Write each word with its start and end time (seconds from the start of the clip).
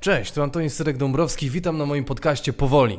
Cześć, 0.00 0.32
tu 0.32 0.42
Antoni 0.42 0.70
Syrek-Dąbrowski, 0.70 1.50
witam 1.50 1.78
na 1.78 1.86
moim 1.86 2.04
podcaście 2.04 2.52
Powoli. 2.52 2.98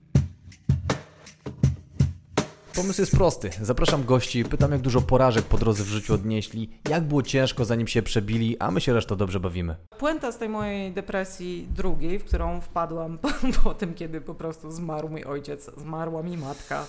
Pomysł 2.75 3.02
jest 3.02 3.11
prosty. 3.11 3.49
Zapraszam 3.61 4.05
gości, 4.05 4.44
pytam 4.44 4.71
jak 4.71 4.81
dużo 4.81 5.01
porażek 5.01 5.46
po 5.46 5.57
drodze 5.57 5.83
w 5.83 5.88
życiu 5.88 6.13
odnieśli, 6.13 6.70
jak 6.89 7.04
było 7.04 7.23
ciężko 7.23 7.65
zanim 7.65 7.88
się 7.88 8.01
przebili, 8.01 8.57
a 8.59 8.71
my 8.71 8.81
się 8.81 8.93
resztą 8.93 9.15
dobrze 9.15 9.39
bawimy. 9.39 9.75
Puenta 9.97 10.31
z 10.31 10.38
tej 10.38 10.49
mojej 10.49 10.91
depresji 10.91 11.67
drugiej, 11.75 12.20
w 12.20 12.25
którą 12.25 12.62
wpadłam 12.62 13.18
po, 13.21 13.29
po 13.63 13.73
tym, 13.73 13.93
kiedy 13.93 14.21
po 14.21 14.36
prostu 14.36 14.71
zmarł 14.71 15.09
mój 15.09 15.23
ojciec, 15.23 15.71
zmarła 15.77 16.23
mi 16.23 16.38
matka, 16.38 16.86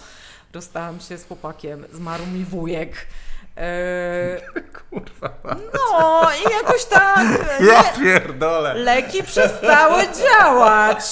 rozstałam 0.52 1.00
się 1.00 1.18
z 1.18 1.26
chłopakiem, 1.26 1.84
zmarł 1.92 2.26
mi 2.26 2.44
wujek. 2.44 3.06
Eee, 3.60 4.40
Kurwa. 4.90 5.36
no 5.74 6.22
i 6.40 6.52
jakoś 6.52 6.84
tak 6.84 7.18
Ja 7.70 7.82
pierdolę. 7.82 8.74
leki 8.74 9.22
przestały 9.22 10.02
działać. 10.18 11.04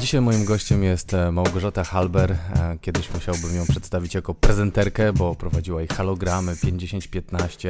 Dzisiaj 0.00 0.20
moim 0.20 0.44
gościem 0.44 0.84
jest 0.84 1.14
e, 1.14 1.32
Małgorzata 1.32 1.84
Halber. 1.84 2.32
E, 2.32 2.36
Kiedyś 2.80 3.10
musiałbym 3.14 3.56
ją 3.56 3.66
przedstawić 3.66 4.14
jako 4.14 4.34
prezenterkę, 4.34 5.12
bo 5.12 5.34
prowadziła 5.34 5.82
i 5.82 5.86
halogramy 5.86 6.52
50-15. 6.54 7.68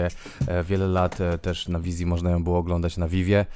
E, 0.49 0.65
Wiele 0.65 0.87
lat 0.87 1.19
też 1.43 1.69
na 1.69 1.79
wizji 1.81 2.07
można 2.07 2.31
ją 2.31 2.45
było 2.45 2.59
oglądać 2.59 2.97
na 2.97 3.09
Vivie. 3.09 3.47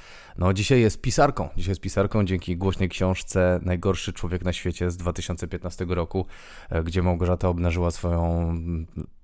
No 0.41 0.53
dzisiaj 0.53 0.81
jest 0.81 1.01
pisarką. 1.01 1.49
Dzisiaj 1.57 1.71
jest 1.71 1.81
pisarką 1.81 2.25
dzięki 2.25 2.57
głośnej 2.57 2.89
książce 2.89 3.59
Najgorszy 3.63 4.13
człowiek 4.13 4.45
na 4.45 4.53
świecie 4.53 4.91
z 4.91 4.97
2015 4.97 5.85
roku, 5.89 6.25
e, 6.69 6.83
gdzie 6.83 7.01
Małgorzata 7.01 7.49
obnażyła 7.49 7.91
swoją 7.91 8.57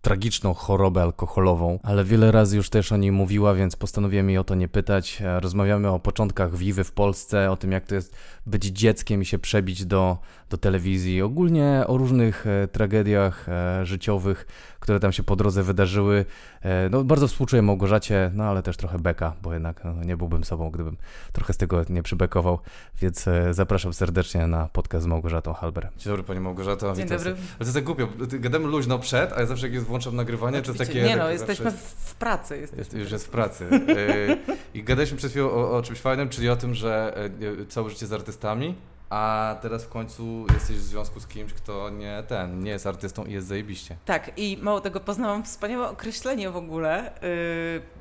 tragiczną 0.01 0.53
chorobę 0.53 1.01
alkoholową, 1.01 1.79
ale 1.83 2.03
wiele 2.03 2.31
razy 2.31 2.57
już 2.57 2.69
też 2.69 2.91
o 2.91 2.97
niej 2.97 3.11
mówiła, 3.11 3.53
więc 3.53 3.75
postanowiłem 3.75 4.29
jej 4.29 4.37
o 4.37 4.43
to 4.43 4.55
nie 4.55 4.67
pytać. 4.67 5.21
E, 5.21 5.39
Rozmawiamy 5.39 5.89
o 5.89 5.99
początkach 5.99 6.55
Vivy 6.55 6.83
w 6.83 6.91
Polsce, 6.91 7.51
o 7.51 7.57
tym 7.57 7.71
jak 7.71 7.85
to 7.85 7.95
jest 7.95 8.15
być 8.45 8.65
dzieckiem 8.65 9.21
i 9.21 9.25
się 9.25 9.39
przebić 9.39 9.85
do, 9.85 10.17
do 10.49 10.57
telewizji, 10.57 11.21
ogólnie 11.21 11.83
o 11.87 11.97
różnych 11.97 12.47
e, 12.47 12.67
tragediach 12.67 13.49
e, 13.49 13.85
życiowych, 13.85 14.47
które 14.79 14.99
tam 14.99 15.11
się 15.11 15.23
po 15.23 15.35
drodze 15.35 15.63
wydarzyły. 15.63 16.25
E, 16.61 16.89
no, 16.89 17.03
bardzo 17.03 17.27
współczuję 17.27 17.61
Małgorzacie, 17.61 18.31
no 18.33 18.43
ale 18.43 18.63
też 18.63 18.77
trochę 18.77 18.99
beka, 18.99 19.33
bo 19.41 19.53
jednak 19.53 19.83
no, 19.83 20.03
nie 20.03 20.17
byłbym 20.17 20.43
sobą, 20.43 20.71
gdybym 20.71 20.97
trochę 21.31 21.53
z 21.53 21.57
tego 21.57 21.81
nie 21.89 22.03
przybekował, 22.03 22.59
więc 23.01 23.25
zapraszam 23.51 23.93
serdecznie 23.93 24.47
na 24.47 24.67
podcast 24.67 25.03
z 25.03 25.07
Małgorzatą 25.07 25.53
Halber. 25.53 25.89
Dzień 25.97 26.11
dobry 26.11 26.23
Pani 26.23 26.39
Małgorzato, 26.39 26.93
Dzień 26.95 27.03
witam 27.03 27.17
dobry. 27.17 27.31
Ale 27.31 27.41
to 27.57 27.63
jest 27.63 27.73
tak 27.73 27.83
głupio, 27.83 28.07
gadamy 28.39 28.67
luźno 28.67 28.99
przed, 28.99 29.33
ale 29.33 29.47
zawsze 29.47 29.65
jak 29.65 29.73
jest 29.73 29.87
włączam 29.97 30.15
nagrywanie, 30.15 30.61
to 30.61 30.71
Oczywiście. 30.71 30.85
takie... 30.85 31.01
Nie 31.01 31.15
no, 31.15 31.29
jesteśmy 31.29 31.71
zawsze- 31.71 31.87
w, 32.05 32.15
pracy. 32.15 32.57
Jesteśmy. 32.57 32.79
jest, 32.79 32.93
już 32.93 33.11
jest 33.11 33.27
w 33.27 33.29
pracy. 33.29 33.67
Yy, 33.71 34.57
I 34.73 34.83
gadaliśmy 34.83 35.17
przed 35.17 35.31
chwilą 35.31 35.51
o, 35.51 35.77
o 35.77 35.81
czymś 35.81 35.99
fajnym, 35.99 36.29
czyli 36.29 36.49
o 36.49 36.55
tym, 36.55 36.73
że 36.73 37.13
yy, 37.39 37.65
całe 37.65 37.89
życie 37.89 38.07
z 38.07 38.13
artystami, 38.13 38.75
a 39.09 39.55
teraz 39.61 39.83
w 39.83 39.89
końcu 39.89 40.45
jesteś 40.53 40.77
w 40.77 40.81
związku 40.81 41.19
z 41.19 41.27
kimś, 41.27 41.53
kto 41.53 41.89
nie 41.89 42.23
ten, 42.27 42.63
nie 42.63 42.71
jest 42.71 42.87
artystą 42.87 43.25
i 43.25 43.33
jest 43.33 43.47
zajebiście. 43.47 43.95
Tak, 44.05 44.31
i 44.37 44.57
mało 44.61 44.81
tego 44.81 44.99
poznałam 44.99 45.43
wspaniałe 45.43 45.89
określenie 45.89 46.49
w 46.49 46.57
ogóle 46.57 47.13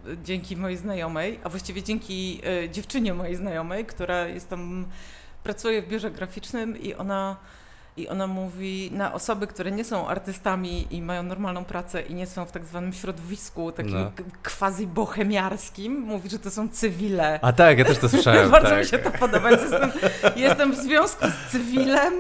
yy, 0.07 0.17
dzięki 0.25 0.57
mojej 0.57 0.77
znajomej, 0.77 1.41
a 1.45 1.49
właściwie 1.49 1.83
dzięki 1.83 2.37
yy, 2.37 2.71
dziewczynie 2.71 3.15
mojej 3.15 3.37
znajomej, 3.37 3.85
która 3.85 4.29
jest 4.29 4.51
tam, 4.51 4.87
pracuje 5.45 5.83
w 5.83 5.89
biurze 5.89 6.11
graficznym 6.11 6.79
i 6.79 6.95
ona, 6.95 7.37
i 7.97 8.09
ona 8.09 8.27
mówi 8.27 8.91
na 8.93 9.13
osoby, 9.13 9.47
które 9.47 9.71
nie 9.71 9.85
są 9.85 10.09
artystami 10.09 10.87
i 10.91 11.03
mają 11.03 11.23
normalną 11.23 11.65
pracę 11.65 12.03
i 12.03 12.15
nie 12.15 12.27
są 12.27 12.45
w 12.45 12.53
tak 12.53 12.65
zwanym 12.65 12.93
środowisku 12.93 13.73
takim 13.73 13.95
No. 13.95 14.11
quasi 14.59 14.87
bohemiarskim, 14.87 16.01
mówi, 16.01 16.29
że 16.31 16.39
to 16.39 16.51
są 16.51 16.69
cywile. 16.69 17.39
A 17.43 17.53
tak, 17.53 17.79
ja 17.79 17.85
też 17.85 17.99
to 17.99 18.09
słyszałem. 18.09 18.51
Bardzo 18.57 18.69
tak. 18.69 18.79
mi 18.79 18.85
się 18.85 18.99
to 18.99 19.11
podoba, 19.11 19.51
jestem, 19.51 19.93
jestem 20.37 20.73
w 20.73 20.77
związku 20.77 21.27
z 21.27 21.51
cywilem 21.53 22.13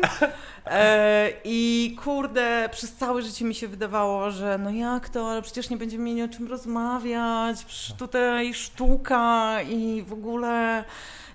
e, 0.67 1.31
i 1.45 1.97
kurde, 2.05 2.69
przez 2.73 2.95
całe 2.95 3.23
życie 3.23 3.45
mi 3.45 3.55
się 3.55 3.69
wydawało, 3.69 4.31
że 4.31 4.59
no 4.59 4.71
jak 4.71 5.09
to, 5.09 5.31
ale 5.31 5.43
przecież 5.43 5.71
nie 5.71 5.77
będziemy 5.77 6.05
mieli 6.05 6.23
o 6.23 6.29
czym 6.29 6.49
rozmawiać, 6.49 7.65
przecież 7.65 7.97
tutaj 7.99 8.55
sztuka 8.55 9.57
i 9.63 10.03
w 10.07 10.13
ogóle 10.13 10.85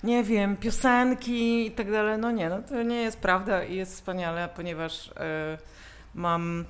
nie 0.03 0.23
wiem, 0.23 0.57
piosenki 0.57 1.67
i 1.67 1.71
tak 1.71 1.91
dalej. 1.91 2.17
No 2.19 2.31
nie, 2.31 2.49
no 2.49 2.61
to 2.61 2.83
nie 2.83 3.01
jest 3.01 3.19
prawda 3.19 3.63
i 3.63 3.75
jest 3.75 3.93
wspaniale, 3.93 4.49
ponieważ 4.55 5.07
e, 5.17 5.57
mam 6.15 6.65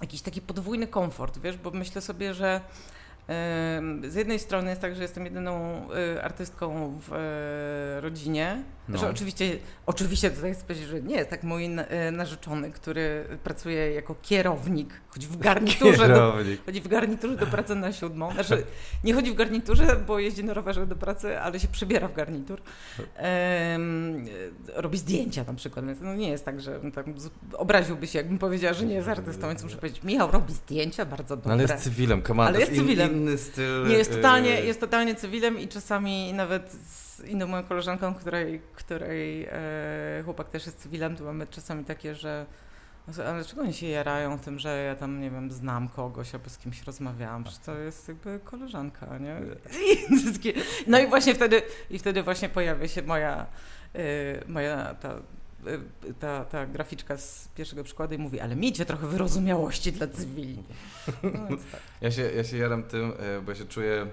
jakiś 0.00 0.22
taki 0.22 0.40
podwójny 0.40 0.86
komfort, 0.86 1.38
wiesz, 1.38 1.56
bo 1.56 1.70
myślę 1.70 2.00
sobie, 2.00 2.34
że 2.34 2.60
z 4.08 4.14
jednej 4.14 4.38
strony 4.38 4.70
jest 4.70 4.82
tak, 4.82 4.96
że 4.96 5.02
jestem 5.02 5.24
jedyną 5.24 5.82
y, 6.16 6.22
artystką 6.22 6.98
w 7.00 7.12
e, 7.12 8.00
rodzinie. 8.00 8.62
No. 8.88 8.98
Że 8.98 9.10
oczywiście, 9.10 9.58
oczywiście 9.86 10.30
tutaj 10.30 10.54
chcę 10.54 10.64
powiedzieć, 10.64 10.88
że 10.88 11.02
nie 11.02 11.16
jest 11.16 11.30
tak 11.30 11.42
mój 11.42 11.64
e, 11.64 12.10
narzeczony, 12.10 12.70
który 12.70 13.24
pracuje 13.44 13.92
jako 13.92 14.14
kierownik, 14.22 15.00
choć 15.08 15.26
w 15.26 15.36
garniturze 15.36 16.08
do, 16.08 16.14
Kierownik. 16.14 16.64
chodzi 16.66 16.80
w 16.80 16.88
garniturze 16.88 17.36
do 17.36 17.46
pracy 17.46 17.74
na 17.74 17.92
siódmą. 17.92 18.32
Znaczy, 18.32 18.64
nie 19.04 19.14
chodzi 19.14 19.30
w 19.32 19.34
garniturze, 19.34 19.96
bo 20.06 20.18
jeździ 20.18 20.44
na 20.44 20.54
rowerze 20.54 20.86
do 20.86 20.96
pracy, 20.96 21.40
ale 21.40 21.60
się 21.60 21.68
przybiera 21.68 22.08
w 22.08 22.14
garnitur. 22.14 22.60
E, 23.16 23.78
robi 24.74 24.98
zdjęcia 24.98 25.44
na 25.46 25.54
przykład. 25.54 25.84
No 26.00 26.14
nie 26.14 26.28
jest 26.30 26.44
tak, 26.44 26.60
że 26.60 26.80
tam 26.94 27.04
obraziłby 27.52 28.06
się, 28.06 28.18
jakbym 28.18 28.38
powiedziała, 28.38 28.74
że 28.74 28.84
nie 28.86 28.94
jest 28.94 29.08
artystą, 29.08 29.48
więc 29.48 29.62
muszę 29.62 29.76
powiedzieć, 29.76 30.02
Michał 30.02 30.30
robi 30.30 30.52
zdjęcia, 30.52 31.04
bardzo 31.04 31.36
No 31.36 31.42
dobre. 31.42 31.52
ale 31.52 31.62
jest 31.62 31.76
cywilem, 31.84 32.22
on, 32.28 32.40
Ale 32.40 32.60
jest 32.60 32.74
cywilem. 32.74 33.12
inny 33.12 33.38
styl. 33.38 33.86
Nie, 33.88 33.94
jest 33.94 34.12
totalnie, 34.12 34.50
yy, 34.50 34.66
jest 34.66 34.80
totalnie 34.80 35.14
cywilem 35.14 35.58
i 35.58 35.68
czasami 35.68 36.32
nawet 36.32 36.72
z 36.72 37.07
inną 37.26 37.46
moją 37.46 37.62
koleżanką, 37.62 38.14
której, 38.14 38.62
której 38.74 39.44
e, 39.44 40.22
chłopak 40.24 40.48
też 40.48 40.66
jest 40.66 40.78
cywilem, 40.78 41.16
to 41.16 41.24
mamy 41.24 41.46
czasami 41.46 41.84
takie, 41.84 42.14
że 42.14 42.46
ale 43.26 43.44
czego 43.44 43.62
oni 43.62 43.74
się 43.74 43.86
jarają 43.86 44.38
tym, 44.38 44.58
że 44.58 44.84
ja 44.84 44.96
tam, 44.96 45.20
nie 45.20 45.30
wiem, 45.30 45.50
znam 45.50 45.88
kogoś 45.88 46.34
albo 46.34 46.50
z 46.50 46.58
kimś 46.58 46.82
rozmawiałam, 46.82 47.46
że 47.46 47.58
to 47.66 47.78
jest 47.78 48.08
jakby 48.08 48.40
koleżanka, 48.44 49.18
nie? 49.18 49.36
No 50.86 50.98
i 50.98 51.06
właśnie 51.06 51.34
wtedy, 51.34 51.62
i 51.90 51.98
wtedy 51.98 52.22
właśnie 52.22 52.48
pojawia 52.48 52.88
się 52.88 53.02
moja, 53.02 53.46
e, 53.94 53.98
moja 54.48 54.94
ta, 54.94 55.08
e, 55.08 55.22
ta, 56.20 56.44
ta 56.44 56.66
graficzka 56.66 57.16
z 57.16 57.48
pierwszego 57.48 57.84
przykładu 57.84 58.14
i 58.14 58.18
mówi, 58.18 58.40
ale 58.40 58.56
miejcie 58.56 58.84
trochę 58.84 59.06
wyrozumiałości 59.06 59.92
dla 59.92 60.06
cywili. 60.06 60.62
No, 61.22 61.56
tak. 61.72 61.80
Ja 62.00 62.10
się, 62.10 62.22
ja 62.22 62.44
się 62.44 62.56
jaram 62.56 62.82
tym, 62.82 63.12
e, 63.18 63.40
bo 63.40 63.50
ja 63.50 63.56
się 63.56 63.64
czuję 63.64 64.06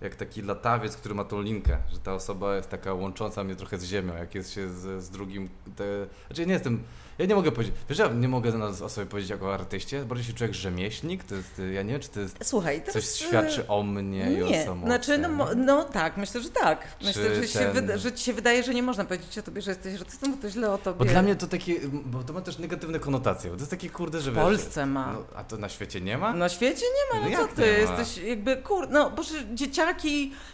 jak 0.00 0.14
taki 0.14 0.42
latawiec, 0.42 0.96
który 0.96 1.14
ma 1.14 1.24
tą 1.24 1.42
linkę, 1.42 1.76
że 1.92 1.98
ta 1.98 2.14
osoba 2.14 2.56
jest 2.56 2.68
taka 2.68 2.94
łącząca 2.94 3.44
mnie 3.44 3.56
trochę 3.56 3.78
z 3.78 3.84
ziemią, 3.84 4.16
jak 4.16 4.34
jest 4.34 4.52
się 4.52 4.68
z, 4.68 5.04
z 5.04 5.10
drugim. 5.10 5.48
Te... 5.76 6.06
Znaczy 6.26 6.42
ja 6.42 6.46
nie 6.48 6.54
jestem. 6.54 6.82
Ja 7.18 7.26
nie 7.26 7.34
mogę 7.34 7.52
powiedzieć. 7.52 7.74
Wiesz, 7.88 7.98
ja 7.98 8.08
nie 8.08 8.28
mogę 8.28 8.64
o 8.84 8.88
sobie 8.88 9.06
powiedzieć 9.06 9.30
jako 9.30 9.54
artyście, 9.54 10.04
bardziej 10.04 10.26
się 10.26 10.32
czuję 10.32 10.48
jak 10.48 10.54
rzemieślnik. 10.54 11.24
To 11.24 11.34
jest, 11.34 11.62
ja 11.72 11.82
nie 11.82 11.92
wiem, 11.92 12.00
czy 12.00 12.08
to 12.08 12.20
jest. 12.20 12.38
Słuchaj, 12.44 12.80
teraz... 12.80 12.92
Coś 12.94 13.04
świadczy 13.28 13.66
o 13.68 13.82
mnie 13.82 14.32
i 14.32 14.42
o 14.42 14.46
Nie, 14.46 14.64
samoocenie. 14.64 14.86
znaczy, 14.86 15.18
no, 15.18 15.28
mo- 15.28 15.54
no 15.56 15.84
tak, 15.84 16.16
myślę, 16.16 16.40
że 16.40 16.50
tak. 16.50 16.86
Myślę, 17.04 17.34
że, 17.34 17.48
się 17.48 17.58
ten- 17.58 17.72
wyda- 17.72 17.98
że 17.98 18.12
ci 18.12 18.24
się 18.24 18.32
wydaje, 18.32 18.62
że 18.62 18.74
nie 18.74 18.82
można 18.82 19.04
powiedzieć 19.04 19.38
o 19.38 19.42
tobie, 19.42 19.62
że 19.62 19.70
jesteś 19.70 20.00
artystą, 20.00 20.34
bo 20.34 20.42
to 20.42 20.50
źle 20.50 20.72
o 20.72 20.78
tobie. 20.78 20.98
Bo 20.98 21.04
dla 21.04 21.22
mnie 21.22 21.36
to 21.36 21.46
takie, 21.46 21.80
bo 22.04 22.22
to 22.22 22.32
ma 22.32 22.40
też 22.40 22.58
negatywne 22.58 22.98
konotacje, 22.98 23.50
bo 23.50 23.56
to 23.56 23.60
jest 23.60 23.70
takie 23.70 23.90
kurde, 23.90 24.20
że 24.20 24.30
w 24.30 24.34
wiesz, 24.34 24.44
Polsce 24.44 24.86
ma. 24.86 25.12
No, 25.12 25.24
a 25.36 25.44
to 25.44 25.56
na 25.56 25.68
świecie 25.68 26.00
nie 26.00 26.18
ma? 26.18 26.32
Na 26.32 26.48
świecie 26.48 26.84
nie 27.14 27.20
ma, 27.20 27.26
no, 27.28 27.38
No 27.38 27.48
co 27.48 27.54
ty, 27.54 27.62
nie 27.62 27.68
jesteś 27.68 28.18
jakby, 28.24 28.56
kur... 28.56 28.88
No, 28.90 29.10
boże, 29.10 29.34
dzieciaki, 29.54 29.89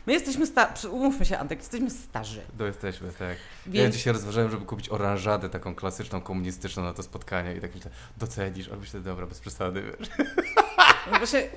my 0.06 0.12
jesteśmy, 0.12 0.46
sta... 0.46 0.66
przy- 0.66 0.88
umówmy 0.90 1.24
się, 1.24 1.38
Antek, 1.38 1.58
jesteśmy 1.58 1.90
starzy, 1.90 2.40
To 2.58 2.66
jesteśmy, 2.66 3.12
tak. 3.12 3.36
Ja 3.66 3.72
więc... 3.82 3.94
dzisiaj 3.94 4.12
rozważałem, 4.12 4.50
żeby 4.50 4.66
kupić 4.66 4.88
oranżadę 4.88 5.48
taką 5.48 5.74
klasyczną, 5.74 6.20
komunistyczną 6.20 6.82
na 6.82 6.92
to 6.92 7.02
spotkanie 7.02 7.54
i 7.56 7.60
tak 7.60 7.74
myślę, 7.74 7.90
docenisz, 8.16 8.68
a 8.72 8.76
myślę, 8.76 9.00
dobra, 9.00 9.26
bez 9.26 9.40
przesady, 9.40 9.82
wiesz. 9.82 10.08
No 11.12 11.18
Właśnie... 11.18 11.48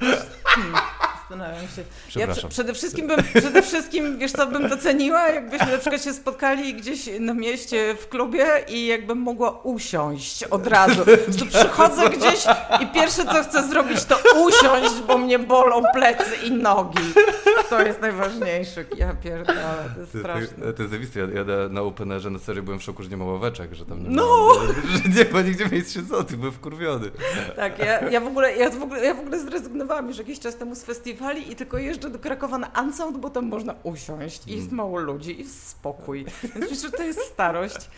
Hmm, 0.00 0.74
Zastanawiam 1.28 1.68
się. 1.76 1.84
Ja 2.20 2.26
prze- 2.34 2.48
przede 2.48 2.74
wszystkim 2.74 3.06
bym, 3.06 3.16
przede 3.38 3.62
wszystkim, 3.62 4.18
wiesz 4.18 4.32
co, 4.32 4.46
bym 4.46 4.68
doceniła, 4.68 5.28
jakbyśmy 5.28 5.72
na 5.72 5.78
przykład 5.78 6.04
się 6.04 6.12
spotkali 6.12 6.74
gdzieś 6.74 7.08
na 7.20 7.34
mieście 7.34 7.94
w 8.00 8.08
klubie 8.08 8.46
i 8.68 8.86
jakbym 8.86 9.18
mogła 9.18 9.50
usiąść 9.50 10.44
od 10.44 10.66
razu. 10.66 11.04
Tu 11.38 11.46
przychodzę 11.46 12.10
gdzieś 12.10 12.44
i 12.80 12.86
pierwsze 12.86 13.24
co 13.24 13.42
chcę 13.42 13.68
zrobić 13.68 14.04
to 14.04 14.16
usiąść, 14.46 14.94
bo 15.06 15.18
mnie 15.18 15.38
bolą 15.38 15.82
plecy 15.94 16.36
i 16.44 16.50
nogi. 16.52 16.98
To 17.70 17.82
jest 17.82 18.00
najważniejsze. 18.00 18.84
Ja 18.96 19.14
pierdolę, 19.14 19.60
to 19.94 20.00
jest 20.00 20.12
To, 20.12 20.18
straszne. 20.18 20.48
to, 20.66 20.72
to 20.72 20.82
jest 20.82 20.90
zajebiste. 20.90 21.20
Ja, 21.20 21.26
ja 21.34 21.44
na, 21.44 21.68
na 21.68 21.80
Openerze 21.82 22.30
na 22.30 22.38
serio 22.38 22.62
byłem 22.62 22.78
w 22.78 22.82
szoku, 22.82 23.02
że 23.02 23.08
nie 23.08 23.16
ma 23.16 23.24
ławeczek, 23.24 23.74
że 23.74 23.86
tam 23.86 24.02
nie 24.02 24.10
No! 24.10 24.48
ma, 24.48 24.72
że 24.92 25.24
nie 25.24 25.32
ma 25.32 25.40
nigdzie 25.40 25.66
miejsc 25.72 25.94
siedzących, 25.94 26.36
byłem 26.38 26.52
wkurwiony. 26.52 27.10
Tak, 27.56 27.78
ja, 27.78 28.00
ja, 28.10 28.20
w 28.20 28.26
ogóle, 28.26 28.56
ja, 28.56 28.70
w 28.70 28.82
ogóle, 28.82 29.04
ja 29.04 29.14
w 29.14 29.20
ogóle 29.20 29.38
zrezygnowałam 29.40 29.85
już 30.08 30.18
jakiś 30.18 30.38
czas 30.40 30.56
temu 30.56 30.74
z 30.74 30.82
festiwali 30.82 31.52
i 31.52 31.56
tylko 31.56 31.78
jeżdżę 31.78 32.10
do 32.10 32.18
Krakowa 32.18 32.58
na 32.58 32.70
Unsound, 32.82 33.16
bo 33.18 33.30
tam 33.30 33.46
można 33.46 33.74
usiąść 33.82 34.46
i 34.46 34.56
jest 34.56 34.72
mało 34.72 34.98
ludzi 34.98 35.40
i 35.40 35.48
spokój. 35.48 36.24
Więc 36.42 36.70
myślę, 36.70 36.76
że 36.76 36.90
to 36.90 37.02
jest 37.02 37.20
starość. 37.20 37.90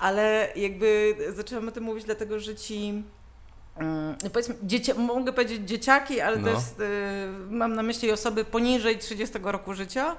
Ale 0.00 0.52
jakby 0.56 1.16
zaczęłam 1.36 1.68
o 1.68 1.70
tym 1.70 1.84
mówić 1.84 2.04
dlatego, 2.04 2.40
że 2.40 2.54
ci 2.54 3.02
mm, 3.76 4.16
powiedzmy, 4.32 4.54
dziecie, 4.62 4.94
mogę 4.94 5.32
powiedzieć 5.32 5.68
dzieciaki, 5.68 6.20
ale 6.20 6.36
No. 6.38 6.44
też 6.54 6.58
y, 6.62 7.50
mam 7.50 7.74
na 7.74 7.82
myśli 7.82 8.12
osoby 8.12 8.44
poniżej 8.44 8.98
30 8.98 9.38
roku 9.42 9.74
życia, 9.74 10.16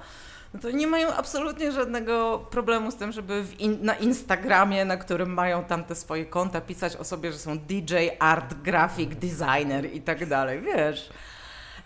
no 0.54 0.60
to 0.60 0.72
nie 0.72 0.88
mają 0.88 1.14
absolutnie 1.14 1.72
żadnego 1.72 2.46
problemu 2.50 2.92
z 2.92 2.96
tym, 2.96 3.12
żeby 3.12 3.46
in, 3.60 3.78
na 3.82 3.96
Instagramie, 3.96 4.86
na 4.86 4.98
którym 4.98 5.34
mają 5.34 5.64
tam 5.64 5.84
te 5.84 5.96
swoje 5.96 6.26
konta, 6.26 6.62
pisać 6.62 6.96
o 6.96 7.04
sobie, 7.04 7.32
że 7.32 7.38
są 7.38 7.60
DJ, 7.60 7.96
art, 8.20 8.54
graphic, 8.54 9.10
designer 9.10 9.94
i 9.94 10.02
tak 10.02 10.26
dalej, 10.26 10.62
wiesz. 10.62 11.10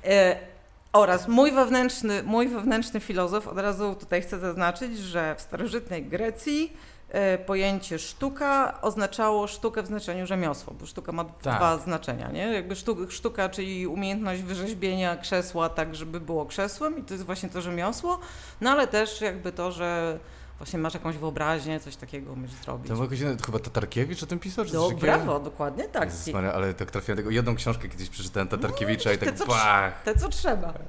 E, 0.05 0.35
oraz 0.93 1.27
mój 1.27 1.51
wewnętrzny, 1.51 2.23
mój 2.23 2.47
wewnętrzny 2.47 2.99
filozof, 2.99 3.47
od 3.47 3.57
razu 3.57 3.95
tutaj 3.95 4.21
chcę 4.21 4.39
zaznaczyć, 4.39 4.97
że 4.97 5.35
w 5.35 5.41
starożytnej 5.41 6.03
Grecji 6.03 6.77
pojęcie 7.45 7.99
sztuka 7.99 8.81
oznaczało 8.81 9.47
sztukę 9.47 9.83
w 9.83 9.87
znaczeniu 9.87 10.27
rzemiosło, 10.27 10.73
bo 10.79 10.85
sztuka 10.85 11.11
ma 11.11 11.23
Tak. 11.25 11.57
dwa 11.57 11.77
znaczenia, 11.77 12.31
nie? 12.31 12.53
Jakby 12.53 12.75
sztuka, 12.75 13.01
sztuka, 13.09 13.49
czyli 13.49 13.87
umiejętność 13.87 14.41
wyrzeźbienia 14.41 15.15
krzesła 15.17 15.69
tak, 15.69 15.95
żeby 15.95 16.19
było 16.19 16.45
krzesłem 16.45 16.97
i 16.99 17.03
to 17.03 17.13
jest 17.13 17.25
właśnie 17.25 17.49
to 17.49 17.61
rzemiosło, 17.61 18.19
no 18.61 18.69
ale 18.69 18.87
też 18.87 19.21
jakby 19.21 19.51
to, 19.51 19.71
że 19.71 20.19
właśnie 20.61 20.79
masz 20.79 20.93
jakąś 20.93 21.17
wyobraźnię, 21.17 21.79
coś 21.79 21.95
takiego 21.95 22.31
umiesz 22.33 22.51
zrobić. 22.51 22.87
To 22.91 23.03
jakoś, 23.03 23.19
chyba 23.45 23.59
Tatarkiewicz 23.59 24.23
o 24.23 24.25
tym 24.25 24.39
pisał, 24.39 24.65
czy 24.65 24.73
No, 24.73 24.79
coś 24.79 24.89
takiego? 24.89 25.01
brawo, 25.07 25.39
dokładnie 25.39 25.83
tak. 25.83 26.05
Jezus 26.09 26.33
Maria, 26.33 26.53
ale 26.53 26.73
tak 26.73 26.91
trafiłem 26.91 27.17
tego 27.17 27.29
jedną 27.29 27.55
książkę 27.55 27.89
kiedyś 27.89 28.09
przeczytałem 28.09 28.47
Tatarkiewicza 28.47 29.13
i 29.13 29.17
te, 29.17 29.25
tak 29.25 29.35
co 29.35 29.45
bach. 29.45 30.03
Te, 30.03 30.15
co 30.15 30.29
trzeba. 30.29 30.73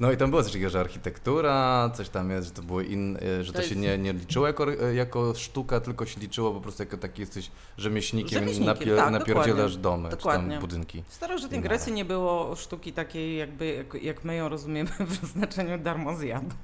No 0.00 0.12
i 0.12 0.16
tam 0.16 0.30
było 0.30 0.42
coś 0.42 0.52
takiego, 0.52 0.70
że 0.70 0.80
architektura, 0.80 1.90
coś 1.94 2.08
tam 2.08 2.30
jest, 2.30 2.46
że 2.48 2.52
to 2.54 2.62
było 2.62 2.80
in, 2.80 3.16
e, 3.16 3.44
że 3.44 3.52
to, 3.52 3.58
To 3.58 3.62
się 3.64 3.68
jest- 3.68 3.80
nie, 3.80 3.98
nie 3.98 4.12
liczyło 4.12 4.46
jako, 4.46 4.72
e, 4.72 4.94
jako 4.94 5.34
sztuka, 5.34 5.80
tylko 5.80 6.06
się 6.06 6.20
liczyło 6.20 6.52
po 6.52 6.60
prostu 6.60 6.82
jako 6.82 6.96
taki 6.96 7.20
jesteś 7.20 7.50
rzemieślnikiem, 7.78 8.38
Rzemieślnikiem, 8.38 8.66
napie, 8.74 8.96
tak, 8.96 9.10
napierdzielasz 9.12 9.76
domy, 9.76 10.10
czy 10.10 10.16
Dokładnie. 10.16 10.50
tam 10.50 10.60
budynki. 10.60 11.02
W 11.08 11.14
starożytnej 11.14 11.60
Grecji 11.60 11.92
nie 11.92 12.04
było 12.04 12.56
sztuki 12.56 12.92
takiej, 12.92 13.36
jakby, 13.36 13.66
jak, 13.66 14.02
jak 14.02 14.24
my 14.24 14.34
ją 14.36 14.48
rozumiemy 14.48 14.90
w 15.22 15.26
znaczeniu 15.26 15.78
darmozjadów. 15.78 16.54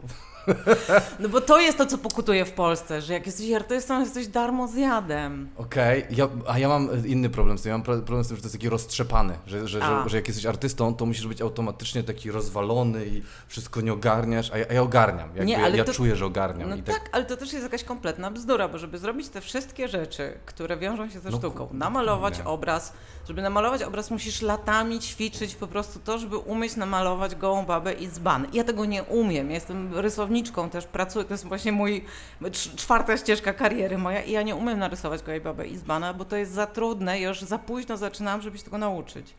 No 1.20 1.28
bo 1.28 1.40
to 1.40 1.60
jest 1.60 1.78
to, 1.78 1.86
co 1.86 1.98
pokutuje 2.20 2.44
w 2.44 2.52
Polsce, 2.52 3.02
że 3.02 3.12
jak 3.12 3.26
jesteś 3.26 3.52
artystą, 3.52 4.00
jesteś 4.00 4.26
darmozjadem. 4.28 5.48
Okej, 5.56 6.06
ja, 6.10 6.28
a 6.48 6.58
ja 6.58 6.68
mam 6.68 7.06
inny 7.06 7.30
problem 7.30 7.58
z 7.58 7.62
tym. 7.62 7.70
Ja 7.70 7.76
mam 7.78 7.84
pro- 7.84 7.96
problem 8.02 8.24
z 8.24 8.28
tym, 8.28 8.36
że 8.36 8.42
to 8.42 8.46
jest 8.46 8.54
taki 8.56 8.68
roztrzepany, 8.68 9.34
że, 9.46 9.68
że, 9.68 9.80
że, 9.80 10.02
że 10.06 10.16
jak 10.16 10.28
jesteś 10.28 10.46
artystą, 10.46 10.94
to 10.94 11.06
musisz 11.06 11.26
być 11.26 11.42
automatycznie 11.42 12.02
taki 12.02 12.30
rozwalony 12.30 13.06
i 13.06 13.22
wszystko 13.48 13.80
nie 13.80 13.92
ogarniasz, 13.92 14.50
a 14.52 14.58
ja, 14.58 14.66
a 14.70 14.72
ja 14.74 14.82
ogarniam. 14.82 15.28
Jakby, 15.28 15.44
Nie, 15.44 15.64
ale 15.64 15.76
ja 15.76 15.84
to- 15.84 15.92
czuję, 15.92 16.16
że 16.16 16.26
ogarniam. 16.26 16.70
No 16.70 16.76
i 16.76 16.82
tak, 16.82 17.08
ale 17.12 17.24
to 17.24 17.36
też 17.36 17.52
jest 17.52 17.64
jakaś 17.64 17.84
kompletna 17.84 18.30
bzdura, 18.30 18.68
bo 18.68 18.78
żeby 18.78 18.98
zrobić 18.98 19.28
te 19.28 19.40
wszystkie 19.40 19.88
rzeczy, 19.88 20.38
które 20.46 20.76
wiążą 20.76 21.10
się 21.10 21.20
ze 21.20 21.30
No, 21.30 21.38
sztuką, 21.38 21.66
ku- 21.68 21.74
namalować 21.76 22.32
dokładnie. 22.38 22.52
obraz, 22.54 22.92
żeby 23.30 23.42
namalować 23.42 23.82
obraz 23.82 24.10
musisz 24.10 24.42
latami 24.42 25.00
ćwiczyć 25.00 25.54
po 25.54 25.66
prostu 25.66 25.98
to, 26.00 26.18
żeby 26.18 26.36
umieć 26.38 26.76
namalować 26.76 27.34
gołą 27.34 27.64
babę 27.66 27.92
i 27.92 28.08
dzban. 28.08 28.46
Ja 28.52 28.64
tego 28.64 28.84
nie 28.84 29.02
umiem, 29.02 29.48
ja 29.48 29.54
jestem 29.54 29.94
rysowniczką 29.98 30.70
też, 30.70 30.86
pracuję, 30.86 31.24
to 31.24 31.34
jest 31.34 31.44
właśnie 31.46 31.72
mój 31.72 32.04
cz- 32.42 32.74
czwarta 32.76 33.16
ścieżka 33.16 33.52
kariery 33.52 33.98
moja 33.98 34.22
i 34.22 34.30
ja 34.32 34.42
nie 34.42 34.54
umiem 34.56 34.78
narysować 34.78 35.22
gołej 35.22 35.40
baby 35.40 35.66
i 35.68 35.76
dzbana, 35.78 36.14
bo 36.14 36.24
to 36.24 36.36
jest 36.36 36.52
za 36.52 36.66
trudne, 36.66 37.20
ja 37.20 37.28
już 37.28 37.40
za 37.40 37.58
późno 37.58 37.96
zaczynam, 37.96 38.42
żeby 38.42 38.58
się 38.58 38.64
tego 38.64 38.78
nauczyć. 38.78 39.34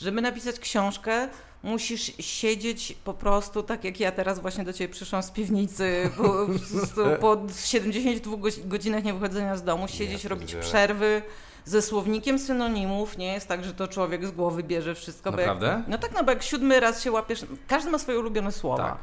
Żeby 0.00 0.20
napisać 0.22 0.58
książkę, 0.60 1.28
musisz 1.62 2.12
siedzieć 2.20 2.96
po 3.04 3.14
prostu, 3.14 3.62
tak 3.62 3.84
jak 3.84 4.00
ja 4.00 4.12
teraz 4.12 4.38
właśnie 4.38 4.64
do 4.64 4.72
Ciebie 4.72 4.94
przyszłam 4.94 5.22
z 5.22 5.30
piwnicy, 5.30 6.10
po, 6.16 6.22
po, 6.22 6.46
prostu 6.58 7.02
po 7.20 7.36
72 7.64 8.36
goś- 8.36 8.66
godzinach 8.66 9.04
niewychodzenia 9.04 9.56
z 9.56 9.62
domu, 9.64 9.88
siedzieć, 9.88 10.24
Ja 10.24 10.30
robić 10.30 10.54
przerwy 10.54 11.22
ze 11.64 11.82
słownikiem 11.82 12.38
synonimów. 12.38 13.18
Nie 13.18 13.32
jest 13.32 13.48
tak, 13.48 13.64
że 13.64 13.74
to 13.74 13.88
człowiek 13.88 14.26
z 14.26 14.30
głowy 14.30 14.62
bierze 14.62 14.94
wszystko. 14.94 15.32
bo 15.32 15.40
Jak, 15.40 15.46
Naprawdę? 15.48 15.82
no 15.88 15.98
tak, 15.98 16.12
no 16.14 16.24
bo 16.24 16.30
jak 16.30 16.42
siódmy 16.42 16.80
raz 16.80 17.02
się 17.02 17.12
łapiesz, 17.12 17.46
każdy 17.68 17.90
ma 17.90 17.98
swoje 17.98 18.18
ulubione 18.18 18.52
słowa. 18.52 18.84
Tak. 18.84 18.98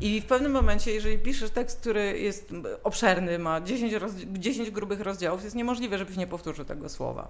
I 0.00 0.20
w 0.20 0.26
pewnym 0.26 0.52
momencie, 0.52 0.92
jeżeli 0.92 1.18
piszesz 1.18 1.50
tekst, 1.50 1.80
który 1.80 2.18
jest 2.18 2.48
obszerny, 2.84 3.38
ma 3.38 3.60
10, 3.60 3.92
rozd- 3.92 4.38
10 4.38 4.70
grubych 4.70 5.00
rozdziałów, 5.00 5.44
jest 5.44 5.56
niemożliwe, 5.56 5.98
żebyś 5.98 6.16
nie 6.16 6.26
powtórzył 6.26 6.64
tego 6.64 6.88
słowa. 6.88 7.28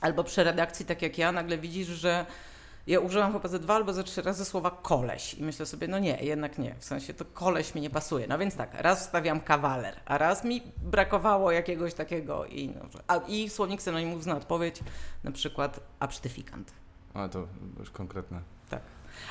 Albo 0.00 0.24
przy 0.24 0.44
redakcji, 0.44 0.86
tak 0.86 1.02
jak 1.02 1.18
ja, 1.18 1.32
nagle 1.32 1.58
widzisz, 1.58 1.88
że 1.88 2.26
ja 2.86 3.00
użyłam 3.00 3.32
chyba 3.32 3.48
ze 3.48 3.58
dwa 3.58 3.74
albo 3.74 3.92
ze 3.92 4.04
trzy 4.04 4.22
razy 4.22 4.44
słowa 4.44 4.70
koleś 4.70 5.34
i 5.34 5.42
myślę 5.42 5.66
sobie, 5.66 5.88
no 5.88 5.98
nie, 5.98 6.18
jednak 6.20 6.58
nie, 6.58 6.74
w 6.78 6.84
sensie 6.84 7.14
to 7.14 7.24
koleś 7.24 7.74
mi 7.74 7.80
nie 7.80 7.90
pasuje. 7.90 8.26
No 8.26 8.38
więc 8.38 8.56
tak, 8.56 8.70
raz 8.74 9.00
wstawiam 9.00 9.40
kawaler, 9.40 9.94
a 10.04 10.18
raz 10.18 10.44
mi 10.44 10.62
brakowało 10.82 11.52
jakiegoś 11.52 11.94
takiego 11.94 12.46
i, 12.46 12.68
no, 12.68 12.80
a, 13.08 13.16
i 13.28 13.48
słownik 13.50 13.82
synonimów 13.82 14.22
zna 14.22 14.36
odpowiedź, 14.36 14.80
na 15.24 15.32
przykład 15.32 15.80
absztyfikant. 16.00 16.72
Ale 17.14 17.28
to 17.28 17.46
już 17.78 17.90
konkretne. 17.90 18.40
Tak. 18.70 18.80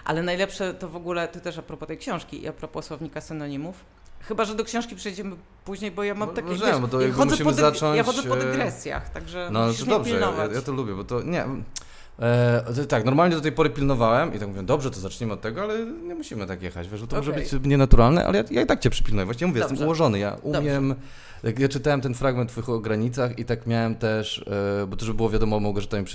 Ale 0.05 0.23
najlepsze 0.23 0.73
to 0.73 0.89
w 0.89 0.95
ogóle, 0.95 1.27
to 1.27 1.39
też 1.39 1.57
a 1.57 1.61
propos 1.61 1.87
tej 1.87 1.97
książki 1.97 2.41
i 2.41 2.47
a 2.47 2.53
propos 2.53 2.85
słownika 2.85 3.21
synonimów. 3.21 3.85
Chyba, 4.19 4.45
że 4.45 4.55
do 4.55 4.63
książki 4.63 4.95
przejdziemy 4.95 5.35
później, 5.65 5.91
bo 5.91 6.03
ja 6.03 6.13
mam 6.13 6.29
No, 6.29 6.35
takie. 6.35 6.47
możemy, 6.47 6.71
wiesz, 6.71 6.81
bo 6.81 6.87
to 6.87 7.01
ja, 7.01 7.13
chodzę 7.13 7.25
musimy 7.25 7.49
po 7.49 7.55
zacząć, 7.55 7.97
ja 7.97 8.03
chodzę 8.03 8.23
po 8.23 8.37
e, 8.37 8.39
dygresjach, 8.39 9.09
także 9.09 9.49
No 9.51 9.59
ale 9.59 9.73
to 9.73 9.85
dobrze, 9.85 10.19
ja, 10.19 10.33
ja 10.53 10.61
to 10.61 10.71
lubię, 10.71 10.93
bo 10.93 11.03
to 11.03 11.21
nie. 11.21 11.45
E, 12.19 12.85
tak, 12.87 13.05
normalnie 13.05 13.35
do 13.35 13.41
tej 13.41 13.51
pory 13.51 13.69
pilnowałem 13.69 14.33
i 14.33 14.39
tak 14.39 14.47
mówię, 14.47 14.63
dobrze, 14.63 14.91
to 14.91 14.99
zacznijmy 14.99 15.33
od 15.33 15.41
tego, 15.41 15.61
ale 15.61 15.85
nie 15.85 16.15
musimy 16.15 16.47
tak 16.47 16.61
jechać, 16.61 16.89
wiesz, 16.89 17.01
bo 17.01 17.07
to 17.07 17.15
może 17.15 17.31
Okej. 17.31 17.43
być 17.43 17.67
nienaturalne, 17.67 18.25
ale 18.25 18.37
ja, 18.37 18.43
ja 18.51 18.61
i 18.61 18.65
tak 18.65 18.79
cię 18.79 18.89
przypilnuję. 18.89 19.25
Właściwie 19.25 19.47
mówię, 19.47 19.59
jestem 19.59 19.75
Dobrze. 19.75 19.85
ułożony, 19.85 20.19
ja 20.19 20.37
umiem. 20.41 20.95
Jak 21.43 21.59
ja 21.59 21.67
czytałem 21.69 22.01
ten 22.01 22.13
fragment 22.13 22.49
twoich 22.49 22.69
o 22.69 22.79
granicach 22.79 23.39
i 23.39 23.45
tak 23.45 23.67
miałem 23.67 23.95
też, 23.95 24.45
e, 24.83 24.87
bo 24.87 24.95
to 24.95 25.05
żeby 25.05 25.17
było 25.17 25.29
wiadomo, 25.29 25.59
Małgorzata 25.59 25.99
mi 25.99 26.05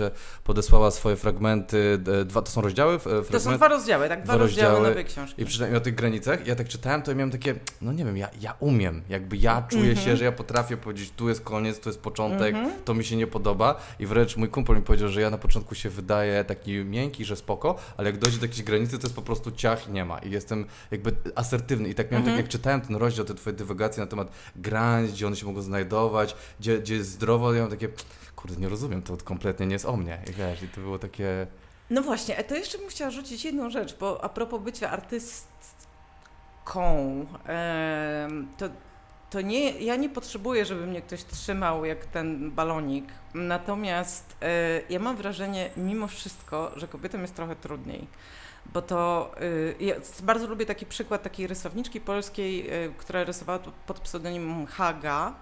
podesłała 0.45 0.91
swoje 0.91 1.17
fragmenty, 1.17 1.99
e, 2.21 2.25
dwa, 2.25 2.43
to 2.43 2.51
są 2.51 2.61
rozdziały? 2.61 2.95
E, 2.95 2.99
To 3.33 3.41
są 3.41 3.55
dwa 3.55 3.69
rozdziały, 3.69 4.09
tak? 4.09 4.23
Dwa, 4.23 4.33
dwa 4.35 4.43
rozdziały, 4.45 4.69
rozdziały 4.73 4.89
nowej 4.89 5.05
książki. 5.05 5.43
I 5.43 5.45
przynajmniej 5.45 5.79
o 5.79 5.81
tych 5.81 5.95
granicach, 5.95 6.47
ja 6.47 6.57
tak 6.57 6.69
czytałem, 6.69 7.03
to 7.03 7.11
ja 7.11 7.17
miałem 7.17 7.31
takie, 7.31 7.55
no 7.83 7.93
nie 7.93 8.05
wiem, 8.05 8.17
ja, 8.17 8.29
ja 8.41 8.55
umiem, 8.61 9.03
jakby 9.09 9.37
ja 9.37 9.63
czuję 9.71 9.91
Mhm. 9.91 10.07
się, 10.07 10.17
że 10.17 10.25
ja 10.25 10.33
potrafię 10.33 10.77
powiedzieć, 10.77 11.13
tu 11.17 11.29
jest 11.29 11.41
koniec, 11.41 11.81
tu 11.81 11.89
jest 11.89 12.01
początek, 12.01 12.55
to 12.85 12.95
mi 12.95 13.05
się 13.05 13.17
nie 13.17 13.27
podoba 13.27 13.81
i 13.99 14.07
wręcz 14.07 14.37
mój 14.37 14.49
kumpel 14.49 14.77
mi 14.77 14.83
powiedział, 14.83 15.09
że 15.09 15.21
ja 15.21 15.31
na 15.31 15.39
początku 15.39 15.75
się 15.75 15.91
wydaję 15.91 16.45
taki 16.45 16.73
miękki, 16.85 17.25
że 17.25 17.37
spoko, 17.37 17.77
ale 17.97 18.11
jak 18.11 18.19
dojdzie 18.19 18.39
do 18.39 18.45
jakiejś 18.45 18.63
granicy, 18.63 18.99
to 18.99 19.07
jest 19.07 19.17
po 19.17 19.23
prostu 19.23 19.51
ciach 19.53 19.89
i 19.89 19.93
nie 19.93 20.05
ma 20.05 20.19
i 20.19 20.31
jestem 20.31 20.67
jakby 20.91 21.13
asertywny 21.35 21.89
i 21.89 21.95
tak 21.95 22.11
miałem, 22.11 22.21
Mhm. 22.23 22.37
tak 22.37 22.45
jak 22.45 22.53
czytałem 22.53 22.81
ten 22.81 22.97
rozdział, 22.97 23.25
te 23.27 23.35
twoje 23.35 23.57
dywagacje 23.57 24.01
na 24.01 24.07
temat 24.07 24.29
granic, 24.57 25.13
gdzie 25.21 25.27
one 25.27 25.37
się 25.37 25.47
mogą 25.47 25.63
znajdować, 25.63 26.37
gdzie, 26.61 26.79
gdzie 26.79 26.95
jest 26.95 27.11
zdrowo, 27.11 27.55
ja 27.55 27.61
mam 27.63 27.71
takie, 27.71 27.89
kurde, 28.37 28.57
nie 28.57 28.69
rozumiem, 28.69 29.03
to 29.03 29.17
kompletnie 29.17 29.67
nie 29.67 29.73
jest 29.73 29.85
o 29.85 29.97
mnie 29.97 30.19
i 30.31 30.33
wiesz, 30.33 30.63
i 30.63 30.69
to 30.69 30.81
było 30.81 30.99
takie... 30.99 31.47
No 31.91 32.03
właśnie, 32.03 32.45
to 32.45 32.55
jeszcze 32.55 32.79
bym 32.79 32.89
chciała 32.89 33.11
rzucić 33.11 33.45
jedną 33.45 33.71
rzecz, 33.71 33.97
bo 33.99 34.25
a 34.25 34.29
propos 34.29 34.63
bycia 34.63 34.91
artystką, 34.91 35.57
to, 38.57 38.69
to 39.31 39.41
nie, 39.41 39.71
ja 39.71 39.97
nie 39.97 40.09
potrzebuję, 40.09 40.65
żeby 40.65 40.87
mnie 40.87 41.03
ktoś 41.03 41.25
trzymał 41.25 41.85
jak 41.85 42.07
ten 42.07 42.51
balonik, 42.51 43.05
natomiast 43.35 44.37
e, 44.43 44.81
ja 44.91 44.99
mam 44.99 45.17
wrażenie 45.17 45.71
mimo 45.77 46.07
wszystko, 46.09 46.73
że 46.77 46.89
kobietom 46.89 47.23
jest 47.23 47.35
trochę 47.35 47.57
trudniej. 47.57 48.07
Bo 48.73 48.83
to 48.83 49.31
y, 49.43 49.75
ja 49.81 49.95
bardzo 50.23 50.47
lubię 50.47 50.67
taki 50.67 50.87
przykład 50.87 51.23
takiej 51.23 51.47
rysowniczki 51.47 52.01
polskiej, 52.01 52.75
y, 52.85 52.93
która 52.99 53.25
rysowała 53.25 53.59
pod 53.87 54.01
pseudonimem 54.01 54.67
Haga. 54.67 55.33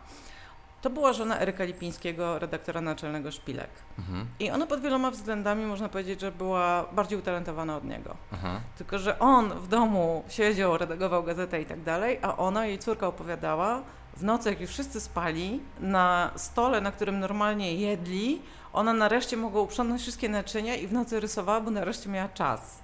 To 0.80 0.90
była 0.90 1.12
żona 1.12 1.40
Eryka 1.40 1.64
Lipińskiego, 1.64 2.38
redaktora 2.38 2.80
naczelnego 2.80 3.30
Szpilek. 3.30 3.70
Mhm, 3.98 4.26
I 4.40 4.50
ona 4.50 4.66
pod 4.66 4.80
wieloma 4.80 5.10
względami 5.10 5.64
można 5.64 5.88
powiedzieć, 5.88 6.20
że 6.20 6.32
była 6.32 6.84
bardziej 6.92 7.18
utalentowana 7.18 7.76
od 7.76 7.84
niego. 7.84 8.16
aha. 8.32 8.60
Tylko, 8.78 8.98
że 8.98 9.18
on 9.18 9.50
w 9.50 9.68
domu 9.68 10.24
siedział, 10.28 10.78
redagował 10.78 11.22
gazetę 11.22 11.62
i 11.62 11.66
tak 11.66 11.82
dalej, 11.82 12.18
a 12.22 12.36
ona, 12.36 12.66
jej 12.66 12.78
córka 12.78 13.06
opowiadała, 13.06 13.82
w 14.16 14.22
nocy, 14.24 14.50
jak 14.50 14.60
już 14.60 14.70
wszyscy 14.70 15.00
spali, 15.00 15.60
na 15.80 16.30
stole, 16.36 16.80
na 16.80 16.92
którym 16.92 17.20
normalnie 17.20 17.74
jedli, 17.74 18.42
ona 18.72 18.92
nareszcie 18.92 19.36
mogła 19.36 19.62
uprzątnąć 19.62 20.02
wszystkie 20.02 20.28
naczynia 20.28 20.74
i 20.74 20.86
w 20.86 20.92
nocy 20.92 21.20
rysowała, 21.20 21.60
bo 21.60 21.70
nareszcie 21.70 22.08
miała 22.08 22.28
czas. 22.28 22.78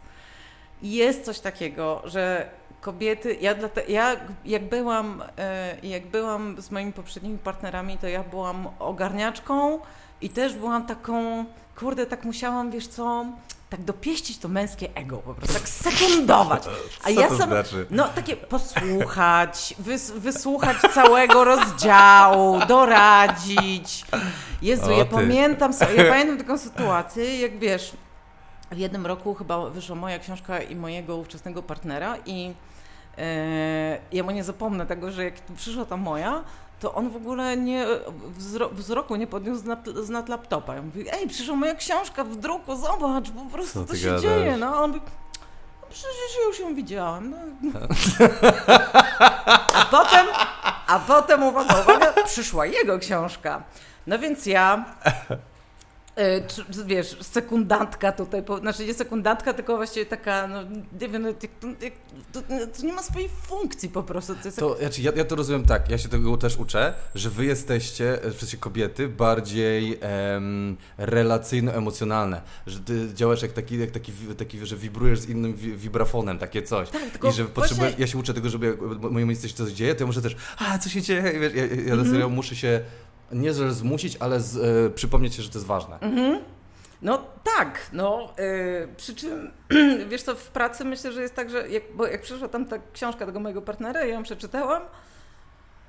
Jest 0.85 1.25
coś 1.25 1.41
takiego, 1.41 2.03
że 2.05 2.49
kobiety, 2.81 3.37
ja, 3.41 3.55
ja 3.89 4.17
jak, 4.45 4.69
byłam, 4.69 5.23
e, 5.39 5.77
jak 5.83 6.07
byłam 6.07 6.63
z 6.63 6.71
moimi 6.71 6.93
poprzednimi 6.93 7.39
partnerami, 7.39 7.99
to 7.99 8.09
ja 8.09 8.23
byłam 8.23 8.69
ogarniaczką 8.79 9.79
i 10.21 10.31
też 10.31 10.55
byłam 10.55 10.87
taką, 10.87 11.45
kurde, 11.77 12.07
tak 12.07 12.25
musiałam, 12.25 12.71
wiesz 12.71 12.87
co, 12.87 13.27
tak 13.71 13.81
dopieścić 13.85 14.39
to 14.39 14.49
męskie 14.49 14.89
ego, 14.95 15.17
po 15.17 15.35
prostu 15.35 15.55
tak 15.55 15.69
sekundować. 15.69 16.63
A 17.03 17.05
Co 17.05 17.21
ja 17.21 17.29
to 17.29 17.39
sam, 17.39 17.49
znaczy? 17.49 17.87
no 17.91 18.09
takie 18.09 18.37
posłuchać, 18.37 19.75
wys, 19.79 20.11
wysłuchać 20.11 20.77
całego 20.95 21.45
rozdziału, 21.45 22.61
doradzić. 22.69 24.05
Jezu, 24.63 24.95
O, 24.95 24.99
ja 24.99 25.05
pamiętam, 25.05 25.73
ja 25.97 26.05
pamiętam 26.05 26.39
taką 26.39 26.59
sytuację, 26.59 27.41
jak 27.41 27.59
wiesz, 27.59 27.93
w 28.75 28.79
jednym 28.79 29.07
roku 29.07 29.35
chyba 29.35 29.71
wyszła 29.71 29.97
moja 29.97 30.19
książka 30.19 30.63
i 30.63 30.77
mojego 30.77 31.17
ówczesnego 31.17 31.63
partnera 31.63 32.17
i 32.27 32.55
e, 33.19 33.99
ja 34.13 34.23
mu 34.23 34.31
nie 34.31 34.45
zapomnę 34.45 34.87
tego, 34.87 35.11
że 35.13 35.25
jak 35.25 35.35
przyszła 35.57 35.85
ta 35.85 35.97
moja, 35.97 36.45
to 36.81 36.95
on 36.95 37.11
w 37.11 37.17
ogóle 37.17 37.57
nie, 37.57 37.87
wzro, 38.37 38.69
wzroku 38.69 39.17
nie 39.17 39.27
podniósł 39.27 39.63
z 40.03 40.11
nad, 40.11 40.29
laptopa. 40.29 40.75
Ja 40.75 40.83
mówię, 40.83 41.13
ej, 41.13 41.29
przyszła 41.29 41.57
moja 41.57 41.75
książka 41.75 42.25
w 42.25 42.37
druku, 42.37 42.77
zobacz, 42.77 43.31
po 43.31 43.45
prostu 43.53 43.81
Co 43.85 43.93
to 43.93 43.97
się 43.97 44.07
gadasz? 44.07 44.23
dzieje, 44.23 44.57
no. 44.57 44.67
A 44.67 44.81
on 44.81 44.91
mówi, 44.91 45.01
przecież 45.91 46.39
już 46.47 46.61
ją 46.61 46.75
widziałam. 46.75 47.31
No. 47.31 47.81
A 49.75 49.85
potem, 49.91 50.27
a 50.87 50.99
potem, 50.99 51.43
uwaga, 51.43 51.81
uwaga, 51.81 52.13
przyszła 52.25 52.67
jego 52.67 52.99
książka. 52.99 53.63
No 54.07 54.19
więc 54.19 54.47
ja 54.47 54.85
wiesz, 56.87 57.17
sekundantka 57.23 58.13
tutaj, 58.13 58.43
po, 58.43 58.59
znaczy 58.59 58.87
nie 58.87 58.95
sekundantka, 58.95 59.55
tylko 59.55 59.77
właściwie 59.77 60.07
taka, 60.07 60.47
no 60.47 60.63
nie 61.01 61.09
wiem, 61.09 61.27
to, 61.61 61.69
to, 62.33 62.43
to, 62.81 62.87
nie 62.87 62.93
ma 62.93 63.03
swojej 63.03 63.29
funkcji 63.29 63.89
po 63.89 64.03
prostu. 64.03 64.35
To, 64.35 64.53
to 64.53 64.79
znaczy, 64.79 65.03
ja, 65.03 65.13
ja, 65.17 65.25
to 65.25 65.37
rozumiem 65.37 65.65
tak, 65.65 65.91
ja 65.91 65.99
się 65.99 66.09
tego 66.09 66.37
też 66.37 66.57
uczę, 66.57 66.95
że 67.15 67.31
wy 67.31 67.45
jesteście, 67.45 68.19
w 68.25 68.41
sensie 68.41 68.57
kobiety, 68.57 69.09
bardziej 69.09 69.99
em, 70.01 70.77
relacyjno-emocjonalne, 70.99 72.41
że 72.67 72.81
ty 72.81 73.15
działasz 73.15 73.43
jak 73.43 73.53
taki, 73.53 73.79
jak 73.79 73.91
taki, 73.91 74.13
taki, 74.39 74.67
że 74.67 74.77
wibrujesz 74.77 75.21
z 75.21 75.29
innym 75.29 75.55
wibrafonem, 75.55 76.39
takie 76.39 76.63
coś. 76.63 76.91
Tak, 76.91 77.25
I 77.31 77.33
że 77.33 77.45
potrzebujesz, 77.45 77.99
ja 77.99 78.07
się 78.07 78.19
uczę 78.19 78.35
tego, 78.35 78.49
żeby 78.49 78.67
jak 78.67 78.81
mojemu 78.81 79.29
miejscu 79.29 79.49
się 79.49 79.55
coś 79.55 79.73
dzieje, 79.73 79.95
to 79.95 80.03
ja 80.03 80.07
muszę 80.07 80.23
też, 80.23 80.37
a 80.59 80.79
co 80.79 80.89
się 80.89 81.03
dzieje, 81.03 81.41
wiesz, 81.41 81.55
ja, 81.55 81.67
ja, 81.67 81.75
ja 81.87 81.93
mm 81.93 82.05
-hmm. 82.05 82.31
muszę 82.31 82.57
się 82.57 82.81
nie 83.35 83.53
że 83.53 83.75
zmusić, 83.75 84.17
ale 84.21 84.41
z, 84.41 84.57
y, 84.57 84.95
przypomnieć 84.95 85.35
się, 85.35 85.43
że 85.43 85.49
to 85.49 85.59
jest 85.59 85.67
ważne. 85.67 85.99
Mhm. 86.01 86.39
No 87.03 87.27
tak, 87.57 87.91
no 87.93 88.33
yy, 88.39 88.89
przy 88.97 89.15
czym, 89.15 89.51
wiesz 90.11 90.23
co, 90.23 90.35
w 90.35 90.49
pracy 90.49 90.85
myślę, 90.85 91.13
że 91.13 91.23
jest 91.23 91.35
tak, 91.35 91.51
że 91.51 91.69
jak, 91.69 91.83
bo 91.95 92.07
jak 92.07 92.23
przyszła 92.23 92.49
tam 92.49 92.67
ta 92.67 92.77
książka 92.93 93.27
tego 93.27 93.41
mojego 93.41 93.63
partnera, 93.63 94.05
ja 94.05 94.15
ją 94.15 94.23
przeczytałam, 94.23 94.83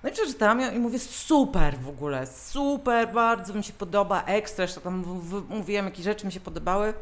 no 0.04 0.10
i 0.10 0.12
przeczytałam 0.12 0.62
ją 0.62 0.72
i 0.72 0.80
mówię, 0.80 1.00
super 1.00 1.78
w 1.78 1.90
ogóle, 1.90 2.28
super, 2.28 3.14
bardzo 3.14 3.54
mi 3.54 3.64
się 3.64 3.74
podoba, 3.74 4.24
ekstra, 4.24 4.62
jeszcze 4.62 4.82
tam 4.82 5.04
w, 5.04 5.30
w, 5.30 5.50
mówiłem, 5.50 5.86
jakie 5.86 6.04
rzeczy 6.04 6.26
mi 6.26 6.32
się 6.32 6.40
podobały 6.40 6.94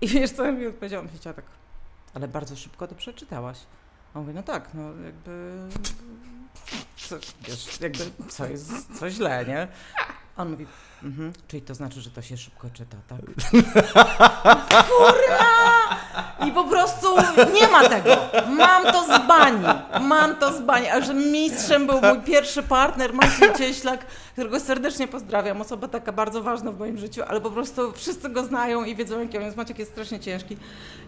i 0.00 0.08
wiesz 0.08 0.30
co, 0.30 0.52
mi 0.52 0.66
odpowiedziałam, 0.66 1.08
się 1.08 1.34
tak, 1.34 1.44
ale 2.14 2.28
bardzo 2.28 2.56
szybko 2.56 2.88
to 2.88 2.94
przeczytałaś. 2.94 3.58
A 4.14 4.18
mówię, 4.18 4.32
no 4.32 4.42
tak, 4.42 4.68
no 4.74 4.82
jakby 5.04 5.58
co, 6.96 7.16
wiesz, 7.48 7.80
jakby 7.80 8.04
co 8.28 8.46
jest 8.46 8.98
co 8.98 9.10
źle, 9.10 9.44
nie? 9.46 9.68
On 10.36 10.50
mówi, 10.50 10.66
mhm, 11.02 11.32
czyli 11.48 11.62
to 11.62 11.74
znaczy, 11.74 12.00
że 12.00 12.10
to 12.10 12.22
się 12.22 12.36
szybko 12.36 12.70
czyta, 12.70 12.96
tak? 13.08 13.20
Kurwa! 14.86 15.70
I 16.46 16.52
po 16.52 16.64
prostu 16.64 17.06
nie 17.54 17.68
ma 17.68 17.88
tego. 17.88 18.10
Mam 18.48 18.84
to 18.84 19.04
z 19.04 19.26
bani. 19.26 19.64
Mam 20.00 20.36
to 20.36 20.52
z 20.58 20.60
bani. 20.62 20.88
A 20.88 21.00
że 21.00 21.14
mistrzem 21.14 21.86
był 21.86 22.00
mój 22.00 22.20
pierwszy 22.20 22.62
partner, 22.62 23.14
Maciej 23.14 23.54
Cieślak, 23.58 24.06
którego 24.32 24.60
serdecznie 24.60 25.08
pozdrawiam. 25.08 25.60
Osoba 25.60 25.88
taka 25.88 26.12
bardzo 26.12 26.42
ważna 26.42 26.72
w 26.72 26.78
moim 26.78 26.98
życiu, 26.98 27.22
ale 27.28 27.40
po 27.40 27.50
prostu 27.50 27.92
wszyscy 27.92 28.28
go 28.28 28.44
znają 28.44 28.84
i 28.84 28.96
wiedzą, 28.96 29.20
jaki 29.20 29.38
on 29.38 29.44
jest. 29.44 29.56
Maciek 29.56 29.78
jest 29.78 29.90
strasznie 29.90 30.20
ciężki. 30.20 30.56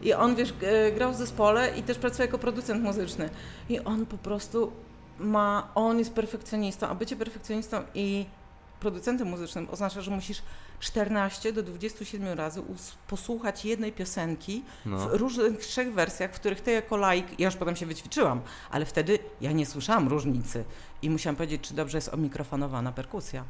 I 0.02 0.14
on, 0.14 0.34
wiesz, 0.34 0.54
grał 0.94 1.12
w 1.12 1.16
zespole 1.16 1.78
i 1.78 1.82
też 1.82 1.98
pracuje 1.98 2.26
jako 2.26 2.38
producent 2.38 2.82
muzyczny. 2.82 3.30
I 3.68 3.80
on 3.80 4.06
po 4.06 4.18
prostu 4.18 4.72
ma, 5.18 5.68
on 5.74 5.98
jest 5.98 6.12
perfekcjonistą, 6.12 6.88
a 6.88 6.94
bycie 6.94 7.16
perfekcjonistą 7.16 7.82
i 7.94 8.26
producentem 8.80 9.28
muzycznym 9.28 9.68
oznacza, 9.70 10.00
że 10.00 10.10
musisz 10.10 10.42
14 10.80 11.52
do 11.52 11.62
27 11.62 12.38
razy 12.38 12.62
posłuchać 13.08 13.64
jednej 13.64 13.92
piosenki 13.92 14.64
no. 14.86 14.98
w 14.98 15.14
różnych 15.14 15.58
trzech 15.58 15.94
wersjach, 15.94 16.32
w 16.32 16.40
których 16.40 16.60
ty 16.60 16.72
jako 16.72 16.96
laik, 16.96 17.40
ja 17.40 17.46
już 17.46 17.56
potem 17.56 17.76
się 17.76 17.86
wyćwiczyłam, 17.86 18.40
ale 18.70 18.86
wtedy 18.86 19.18
ja 19.40 19.52
nie 19.52 19.66
słyszałam 19.66 20.08
różnicy 20.08 20.64
i 21.02 21.10
musiałam 21.10 21.36
powiedzieć, 21.36 21.60
czy 21.62 21.74
dobrze 21.74 21.98
jest 21.98 22.14
omikrofonowana 22.14 22.92
perkusja. 22.92 23.44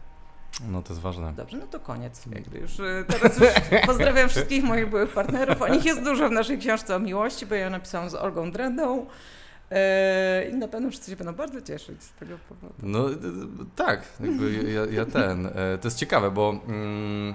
No 0.68 0.82
to 0.82 0.92
jest 0.92 1.00
ważne. 1.00 1.32
Dobrze, 1.32 1.56
no 1.56 1.66
to 1.66 1.80
koniec. 1.80 2.26
Jakby 2.34 2.58
już, 2.58 2.78
y, 2.78 3.04
teraz 3.08 3.38
już 3.38 3.48
pozdrawiam 3.86 4.28
wszystkich 4.28 4.64
moich 4.64 4.90
byłych 4.90 5.10
partnerów. 5.10 5.62
O 5.62 5.68
nich 5.68 5.84
jest 5.84 6.02
dużo 6.02 6.28
w 6.28 6.32
naszej 6.32 6.58
książce 6.58 6.96
o 6.96 6.98
miłości, 6.98 7.46
bo 7.46 7.54
ja 7.54 7.70
napisałam 7.70 8.10
z 8.10 8.14
Olgą 8.14 8.50
Drendą. 8.50 9.06
E, 9.72 10.48
I 10.50 10.54
na 10.54 10.68
pewno 10.68 10.90
wszyscy 10.90 11.10
się 11.10 11.16
będą 11.16 11.32
bardzo 11.32 11.62
cieszyć 11.62 12.02
z 12.02 12.12
tego 12.12 12.38
powodu. 12.48 12.74
No 12.82 13.04
tak, 13.76 14.04
jakby 14.20 14.52
ja, 14.72 14.86
ja 14.86 15.06
ten. 15.06 15.46
E, 15.46 15.78
to 15.78 15.86
jest 15.88 15.96
ciekawe, 15.98 16.30
bo. 16.30 16.54
Mm, 16.68 17.34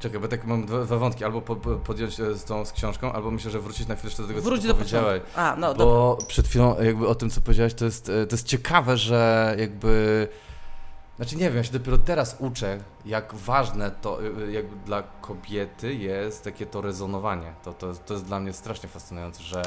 czekaj, 0.00 0.20
bo 0.20 0.28
tak 0.28 0.44
mam 0.44 0.66
dwa, 0.66 0.84
dwa 0.84 0.96
wątki. 0.96 1.24
Albo 1.24 1.42
po, 1.42 1.56
podjąć 1.56 2.20
e, 2.20 2.34
z 2.34 2.44
tą 2.44 2.64
z 2.64 2.72
książką, 2.72 3.12
albo 3.12 3.30
myślę, 3.30 3.50
że 3.50 3.60
wrócić 3.60 3.88
na 3.88 3.94
chwilę 3.94 4.08
jeszcze 4.08 4.22
do 4.22 4.28
tego, 4.28 4.40
Wróć 4.40 4.62
co 4.62 4.68
do 4.68 4.74
powiedziałeś. 4.74 5.22
A, 5.36 5.56
no, 5.58 5.74
bo 5.74 5.84
dobra. 5.84 6.26
przed 6.26 6.48
chwilą 6.48 6.82
jakby 6.82 7.08
o 7.08 7.14
tym, 7.14 7.30
co 7.30 7.40
powiedziałeś, 7.40 7.74
to 7.74 7.84
jest, 7.84 8.04
to 8.06 8.36
jest 8.36 8.46
ciekawe, 8.46 8.96
że 8.96 9.54
jakby. 9.58 10.28
Znaczy 11.16 11.36
nie 11.36 11.44
wiem, 11.44 11.56
ja 11.56 11.64
się 11.64 11.72
dopiero 11.72 11.98
teraz 11.98 12.36
uczę, 12.38 12.78
jak 13.06 13.34
ważne 13.34 13.90
to 13.90 14.18
jakby 14.50 14.76
dla 14.86 15.02
kobiety 15.02 15.94
jest 15.94 16.44
takie 16.44 16.66
to 16.66 16.80
rezonowanie. 16.80 17.52
To, 17.64 17.72
to, 17.72 17.94
to 17.94 18.14
jest 18.14 18.26
dla 18.26 18.40
mnie 18.40 18.52
strasznie 18.52 18.88
fascynujące, 18.88 19.42
że 19.42 19.62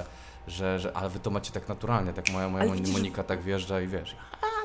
że, 0.48 0.80
że 0.80 0.98
ale 0.98 1.10
wy 1.10 1.20
to 1.20 1.30
macie 1.30 1.52
tak 1.52 1.70
naturalnie, 1.70 2.14
tak 2.14 2.30
moja, 2.30 2.50
moja 2.50 2.66
Monika 2.94 3.24
tak 3.24 3.42
wjeżdża 3.42 3.82
i 3.82 3.88
wiesz. 3.88 4.16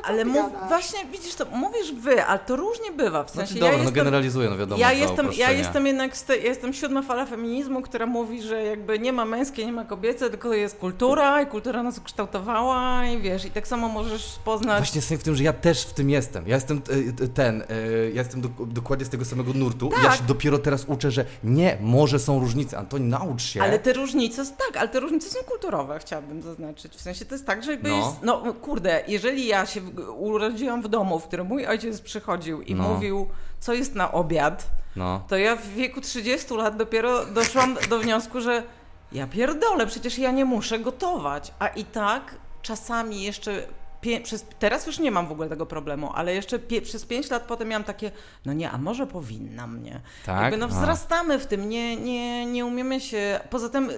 Ale 0.03 0.25
mów, 0.25 0.53
właśnie 0.69 0.99
widzisz 1.13 1.35
to, 1.35 1.45
mówisz 1.45 1.93
wy, 1.93 2.25
ale 2.25 2.39
to 2.39 2.57
różnie 2.57 2.93
bywa. 2.93 3.25
W 3.25 3.31
sensie, 3.31 3.47
znaczy, 3.47 3.55
dobra, 3.55 3.69
ja 3.69 3.73
no 3.73 3.83
jestem, 3.83 3.95
generalizuję, 3.95 4.51
no 4.51 4.57
wiadomo. 4.57 4.81
Ja 4.81 4.93
jestem, 4.93 5.29
ja 5.37 5.51
jestem 5.51 5.87
jednak, 5.87 6.13
ja 6.29 6.35
jestem 6.35 6.73
siódma 6.73 7.03
fala 7.03 7.27
feminizmu, 7.27 7.83
która 7.83 8.07
mówi, 8.07 8.43
że 8.43 8.63
jakby 8.63 8.99
nie 8.99 9.13
ma 9.13 9.25
męskie, 9.25 9.67
nie 9.67 9.73
ma 9.73 9.85
kobiece, 9.85 10.31
tylko 10.31 10.55
jest 10.55 10.79
kultura 10.79 11.43
i 11.43 11.47
kultura 11.47 11.83
nas 11.83 11.99
ukształtowała 11.99 13.07
i 13.07 13.21
wiesz, 13.21 13.45
i 13.45 13.51
tak 13.51 13.69
samo 13.69 13.89
możesz 13.89 14.39
poznać... 14.45 14.79
Właśnie 14.79 15.03
sens 15.03 15.21
w 15.21 15.25
tym, 15.25 15.37
że 15.37 15.45
ja 15.45 15.53
też 15.53 15.85
w 15.85 15.93
tym 15.93 16.11
jestem. 16.11 16.49
Ja 16.49 16.55
jestem 16.55 16.83
e, 17.23 17.29
ten, 17.29 17.63
e, 17.63 17.65
ja 18.13 18.23
jestem 18.23 18.41
do, 18.41 18.49
dokładnie 18.67 19.07
z 19.07 19.09
tego 19.09 19.25
samego 19.25 19.53
nurtu. 19.53 19.89
Tak. 19.89 20.05
Ja 20.05 20.13
się 20.13 20.23
dopiero 20.23 20.59
teraz 20.59 20.85
uczę, 20.89 21.11
że 21.11 21.25
nie, 21.45 21.79
może 21.81 22.19
są 22.19 22.41
różnice. 22.41 22.79
Antoni, 22.79 23.05
naucz 23.05 23.43
się. 23.43 23.63
Ale 23.63 23.79
te 23.79 23.93
różnice, 23.93 24.47
tak, 24.47 24.77
ale 24.77 24.89
te 24.89 25.01
różnice 25.01 25.31
są 25.31 25.39
kulturowe, 25.45 25.99
chciałabym 25.99 26.43
zaznaczyć. 26.43 26.93
W 26.93 27.01
sensie 27.01 27.25
to 27.25 27.35
jest 27.35 27.47
tak, 27.47 27.65
że 27.65 27.71
jakby 27.71 27.89
no. 27.89 27.97
jest, 27.97 28.23
no 28.23 28.55
kurde, 28.55 29.03
jeżeli 29.09 29.47
ja 29.47 29.67
się 29.67 29.81
urodziłam 30.17 30.83
w 30.83 30.89
domu, 30.89 31.19
w 31.19 31.27
którym 31.27 31.47
mój 31.47 31.67
ojciec 31.67 32.01
przychodził 32.01 32.63
i 32.63 32.75
no. 32.75 32.89
mówił, 32.89 33.29
co 33.61 33.73
jest 33.73 33.95
na 33.95 34.13
obiad, 34.13 34.71
no. 34.97 35.25
to 35.29 35.37
ja 35.37 35.57
w 35.57 35.69
wieku 35.69 36.01
30 36.01 36.55
lat 36.55 36.77
dopiero 36.77 37.27
doszłam 37.27 37.77
do 37.91 37.99
wniosku, 37.99 38.41
że 38.41 38.63
ja 39.13 39.27
pierdolę, 39.27 39.87
przecież 39.87 40.19
ja 40.19 40.31
nie 40.31 40.45
muszę 40.45 40.79
gotować. 40.79 41.53
A 41.59 41.69
i 41.69 41.85
tak 41.85 42.37
czasami 42.63 43.23
jeszcze 43.23 43.67
przez, 44.23 44.47
teraz 44.59 44.87
już 44.87 44.99
nie 44.99 45.11
mam 45.11 45.27
w 45.27 45.33
ogóle 45.33 45.49
tego 45.49 45.67
problemu, 45.67 46.13
ale 46.15 46.35
jeszcze 46.35 46.59
pie, 46.59 46.83
przez 46.83 47.07
pięć 47.07 47.31
lat 47.31 47.43
potem 47.43 47.69
miałam 47.69 47.85
takie, 47.85 48.11
no 48.45 48.53
nie, 48.53 48.71
a 48.71 48.79
może 48.79 49.07
powinna 49.07 49.67
mnie. 49.67 50.01
Tak? 50.27 50.43
Jakby 50.43 50.57
no 50.57 50.69
wzrastamy 50.69 51.39
w 51.39 51.47
tym, 51.47 51.69
nie, 51.69 51.97
nie, 51.97 52.47
nie 52.47 52.67
umiemy 52.67 53.01
się, 53.01 53.41
poza 53.51 53.69
tym, 53.69 53.91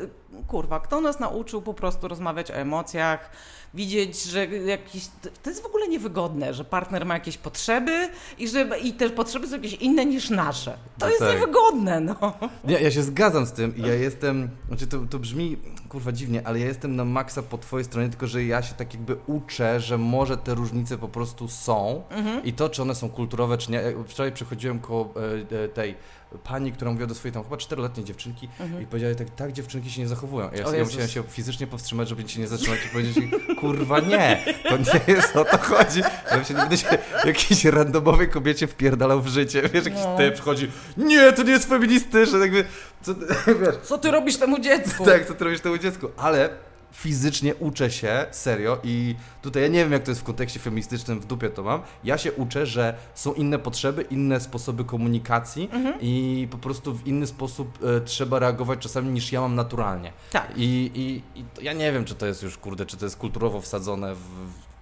kurwa, 0.46 0.80
kto 0.80 1.00
nas 1.00 1.20
nauczył 1.20 1.62
po 1.62 1.74
prostu 1.74 2.08
rozmawiać 2.08 2.50
o 2.50 2.54
emocjach, 2.54 3.30
widzieć, 3.74 4.22
że 4.22 4.46
jakiś, 4.46 5.08
to 5.42 5.50
jest 5.50 5.62
w 5.62 5.66
ogóle 5.66 5.88
niewygodne, 5.88 6.54
że 6.54 6.64
partner 6.64 7.06
ma 7.06 7.14
jakieś 7.14 7.38
potrzeby 7.38 8.08
i 8.38 8.48
że 8.48 8.78
i 8.82 8.92
te 8.92 9.10
potrzeby 9.10 9.46
są 9.46 9.52
jakieś 9.52 9.74
inne 9.74 10.06
niż 10.06 10.30
nasze. 10.30 10.76
To 10.98 11.06
no 11.06 11.08
jest 11.08 11.20
tak. 11.20 11.34
niewygodne, 11.34 12.00
no. 12.00 12.34
Nie, 12.64 12.80
ja 12.80 12.90
się 12.90 13.02
zgadzam 13.02 13.46
z 13.46 13.52
tym 13.52 13.76
i 13.76 13.82
ja 13.82 13.94
jestem, 13.94 14.48
znaczy 14.68 14.86
to, 14.86 14.98
to 15.10 15.18
brzmi 15.18 15.56
kurwa 15.88 16.12
dziwnie, 16.12 16.46
ale 16.46 16.60
ja 16.60 16.66
jestem 16.66 16.96
na 16.96 17.04
maksa 17.04 17.42
po 17.42 17.58
twojej 17.58 17.84
stronie, 17.84 18.08
tylko 18.08 18.26
że 18.26 18.44
ja 18.44 18.62
się 18.62 18.74
tak 18.74 18.94
jakby 18.94 19.16
uczę, 19.26 19.80
że 19.80 19.98
może 19.98 20.36
te 20.36 20.54
różnice 20.54 20.98
po 20.98 21.08
prostu 21.08 21.48
są 21.48 22.02
mhm. 22.10 22.44
i 22.44 22.52
to, 22.52 22.68
czy 22.68 22.82
one 22.82 22.94
są 22.94 23.08
kulturowe, 23.08 23.58
czy 23.58 23.70
nie. 23.70 23.82
Wczoraj 24.06 24.32
przechodziłem 24.32 24.80
koło 24.80 25.14
e, 25.52 25.64
e, 25.64 25.68
tej 25.68 25.94
pani, 26.38 26.72
która 26.72 26.90
mówiła 26.90 27.06
do 27.06 27.14
swojej 27.14 27.32
tam 27.32 27.44
chyba 27.44 27.56
czteroletniej 27.56 28.06
dziewczynki 28.06 28.48
mhm. 28.60 28.82
i 28.82 28.86
powiedziała 28.86 29.14
tak, 29.14 29.30
tak 29.30 29.52
dziewczynki 29.52 29.90
się 29.90 30.00
nie 30.00 30.08
zachowują. 30.08 30.50
Ja, 30.52 30.76
ja 30.76 30.84
musiałem 30.84 31.08
się 31.08 31.22
fizycznie 31.22 31.66
powstrzymać, 31.66 32.08
żeby 32.08 32.24
cię 32.24 32.40
nie 32.40 32.46
zatrzymać 32.46 32.78
i 32.86 32.88
powiedzieć 32.88 33.24
kurwa 33.60 34.00
nie, 34.00 34.44
to 34.68 34.76
nie 34.76 35.14
jest 35.14 35.36
o 35.36 35.44
to 35.44 35.58
chodzi. 35.58 36.02
Żebym 36.30 36.44
się 36.44 36.54
nie 36.54 36.60
będę 36.60 36.76
się 36.76 36.98
jakiejś 37.24 37.64
randomowej 37.64 38.28
kobiecie 38.28 38.66
wpierdalał 38.66 39.22
w 39.22 39.28
życie. 39.28 39.62
Wiesz, 39.62 39.84
jakiś 39.84 40.00
no. 40.04 40.16
typ 40.16 40.34
przychodzi, 40.34 40.70
nie, 40.96 41.32
to 41.32 41.42
nie 41.42 41.52
jest 41.52 41.68
feministyczne, 41.68 42.38
jakby, 42.38 42.64
co, 43.02 43.14
wiesz. 43.60 43.76
Co 43.82 43.98
ty 43.98 44.10
robisz 44.10 44.36
temu 44.36 44.58
dziecku? 44.58 45.04
tak, 45.04 45.26
co 45.26 45.34
ty 45.34 45.44
robisz 45.44 45.60
temu 45.60 45.78
dziecku, 45.78 46.08
ale 46.16 46.50
fizycznie 46.94 47.54
uczę 47.54 47.90
się, 47.90 48.26
serio, 48.30 48.78
i 48.84 49.14
tutaj 49.42 49.62
ja 49.62 49.68
nie 49.68 49.78
wiem, 49.78 49.92
jak 49.92 50.02
to 50.02 50.10
jest 50.10 50.20
w 50.20 50.24
kontekście 50.24 50.60
feministycznym, 50.60 51.20
w 51.20 51.26
dupie 51.26 51.50
to 51.50 51.62
mam. 51.62 51.82
Ja 52.04 52.18
się 52.18 52.32
uczę, 52.32 52.66
że 52.66 52.94
są 53.14 53.34
inne 53.34 53.58
potrzeby, 53.58 54.02
inne 54.02 54.40
sposoby 54.40 54.84
komunikacji 54.84 55.68
mhm. 55.72 55.94
i 56.00 56.48
po 56.50 56.58
prostu 56.58 56.94
w 56.94 57.06
inny 57.06 57.26
sposób 57.26 57.78
e, 57.84 58.00
trzeba 58.00 58.38
reagować 58.38 58.78
czasami 58.78 59.12
niż 59.12 59.32
ja 59.32 59.40
mam 59.40 59.54
naturalnie. 59.54 60.12
Tak. 60.32 60.52
I, 60.56 60.90
i, 60.94 61.40
i 61.40 61.44
ja 61.64 61.72
nie 61.72 61.92
wiem, 61.92 62.04
czy 62.04 62.14
to 62.14 62.26
jest 62.26 62.42
już, 62.42 62.58
kurde, 62.58 62.86
czy 62.86 62.96
to 62.96 63.06
jest 63.06 63.16
kulturowo 63.16 63.60
wsadzone 63.60 64.14
w, 64.14 64.20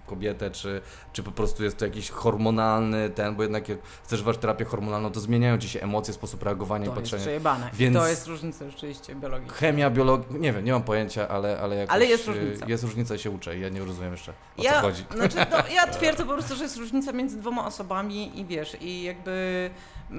kobietę, 0.07 0.51
czy, 0.51 0.81
czy 1.13 1.23
po 1.23 1.31
prostu 1.31 1.63
jest 1.63 1.77
to 1.77 1.85
jakiś 1.85 2.09
hormonalny 2.09 3.09
ten, 3.09 3.35
bo 3.35 3.43
jednak 3.43 3.69
jak 3.69 3.77
chcesz 4.03 4.23
wasz 4.23 4.37
terapię 4.37 4.65
hormonalną, 4.65 5.11
to 5.11 5.19
zmieniają 5.19 5.57
ci 5.57 5.69
się 5.69 5.81
emocje, 5.81 6.13
sposób 6.13 6.43
reagowania 6.43 6.85
to 6.85 6.91
i 6.91 6.95
patrzenia. 6.95 7.09
To 7.09 7.15
jest 7.15 7.25
przejebane. 7.25 7.69
Więc 7.73 7.97
to 7.97 8.07
jest 8.07 8.27
różnica 8.27 8.69
rzeczywiście 8.69 9.15
biologiczna. 9.15 9.57
Chemia, 9.57 9.89
biologia, 9.89 10.39
nie 10.39 10.53
wiem, 10.53 10.65
nie 10.65 10.71
mam 10.71 10.83
pojęcia, 10.83 11.27
ale, 11.27 11.59
ale 11.59 11.75
jakoś, 11.75 11.95
Ale 11.95 12.05
jest 12.05 12.27
różnica. 12.27 12.65
Jest 12.67 12.83
różnica 12.83 13.15
i 13.15 13.19
się 13.19 13.31
uczę 13.31 13.53
ja 13.59 13.69
nie 13.69 13.85
rozumiem 13.85 14.11
jeszcze, 14.11 14.31
o 14.31 14.63
ja, 14.63 14.73
co 14.73 14.81
chodzi. 14.81 15.05
Znaczy, 15.15 15.37
no, 15.51 15.57
ja 15.75 15.87
twierdzę 15.97 16.25
po 16.25 16.33
prostu, 16.33 16.55
że 16.55 16.63
jest 16.63 16.77
różnica 16.77 17.11
między 17.11 17.37
dwoma 17.37 17.65
osobami 17.65 18.39
i 18.39 18.45
wiesz, 18.45 18.77
i 18.81 19.03
jakby 19.03 19.69
yy, 20.09 20.17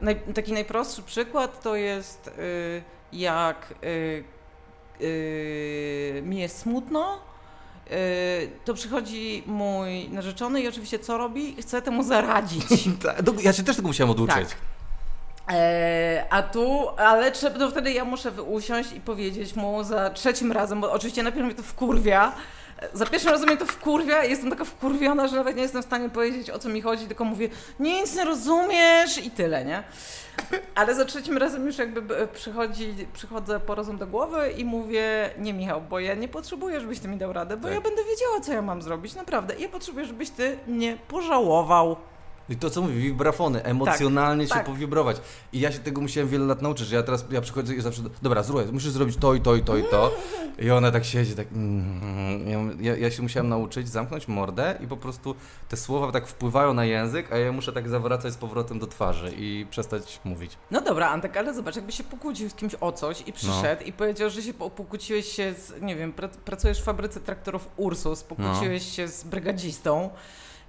naj, 0.00 0.20
taki 0.34 0.52
najprostszy 0.52 1.02
przykład 1.02 1.62
to 1.62 1.76
jest 1.76 2.26
yy, 2.26 2.82
jak 3.12 3.74
yy, 3.82 4.24
mi 6.22 6.38
jest 6.38 6.58
smutno, 6.58 7.18
to 8.64 8.74
przychodzi 8.74 9.42
mój 9.46 10.08
narzeczony 10.08 10.60
i 10.62 10.68
oczywiście 10.68 10.98
co 10.98 11.18
robi? 11.18 11.56
Chce 11.60 11.82
temu 11.82 12.02
zaradzić. 12.02 12.64
Ta- 13.02 13.22
do- 13.22 13.40
Ja 13.42 13.52
się 13.52 13.62
też 13.62 13.76
tego 13.76 13.88
musiałem 13.88 14.10
oduczyć. 14.10 14.34
Tak. 14.36 14.56
E, 15.50 16.24
a 16.30 16.42
tu, 16.42 16.88
ale 16.96 17.32
trzeba, 17.32 17.58
to 17.58 17.70
wtedy 17.70 17.92
ja 17.92 18.04
muszę 18.04 18.32
usiąść 18.42 18.92
i 18.92 19.00
powiedzieć 19.00 19.54
mu 19.56 19.84
za 19.84 20.10
trzecim 20.10 20.52
razem, 20.52 20.80
bo 20.80 20.92
oczywiście 20.92 21.22
najpierw 21.22 21.46
mnie 21.46 21.54
to 21.54 21.62
wkurwia. 21.62 22.32
Za 22.92 23.06
pierwszym 23.06 23.30
razem 23.30 23.48
mnie 23.48 23.56
to 23.56 23.66
wkurwia 23.66 24.24
i 24.24 24.30
jestem 24.30 24.50
taka 24.50 24.64
wkurwiona, 24.64 25.28
że 25.28 25.36
nawet 25.36 25.56
nie 25.56 25.62
jestem 25.62 25.82
w 25.82 25.86
stanie 25.86 26.10
powiedzieć 26.10 26.50
o 26.50 26.58
co 26.58 26.68
mi 26.68 26.80
chodzi, 26.82 27.06
tylko 27.06 27.24
mówię, 27.24 27.48
nic 27.80 28.16
nie 28.16 28.24
rozumiesz 28.24 29.18
i 29.26 29.30
tyle, 29.30 29.64
nie? 29.64 29.82
Ale 30.74 30.94
za 30.94 31.04
trzecim 31.04 31.38
razem 31.38 31.66
już 31.66 31.78
jakby 31.78 32.16
e, 32.16 32.26
przychodzi, 32.26 32.94
przychodzę 33.12 33.60
po 33.60 33.74
rozum 33.74 33.98
do 33.98 34.06
głowy 34.06 34.50
i 34.56 34.64
mówię, 34.64 35.30
nie 35.38 35.52
Michał, 35.54 35.80
bo 35.80 36.00
ja 36.00 36.14
nie 36.14 36.28
potrzebuję, 36.28 36.80
żebyś 36.80 36.98
ty 37.00 37.08
mi 37.08 37.16
dał 37.16 37.32
radę, 37.32 37.56
bo 37.56 37.62
Tak. 37.62 37.74
ja 37.74 37.80
będę 37.80 38.04
wiedziała, 38.04 38.40
co 38.40 38.52
ja 38.52 38.62
mam 38.62 38.82
zrobić, 38.82 39.14
naprawdę. 39.14 39.54
Ja 39.58 39.68
potrzebuję, 39.68 40.04
żebyś 40.06 40.30
ty 40.30 40.58
mnie 40.66 40.96
pożałował. 41.08 41.96
I 42.48 42.56
to 42.56 42.70
co 42.70 42.82
mówi, 42.82 42.94
wibrafony, 42.94 43.62
emocjonalnie 43.64 44.44
się 44.46 44.54
tak. 44.54 44.64
powibrować. 44.64 45.16
I 45.52 45.60
ja 45.60 45.72
się 45.72 45.78
tego 45.78 46.00
musiałem 46.00 46.28
wiele 46.28 46.44
lat 46.46 46.62
nauczyć, 46.62 46.86
że 46.88 46.96
ja 46.96 47.02
teraz, 47.02 47.24
ja 47.30 47.40
przychodzę 47.40 47.74
i 47.74 47.80
zawsze, 47.80 48.02
dobra, 48.22 48.42
zrób, 48.42 48.72
musisz 48.72 48.90
zrobić 48.90 49.16
to 49.16 49.34
i 49.34 49.40
to 49.40 49.54
i 49.56 49.62
to 49.62 49.76
i 49.76 49.82
to. 49.84 50.12
I 50.58 50.70
ona 50.70 50.90
tak 50.92 51.04
siedzi, 51.04 51.34
tak, 51.34 51.46
mm, 51.52 52.48
ja, 52.48 52.58
mówię- 52.58 52.74
ja, 52.80 52.96
ja 52.96 53.10
się 53.10 53.22
musiałem 53.22 53.48
nauczyć 53.48 53.88
zamknąć 53.88 54.28
mordę 54.28 54.78
i 54.80 54.86
po 54.86 54.96
prostu 54.96 55.34
te 55.68 55.76
słowa 55.76 56.12
tak 56.12 56.26
wpływają 56.26 56.74
na 56.74 56.84
język, 56.84 57.32
a 57.32 57.36
ja 57.38 57.52
muszę 57.52 57.72
tak 57.72 57.88
zawracać 57.88 58.32
z 58.32 58.36
powrotem 58.36 58.78
do 58.78 58.86
twarzy 58.86 59.32
i 59.36 59.66
przestać 59.70 60.20
mówić. 60.24 60.56
No 60.70 60.80
dobra, 60.80 61.08
Antek, 61.08 61.36
ale 61.36 61.54
zobacz, 61.54 61.76
jakby 61.76 61.92
się 61.92 62.04
pokłócił 62.04 62.50
z 62.50 62.54
kimś 62.54 62.74
o 62.80 62.92
coś 62.92 63.22
i 63.26 63.32
przyszedł 63.32 63.84
i 63.84 63.92
powiedział, 63.92 64.30
że 64.30 64.42
się 64.42 64.54
po- 64.54 64.70
pokłóciłeś 64.70 65.28
się 65.32 65.54
z, 65.54 65.82
nie 65.82 65.96
wiem, 65.96 66.12
pra, 66.12 66.28
pracujesz 66.28 66.80
w 66.80 66.84
fabryce 66.84 67.20
traktorów 67.20 67.68
Ursus, 67.76 68.22
pokłóciłeś 68.22 68.92
się 68.96 69.08
z 69.08 69.24
brygadzistą 69.24 70.10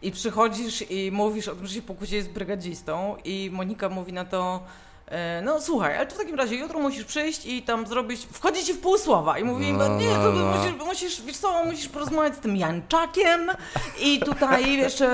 i 0.05 0.11
przychodzisz 0.11 0.83
i 0.91 1.11
mówisz 1.11 1.47
o 1.47 1.55
tym, 1.55 1.67
że 1.67 1.73
się 1.73 1.81
pokłóciłeś 1.81 2.23
z 2.23 2.27
brygadzistą 2.27 3.15
i 3.25 3.49
Monika 3.53 3.89
mówi 3.89 4.13
na 4.13 4.25
to, 4.25 4.59
e, 5.07 5.41
no 5.41 5.61
słuchaj, 5.61 5.97
ale 5.97 6.05
to 6.07 6.15
w 6.15 6.17
takim 6.17 6.35
razie 6.35 6.55
jutro 6.55 6.79
musisz 6.79 7.03
przyjść 7.05 7.45
i 7.45 7.61
tam 7.63 7.87
zrobić, 7.87 8.27
wchodzi 8.31 8.63
ci 8.65 8.73
w 8.73 8.79
pół 8.79 8.97
słowa 8.97 9.39
i 9.39 9.43
mówi, 9.43 9.73
No, 9.73 9.89
no, 9.89 9.97
nie, 9.97 10.07
no, 10.09 10.13
to 10.23 10.31
no. 10.31 10.45
musisz, 10.57 10.75
musisz, 10.85 11.21
wiesz 11.21 11.37
co, 11.37 11.65
musisz 11.65 11.87
porozmawiać 11.87 12.35
z 12.35 12.39
tym 12.39 12.57
Janczakiem 12.57 13.51
i 14.01 14.19
tutaj 14.19 14.77
jeszcze 14.77 15.07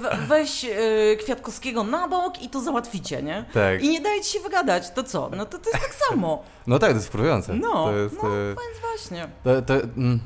we- 0.00 0.16
weź 0.28 0.64
e, 0.64 0.68
Kwiatkowskiego 1.16 1.84
na 1.84 2.08
bok 2.08 2.42
i 2.42 2.48
to 2.48 2.60
załatwicie, 2.60 3.22
nie? 3.22 3.44
Tak. 3.54 3.82
I 3.82 3.88
nie 3.88 4.00
daje 4.00 4.20
ci 4.20 4.32
się 4.32 4.40
wygadać, 4.40 4.90
to 4.90 5.02
co? 5.04 5.30
No 5.36 5.46
to 5.46 5.58
to 5.58 5.70
jest 5.70 5.82
tak 5.82 5.94
samo. 5.94 6.42
No 6.66 6.78
tak, 6.78 6.90
to 6.90 6.96
jest 6.96 7.08
wkurujące. 7.08 7.54
No, 7.54 7.84
to 7.84 7.92
jest, 7.96 8.16
no, 8.22 8.28
e, 8.28 8.32
więc 8.48 8.80
właśnie. 8.80 9.28
To, 9.44 9.62
to, 9.62 9.74
mm, 9.74 10.20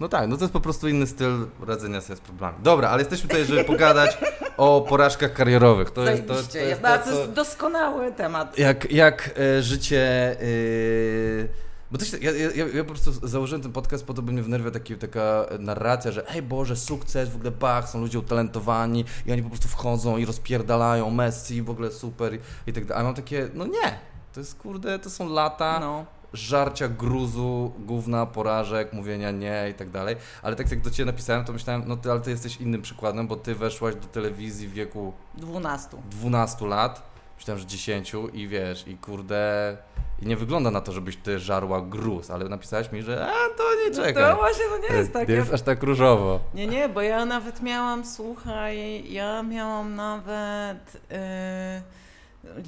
no 0.00 0.08
tak, 0.08 0.28
no 0.28 0.36
to 0.36 0.44
jest 0.44 0.52
po 0.52 0.60
prostu 0.60 0.88
inny 0.88 1.06
styl 1.06 1.46
radzenia 1.66 2.00
sobie 2.00 2.16
z 2.16 2.20
problemami. 2.20 2.58
Dobra, 2.62 2.88
ale 2.88 3.00
jesteśmy 3.00 3.28
tutaj, 3.28 3.44
żeby 3.44 3.64
pogadać 3.64 4.18
o 4.56 4.86
porażkach 4.88 5.32
karierowych. 5.32 5.90
To 5.90 6.10
jest 6.10 6.26
to, 6.26 6.34
to, 6.34 6.38
jest 6.40 6.54
jest, 6.54 6.82
to, 6.82 6.98
to 6.98 7.20
jest 7.20 7.32
doskonały 7.32 8.12
temat. 8.12 8.58
jak, 8.58 8.92
jak 8.92 9.30
e, 9.38 9.62
życie... 9.62 10.36
E, 10.40 11.70
bo 11.90 11.98
to 11.98 12.04
się, 12.04 12.18
ja, 12.18 12.30
ja, 12.30 12.66
ja 12.74 12.84
po 12.84 12.90
prostu 12.90 13.28
założyłem 13.28 13.62
ten 13.62 13.72
podcast 13.72 14.04
po 14.04 14.14
to, 14.14 14.22
by 14.22 14.32
mnie 14.32 14.42
wnerwia 14.42 14.70
taki, 14.70 14.96
taka 14.96 15.46
narracja, 15.58 16.12
że 16.12 16.28
ej 16.28 16.42
Boże, 16.42 16.76
sukces, 16.76 17.28
w 17.28 17.36
ogóle 17.36 17.50
bach, 17.50 17.88
są 17.88 18.00
ludzie 18.00 18.18
utalentowani 18.18 19.04
i 19.26 19.32
oni 19.32 19.42
po 19.42 19.48
prostu 19.48 19.68
wchodzą 19.68 20.16
i 20.16 20.24
rozpierdalają 20.24 21.10
Messi, 21.10 21.62
w 21.62 21.70
ogóle 21.70 21.90
super 21.90 22.34
i, 22.34 22.38
i 22.66 22.72
tak 22.72 22.84
dalej. 22.84 23.02
A 23.02 23.04
mam 23.04 23.14
takie, 23.14 23.48
no 23.54 23.66
nie, 23.66 23.98
to 24.32 24.40
jest 24.40 24.58
kurde, 24.58 24.98
to 24.98 25.10
są 25.10 25.28
lata 25.28 25.80
No. 25.80 26.19
Żarcia 26.32 26.88
gruzu, 26.88 27.72
gówna, 27.78 28.26
porażek, 28.26 28.92
mówienia 28.92 29.30
nie 29.30 29.66
i 29.70 29.74
tak 29.74 29.90
dalej. 29.90 30.16
Ale 30.42 30.56
tak 30.56 30.70
jak 30.70 30.80
do 30.80 30.90
Ciebie 30.90 31.06
napisałem, 31.06 31.44
to 31.44 31.52
myślałem, 31.52 31.82
no 31.86 31.96
ty, 31.96 32.10
ale 32.10 32.20
ty 32.20 32.30
jesteś 32.30 32.56
innym 32.56 32.82
przykładem, 32.82 33.28
bo 33.28 33.36
Ty 33.36 33.54
weszłaś 33.54 33.94
do 33.94 34.06
telewizji 34.06 34.68
w 34.68 34.72
wieku 34.72 35.12
12. 35.34 35.88
12 36.10 36.66
lat, 36.66 37.02
myślałem, 37.36 37.58
że 37.60 37.66
10 37.66 38.12
i 38.32 38.48
wiesz, 38.48 38.88
i 38.88 38.96
kurde... 38.96 39.76
I 40.22 40.26
nie 40.26 40.36
wygląda 40.36 40.70
na 40.70 40.80
to, 40.80 40.92
żebyś 40.92 41.16
Ty 41.16 41.38
żarła 41.38 41.80
gruz, 41.80 42.30
ale 42.30 42.48
napisałeś 42.48 42.92
mi, 42.92 43.02
że 43.02 43.26
a, 43.26 43.56
to 43.56 43.64
nie 43.84 43.90
No 43.98 44.04
czekaj. 44.04 44.32
to 44.32 44.36
właśnie 44.36 44.64
to 44.64 44.92
nie 44.92 44.98
jest 44.98 45.12
tak. 45.12 45.28
Nie 45.28 45.34
jest 45.34 45.54
aż 45.54 45.62
tak 45.62 45.82
różowo. 45.82 46.40
Nie, 46.54 46.66
nie, 46.66 46.88
bo 46.88 47.02
ja 47.02 47.24
nawet 47.24 47.62
miałam, 47.62 48.04
słuchaj, 48.04 49.04
ja 49.12 49.42
miałam 49.42 49.94
nawet. 49.94 51.00
Yy, 51.10 51.18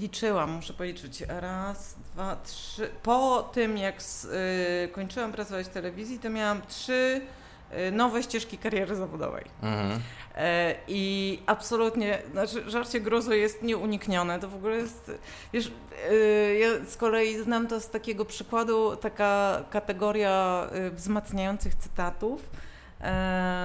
liczyłam, 0.01 0.51
muszę 0.51 0.73
policzyć. 0.73 1.21
Raz, 1.29 1.95
dwa, 2.15 2.37
trzy. 2.45 2.91
Po 3.03 3.51
tym, 3.53 3.79
jak 3.79 3.97
s- 3.97 4.29
yy, 4.83 4.89
kończyłam 4.89 5.33
pracować 5.33 5.67
w 5.67 5.71
telewizji, 5.71 6.19
to 6.19 6.31
miałam 6.31 6.63
trzy 6.69 7.21
yy, 7.77 7.93
nowe 7.93 8.23
ścieżki 8.23 8.59
kariery 8.59 8.97
zawodowej. 8.97 9.45
Mhm. 9.63 10.01
E, 10.37 10.75
I 10.89 11.39
absolutnie, 11.47 12.19
znaczy 12.33 12.71
żarcie 12.71 13.01
gruzu 13.01 13.33
jest 13.33 13.63
nieuniknione. 13.63 14.41
To 14.41 14.49
w 14.49 14.55
ogóle 14.55 14.77
jest, 14.77 15.11
wiesz, 15.53 15.73
e, 16.11 16.15
ja 16.55 16.69
z 16.89 16.97
kolei 16.97 17.43
znam 17.43 17.67
to 17.67 17.81
z 17.81 17.91
takiego 17.91 18.25
przykładu, 18.25 18.97
taka 18.97 19.63
kategoria 19.71 20.67
e, 20.73 20.91
wzmacniających 20.91 21.75
cytatów, 21.75 22.41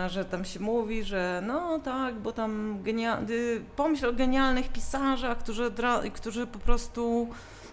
że 0.08 0.26
tam 0.32 0.46
się 0.46 0.60
mówi, 0.60 1.04
że 1.04 1.44
no 1.46 1.80
tak, 1.80 2.16
bo 2.16 2.32
tam 2.32 2.80
genia- 2.84 3.30
y, 3.30 3.62
pomyśl 3.76 4.06
o 4.06 4.14
genialnych 4.14 4.70
pisarzach, 4.70 5.38
którzy, 5.38 5.72
którzy 6.14 6.48
po 6.48 6.60
prostu 6.60 7.28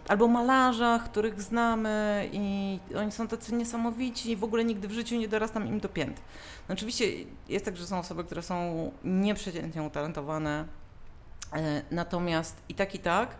albo 0.09 0.29
malarzach, 0.29 1.05
których 1.05 1.42
znamy 1.42 2.29
i 2.33 2.79
oni 2.98 3.12
są 3.12 3.29
tacy 3.29 3.55
niesamowici 3.55 4.31
i 4.31 4.37
w 4.37 4.44
ogóle 4.44 4.64
nigdy 4.64 4.88
w 4.88 4.92
życiu 4.92 5.16
nie 5.16 5.29
dorastam 5.29 5.66
im 5.66 5.81
do 5.81 5.88
pięt. 5.88 6.20
No 6.68 6.72
oczywiście 6.72 7.05
jest 7.48 7.64
tak, 7.64 7.77
że 7.77 7.87
są 7.87 7.98
osoby, 7.98 8.24
które 8.24 8.42
są 8.42 8.90
nieprzeciętnie 9.05 9.83
utalentowane, 9.83 10.64
e, 11.53 11.83
natomiast 11.90 12.57
i 12.68 12.74
tak 12.74 12.94
i 12.94 12.98
tak 12.98 13.37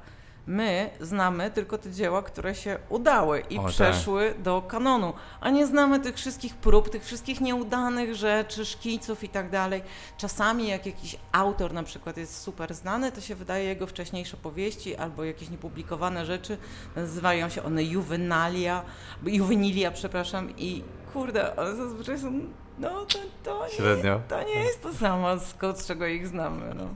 my 0.47 0.91
znamy 1.01 1.51
tylko 1.51 1.79
te 1.79 1.91
dzieła, 1.91 2.23
które 2.23 2.55
się 2.55 2.79
udały 2.89 3.43
i 3.51 3.59
O, 3.59 3.63
tak. 3.63 3.71
przeszły 3.71 4.35
do 4.39 4.63
kanonu, 4.63 5.13
a 5.41 5.51
nie 5.51 5.67
znamy 5.67 6.01
tych 6.01 6.17
wszystkich 6.17 6.55
prób, 6.55 6.91
tych 6.91 7.05
wszystkich 7.05 7.41
nieudanych 7.41 8.15
rzeczy, 8.15 8.65
szkiców 8.65 9.25
i 9.25 9.29
tak 9.29 9.51
dalej. 9.51 9.83
Czasami 10.19 10.69
jak 10.69 10.87
jakiś 10.87 11.17
autor 11.33 11.73
na 11.73 11.83
przykład 11.83 12.17
jest 12.17 12.41
super 12.41 12.75
znany, 12.75 13.13
to 13.13 13.21
się 13.21 13.35
wydaje 13.35 13.65
jego 13.65 13.87
wcześniejsze 13.87 14.37
powieści 14.37 14.97
albo 14.97 15.25
jakieś 15.25 15.51
niepublikowane 15.51 16.27
rzeczy, 16.27 16.59
nazywają 16.97 17.49
się 17.49 17.63
one 17.63 17.85
juvenalia, 17.85 18.83
juvenilia, 19.27 19.91
przepraszam, 19.91 20.57
i 20.57 20.83
kurde, 21.13 21.57
one 21.57 21.77
zazwyczaj 21.77 22.19
są, 22.19 22.41
no 22.79 22.91
to, 23.07 23.19
to, 23.43 23.67
nie, 23.67 23.73
Średnio. 23.73 24.21
to 24.29 24.43
nie 24.43 24.55
jest 24.55 24.83
to 24.83 24.95
samo, 24.95 25.39
z 25.75 25.87
czego 25.87 26.07
ich 26.07 26.27
znamy. 26.27 26.75
No. 26.75 26.89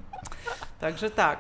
Także 0.81 1.11
tak. 1.11 1.39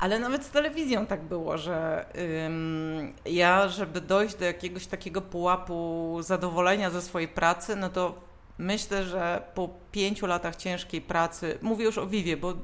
Ale 0.00 0.18
nawet 0.18 0.44
z 0.44 0.50
telewizją 0.50 1.06
tak 1.06 1.22
było, 1.22 1.58
że 1.58 2.06
ym, 2.46 3.12
ja, 3.24 3.68
żeby 3.68 4.00
dojść 4.00 4.34
do 4.34 4.44
jakiegoś 4.44 4.86
takiego 4.86 5.22
pułapu 5.22 6.16
zadowolenia 6.20 6.90
ze 6.90 7.02
swojej 7.02 7.28
pracy, 7.28 7.76
no 7.76 7.88
to 7.88 8.14
myślę, 8.58 9.04
że 9.04 9.42
po 9.54 9.68
pięciu 9.92 10.26
latach 10.26 10.56
ciężkiej 10.56 11.00
pracy, 11.00 11.58
mówię 11.62 11.84
już 11.84 11.98
o 11.98 12.06
Vivie, 12.06 12.36
bo, 12.36 12.54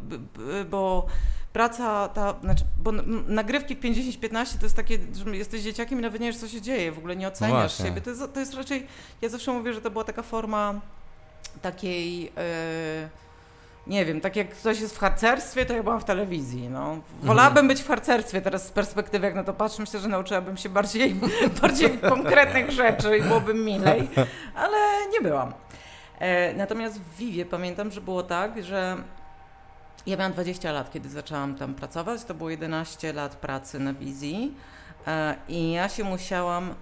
bo 0.71 1.07
praca 1.53 2.09
ta, 2.09 2.35
znaczy, 2.43 2.65
bo 2.83 2.93
nagrywki 3.29 3.77
w 3.77 3.81
50-15 3.81 4.59
to 4.59 4.67
jest 4.67 4.77
takie, 4.77 4.99
że 5.27 5.37
jesteś 5.37 5.63
dzieciakiem 5.63 5.99
i 5.99 6.03
nawet 6.03 6.21
nie 6.21 6.27
wiesz, 6.27 6.41
co 6.41 6.49
się 6.49 6.61
dzieje, 6.61 6.93
w 6.93 6.99
ogóle 6.99 7.17
nie 7.17 7.29
oceniasz 7.29 7.53
właśnie. 7.53 7.85
siebie. 7.85 8.01
To 8.01 8.11
jest, 8.11 8.35
to 8.35 8.41
jest 8.41 8.55
raczej, 8.55 8.87
ja 9.23 9.29
zawsze 9.29 9.53
mówię, 9.53 9.73
że 9.73 9.81
to 9.81 9.91
była 9.91 10.05
taka 10.05 10.23
forma 10.23 10.81
takiej... 11.63 12.23
Yy, 12.23 13.26
nie 13.87 14.05
wiem, 14.05 14.21
tak 14.21 14.37
jak 14.37 14.49
ktoś 14.49 14.81
jest 14.81 14.97
w 14.97 14.99
harcerstwie, 14.99 15.67
to 15.67 15.75
ja 15.75 15.83
byłam 15.83 16.01
w 16.01 16.05
telewizji. 16.05 16.69
No. 16.69 16.99
Wolałabym 17.23 17.69
być 17.69 17.83
w 17.83 17.89
harcerstwie 17.89 18.41
teraz 18.41 18.67
z 18.67 18.71
perspektywy, 18.71 19.27
jak 19.27 19.35
na 19.35 19.45
to 19.45 19.55
patrzę. 19.55 19.83
Myślę, 19.83 20.01
że 20.01 20.09
nauczyłabym 20.09 20.57
się 20.57 20.69
bardziej, 20.69 21.17
bardziej 21.63 21.99
konkretnych 21.99 22.71
rzeczy 22.71 23.19
i 23.19 23.23
byłoby 23.23 23.55
milej, 23.55 24.09
ale 24.55 24.77
nie 25.13 25.21
byłam. 25.21 25.53
E, 26.19 26.55
natomiast 26.55 27.01
w 27.01 27.17
Vivie 27.17 27.47
pamiętam, 27.47 27.91
że 27.91 28.01
było 28.01 28.23
tak, 28.23 28.65
że 28.65 28.97
ja 30.07 30.17
miałam 30.17 30.33
20 30.33 30.73
lat, 30.73 30.93
kiedy 30.93 31.09
zaczęłam 31.09 31.55
tam 31.55 31.75
pracować. 31.75 32.25
To 32.25 32.35
było 32.35 32.51
11 32.51 33.13
lat 33.13 33.37
pracy 33.37 33.81
na 33.81 33.93
wizji 33.95 34.55
e, 35.07 35.37
i 35.49 35.73
ja 35.73 35.89
się 35.89 36.05
musiałam 36.05 36.75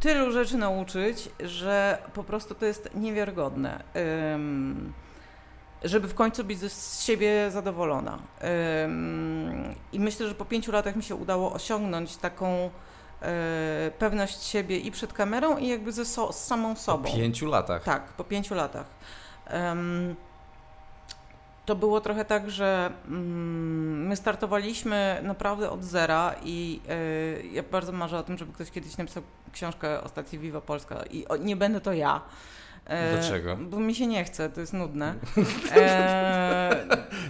tylu 0.00 0.32
rzeczy 0.32 0.56
nauczyć, 0.56 1.28
że 1.40 1.98
po 2.14 2.24
prostu 2.24 2.54
to 2.54 2.66
jest 2.66 2.90
niewiarygodne. 2.94 3.82
Żeby 5.84 6.08
w 6.08 6.14
końcu 6.14 6.44
być 6.44 6.58
z 6.58 7.02
siebie 7.02 7.50
zadowolona. 7.50 8.18
I 9.92 10.00
myślę, 10.00 10.28
że 10.28 10.34
po 10.34 10.44
pięciu 10.44 10.72
latach 10.72 10.96
mi 10.96 11.02
się 11.02 11.14
udało 11.14 11.52
osiągnąć 11.52 12.16
taką 12.16 12.70
e, 13.22 13.90
pewność 13.98 14.42
siebie 14.42 14.78
i 14.78 14.90
przed 14.90 15.12
kamerą, 15.12 15.58
i 15.58 15.68
jakby 15.68 15.92
ze 15.92 16.04
so, 16.04 16.32
z 16.32 16.44
samą 16.44 16.74
Po 16.74 16.80
sobą. 16.80 17.10
pięciu 17.12 17.46
latach. 17.46 17.82
Tak, 17.82 18.02
po 18.12 18.24
pięciu 18.24 18.54
latach. 18.54 18.86
To 21.66 21.76
było 21.76 22.00
trochę 22.00 22.24
tak, 22.24 22.50
że 22.50 22.92
mm, 23.06 24.06
my 24.06 24.16
startowaliśmy 24.16 25.20
naprawdę 25.22 25.70
od 25.70 25.84
zera 25.84 26.34
i 26.42 26.80
y, 27.42 27.46
ja 27.52 27.62
bardzo 27.62 27.92
marzę 27.92 28.18
o 28.18 28.22
tym, 28.22 28.38
żeby 28.38 28.52
ktoś 28.52 28.70
kiedyś 28.70 28.96
napisał 28.96 29.22
książkę 29.52 30.02
o 30.02 30.08
stacji 30.08 30.38
Viva 30.38 30.60
Polska 30.60 31.02
i 31.10 31.24
nie 31.40 31.56
będę 31.56 31.80
to 31.80 31.92
ja. 31.92 32.20
E, 32.86 33.18
Dlaczego? 33.18 33.56
Bo 33.56 33.80
mi 33.80 33.94
się 33.94 34.06
nie 34.06 34.24
chce, 34.24 34.50
to 34.50 34.60
jest 34.60 34.72
nudne. 34.72 35.14
E, 35.76 36.86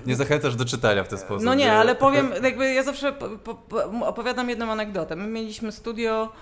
nie 0.06 0.16
zachęcasz 0.16 0.56
do 0.56 0.64
czytania 0.64 1.04
w 1.04 1.08
ten 1.08 1.18
sposób. 1.18 1.44
No 1.44 1.54
nie, 1.54 1.72
ale 1.72 1.94
powiem, 1.94 2.32
jakby 2.42 2.72
ja 2.72 2.82
zawsze 2.82 3.12
po, 3.12 3.54
po, 3.54 4.06
opowiadam 4.06 4.50
jedną 4.50 4.72
anegdotę. 4.72 5.16
My 5.16 5.26
mieliśmy 5.26 5.72
studio 5.72 6.32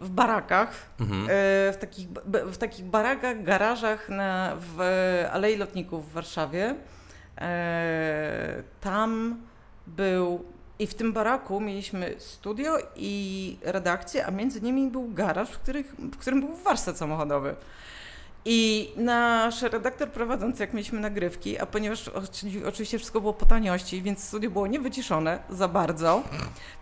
w 0.00 0.10
barakach, 0.10 0.72
mhm. 1.00 1.24
E, 1.24 1.28
w, 1.72 1.76
takich, 1.80 2.08
w 2.26 2.56
takich 2.56 2.84
barakach, 2.84 3.42
garażach 3.42 4.08
na, 4.08 4.56
w 4.60 4.80
Alei 5.32 5.56
Lotników 5.56 6.10
w 6.10 6.12
Warszawie. 6.12 6.74
E, 7.38 8.62
tam 8.80 9.36
był 9.86 10.44
i 10.78 10.86
w 10.86 10.94
tym 10.94 11.12
baraku 11.12 11.60
mieliśmy 11.60 12.14
studio 12.18 12.78
i 12.96 13.56
redakcję, 13.62 14.26
a 14.26 14.30
między 14.30 14.60
nimi 14.60 14.90
był 14.90 15.12
garaż, 15.12 15.50
w, 15.50 15.58
których, 15.58 15.94
w 15.94 16.16
którym 16.16 16.40
był 16.40 16.56
warsztat 16.56 16.98
samochodowy. 16.98 17.54
I 18.44 18.92
nasz 18.96 19.62
redaktor 19.62 20.08
prowadzący, 20.08 20.62
jak 20.62 20.72
mieliśmy 20.72 21.00
nagrywki, 21.00 21.58
a 21.58 21.66
ponieważ 21.66 22.10
oczywiście 22.66 22.98
wszystko 22.98 23.20
było 23.20 23.32
po 23.32 23.46
taniości, 23.46 24.02
więc 24.02 24.24
studio 24.24 24.50
było 24.50 24.66
niewyciszone 24.66 25.38
za 25.50 25.68
bardzo, 25.68 26.22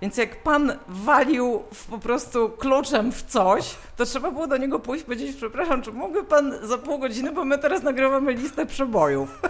więc 0.02 0.16
jak 0.16 0.42
pan 0.42 0.78
walił 0.88 1.62
po 1.90 1.98
prostu 1.98 2.48
kluczem 2.48 3.12
w 3.12 3.22
coś, 3.22 3.74
to 3.96 4.04
trzeba 4.04 4.30
było 4.30 4.46
do 4.46 4.56
niego 4.56 4.78
pójść 4.78 5.02
i 5.02 5.04
powiedzieć, 5.04 5.36
przepraszam, 5.36 5.82
czy 5.82 5.92
mógłby 5.92 6.24
pan 6.24 6.54
za 6.62 6.78
pół 6.78 6.98
godziny, 6.98 7.32
bo 7.32 7.44
my 7.44 7.58
teraz 7.58 7.82
nagrywamy 7.82 8.32
listę 8.32 8.66
przebojów. 8.66 9.42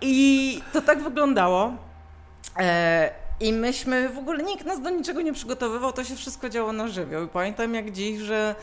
I 0.00 0.60
to 0.72 0.82
tak 0.82 1.02
wyglądało. 1.02 1.72
E, 2.58 3.10
I 3.40 3.52
myśmy, 3.52 4.08
w 4.08 4.18
ogóle 4.18 4.42
nikt 4.42 4.66
nas 4.66 4.80
do 4.82 4.90
niczego 4.90 5.22
nie 5.22 5.32
przygotowywał, 5.32 5.92
to 5.92 6.04
się 6.04 6.16
wszystko 6.16 6.48
działo 6.48 6.72
na 6.72 6.88
żywioł. 6.88 7.24
I 7.24 7.28
pamiętam 7.28 7.74
jak 7.74 7.90
dziś, 7.90 8.18
że 8.18 8.54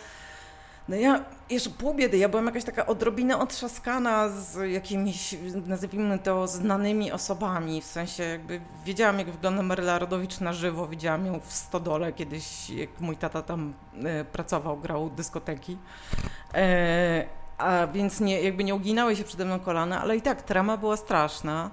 no 0.90 0.96
ja 0.96 1.26
jeszcze 1.50 1.70
pół 1.70 1.94
biedy, 1.94 2.18
ja 2.18 2.30
byłam 2.30 2.46
jakaś 2.46 2.64
taka 2.64 2.86
odrobinę 2.86 3.38
otrzaskana 3.40 4.30
z 4.30 4.72
jakimiś, 4.72 5.36
nazwijmy 5.66 6.20
to, 6.20 6.48
znanymi 6.48 7.12
osobami, 7.12 7.82
w 7.82 7.86
sensie 7.86 8.24
jakby 8.24 8.62
wiedziałam, 8.86 9.20
jak 9.20 9.32
wygląda 9.32 9.62
Maryla 9.62 10.00
Rodowicz 10.00 10.40
na 10.40 10.54
żywo, 10.54 10.88
widziałam 10.88 11.26
ją 11.26 11.40
w 11.40 11.54
Stodole 11.54 12.14
kiedyś, 12.14 12.70
jak 12.70 13.00
mój 13.00 13.18
tata 13.18 13.42
tam 13.42 13.74
e, 14.04 14.26
pracował, 14.26 14.78
grał 14.78 15.10
dyskoteki. 15.10 15.78
E, 16.54 17.26
a 17.58 17.88
więc 17.88 18.20
nie, 18.20 18.42
jakby 18.42 18.64
nie 18.64 18.76
uginały 18.76 19.16
się 19.16 19.24
przede 19.24 19.46
mną 19.46 19.60
kolana, 19.60 20.02
ale 20.02 20.18
i 20.18 20.22
tak 20.22 20.42
trama 20.42 20.78
była 20.78 20.98
straszna. 20.98 21.70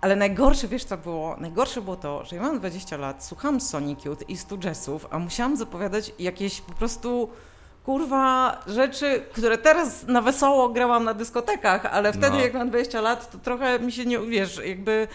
Ale 0.00 0.16
najgorsze, 0.16 0.68
wiesz 0.68 0.84
co 0.84 0.96
było? 0.96 1.36
Najgorsze 1.38 1.80
było 1.80 1.96
to, 1.96 2.24
że 2.24 2.36
ja 2.36 2.42
mam 2.42 2.58
20 2.58 2.96
lat, 2.96 3.24
słucham 3.24 3.60
Sonic 3.60 4.04
Youth 4.04 4.28
i 4.28 4.36
Stu 4.36 4.58
Jazzów, 4.64 5.06
a 5.10 5.18
musiałam 5.18 5.56
zapowiadać 5.56 6.12
jakieś 6.18 6.60
po 6.60 6.72
prostu 6.72 7.30
kurwa 7.84 8.60
rzeczy, 8.66 9.22
które 9.32 9.58
teraz 9.58 10.06
na 10.06 10.22
wesoło 10.22 10.68
grałam 10.68 11.04
na 11.04 11.14
dyskotekach, 11.14 11.86
ale 11.86 12.12
wtedy 12.12 12.30
no. 12.30 12.40
jak 12.40 12.54
mam 12.54 12.68
20 12.68 13.00
lat, 13.00 13.30
to 13.30 13.38
trochę 13.38 13.78
mi 13.78 13.92
się 13.92 14.04
nie, 14.04 14.18
wiesz, 14.18 14.60
jakby 14.64 15.08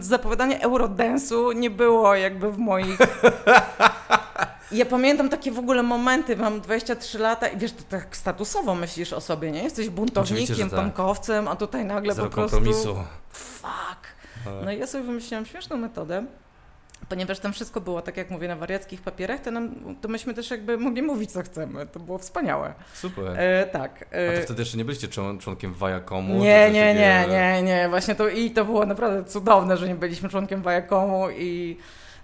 zapowiadanie 0.00 0.58
Eurodance'u 0.60 1.54
nie 1.54 1.70
było 1.70 2.14
jakby 2.14 2.52
w 2.52 2.58
moich 2.58 2.98
Ja 4.72 4.86
pamiętam 4.86 5.28
takie 5.28 5.50
w 5.52 5.58
ogóle 5.58 5.82
momenty, 5.82 6.36
mam 6.36 6.60
23 6.60 7.18
lata 7.18 7.48
i 7.48 7.58
wiesz, 7.58 7.72
to 7.72 7.82
tak 7.88 8.16
statusowo 8.16 8.74
myślisz 8.74 9.12
o 9.12 9.20
sobie, 9.20 9.50
nie? 9.50 9.62
Jesteś 9.62 9.88
buntownikiem, 9.88 10.70
tak. 10.70 11.00
a 11.48 11.56
tutaj 11.56 11.84
nagle 11.84 12.14
Zero 12.14 12.28
po 12.28 12.34
prostu... 12.34 12.56
kompromisu. 12.56 12.96
Fuck. 13.30 14.16
No 14.64 14.72
i 14.72 14.78
ja 14.78 14.86
sobie 14.86 15.04
wymyśliłam 15.04 15.46
śmieszną 15.46 15.76
metodę, 15.76 16.24
ponieważ 17.08 17.38
tam 17.38 17.52
wszystko 17.52 17.80
było, 17.80 18.02
tak 18.02 18.16
jak 18.16 18.30
mówię, 18.30 18.48
na 18.48 18.56
wariackich 18.56 19.02
papierach, 19.02 19.40
to, 19.40 19.50
nam, 19.50 19.96
to 20.00 20.08
myśmy 20.08 20.34
też 20.34 20.50
jakby 20.50 20.78
mogli 20.78 21.02
mówić, 21.02 21.32
co 21.32 21.42
chcemy. 21.42 21.86
To 21.86 22.00
było 22.00 22.18
wspaniałe. 22.18 22.74
Super. 22.94 23.40
E, 23.40 23.66
tak. 23.66 24.04
E... 24.12 24.30
A 24.32 24.36
to 24.36 24.42
wtedy 24.42 24.62
jeszcze 24.62 24.78
nie 24.78 24.84
byliście 24.84 25.08
członkiem 25.40 25.74
Viacomu? 25.74 26.34
Nie, 26.34 26.70
nie, 26.70 26.94
nie, 26.94 27.26
nie, 27.28 27.62
nie. 27.62 27.88
Właśnie 27.88 28.14
to 28.14 28.28
i 28.28 28.50
to 28.50 28.64
było 28.64 28.86
naprawdę 28.86 29.24
cudowne, 29.24 29.76
że 29.76 29.88
nie 29.88 29.94
byliśmy 29.94 30.28
członkiem 30.28 30.62
Viacomu 30.62 31.30
i 31.30 31.76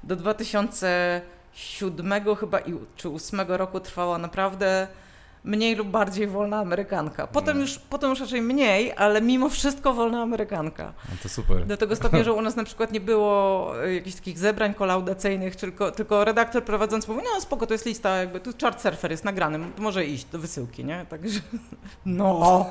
do 0.04 0.16
2000 0.16 1.20
siódmego 1.52 2.34
chyba 2.34 2.60
czy 2.96 3.08
ósmego 3.08 3.56
roku 3.56 3.80
trwała 3.80 4.18
naprawdę 4.18 4.88
mniej 5.44 5.76
lub 5.76 5.88
bardziej 5.88 6.26
wolna 6.26 6.58
Amerykanka. 6.58 7.26
Potem, 7.26 7.60
już, 7.60 7.78
potem 7.78 8.10
już 8.10 8.20
raczej 8.20 8.42
mniej, 8.42 8.92
ale 8.96 9.20
mimo 9.20 9.48
wszystko 9.48 9.94
wolna 9.94 10.22
Amerykanka. 10.22 10.92
No 11.08 11.16
to 11.22 11.28
super. 11.28 11.66
Do 11.66 11.76
tego 11.76 11.96
stopnia, 11.96 12.24
że 12.24 12.32
u 12.32 12.42
nas 12.52 12.56
na 12.56 12.64
przykład 12.64 12.92
nie 12.92 13.00
było 13.00 13.72
e, 13.84 13.94
jakichś 13.94 14.16
takich 14.16 14.38
zebrań 14.38 14.74
kolaudacyjnych, 14.74 15.56
tylko, 15.56 15.90
tylko 15.90 16.24
redaktor 16.24 16.64
prowadzący 16.64 17.10
mówi, 17.10 17.22
no 17.34 17.40
spoko, 17.40 17.66
to 17.66 17.74
jest 17.74 17.86
lista, 17.86 18.16
jakby 18.16 18.40
tu 18.40 18.50
chart 18.60 18.82
surfer 18.82 19.10
jest 19.10 19.24
nagrany, 19.24 19.58
może 19.78 20.06
iść 20.06 20.24
do 20.24 20.38
wysyłki, 20.38 20.84
nie? 20.84 21.06
Także 21.08 21.40
no, 22.06 22.66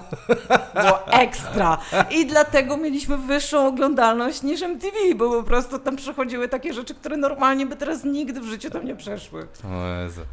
było 0.73 1.07
ekstra. 1.07 1.77
I 2.11 2.25
dlatego 2.25 2.77
mieliśmy 2.77 3.17
wyższą 3.17 3.67
oglądalność 3.67 4.43
niż 4.43 4.61
MTV, 4.61 4.97
bo 5.15 5.29
po 5.29 5.43
prostu 5.43 5.79
tam 5.79 5.95
przechodziły 5.95 6.47
takie 6.47 6.73
rzeczy, 6.73 6.95
które 6.95 7.17
normalnie 7.17 7.65
by 7.65 7.75
teraz 7.75 8.03
nigdy 8.03 8.41
w 8.41 8.45
życiu 8.45 8.69
tam 8.69 8.85
nie 8.85 8.95
przeszły. 8.95 9.47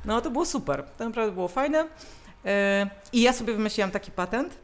No 0.05 0.21
to 0.21 0.31
było 0.31 0.47
super, 0.47 0.85
to 0.99 1.05
naprawdę 1.05 1.33
było 1.33 1.49
fajne. 1.49 1.85
E, 2.45 2.91
I 3.13 3.23
ja 3.23 3.33
sobie 3.33 3.53
wymyśliłam 3.53 3.91
taki 3.91 4.11
patent. 4.11 4.59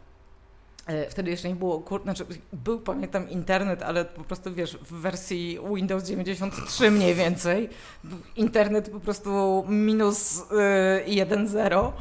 E, 0.87 1.11
wtedy 1.11 1.31
jeszcze 1.31 1.49
nie 1.49 1.55
było, 1.55 1.81
kur... 1.81 2.03
znaczy 2.03 2.27
był 2.53 2.81
pamiętam 2.81 3.31
internet, 3.31 3.83
ale 3.83 4.05
po 4.05 4.25
prostu 4.25 4.55
wiesz, 4.55 4.77
w 4.77 4.93
wersji 4.93 5.59
Windows 5.75 6.05
93 6.05 6.91
mniej 6.91 7.15
więcej. 7.15 7.69
Internet 8.37 8.91
po 8.91 9.01
prostu 9.01 9.65
minus 9.69 10.43
yy, 11.07 11.25
1.0. 11.27 11.93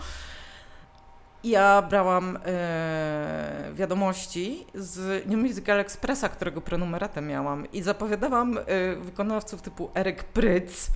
Ja 1.43 1.81
brałam 1.81 2.39
e, 2.45 3.71
wiadomości 3.73 4.65
z 4.75 5.25
New 5.27 5.39
Musical 5.39 5.79
Expressa, 5.79 6.29
którego 6.29 6.61
prenumeratem 6.61 7.27
miałam 7.27 7.71
i 7.71 7.81
zapowiadałam 7.81 8.59
wykonawców 9.01 9.61
typu 9.61 9.89
Eryk 9.95 10.23
Pryc, 10.23 10.91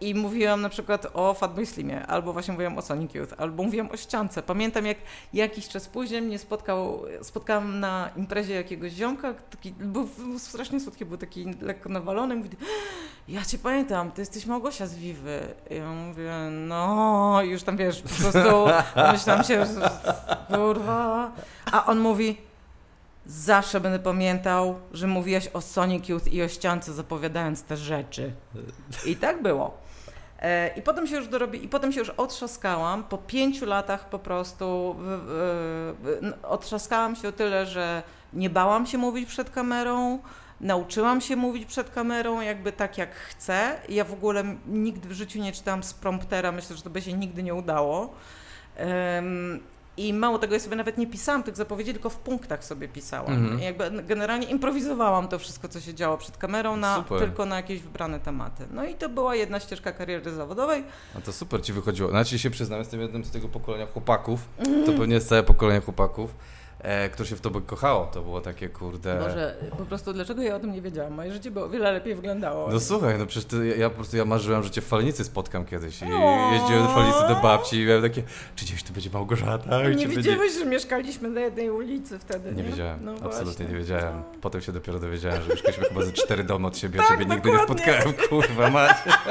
I 0.00 0.14
mówiłam 0.14 0.62
na 0.62 0.68
przykład 0.68 1.06
o 1.14 1.34
Fatboy 1.34 1.66
Slimie, 1.66 2.06
albo 2.06 2.32
właśnie 2.32 2.52
mówiłam 2.52 2.78
o 2.78 2.82
Sonic 2.82 3.14
Youth, 3.14 3.34
albo 3.38 3.62
mówiłam 3.62 3.90
o 3.90 3.96
ściance. 3.96 4.42
Pamiętam, 4.42 4.86
jak 4.86 4.98
jakiś 5.32 5.68
czas 5.68 5.88
później 5.88 6.22
mnie 6.22 6.38
spotkał, 6.38 7.02
spotkałam 7.22 7.80
na 7.80 8.10
imprezie 8.16 8.54
jakiegoś 8.54 8.92
ziomka, 8.92 9.34
taki, 9.50 9.72
był, 9.72 10.08
był 10.18 10.38
strasznie 10.38 10.80
słodki, 10.80 11.04
był 11.04 11.18
taki 11.18 11.44
lekko 11.60 11.88
nawalony, 11.88 12.36
mówi, 12.36 12.50
ja 13.28 13.44
cię 13.44 13.58
pamiętam, 13.58 14.10
ty 14.10 14.22
jesteś 14.22 14.46
Małgosia 14.46 14.86
z 14.86 14.94
Wiwy. 14.94 15.40
I 15.70 15.74
ja 15.74 15.92
mówię, 15.92 16.32
no, 16.50 17.38
już 17.42 17.62
tam 17.62 17.76
wiesz, 17.76 18.02
po 18.02 18.08
prostu 18.08 18.66
myślałam 19.12 19.44
się, 19.44 19.66
że 19.66 19.90
kurwa. 20.48 21.32
A 21.72 21.86
on 21.86 22.00
mówi, 22.00 22.36
Zawsze 23.26 23.80
będę 23.80 23.98
pamiętał, 23.98 24.74
że 24.92 25.06
mówiłaś 25.06 25.48
o 25.52 25.60
Sonic 25.60 26.08
Youth 26.08 26.32
i 26.32 26.42
o 26.42 26.48
ściance 26.48 26.92
zapowiadając 26.92 27.62
te 27.62 27.76
rzeczy. 27.76 28.32
I 29.06 29.16
tak 29.16 29.42
było. 29.42 29.78
E, 30.38 30.74
I 30.76 30.82
potem 30.82 31.06
się 31.06 31.16
już 31.16 31.28
dorobi, 31.28 31.64
i 31.64 31.68
potem 31.68 31.92
się 31.92 32.00
już 32.00 32.10
otrzaskałam. 32.10 33.04
Po 33.04 33.18
pięciu 33.18 33.66
latach 33.66 34.08
po 34.08 34.18
prostu 34.18 34.96
otrzaskałam 36.42 37.16
się 37.16 37.28
o 37.28 37.32
tyle, 37.32 37.66
że 37.66 38.02
nie 38.32 38.50
bałam 38.50 38.86
się 38.86 38.98
mówić 38.98 39.28
przed 39.28 39.50
kamerą, 39.50 40.18
nauczyłam 40.60 41.20
się 41.20 41.36
mówić 41.36 41.64
przed 41.64 41.90
kamerą 41.90 42.40
jakby 42.40 42.72
tak 42.72 42.98
jak 42.98 43.14
chcę. 43.14 43.80
Ja 43.88 44.04
w 44.04 44.12
ogóle 44.12 44.44
nigdy 44.66 45.08
w 45.08 45.12
życiu 45.12 45.38
nie 45.38 45.52
czytałam 45.52 45.82
z 45.82 45.94
promptera, 45.94 46.52
myślę, 46.52 46.76
że 46.76 46.82
to 46.82 46.90
by 46.90 47.02
się 47.02 47.12
nigdy 47.12 47.42
nie 47.42 47.54
udało. 47.54 48.14
I 50.08 50.14
mało 50.14 50.38
tego, 50.38 50.54
ja 50.54 50.60
sobie 50.60 50.76
nawet 50.76 50.98
nie 50.98 51.06
pisałam 51.06 51.42
tych 51.42 51.56
zapowiedzi, 51.56 51.92
tylko 51.92 52.10
w 52.10 52.16
punktach 52.16 52.64
sobie 52.64 52.88
pisałam. 52.88 53.32
Mhm. 53.32 53.60
Jakby 53.60 54.02
generalnie 54.02 54.46
improwizowałam 54.46 55.28
to 55.28 55.38
wszystko, 55.38 55.68
co 55.68 55.80
się 55.80 55.94
działo 55.94 56.18
przed 56.18 56.36
kamerą, 56.36 56.76
na, 56.76 57.04
tylko 57.18 57.46
na 57.46 57.56
jakieś 57.56 57.80
wybrane 57.80 58.20
tematy. 58.20 58.66
No 58.72 58.84
i 58.84 58.94
to 58.94 59.08
była 59.08 59.34
jedna 59.34 59.60
ścieżka 59.60 59.92
kariery 59.92 60.30
zawodowej. 60.30 60.84
No 61.14 61.20
to 61.20 61.32
super 61.32 61.62
ci 61.62 61.72
wychodziło. 61.72 62.10
Znaczy 62.10 62.38
się 62.38 62.50
przyznam, 62.50 62.78
jestem 62.78 63.00
jednym 63.00 63.24
z 63.24 63.30
tego 63.30 63.48
pokolenia 63.48 63.86
chłopaków. 63.86 64.40
To 64.86 64.92
pewnie 64.92 65.14
jest 65.14 65.28
całe 65.28 65.42
pokolenie 65.42 65.80
chłopaków 65.80 66.34
e, 66.82 67.08
które 67.08 67.28
się 67.28 67.36
w 67.36 67.40
tobie 67.40 67.60
kochało. 67.60 68.06
To 68.06 68.22
było 68.22 68.40
takie, 68.40 68.68
kurde... 68.68 69.18
Boże, 69.18 69.56
po 69.78 69.84
prostu 69.84 70.12
dlaczego 70.12 70.42
ja 70.42 70.56
o 70.56 70.60
tym 70.60 70.72
nie 70.72 70.82
wiedziałam? 70.82 71.12
Moje 71.12 71.32
życie 71.32 71.50
było 71.50 71.64
o 71.64 71.68
wiele 71.68 71.92
lepiej 71.92 72.14
wyglądało. 72.14 72.68
No 72.70 72.80
słuchaj, 72.80 73.18
no 73.18 73.26
przecież 73.26 73.44
ty, 73.44 73.76
ja 73.78 73.90
po 73.90 73.96
prostu 73.96 74.16
ja 74.16 74.24
marzyłem, 74.24 74.62
że 74.62 74.70
cię 74.70 74.80
w 74.80 74.86
Falnicy 74.86 75.24
spotkam 75.24 75.64
kiedyś 75.64 76.02
i 76.02 76.04
jeździłem 76.52 76.82
do 76.82 76.88
Falnicy 76.88 77.28
do 77.28 77.40
babci 77.42 77.76
i 77.76 77.86
miałem 77.86 78.02
takie, 78.02 78.22
czy 78.56 78.64
gdzieś 78.64 78.82
tu 78.82 78.92
będzie 78.92 79.10
Małgorzata? 79.10 79.88
Nie 79.88 80.08
wiedziałeś, 80.08 80.52
że 80.52 80.66
mieszkaliśmy 80.66 81.28
na 81.28 81.40
jednej 81.40 81.70
ulicy 81.70 82.18
wtedy, 82.18 82.52
nie? 82.52 82.62
Wiedziałem, 82.62 83.04
no 83.04 83.14
absolutnie 83.24 83.66
nie 83.66 83.76
wiedziałem. 83.76 84.16
No. 84.16 84.40
Potem 84.40 84.60
się 84.60 84.72
dopiero 84.72 84.98
dowiedziałem, 84.98 85.42
że 85.42 85.48
mieszkaliśmy 85.48 85.84
chyba 85.84 86.02
ze 86.02 86.12
cztery 86.12 86.44
domy 86.44 86.66
od 86.66 86.78
siebie, 86.78 86.98
tak, 86.98 87.08
ciebie 87.08 87.24
nigdy 87.24 87.50
nie 87.50 87.58
spotkałem, 87.58 88.12
kurwa 88.28 88.70
macie. 88.70 89.12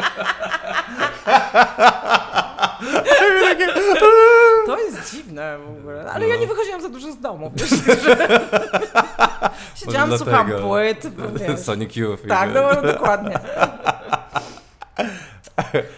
To 4.72 4.80
jest 4.80 5.12
dziwne 5.12 5.58
w 5.58 5.80
ogóle. 5.80 6.12
Ale 6.12 6.28
no. 6.28 6.34
ja 6.34 6.40
nie 6.40 6.48
wychodziłam 6.48 6.82
za 6.82 6.90
dużo 6.90 7.12
z 7.12 7.20
domu, 7.20 7.52
wiesz, 7.56 7.70
Siedziałam, 9.86 10.18
słucham 10.18 10.52
płyt. 10.52 11.08
Sonic 11.66 11.96
Youth. 11.96 12.28
Tak, 12.28 12.50
no, 12.54 12.82
dokładnie. 12.82 13.40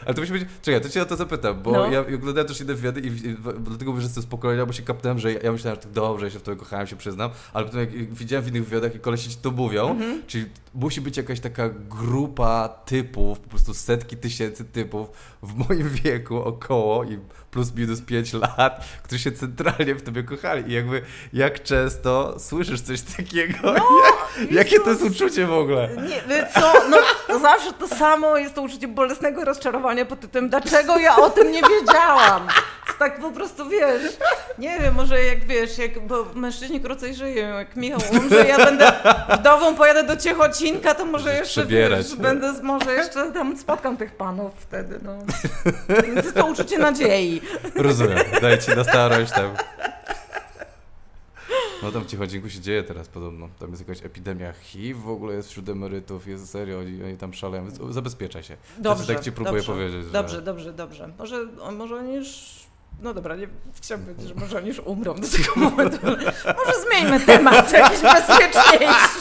Ale 0.06 0.16
to 0.16 0.22
musi 0.22 0.34
być. 0.34 0.44
Czekaj, 0.62 0.82
to 0.82 0.90
cię 0.90 1.02
o 1.02 1.06
to 1.06 1.16
zapytam, 1.16 1.62
bo 1.62 1.72
no. 1.72 1.92
ja 1.92 2.00
oglądałem 2.00 2.48
też 2.48 2.62
inne 2.62 2.74
wywiady 2.74 3.02
i, 3.02 3.08
i 3.08 3.38
dlatego 3.60 3.92
mówię, 3.92 4.02
że 4.02 4.08
jestem 4.08 4.24
spokojny, 4.24 4.66
bo 4.66 4.74
się 4.74 4.84
kapnąłem, 4.84 5.20
że 5.20 5.34
ja, 5.34 5.40
ja 5.40 5.52
myślałem, 5.52 5.76
że 5.76 5.82
tak 5.82 5.92
dobrze, 5.92 6.26
ja 6.26 6.32
się 6.32 6.40
w 6.40 6.44
to 6.44 6.56
kochałem, 6.56 6.88
się 6.88 6.96
przyznam, 6.96 7.32
ale 7.54 7.66
potem 7.66 7.80
jak 7.80 8.14
widziałem 8.14 8.46
w 8.46 8.48
innych 8.48 8.66
wywiadach 8.66 8.96
i 8.96 9.00
kolesi 9.00 9.30
ci 9.30 9.38
to 9.38 9.52
mówią, 9.52 9.92
mm 9.92 10.02
-hmm. 10.02 10.22
czyli 10.28 10.46
musi 10.74 11.02
być 11.02 11.18
jakaś 11.18 11.40
taka 11.40 11.70
grupa 11.70 12.70
typów, 12.86 13.40
po 13.40 13.50
prostu 13.50 13.74
setki 13.74 14.18
tysięcy 14.18 14.66
typów 14.66 15.08
w 15.44 15.56
moim 15.56 15.90
wieku 16.04 16.38
około 16.38 17.04
i 17.04 17.20
plus 17.52 17.76
minus 17.76 18.02
5 18.02 18.34
lat, 18.34 18.86
którzy 19.04 19.22
się 19.22 19.32
centralnie 19.32 19.96
w 19.96 20.02
tobie 20.02 20.24
kochali. 20.24 20.72
I 20.72 20.74
jakby 20.74 21.02
jak 21.34 21.64
często 21.64 22.40
słyszysz 22.40 22.82
coś 22.82 23.02
takiego? 23.02 23.58
No, 23.64 23.74
jak, 24.40 24.52
jakie 24.52 24.80
to 24.80 24.90
jest 24.90 25.02
uczucie 25.02 25.48
w 25.48 25.54
ogóle? 25.54 25.90
Nie, 26.30 26.48
co? 26.54 26.74
No, 26.90 27.40
zawsze 27.40 27.74
to 27.74 27.88
samo 27.88 28.38
jest 28.38 28.56
to 28.56 28.62
uczucie 28.62 28.88
bolesnego 28.88 29.46
rozczarowania 29.46 30.06
pod 30.06 30.20
tytułem 30.20 30.50
dlaczego 30.50 30.98
ja 30.98 31.16
o 31.16 31.30
tym 31.30 31.52
nie 31.52 31.62
wiedziałam? 31.62 32.48
Tak 33.00 33.20
po 33.20 33.32
prostu 33.32 33.70
wiesz, 33.70 34.18
nie 34.58 34.80
wiem, 34.80 34.96
może 34.96 35.24
jak 35.24 35.46
wiesz, 35.46 35.78
jak, 35.78 36.08
bo 36.08 36.26
mężczyźni 36.36 36.82
krócej 36.82 37.16
żyją, 37.16 37.48
jak 37.58 37.76
Michał 37.76 38.00
umrze, 38.12 38.48
ja 38.48 38.58
będę 38.58 38.94
wdową, 39.40 39.76
pojadę 39.76 40.04
do 40.04 40.18
Ciechocinka, 40.64 40.96
to 40.96 41.06
może 41.06 41.34
jeszcze 41.36 41.66
wiesz, 41.66 42.16
będę, 42.16 42.54
może 42.64 42.94
jeszcze 42.94 43.32
tam 43.32 43.58
spotkam 43.58 43.98
tych 43.98 44.16
panów 44.16 44.52
wtedy, 44.58 45.00
no. 45.04 45.18
Więc 46.04 46.34
to 46.34 46.46
uczucie 46.46 46.78
nadziei. 46.78 47.42
Rozumiem, 47.76 48.20
daj 48.42 48.60
ci 48.60 48.76
na 48.76 48.84
starość 48.84 49.32
tam. 49.32 49.54
No 51.84 51.92
tam 51.92 52.04
w 52.04 52.08
Ciechocinku 52.08 52.50
się 52.50 52.60
dzieje 52.60 52.84
teraz 52.84 53.08
podobno. 53.08 53.50
Tam 53.60 53.70
jest 53.70 53.88
jakaś 53.88 54.06
epidemia 54.06 54.54
HIV, 54.54 55.02
w 55.02 55.10
ogóle 55.10 55.36
jest 55.36 55.50
wśród 55.50 55.70
emerytów, 55.70 56.28
jest 56.28 56.50
serio, 56.50 56.80
oni, 56.80 57.04
oni 57.04 57.18
tam 57.18 57.34
szaleją. 57.34 57.68
Zabezpieczaj 57.90 58.44
się. 58.44 58.58
Dobrze, 58.78 59.14
tak 59.14 59.24
ci 59.24 59.32
próbuję 59.32 59.62
dobrze, 59.62 59.74
powiedzieć. 59.74 60.12
Dobrze, 60.12 60.36
że... 60.36 60.42
dobrze, 60.42 60.74
dobrze. 60.74 61.10
Może, 61.20 61.46
może 61.78 61.96
oni 61.96 62.16
już 62.16 62.63
no 63.02 63.14
dobra, 63.14 63.36
nie 63.36 63.48
chciałam 63.74 64.04
powiedzieć, 64.04 64.28
że 64.28 64.36
może 64.36 64.58
oni 64.58 64.68
już 64.68 64.80
umrą 64.80 65.16
do 65.16 65.28
tego 65.28 65.56
momentu. 65.70 65.98
Może 66.46 66.74
zmieńmy 66.90 67.20
temat, 67.20 67.72
jakiś 67.74 68.00
bezpieczniejszy. 68.02 69.20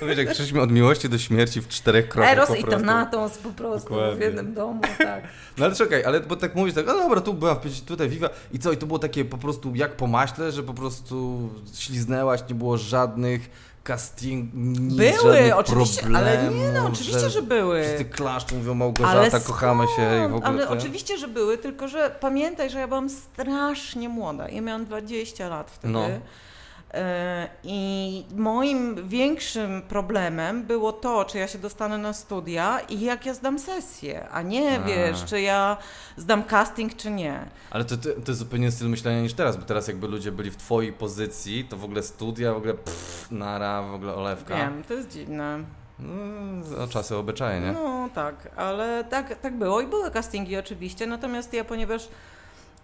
No 0.00 0.06
jak 0.06 0.26
przeszliśmy 0.28 0.60
od 0.60 0.70
miłości 0.72 1.08
do 1.08 1.18
śmierci 1.18 1.60
w 1.60 1.68
czterech 1.68 2.08
krokach 2.08 2.32
Eros 2.32 2.56
i 2.56 2.64
Thanatos 2.64 3.38
po 3.38 3.50
prostu 3.50 3.88
Dokładnie. 3.88 4.16
w 4.16 4.20
jednym 4.20 4.54
domu, 4.54 4.80
tak. 4.98 5.24
No 5.58 5.64
ale 5.64 5.74
czekaj, 5.74 6.04
ale 6.04 6.20
bo 6.20 6.36
tak 6.36 6.54
mówisz 6.54 6.74
tak, 6.74 6.86
no 6.86 6.94
dobra, 6.94 7.20
tu 7.20 7.34
była, 7.34 7.60
tutaj 7.86 8.08
Viva 8.08 8.30
i 8.52 8.58
co, 8.58 8.72
i 8.72 8.76
to 8.76 8.86
było 8.86 8.98
takie 8.98 9.24
po 9.24 9.38
prostu 9.38 9.74
jak 9.74 9.96
po 9.96 10.06
maśle, 10.06 10.52
że 10.52 10.62
po 10.62 10.74
prostu 10.74 11.48
śliznęłaś, 11.74 12.40
nie 12.48 12.54
było 12.54 12.78
żadnych 12.78 13.50
casting, 13.84 14.50
Były, 14.54 15.54
oczywiście, 15.54 16.06
ale 16.16 16.50
nie 16.50 16.72
no, 16.72 16.86
oczywiście, 16.86 17.20
że, 17.20 17.30
że 17.30 17.42
były. 17.42 17.82
Wszyscy 17.82 18.04
klaszczą, 18.04 18.56
mówią 18.56 18.74
Małgorzata, 18.74 19.40
kochamy 19.40 19.84
się 19.96 20.26
i 20.26 20.28
w 20.28 20.34
ogóle. 20.34 20.48
Ale 20.48 20.68
oczywiście, 20.68 21.18
że 21.18 21.28
były, 21.28 21.58
tylko 21.58 21.88
że 21.88 22.16
pamiętaj, 22.20 22.70
że 22.70 22.78
ja 22.78 22.88
byłam 22.88 23.10
strasznie 23.10 24.08
młoda. 24.08 24.48
Ja 24.48 24.60
miałam 24.60 24.84
20 24.84 25.48
lat 25.48 25.70
wtedy. 25.70 25.92
No. 25.92 26.08
E, 26.94 27.48
I 27.64 28.24
moim 28.36 29.08
większym 29.08 29.82
problemem 29.82 30.62
było 30.62 30.92
to, 30.92 31.24
czy 31.24 31.38
ja 31.38 31.48
się 31.48 31.58
dostanę 31.58 31.98
na 31.98 32.12
studia 32.12 32.80
i 32.80 33.00
jak 33.00 33.26
ja 33.26 33.34
zdam 33.34 33.58
sesję, 33.58 34.28
a 34.28 34.42
nie 34.42 34.76
a. 34.76 34.82
wiesz, 34.82 35.24
czy 35.24 35.40
ja 35.40 35.76
zdam 36.16 36.44
casting, 36.44 36.96
czy 36.96 37.10
nie. 37.10 37.40
Ale 37.70 37.84
to, 37.84 37.96
to, 37.96 38.02
to 38.02 38.30
jest 38.30 38.38
zupełnie 38.38 38.70
styl 38.70 38.88
myślenia 38.88 39.20
niż 39.20 39.34
teraz, 39.34 39.56
bo 39.56 39.62
teraz 39.62 39.88
jakby 39.88 40.08
ludzie 40.08 40.32
byli 40.32 40.50
w 40.50 40.56
twojej 40.56 40.92
pozycji, 40.92 41.64
to 41.64 41.76
w 41.76 41.84
ogóle 41.84 42.02
studia, 42.02 42.54
w 42.54 42.56
ogóle 42.56 42.74
pff, 42.74 43.30
nara, 43.30 43.82
w 43.82 43.94
ogóle 43.94 44.14
olewka. 44.14 44.56
Wiem, 44.56 44.84
to 44.88 44.94
jest 44.94 45.08
dziwne. 45.08 45.64
No, 45.98 46.88
czasy 46.88 47.16
obyczaje, 47.16 47.60
nie? 47.60 47.72
No 47.72 48.08
tak, 48.14 48.48
ale 48.56 49.04
tak, 49.04 49.38
tak 49.38 49.58
było 49.58 49.80
i 49.80 49.86
były 49.86 50.10
castingi 50.10 50.56
oczywiście, 50.56 51.06
natomiast 51.06 51.52
ja, 51.52 51.64
ponieważ 51.64 52.08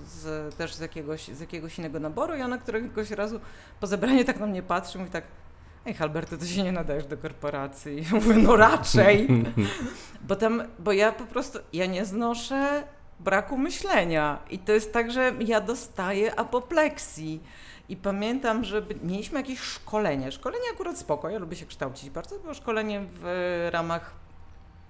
z, 0.07 0.55
też 0.55 0.75
z 0.75 0.81
jakiegoś, 0.81 1.29
z 1.29 1.41
jakiegoś 1.41 1.79
innego 1.79 2.01
naboru 2.01 2.37
i 2.37 2.43
ona 2.43 2.59
któregoś 2.59 3.11
razu 3.11 3.41
po 3.81 3.87
zebraniu 3.87 4.25
tak 4.25 4.41
na 4.41 4.47
mnie 4.47 4.63
patrzy 4.63 4.99
i 4.99 5.01
mówi 5.01 5.13
tak 5.13 5.25
Ej, 5.87 5.95
Halberto, 5.95 6.37
to 6.37 6.47
się 6.47 6.63
nie 6.63 6.73
nadajesz 6.73 7.07
do 7.07 7.17
korporacji. 7.17 7.97
Ja 7.97 8.21
mówię, 8.21 8.35
no 8.35 8.57
raczej. 8.57 9.29
Bo 10.29 10.37
tam, 10.37 10.63
bo 10.79 10.93
ja 10.93 11.13
po 11.13 11.25
prostu, 11.25 11.59
ja 11.73 11.87
nie 11.87 12.05
znoszę 12.05 12.83
braku 13.21 13.59
myślenia. 13.59 14.39
I 14.51 14.59
to 14.59 14.73
jest 14.73 14.93
tak, 14.93 15.11
że 15.11 15.33
ja 15.41 15.61
dostaję 15.61 16.41
apopleksji. 16.41 17.43
I 17.89 17.97
pamiętam, 17.97 18.65
że 18.65 18.83
mieliśmy 19.03 19.41
jakieś 19.41 19.61
szkolenie. 19.61 20.33
Szkolenie 20.33 20.65
akurat 20.75 20.99
spoko, 20.99 21.31
ja 21.31 21.39
lubię 21.39 21.57
się 21.57 21.67
kształcić 21.67 22.11
bardzo. 22.11 22.35
To 22.37 22.43
było 22.43 22.55
szkolenie 22.55 23.05
w 23.13 23.69
ramach 23.73 24.15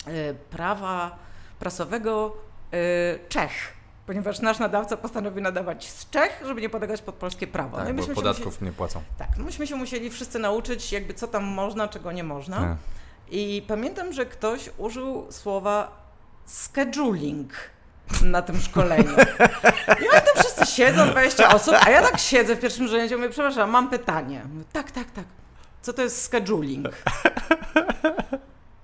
y, 0.08 0.34
prawa 0.50 1.18
prasowego 1.58 2.36
y, 2.74 3.28
Czech 3.28 3.77
ponieważ 4.08 4.40
nasz 4.40 4.58
nadawca 4.58 4.96
postanowił 4.96 5.42
nadawać 5.42 5.90
z 5.90 6.10
Czech, 6.10 6.42
żeby 6.46 6.60
nie 6.60 6.68
podlegać 6.68 7.02
pod 7.02 7.14
polskie 7.14 7.46
prawo. 7.46 7.76
Tak, 7.76 7.88
no 7.88 7.94
bo 7.94 8.14
podatków 8.14 8.46
musieli, 8.46 8.66
nie 8.66 8.72
płacą. 8.72 9.02
Tak, 9.18 9.28
myśmy 9.36 9.66
się 9.66 9.76
musieli 9.76 10.10
wszyscy 10.10 10.38
nauczyć, 10.38 10.92
jakby 10.92 11.14
co 11.14 11.28
tam 11.28 11.44
można, 11.44 11.88
czego 11.88 12.12
nie 12.12 12.24
można. 12.24 12.56
Tak. 12.56 12.76
I 13.30 13.64
pamiętam, 13.68 14.12
że 14.12 14.26
ktoś 14.26 14.70
użył 14.78 15.26
słowa 15.30 15.92
scheduling 16.46 17.52
na 18.22 18.42
tym 18.42 18.60
szkoleniu. 18.60 19.12
I 20.02 20.08
oni 20.08 20.22
tam 20.34 20.44
wszyscy 20.44 20.66
siedzą, 20.66 21.10
20 21.10 21.48
osób, 21.48 21.74
a 21.86 21.90
ja 21.90 22.02
tak 22.02 22.18
siedzę 22.18 22.56
w 22.56 22.60
pierwszym 22.60 22.88
rzędzie 22.88 23.16
mówię, 23.16 23.30
przepraszam, 23.30 23.70
mam 23.70 23.90
pytanie. 23.90 24.42
Mówię, 24.52 24.64
tak, 24.72 24.90
tak, 24.90 25.10
tak. 25.10 25.24
Co 25.82 25.92
to 25.92 26.02
jest 26.02 26.22
scheduling? 26.22 26.88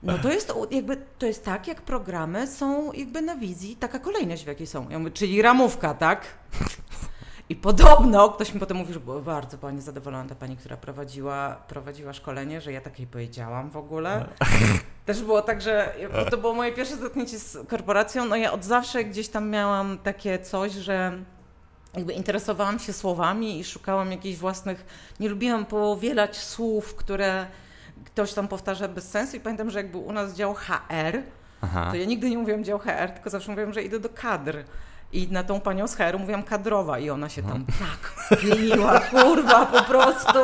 No 0.05 0.19
to 0.19 0.33
jest 0.33 0.53
jakby, 0.71 0.97
to 1.19 1.27
jest 1.27 1.45
tak, 1.45 1.69
jak 1.69 1.83
programy 1.83 2.47
są 2.47 2.93
jakby 2.93 3.23
na 3.23 3.37
wizji, 3.37 3.77
taka 3.77 3.99
kolejność 3.99 4.45
w 4.45 4.47
jakiej 4.47 4.67
są. 4.67 4.89
Ja 4.89 4.99
mówię, 4.99 5.11
czyli 5.11 5.43
ramówka, 5.43 5.95
tak? 5.95 6.27
I 7.49 7.57
podobno 7.57 8.31
ktoś 8.31 8.55
mi 8.55 8.61
potem 8.61 8.77
mówił, 8.77 8.95
że 8.95 9.01
była 9.01 9.21
bardzo 9.21 9.59
pani 9.59 9.81
zadowolona 9.81 10.29
ta 10.29 10.35
pani, 10.35 10.57
która 10.57 10.77
prowadziła, 10.77 11.57
prowadziła 11.69 12.13
szkolenie, 12.13 12.61
że 12.61 12.73
ja 12.73 12.81
takiej 12.81 13.07
powiedziałam 13.07 13.71
w 13.71 13.77
ogóle. 13.77 14.27
Też 15.07 15.23
było 15.23 15.43
tak, 15.43 15.63
że 15.63 15.95
to 16.31 16.37
było 16.37 16.55
moje 16.55 16.73
pierwsze 16.73 16.97
zetknięcie 16.97 17.39
z 17.39 17.69
korporacją. 17.69 18.25
No 18.25 18.37
ja 18.37 18.53
od 18.53 18.65
zawsze 18.65 19.05
gdzieś 19.05 19.29
tam 19.29 19.51
miałam 19.51 19.99
takie 19.99 20.39
coś, 20.39 20.73
że 20.73 21.19
jakby 21.95 22.13
interesowałam 22.13 22.79
się 22.79 22.93
słowami 22.93 23.61
i 23.61 23.65
szukałam 23.65 24.11
jakichś 24.11 24.39
własnych, 24.39 24.85
nie 25.21 25.29
lubiłam 25.29 25.67
powielać 25.67 26.37
słów, 26.37 26.95
które 26.95 27.47
ktoś 28.05 28.33
tam 28.33 28.49
powtarza 28.49 28.89
bez 28.89 29.11
sensu 29.11 29.37
i 29.37 29.41
pamiętam, 29.41 29.71
że 29.71 29.79
jakby 29.79 29.99
u 29.99 30.13
nas 30.13 30.35
dział 30.35 30.55
HR, 30.55 31.23
Aha. 31.61 31.89
to 31.91 31.97
ja 31.97 32.05
nigdy 32.05 32.31
nie 32.31 32.39
mówiłam 32.39 32.65
dział 32.65 32.79
HR, 32.79 33.11
tylko 33.15 33.31
zawsze 33.31 33.51
mówiłam, 33.51 33.73
że 33.73 33.83
idę 33.83 34.01
do 34.01 34.09
kadr. 34.09 34.65
I 35.13 35.29
na 35.29 35.45
tą 35.45 35.61
panią 35.61 35.89
z 35.89 35.95
HR 35.95 36.19
mówiłam 36.19 36.43
kadrowa 36.43 36.99
i 36.99 37.11
ona 37.11 37.29
się 37.29 37.43
tam 37.43 37.67
tak 37.67 38.39
pieniła, 38.41 39.01
kurwa, 39.01 39.67
po 39.67 39.83
prostu. 39.83 40.39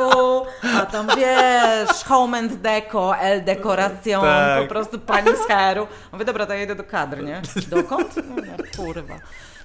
A 0.77 0.85
tam 0.85 1.07
wiesz, 1.17 2.03
home 2.05 2.37
and 2.37 2.53
deco, 2.53 3.17
L 3.17 3.43
dekoracją, 3.43 4.21
tak. 4.21 4.61
po 4.61 4.67
prostu 4.69 4.99
pani 4.99 5.27
z 5.27 5.47
HR-u. 5.47 5.87
Mówię, 6.11 6.25
dobra, 6.25 6.45
to 6.45 6.53
ja 6.53 6.63
idę 6.63 6.75
do 6.75 6.83
kadr, 6.83 7.23
nie? 7.23 7.41
Dokąd? 7.67 8.15
No, 8.15 8.35
no, 8.35 8.83
kurwa. 8.83 9.15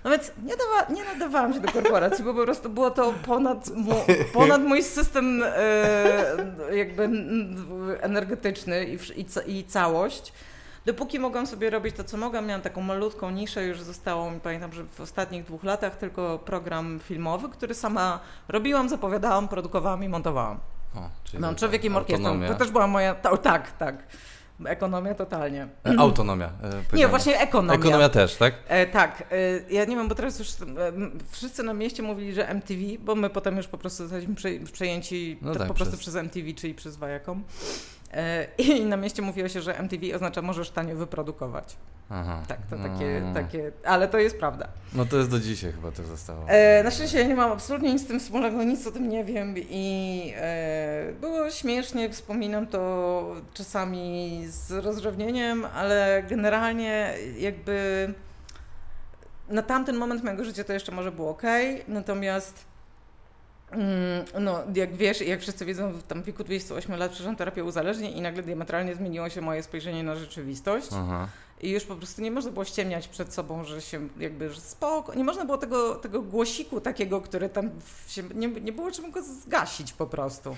No 0.07 0.13
więc 0.13 0.33
nie, 0.43 0.55
dawa, 0.57 0.95
nie 0.95 1.05
nadawałam 1.05 1.55
się 1.55 1.61
do 1.61 1.73
korporacji, 1.73 2.25
bo 2.25 2.35
po 2.35 2.43
prostu 2.43 2.71
było 2.71 2.91
to 2.91 3.15
ponad, 3.27 3.71
ponad 4.33 4.63
mój 4.63 4.83
system 4.83 5.43
e, 5.47 6.77
jakby 6.77 7.11
energetyczny 8.01 8.85
i, 8.85 8.99
i, 9.21 9.59
i 9.59 9.65
całość 9.65 10.33
dopóki 10.85 11.19
mogłam 11.19 11.47
sobie 11.47 11.71
robić 11.71 11.97
to, 11.97 12.05
co 12.05 12.17
mogłam, 12.17 12.47
miałam 12.47 12.63
taką 12.63 12.81
malutką 12.81 13.31
niszę, 13.31 13.65
już 13.65 13.81
zostało 13.81 14.31
mi, 14.31 14.41
pamiętam, 14.41 14.73
że 14.73 14.85
w 14.85 15.01
ostatnich 15.01 15.45
dwóch 15.45 15.65
latach 15.65 15.97
tylko 15.97 16.39
program 16.39 17.01
filmowy, 17.05 17.49
który 17.49 17.75
sama 17.75 18.21
robiłam, 18.49 18.89
zapowiadałam, 18.89 19.49
produkowałam 19.49 20.05
i 20.05 20.09
montowałam. 20.09 20.59
O, 20.95 21.11
czyli 21.25 21.41
no, 21.41 21.55
człowiekiem 21.55 21.97
orkiestrą. 21.97 22.41
To 22.49 22.55
też 22.55 22.71
była 22.71 22.87
moja, 22.87 23.15
to, 23.15 23.37
tak, 23.37 23.71
tak. 23.77 23.97
Ekonomia 24.65 25.15
totalnie. 25.15 25.69
E, 25.87 25.99
autonomia. 25.99 26.53
E, 26.93 26.97
nie, 26.97 27.09
właśnie 27.09 27.41
ekonomia. 27.41 27.81
Ekonomia 27.81 28.09
też, 28.09 28.37
tak? 28.37 28.55
E, 28.69 28.87
tak. 28.87 29.23
E, 29.31 29.75
ja 29.75 29.85
nie 29.85 29.97
wiem, 29.97 30.09
bo 30.09 30.15
teraz 30.15 30.39
już 30.39 30.49
e, 30.49 30.55
wszyscy 31.31 31.63
na 31.63 31.75
mieście 31.75 32.03
mówili, 32.03 32.35
że 32.35 32.49
MTV, 32.49 32.81
bo 33.01 33.15
my 33.15 33.31
potem 33.31 33.57
już 33.57 33.67
po 33.67 33.79
prostu 33.79 34.03
zostaliśmy 34.03 34.35
przejęci 34.73 35.39
no 35.43 35.53
tak, 35.53 35.59
tak, 35.59 35.69
po 35.69 35.75
prostu 35.75 35.97
przez... 35.97 36.01
przez 36.01 36.17
MTV, 36.17 36.53
czyli 36.53 36.75
przez 36.75 36.99
Viacom. 36.99 37.45
E, 38.13 38.47
I 38.59 38.85
na 38.85 38.97
mieście 38.97 39.23
mówiło 39.23 39.49
się, 39.49 39.61
że 39.61 39.79
MTV 39.79 40.15
oznacza 40.15 40.43
możesz 40.43 40.71
tanio 40.71 40.97
wyprodukować. 40.97 41.77
Aha. 42.11 42.43
Tak, 42.49 42.59
to 42.71 42.77
takie, 42.77 43.21
no. 43.25 43.35
takie, 43.35 43.73
ale 43.85 44.09
to 44.09 44.19
jest 44.19 44.39
prawda. 44.39 44.69
No 44.95 45.05
to 45.05 45.17
jest 45.17 45.31
do 45.31 45.41
dzisiaj 45.41 45.73
chyba 45.73 45.91
to 45.91 46.05
zostało. 46.05 46.49
E, 46.49 46.83
na 46.83 46.91
szczęście 46.91 47.19
ja 47.19 47.27
nie 47.27 47.37
mam 47.37 47.53
absolutnie 47.53 47.93
nic 47.93 48.03
z 48.03 48.07
tym 48.07 48.21
wspólnego, 48.21 48.65
nic 48.65 48.87
o 48.87 48.91
tym 48.91 49.09
nie 49.09 49.25
wiem 49.25 49.55
i 49.59 50.33
e, 50.37 51.13
było 51.21 51.51
śmiesznie, 51.51 52.11
wspominam 52.11 52.67
to 52.67 53.35
czasami 53.55 54.43
z 54.49 54.71
rozrzewnieniem, 54.71 55.65
ale 55.75 56.23
generalnie 56.29 57.15
jakby 57.39 58.15
na 59.49 59.63
tamten 59.63 59.97
moment 59.97 60.25
mojego 60.25 60.45
życia 60.45 60.65
to 60.65 60.73
jeszcze 60.73 60.93
może 60.93 61.13
było 61.13 61.31
ok, 61.31 61.43
natomiast 61.89 62.65
Mm, 62.65 62.76
no, 64.41 64.63
jak 64.75 64.97
wiesz, 64.97 65.21
jak 65.21 65.41
wszyscy 65.41 65.65
wiedzą, 65.65 65.93
w 65.93 66.03
tam 66.03 66.23
wieku 66.23 66.45
28 66.45 66.97
lat 66.97 67.13
przeszłam 67.13 67.37
terapię 67.37 67.65
uzależnień 67.65 68.19
i 68.19 68.21
nagle 68.21 68.43
diametralnie 68.43 68.95
zmieniło 68.95 69.29
się 69.29 69.41
moje 69.41 69.63
spojrzenie 69.63 70.03
na 70.03 70.17
rzeczywistość. 70.17 70.89
Aha. 70.93 71.29
I 71.61 71.71
już 71.71 71.85
po 71.85 71.97
prostu 71.97 72.23
nie 72.23 72.31
można 72.31 72.51
było 72.51 72.65
ściemniać 72.65 73.09
przed 73.09 73.35
sobą, 73.35 73.65
że 73.65 73.81
się 73.81 74.09
jakby, 74.19 74.53
że 74.53 74.61
spoko. 74.61 75.15
Nie 75.15 75.25
można 75.25 75.45
było 75.45 75.59
tego, 75.59 75.95
tego 75.95 76.23
głosiku 76.23 76.81
takiego, 76.81 77.21
który 77.21 77.49
tam 77.49 77.71
się, 78.09 78.23
nie, 78.35 78.49
nie 78.49 78.73
było 78.73 78.91
czym 78.91 79.11
go 79.11 79.23
zgasić 79.23 79.93
po 79.93 80.07
prostu. 80.07 80.57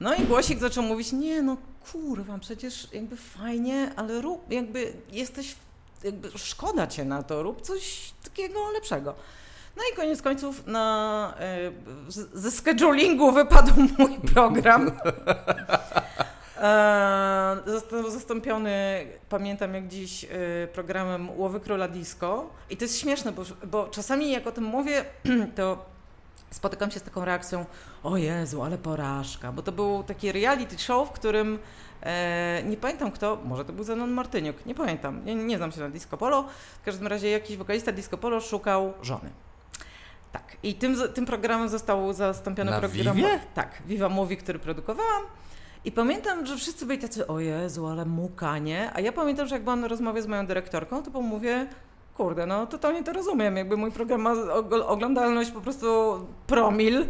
No 0.00 0.14
i 0.14 0.24
głosik 0.24 0.58
zaczął 0.58 0.84
mówić, 0.84 1.12
nie 1.12 1.42
no 1.42 1.56
kurwa, 1.92 2.38
przecież 2.38 2.88
jakby 2.92 3.16
fajnie, 3.16 3.92
ale 3.96 4.20
rób, 4.20 4.52
jakby 4.52 4.92
jesteś, 5.12 5.56
jakby 6.04 6.30
szkoda 6.38 6.86
cię 6.86 7.04
na 7.04 7.22
to, 7.22 7.42
rób 7.42 7.62
coś 7.62 8.12
takiego 8.24 8.70
lepszego. 8.70 9.14
No 9.78 9.84
i 9.92 9.96
koniec 9.96 10.22
końców 10.22 10.66
na, 10.66 11.34
e, 11.40 11.72
ze 12.34 12.50
schedulingu 12.50 13.32
wypadł 13.32 13.72
mój 13.98 14.18
program. 14.34 14.90
E, 16.56 17.56
został 17.66 18.10
zastąpiony, 18.10 19.06
pamiętam 19.28 19.74
jak 19.74 19.88
dziś, 19.88 20.24
e, 20.24 20.28
programem 20.72 21.30
Łowy 21.30 21.60
Króla 21.60 21.88
Disco. 21.88 22.50
I 22.70 22.76
to 22.76 22.84
jest 22.84 23.00
śmieszne, 23.00 23.32
bo, 23.32 23.42
bo 23.66 23.88
czasami 23.88 24.30
jak 24.30 24.46
o 24.46 24.52
tym 24.52 24.64
mówię, 24.64 25.04
to 25.56 25.84
spotykam 26.50 26.90
się 26.90 27.00
z 27.00 27.02
taką 27.02 27.24
reakcją, 27.24 27.66
o 28.02 28.16
Jezu, 28.16 28.62
ale 28.62 28.78
porażka, 28.78 29.52
bo 29.52 29.62
to 29.62 29.72
był 29.72 30.02
taki 30.02 30.32
reality 30.32 30.78
show, 30.78 31.08
w 31.08 31.12
którym 31.12 31.58
e, 32.02 32.62
nie 32.66 32.76
pamiętam 32.76 33.12
kto, 33.12 33.38
może 33.44 33.64
to 33.64 33.72
był 33.72 33.84
Zenon 33.84 34.10
Martyniuk, 34.10 34.66
nie 34.66 34.74
pamiętam, 34.74 35.24
nie, 35.24 35.34
nie 35.34 35.56
znam 35.56 35.72
się 35.72 35.80
na 35.80 35.90
disco 35.90 36.16
polo, 36.16 36.44
w 36.82 36.84
każdym 36.84 37.06
razie 37.06 37.30
jakiś 37.30 37.56
wokalista 37.56 37.92
disco 37.92 38.18
polo 38.18 38.40
szukał 38.40 38.92
żony. 39.02 39.30
Tak. 40.32 40.56
I 40.62 40.74
tym, 40.74 40.96
tym 41.14 41.26
programem 41.26 41.68
został 41.68 42.12
zastąpiony 42.12 42.70
Na 42.70 42.80
program. 42.80 43.16
Vivie? 43.16 43.40
Tak, 43.54 43.82
Viva 43.86 44.08
Movie, 44.08 44.36
który 44.36 44.58
produkowałam. 44.58 45.22
I 45.84 45.92
pamiętam, 45.92 46.46
że 46.46 46.56
wszyscy 46.56 46.86
byli 46.86 46.98
tacy, 46.98 47.26
o 47.26 47.40
Jezu, 47.40 47.86
ale 47.86 48.04
muka, 48.04 48.58
nie? 48.58 48.90
A 48.94 49.00
ja 49.00 49.12
pamiętam, 49.12 49.48
że 49.48 49.54
jak 49.54 49.64
byłam 49.64 49.80
na 49.80 49.88
rozmowie 49.88 50.22
z 50.22 50.26
moją 50.26 50.46
dyrektorką, 50.46 51.02
to 51.02 51.20
mówię, 51.20 51.66
kurde, 52.18 52.46
no 52.46 52.66
totalnie 52.66 53.04
to 53.04 53.12
rozumiem. 53.12 53.56
Jakby 53.56 53.76
mój 53.76 53.92
program 53.92 54.20
ma 54.20 54.32
oglądalność 54.86 55.50
po 55.50 55.60
prostu 55.60 55.86
promil, 56.46 57.06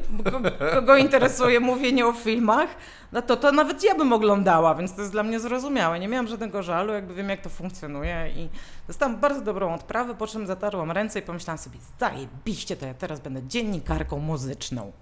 kogo 0.75 0.97
interesuje 0.97 1.61
mówienie 1.61 2.07
o 2.07 2.12
filmach, 2.12 2.68
no 3.12 3.23
to 3.23 3.37
to 3.37 3.53
nawet 3.53 3.85
ja 3.85 3.94
bym 3.94 4.12
oglądała, 4.12 4.75
więc 4.75 4.94
to 4.94 5.01
jest 5.01 5.12
dla 5.12 5.23
mnie 5.23 5.40
zrozumiałe. 5.40 6.01
Nie 6.01 6.09
miałam 6.09 6.27
żadnego 6.27 6.62
żalu, 6.62 6.92
jakby 6.92 7.14
wiem 7.14 7.29
jak 7.29 7.40
to 7.40 7.49
funkcjonuje 7.49 8.31
i 8.37 8.49
dostałam 8.87 9.16
bardzo 9.16 9.40
dobrą 9.40 9.75
odprawę, 9.75 10.14
po 10.14 10.27
czym 10.27 10.47
zatarłam 10.47 10.90
ręce 10.90 11.18
i 11.18 11.23
pomyślałam 11.23 11.59
sobie, 11.59 11.79
zajebiście, 12.01 12.77
to 12.77 12.87
ja 12.87 12.94
teraz 12.94 13.21
będę 13.21 13.42
dziennikarką 13.42 14.18
muzyczną. 14.18 14.92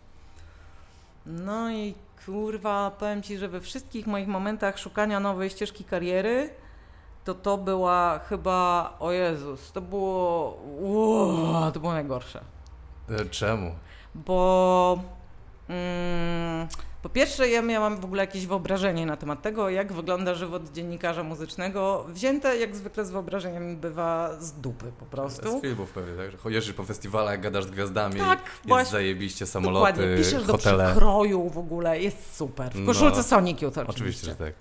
No 1.27 1.71
i 1.71 1.95
kurwa, 2.27 2.91
powiem 2.99 3.23
Ci, 3.23 3.39
że 3.39 3.49
we 3.49 3.61
wszystkich 3.61 4.07
moich 4.07 4.29
momentach 4.29 4.79
szukania 4.79 5.21
nowej 5.21 5.51
ścieżki 5.51 5.85
kariery 5.85 6.51
to 7.27 7.35
to 7.35 7.59
była 7.59 8.19
chyba, 8.19 8.95
o 9.01 9.13
Jezus, 9.13 9.73
to 9.73 9.81
było, 9.81 10.51
uuu, 10.81 11.71
to 11.75 11.81
było 11.81 11.93
najgorsze. 11.93 12.41
E, 13.11 13.25
czemu? 13.25 13.75
Bo 14.15 14.99
mm, 15.69 16.69
po 17.03 17.09
pierwsze 17.09 17.49
ja 17.49 17.63
miałam 17.63 18.01
w 18.01 18.05
ogóle 18.05 18.23
jakieś 18.23 18.47
wyobrażenie 18.47 19.07
na 19.07 19.17
temat 19.17 19.43
tego, 19.43 19.71
jak 19.71 19.93
wygląda 19.93 20.35
żywot 20.35 20.73
dziennikarza 20.73 21.23
muzycznego, 21.23 22.07
wzięte 22.09 22.57
jak 22.57 22.77
zwykle 22.77 23.05
z 23.05 23.11
wyobrażeniami 23.11 23.77
bywa 23.77 24.41
z 24.41 24.53
dupy 24.53 24.93
po 24.99 25.07
prostu. 25.07 25.59
Z 25.59 25.63
filmów 25.63 25.91
pewnie, 25.91 26.17
tak? 26.17 26.31
Że 26.31 26.37
chodzisz 26.37 26.73
po 26.73 26.85
festiwalach, 26.85 27.41
gadasz 27.41 27.65
z 27.65 27.71
gwiazdami, 27.71 28.21
tak, 28.21 28.39
jest 28.39 28.69
właśnie, 28.69 28.91
zajebiście, 28.91 29.47
samoloty, 29.47 29.93
dokładnie. 29.93 30.17
Piszesz 30.17 30.45
hotele. 30.45 30.85
do 30.85 30.91
przekroju 30.91 31.49
w 31.51 31.59
ogóle, 31.59 32.01
jest 32.01 32.37
super. 32.37 32.73
W 32.73 32.87
koszulce 32.87 33.17
no, 33.17 33.23
Sonic 33.23 33.63
Youth 33.63 33.79
oczywiście. 33.79 33.91
Oczywiście, 33.91 34.27
że 34.27 34.35
tak. 34.35 34.55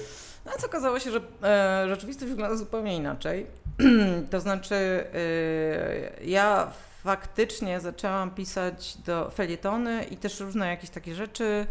No 0.46 0.52
co 0.58 0.66
okazało 0.66 0.98
się, 0.98 1.10
że 1.10 1.20
e, 1.42 1.88
rzeczywistość 1.88 2.30
wygląda 2.30 2.56
zupełnie 2.56 2.96
inaczej. 2.96 3.46
to 4.30 4.40
znaczy, 4.40 4.74
e, 4.74 6.24
ja 6.24 6.72
faktycznie 7.04 7.80
zaczęłam 7.80 8.30
pisać 8.30 8.96
do 9.06 9.30
felietony 9.30 10.04
i 10.04 10.16
też 10.16 10.40
różne 10.40 10.68
jakieś 10.68 10.90
takie 10.90 11.14
rzeczy 11.14 11.66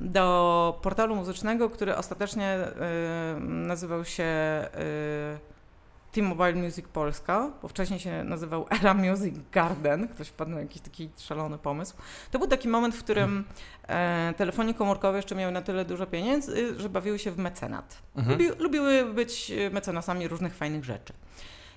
do 0.00 0.78
portalu 0.82 1.16
muzycznego, 1.16 1.70
który 1.70 1.96
ostatecznie 1.96 2.58
y, 3.36 3.40
nazywał 3.40 4.04
się 4.04 4.24
y, 4.24 5.53
T-Mobile 6.14 6.52
Music 6.52 6.88
Polska, 6.88 7.50
bo 7.62 7.68
wcześniej 7.68 8.00
się 8.00 8.24
nazywał 8.24 8.66
Era 8.80 8.94
Music 8.94 9.34
Garden, 9.52 10.08
ktoś 10.08 10.28
wpadł 10.28 10.50
na 10.50 10.60
jakiś 10.60 10.82
taki 10.82 11.10
szalony 11.18 11.58
pomysł. 11.58 11.96
To 12.30 12.38
był 12.38 12.48
taki 12.48 12.68
moment, 12.68 12.94
w 12.94 13.04
którym 13.04 13.44
e, 13.88 14.34
telefonie 14.36 14.74
komórkowe 14.74 15.18
jeszcze 15.18 15.34
miały 15.34 15.52
na 15.52 15.62
tyle 15.62 15.84
dużo 15.84 16.06
pieniędzy, 16.06 16.80
że 16.80 16.88
bawiły 16.88 17.18
się 17.18 17.30
w 17.30 17.38
mecenat. 17.38 18.02
Mhm. 18.16 18.38
Lubi, 18.38 18.62
lubiły 18.62 19.04
być 19.04 19.52
mecenasami 19.72 20.28
różnych 20.28 20.54
fajnych 20.54 20.84
rzeczy. 20.84 21.12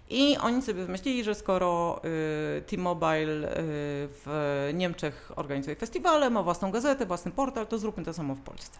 I 0.09 0.37
oni 0.37 0.61
sobie 0.61 0.85
wymyślili, 0.85 1.23
że 1.23 1.35
skoro 1.35 2.01
y, 2.57 2.61
T-Mobile 2.61 3.33
y, 3.33 3.53
w 4.25 4.69
Niemczech 4.73 5.31
organizuje 5.35 5.75
festiwale, 5.75 6.29
ma 6.29 6.43
własną 6.43 6.71
gazetę, 6.71 7.05
własny 7.05 7.31
portal, 7.31 7.67
to 7.67 7.77
zróbmy 7.77 8.03
to 8.03 8.13
samo 8.13 8.35
w 8.35 8.41
Polsce. 8.41 8.79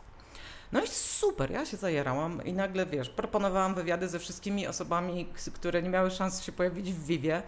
No 0.71 0.81
i 0.83 0.87
super, 0.87 1.51
ja 1.51 1.65
się 1.65 1.77
zajerałam 1.77 2.45
i 2.45 2.53
nagle, 2.53 2.85
wiesz, 2.85 3.09
proponowałam 3.09 3.75
wywiady 3.75 4.07
ze 4.07 4.19
wszystkimi 4.19 4.67
osobami, 4.67 5.27
które 5.53 5.83
nie 5.83 5.89
miały 5.89 6.11
szans 6.11 6.43
się 6.43 6.51
pojawić 6.51 6.93
w 6.93 7.05
Vivie, 7.05 7.43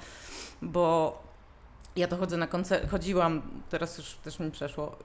bo 0.62 1.18
ja 1.96 2.08
to 2.08 2.18
chodzę 2.18 2.38
na 2.38 2.48
koncert, 2.48 2.92
chodziłam, 2.92 3.42
teraz 3.70 3.98
już 3.98 4.14
też 4.14 4.40
mi 4.40 4.52
przeszło, 4.52 4.96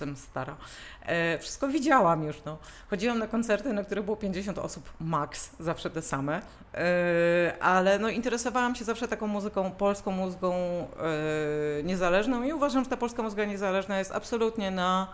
jestem 0.00 0.16
stara. 0.16 0.56
E, 1.02 1.38
wszystko 1.38 1.68
widziałam 1.68 2.24
już, 2.24 2.44
no. 2.44 2.58
Chodziłam 2.90 3.18
na 3.18 3.26
koncerty, 3.26 3.72
na 3.72 3.84
których 3.84 4.04
było 4.04 4.16
50 4.16 4.58
osób 4.58 4.90
max, 5.00 5.50
zawsze 5.60 5.90
te 5.90 6.02
same, 6.02 6.42
e, 6.74 7.54
ale 7.60 7.98
no 7.98 8.08
interesowałam 8.08 8.74
się 8.74 8.84
zawsze 8.84 9.08
taką 9.08 9.26
muzyką, 9.26 9.70
polską 9.70 10.10
muzyką 10.10 10.54
e, 10.54 11.82
niezależną 11.82 12.42
i 12.42 12.52
uważam, 12.52 12.84
że 12.84 12.90
ta 12.90 12.96
polska 12.96 13.22
muzyka 13.22 13.44
niezależna 13.44 13.98
jest 13.98 14.12
absolutnie 14.12 14.70
na 14.70 15.08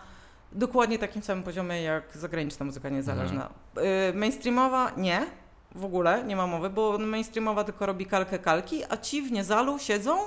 dokładnie 0.53 0.99
takim 0.99 1.23
samym 1.23 1.45
poziomie 1.45 1.83
jak 1.83 2.17
zagraniczna 2.17 2.67
muzyka 2.67 2.89
niezależna. 2.89 3.49
Mhm. 3.77 4.19
Mainstreamowa 4.19 4.93
nie, 4.97 5.27
w 5.75 5.85
ogóle 5.85 6.25
nie 6.25 6.37
ma 6.37 6.47
mowy, 6.47 6.71
bo 6.71 6.99
mainstreamowa 6.99 7.65
tylko 7.65 7.87
robi 7.87 8.07
kalkę 8.07 8.39
kalki, 8.39 8.83
a 8.89 8.97
ci 8.97 9.23
w 9.23 9.33
niezalu 9.33 9.79
siedzą 9.79 10.19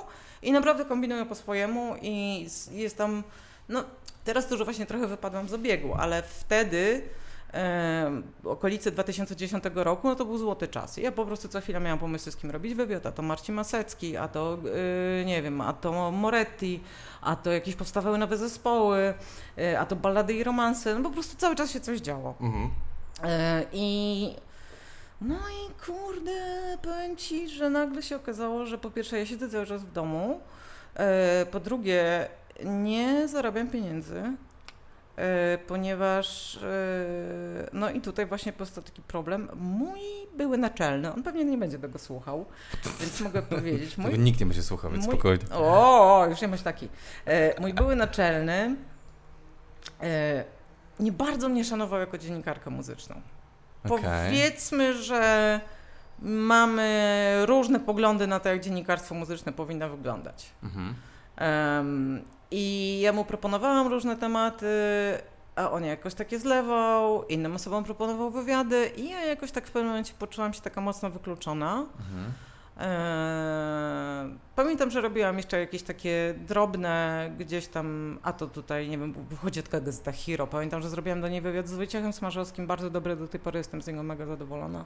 i 0.42 0.52
naprawdę 0.52 0.84
kombinują 0.84 1.26
po 1.26 1.34
swojemu 1.34 1.94
i 2.02 2.46
jest 2.72 2.98
tam, 2.98 3.22
no 3.68 3.84
teraz 4.24 4.48
to 4.48 4.54
już 4.54 4.64
właśnie 4.64 4.86
trochę 4.86 5.06
wypadłam 5.06 5.48
z 5.48 5.54
obiegu, 5.54 5.94
ale 5.94 6.22
wtedy 6.22 7.02
okolice 8.44 8.90
2010 8.90 9.64
roku, 9.74 10.08
no 10.08 10.14
to 10.14 10.24
był 10.24 10.38
złoty 10.38 10.68
czas. 10.68 10.96
Ja 10.96 11.12
po 11.12 11.26
prostu 11.26 11.48
co 11.48 11.60
chwilę 11.60 11.80
miałam 11.80 11.98
pomysły, 11.98 12.32
z 12.32 12.36
kim 12.36 12.50
robić 12.50 12.74
wywiad, 12.74 13.06
a 13.06 13.12
to 13.12 13.22
Marcin 13.22 13.54
Masecki, 13.54 14.16
a 14.16 14.28
to 14.28 14.58
yy, 15.18 15.24
nie 15.24 15.42
wiem, 15.42 15.60
a 15.60 15.72
to 15.72 16.10
Moretti, 16.10 16.80
a 17.20 17.36
to 17.36 17.50
jakieś 17.50 17.76
powstawały 17.76 18.18
nowe 18.18 18.36
zespoły, 18.36 19.14
yy, 19.56 19.78
a 19.78 19.86
to 19.86 19.96
ballady 19.96 20.34
i 20.34 20.44
romanse, 20.44 20.94
no 20.94 21.02
po 21.02 21.10
prostu 21.10 21.36
cały 21.36 21.56
czas 21.56 21.70
się 21.70 21.80
coś 21.80 22.00
działo. 22.00 22.34
Mhm. 22.40 22.70
Yy, 23.22 23.66
I 23.72 24.36
No 25.20 25.36
i 25.36 25.84
kurde, 25.86 26.32
powiem 26.82 27.16
ci, 27.16 27.48
że 27.48 27.70
nagle 27.70 28.02
się 28.02 28.16
okazało, 28.16 28.66
że 28.66 28.78
po 28.78 28.90
pierwsze 28.90 29.18
ja 29.18 29.26
siedzę 29.26 29.48
cały 29.48 29.66
czas 29.66 29.84
w 29.84 29.92
domu, 29.92 30.40
e, 30.94 31.46
po 31.50 31.60
drugie 31.60 32.28
nie 32.64 33.28
zarabiam 33.28 33.70
pieniędzy, 33.70 34.22
ponieważ 35.66 36.56
e, 36.56 36.60
no 37.72 37.90
i 37.90 38.00
tutaj 38.00 38.26
właśnie 38.26 38.52
powstał 38.52 38.84
taki 38.84 39.02
problem. 39.02 39.48
Mój 39.54 40.00
były 40.36 40.58
naczelny, 40.58 41.12
on 41.12 41.22
pewnie 41.22 41.44
nie 41.44 41.58
będzie 41.58 41.78
tego 41.78 41.98
słuchał, 41.98 42.46
więc 43.00 43.20
mogę 43.20 43.42
powiedzieć. 43.42 43.98
Mój, 43.98 44.18
nikt 44.18 44.40
nie 44.40 44.46
będzie 44.46 44.62
słuchał, 44.62 44.90
więc 44.90 45.06
mój- 45.06 45.12
spokojnie. 45.12 45.44
o, 45.52 46.26
już 46.30 46.40
nie 46.40 46.48
masz 46.48 46.62
taki. 46.62 46.88
E, 47.26 47.60
mój 47.60 47.74
były 47.74 47.96
naczelny 47.96 48.76
e, 50.02 50.44
nie 51.00 51.12
bardzo 51.12 51.48
mnie 51.48 51.64
szanował 51.64 52.00
jako 52.00 52.18
dziennikarkę 52.18 52.70
muzyczną. 52.70 53.20
Okej. 53.84 54.00
Powiedzmy, 54.00 55.02
że 55.02 55.60
mamy 56.18 57.32
różne 57.46 57.80
poglądy 57.80 58.26
na 58.26 58.40
to, 58.40 58.48
jak 58.48 58.60
dziennikarstwo 58.60 59.14
muzyczne 59.14 59.52
powinno 59.52 59.88
wyglądać. 59.88 60.50
Mhm. 60.62 60.94
I 62.50 62.98
ja 63.00 63.12
mu 63.12 63.24
proponowałam 63.24 63.86
różne 63.86 64.16
tematy, 64.16 64.66
a 65.56 65.70
on 65.70 65.84
jakoś 65.84 66.14
takie 66.14 66.38
zlewał, 66.38 67.24
innym 67.24 67.54
osobom 67.54 67.84
proponował 67.84 68.30
wywiady 68.30 68.90
i 68.96 69.08
ja 69.08 69.24
jakoś 69.24 69.50
tak 69.50 69.66
w 69.66 69.70
pewnym 69.70 69.88
momencie 69.88 70.14
poczułam 70.18 70.52
się 70.52 70.60
taka 70.60 70.80
mocno 70.80 71.10
wykluczona. 71.10 71.86
Mhm. 71.98 72.32
Eee, 72.80 74.38
pamiętam, 74.56 74.90
że 74.90 75.00
robiłam 75.00 75.36
jeszcze 75.36 75.60
jakieś 75.60 75.82
takie 75.82 76.34
drobne 76.48 77.30
gdzieś 77.38 77.66
tam, 77.66 78.18
a 78.22 78.32
to 78.32 78.46
tutaj, 78.46 78.88
nie 78.88 78.98
wiem, 78.98 79.14
wychodzi 79.30 79.62
taka 79.62 79.80
gazeta 79.80 80.12
Hero. 80.12 80.46
Pamiętam, 80.46 80.82
że 80.82 80.90
zrobiłam 80.90 81.20
do 81.20 81.28
niej 81.28 81.40
wywiad 81.40 81.68
z 81.68 81.74
Wojciechem 81.74 82.12
Smarzowskim, 82.12 82.66
bardzo 82.66 82.90
dobry, 82.90 83.16
do 83.16 83.28
tej 83.28 83.40
pory 83.40 83.58
jestem 83.58 83.82
z 83.82 83.86
niego 83.86 84.02
mega 84.02 84.26
zadowolona. 84.26 84.84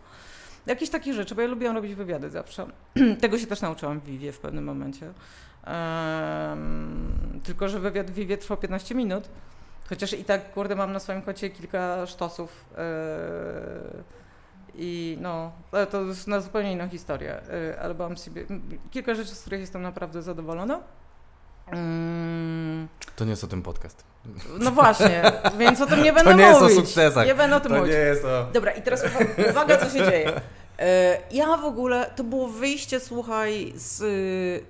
Jakieś 0.66 0.90
takie 0.90 1.14
rzeczy, 1.14 1.34
bo 1.34 1.42
ja 1.42 1.48
lubiłam 1.48 1.76
robić 1.76 1.94
wywiady 1.94 2.30
zawsze. 2.30 2.66
Tego 3.20 3.38
się 3.38 3.46
też 3.46 3.60
nauczyłam 3.60 4.00
w 4.00 4.04
Vivie 4.04 4.32
w 4.32 4.38
pewnym 4.38 4.64
momencie. 4.64 5.12
Em, 5.66 7.40
tylko, 7.44 7.68
że 7.68 7.80
wywiad 7.80 8.10
w 8.10 8.14
Vivie 8.14 8.38
trwał 8.38 8.58
15 8.58 8.94
minut, 8.94 9.28
chociaż 9.88 10.12
i 10.12 10.24
tak, 10.24 10.52
kurde, 10.52 10.76
mam 10.76 10.92
na 10.92 10.98
swoim 11.00 11.22
kocie 11.22 11.50
kilka 11.50 12.06
sztosów. 12.06 12.64
Eee, 12.78 12.84
i 14.76 15.18
no, 15.20 15.52
ale 15.72 15.86
to 15.86 16.02
jest 16.02 16.26
na 16.28 16.40
zupełnie 16.40 16.72
inną 16.72 16.88
historię, 16.88 17.40
y, 17.72 17.80
ale 17.80 17.94
mam 17.94 18.16
sobie 18.16 18.44
kilka 18.90 19.14
rzeczy, 19.14 19.34
z 19.34 19.40
których 19.40 19.60
jestem 19.60 19.82
naprawdę 19.82 20.22
zadowolona. 20.22 20.80
Mm, 21.66 22.88
To 23.16 23.24
nie 23.24 23.30
jest 23.30 23.44
o 23.44 23.46
tym 23.46 23.62
podcast. 23.62 24.04
No 24.60 24.70
właśnie, 24.70 25.22
więc 25.58 25.80
o 25.80 25.86
tym 25.86 26.02
nie 26.02 26.12
będę 26.16 26.30
To 26.30 26.36
nie 26.36 26.44
jest 26.44 26.60
o 26.60 26.62
mówić. 26.62 26.76
sukcesach. 26.78 27.26
Nie 27.26 27.34
będę 27.34 27.56
o 27.56 27.60
tym 27.60 27.68
To 27.68 27.74
nie 27.74 27.80
mówić. 27.80 27.94
jest 27.96 28.24
o... 28.24 28.46
Dobra, 28.52 28.72
i 28.72 28.82
teraz 28.82 29.04
uwa- 29.04 29.50
uwaga, 29.50 29.76
co 29.76 29.84
się 29.98 30.04
dzieje. 30.04 30.32
E, 30.78 31.18
Ja 31.30 31.56
w 31.56 31.64
ogóle, 31.64 32.10
to 32.16 32.24
było 32.24 32.48
wyjście, 32.48 33.00
słuchaj, 33.00 33.72
z, 33.76 34.02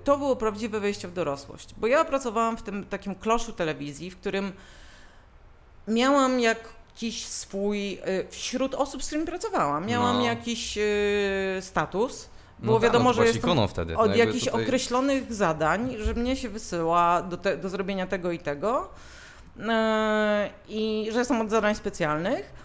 to 0.03 0.17
było 0.17 0.35
prawdziwe 0.35 0.79
wejście 0.79 1.07
w 1.07 1.13
dorosłość, 1.13 1.69
bo 1.77 1.87
ja 1.87 2.05
pracowałam 2.05 2.57
w 2.57 2.61
tym 2.63 2.85
takim 2.85 3.15
kloszu 3.15 3.53
telewizji, 3.53 4.11
w 4.11 4.17
którym 4.17 4.51
miałam 5.87 6.39
jakiś 6.39 7.25
swój, 7.25 7.93
e, 7.93 7.99
wśród 8.29 8.75
osób, 8.75 9.03
z 9.03 9.07
którymi 9.07 9.27
pracowałam, 9.27 9.85
miałam 9.85 10.17
No. 10.17 10.25
jakiś 10.25 10.77
e, 10.77 10.81
status, 11.61 12.29
No 12.59 12.65
było 12.65 12.79
tak, 12.79 12.83
wiadomo, 12.83 13.03
no 13.09 13.09
to 13.15 13.21
że 13.21 13.27
jestem 13.27 13.67
wtedy. 13.67 13.97
od 13.97 14.09
No 14.09 14.15
jakichś 14.15 14.45
tutaj- 14.45 14.63
określonych 14.63 15.33
zadań, 15.33 15.95
że 15.99 16.13
mnie 16.13 16.35
się 16.35 16.49
wysyła 16.49 17.21
do, 17.21 17.37
te, 17.37 17.57
do 17.57 17.69
zrobienia 17.69 18.07
tego 18.07 18.31
i 18.31 18.39
tego 18.39 18.89
e, 19.69 20.49
i 20.69 21.09
że 21.13 21.25
są 21.25 21.41
od 21.41 21.49
zadań 21.49 21.75
specjalnych. 21.75 22.64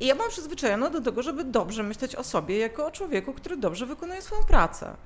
I 0.00 0.06
ja 0.06 0.14
byłam 0.14 0.30
przyzwyczajona 0.30 0.90
do 0.90 1.00
tego, 1.00 1.22
żeby 1.22 1.44
dobrze 1.44 1.82
myśleć 1.82 2.16
o 2.16 2.24
sobie 2.24 2.58
jako 2.58 2.86
o 2.86 2.90
człowieku, 2.90 3.32
który 3.32 3.56
dobrze 3.56 3.86
wykonuje 3.86 4.22
swoją 4.22 4.42
pracę. 4.42 4.96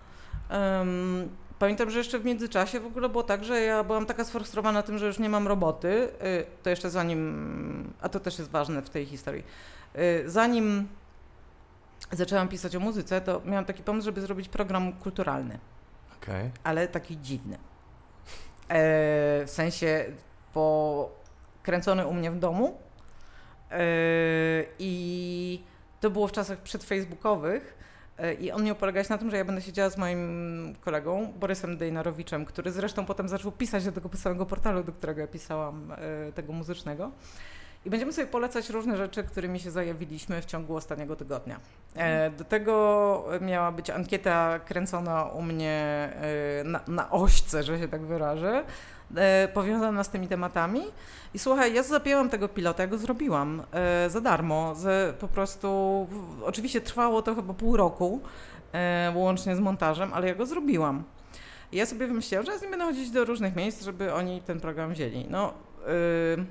Em, 0.49 1.29
pamiętam, 1.59 1.91
że 1.91 1.99
jeszcze 1.99 2.19
w 2.19 2.25
międzyczasie 2.25 2.81
w 2.81 2.87
ogóle 2.87 3.09
było 3.09 3.23
tak, 3.23 3.45
że 3.45 3.61
ja 3.61 3.85
byłam 3.85 4.07
taka 4.07 4.25
sfrustrowana 4.25 4.83
tym, 4.83 4.99
że 4.99 5.07
już 5.07 5.19
nie 5.19 5.29
mam 5.29 5.49
roboty. 5.49 5.89
y, 5.89 6.47
To 6.63 6.71
jeszcze 6.71 6.91
zanim, 6.91 7.93
a 8.01 8.09
to 8.09 8.21
też 8.21 8.39
jest 8.39 8.51
ważne 8.51 8.83
w 8.83 8.91
tej 8.91 9.07
historii, 9.07 9.45
y, 9.97 10.23
zanim 10.31 10.89
zaczęłam 12.13 12.49
pisać 12.49 12.77
o 12.77 12.81
muzyce, 12.81 13.21
to 13.21 13.41
miałam 13.45 13.65
taki 13.65 13.83
pomysł, 13.83 14.05
żeby 14.05 14.21
zrobić 14.21 14.49
program 14.49 14.93
kulturalny 14.93 15.59
Okej. 16.23 16.51
ale 16.65 16.89
taki 16.89 17.19
dziwny. 17.21 17.55
E, 17.57 17.61
w 19.47 19.51
sensie 19.51 20.05
pokręcony 20.53 22.07
u 22.07 22.15
mnie 22.15 22.31
w 22.31 22.39
domu. 22.39 22.79
E, 23.71 23.79
I 24.79 25.63
to 26.01 26.11
było 26.11 26.29
w 26.29 26.33
czasach 26.33 26.59
przedfacebookowych. 26.59 27.79
E, 28.19 28.35
I 28.35 28.51
on 28.51 28.65
miał 28.65 28.77
polegać 28.77 29.09
na 29.09 29.19
tym, 29.19 29.31
że 29.31 29.37
ja 29.37 29.45
będę 29.45 29.63
siedziała 29.63 29.91
z 29.91 29.97
moim 29.97 30.75
kolegą, 30.81 31.33
Borysem 31.41 31.77
Dejnarowiczem, 31.77 32.45
który 32.45 32.73
zresztą 32.73 33.07
potem 33.07 33.29
zaczął 33.29 33.53
pisać 33.53 33.85
do 33.85 33.93
tego 33.93 34.09
samego 34.17 34.47
portalu, 34.47 34.85
do 34.85 34.93
którego 34.93 35.21
ja 35.21 35.27
pisałam, 35.27 35.93
e, 35.93 36.33
tego 36.33 36.53
muzycznego. 36.53 37.11
I 37.85 37.91
będziemy 37.91 38.13
sobie 38.13 38.27
polecać 38.27 38.71
różne 38.71 38.97
rzeczy, 38.97 39.25
którymi 39.25 39.61
się 39.61 39.71
zajawiliśmy 39.71 40.43
w 40.43 40.45
ciągu 40.45 40.77
ostatniego 40.77 41.17
tygodnia. 41.17 41.61
E, 41.95 42.31
do 42.31 42.45
tego 42.45 43.25
miała 43.41 43.73
być 43.73 43.91
ankieta 43.91 44.59
kręcona 44.59 45.25
u 45.25 45.43
mnie 45.43 46.11
na, 46.65 46.81
na 46.89 47.11
ośce, 47.11 47.63
że 47.63 47.79
się 47.79 47.89
tak 47.89 48.01
wyrażę, 48.01 48.65
powiązana 49.55 50.05
z 50.05 50.09
tymi 50.09 50.29
tematami. 50.29 50.83
I 51.35 51.39
słuchaj, 51.39 51.75
ja 51.75 51.83
zapięłam 51.83 52.29
tego 52.29 52.49
pilota, 52.49 52.83
ja 52.83 52.87
go 52.87 52.99
zrobiłam 52.99 53.63
e, 53.73 54.11
za 54.11 54.21
darmo. 54.21 54.75
Po 55.21 55.29
prostu, 55.29 56.07
oczywiście 56.45 56.81
trwało 56.81 57.23
to 57.23 57.35
chyba 57.35 57.55
pół 57.55 57.77
roku, 57.77 58.21
e, 58.73 59.13
łącznie 59.15 59.57
z 59.57 59.61
montażem, 59.61 60.13
ale 60.15 60.29
ja 60.29 60.35
go 60.35 60.47
zrobiłam. 60.47 61.05
I 61.73 61.77
ja 61.77 61.87
sobie 61.87 62.07
wymyśliłam, 62.07 62.47
że 62.47 62.53
ja 62.53 62.59
z 62.59 62.63
nim 62.63 62.71
będę 62.71 62.87
chodzić 62.87 63.11
do 63.11 63.25
różnych 63.25 63.57
miejsc, 63.57 63.83
żeby 63.83 64.15
oni 64.15 64.43
ten 64.43 64.61
program 64.61 64.93
wzięli. 64.93 65.27
No, 65.31 65.53
y, 66.39 66.45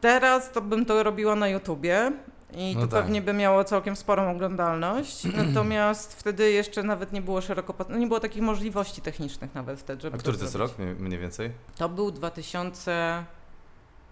teraz 0.00 0.52
to 0.52 0.60
bym 0.60 0.84
to 0.84 1.02
robiła 1.02 1.34
na 1.34 1.48
YouTubie 1.48 2.12
i 2.54 2.74
No 2.76 2.80
to 2.80 2.86
tak. 2.88 3.00
pewnie 3.02 3.22
by 3.22 3.32
miało 3.32 3.64
całkiem 3.64 3.96
sporą 3.96 4.30
oglądalność. 4.30 5.24
Natomiast 5.46 6.14
wtedy 6.14 6.50
jeszcze 6.50 6.82
nawet 6.82 7.12
nie 7.12 7.22
było 7.22 7.40
szeroko, 7.40 7.74
no 7.88 7.96
nie 7.98 8.06
było 8.06 8.20
takich 8.20 8.42
możliwości 8.42 9.00
technicznych 9.02 9.54
nawet 9.54 9.80
wtedy, 9.80 10.02
żeby 10.02 10.16
A 10.16 10.18
który 10.18 10.32
to 10.36 10.38
to 10.38 10.44
jest 10.44 10.54
rok 10.56 10.72
mniej- 10.98 11.18
więcej? 11.20 11.50
To 11.76 11.88
był 11.88 12.10
2007 12.10 13.24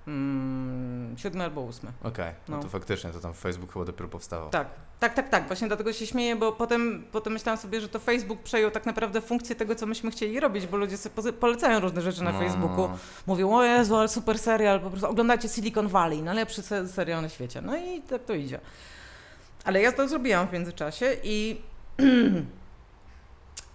mm, 0.07 1.17
albo 1.43 1.67
8. 1.67 1.93
Okej, 2.03 2.33
no. 2.49 2.57
No. 2.57 2.63
to 2.63 2.69
faktycznie, 2.69 3.11
to 3.11 3.21
tam 3.21 3.35
Facebook 3.35 3.73
chyba 3.73 3.85
dopiero 3.85 4.09
powstawał. 4.09 4.51
Tak, 4.51 4.69
tak, 5.01 5.15
tak, 5.15 5.29
tak. 5.29 5.47
Właśnie 5.47 5.69
dlatego 5.69 5.93
się 5.93 6.07
śmieję, 6.07 6.37
bo 6.37 6.53
potem, 6.53 7.05
potem 7.13 7.33
myślałam 7.33 7.59
sobie, 7.59 7.81
że 7.81 7.89
to 7.89 7.99
Facebook 7.99 8.43
przejął 8.43 8.71
tak 8.71 8.87
naprawdę 8.87 9.21
funkcję 9.21 9.57
tego, 9.57 9.75
co 9.75 9.87
myśmy 9.87 10.11
chcieli 10.11 10.41
robić, 10.41 10.67
bo 10.67 10.77
ludzie 10.77 10.97
sobie 10.97 11.33
polecają 11.33 11.81
różne 11.81 12.03
rzeczy 12.03 12.23
na 12.25 12.33
No. 12.33 12.39
Facebooku. 12.39 12.89
Mówią, 13.27 13.53
o 13.55 13.65
Jezu, 13.65 13.97
ale 13.97 14.09
super 14.09 14.39
serial, 14.39 14.81
po 14.81 14.91
prostu 14.91 15.09
oglądacie 15.11 15.49
Silicon 15.49 15.89
Valley, 15.89 16.23
najlepszy 16.23 16.63
se- 16.63 16.89
serial 16.89 17.23
na 17.23 17.29
świecie. 17.29 17.61
No 17.63 17.77
i 17.77 18.01
tak 18.03 18.25
to 18.25 18.35
idzie. 18.35 18.61
Ale 19.65 19.81
ja 19.83 19.93
to 19.93 20.09
zrobiłam 20.09 20.49
w 20.49 20.53
międzyczasie 20.53 21.07
i, 21.25 21.61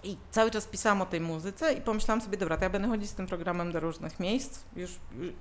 i 0.06 0.18
cały 0.32 0.52
czas 0.52 0.68
pisałam 0.68 1.02
o 1.02 1.06
tej 1.06 1.22
muzyce 1.22 1.74
i 1.74 1.82
pomyślałam 1.82 2.22
sobie, 2.22 2.38
dobra, 2.38 2.58
to 2.58 2.64
ja 2.64 2.70
będę 2.70 2.88
chodzić 2.88 3.10
z 3.10 3.14
tym 3.14 3.28
programem 3.28 3.72
do 3.72 3.80
różnych 3.80 4.20
miejsc, 4.20 4.64
już, 4.76 4.92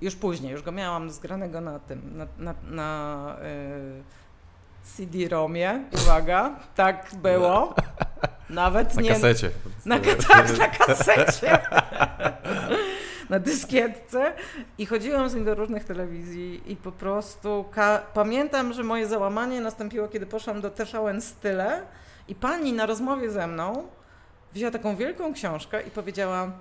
już 0.01 0.15
później, 0.15 0.51
już 0.51 0.61
go 0.61 0.71
miałam 0.71 1.09
zgranego 1.11 1.61
na 1.61 1.79
tym, 1.79 2.17
na, 2.17 2.27
na, 2.37 2.53
na 2.63 3.37
y, 3.99 4.03
CD-ROMie, 4.83 5.83
uwaga, 5.93 6.59
tak 6.75 7.11
było. 7.15 7.75
Nawet 8.49 8.95
Na 8.95 9.01
nie... 9.01 9.09
kasecie. 9.09 9.51
Na, 9.85 9.99
ka- 9.99 10.15
tak, 10.29 10.57
na 10.57 10.67
kasecie. 10.67 11.57
na 13.29 13.39
dyskietce. 13.39 14.33
I 14.77 14.85
chodziłam 14.85 15.29
z 15.29 15.35
nim 15.35 15.45
do 15.45 15.55
różnych 15.55 15.85
telewizji 15.85 16.71
i 16.71 16.75
po 16.75 16.91
prostu 16.91 17.65
pamiętam, 18.13 18.73
że 18.73 18.83
moje 18.83 19.07
załamanie 19.07 19.61
nastąpiło, 19.61 20.07
kiedy 20.07 20.25
poszłam 20.25 20.61
do 20.61 20.69
TVN 20.69 21.21
Style 21.21 21.81
i 22.27 22.35
pani 22.35 22.73
na 22.73 22.85
rozmowie 22.85 23.31
ze 23.31 23.47
mną 23.47 23.87
wzięła 24.55 24.71
taką 24.71 24.95
wielką 24.95 25.33
książkę 25.33 25.81
i 25.87 25.91
powiedziała 25.91 26.51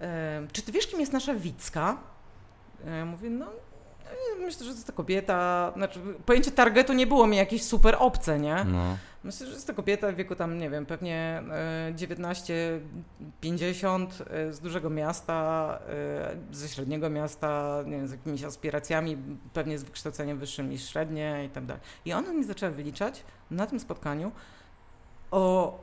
"Em, 0.00 0.48
czy 0.52 0.62
ty 0.62 0.72
wiesz, 0.72 0.86
kim 0.86 1.00
jest 1.00 1.12
nasza 1.12 1.34
Wicka? 1.34 1.96
Ja 2.86 3.04
mówię, 3.04 3.30
no 3.30 3.46
nie, 4.10 4.44
myślę, 4.44 4.64
że 4.64 4.70
to 4.70 4.74
jest 4.76 4.86
ta 4.86 4.92
kobieta, 4.92 5.72
znaczy 5.76 6.00
pojęcie 6.26 6.50
targetu 6.50 6.92
nie 6.92 7.06
było 7.06 7.26
mi 7.26 7.36
jakieś 7.36 7.62
super 7.62 7.96
obce, 7.98 8.38
nie? 8.38 8.64
No. 8.64 8.96
Myślę, 9.24 9.46
że 9.46 9.52
jest 9.52 9.66
to 9.66 9.74
kobieta 9.74 10.12
w 10.12 10.14
wieku 10.14 10.34
tam, 10.36 10.58
nie 10.58 10.70
wiem, 10.70 10.86
pewnie 10.86 11.42
e, 11.50 11.92
19-50 11.94 14.06
e, 14.30 14.52
z 14.52 14.60
dużego 14.60 14.90
miasta, 14.90 15.78
e, 15.88 16.36
ze 16.54 16.68
średniego 16.68 17.10
miasta, 17.10 17.82
nie 17.86 17.96
wiem, 17.96 18.08
z 18.08 18.12
jakimiś 18.12 18.44
aspiracjami, 18.44 19.16
pewnie 19.52 19.78
z 19.78 19.84
wykształceniem 19.84 20.38
wyższym 20.38 20.70
niż 20.70 20.88
średnie 20.90 21.44
i 21.46 21.48
tak 21.48 21.66
dalej. 21.66 21.82
I 22.04 22.12
ona 22.12 22.32
mi 22.32 22.44
zaczęła 22.44 22.72
wyliczać 22.72 23.22
na 23.50 23.66
tym 23.66 23.80
spotkaniu 23.80 24.32
o 25.30 25.78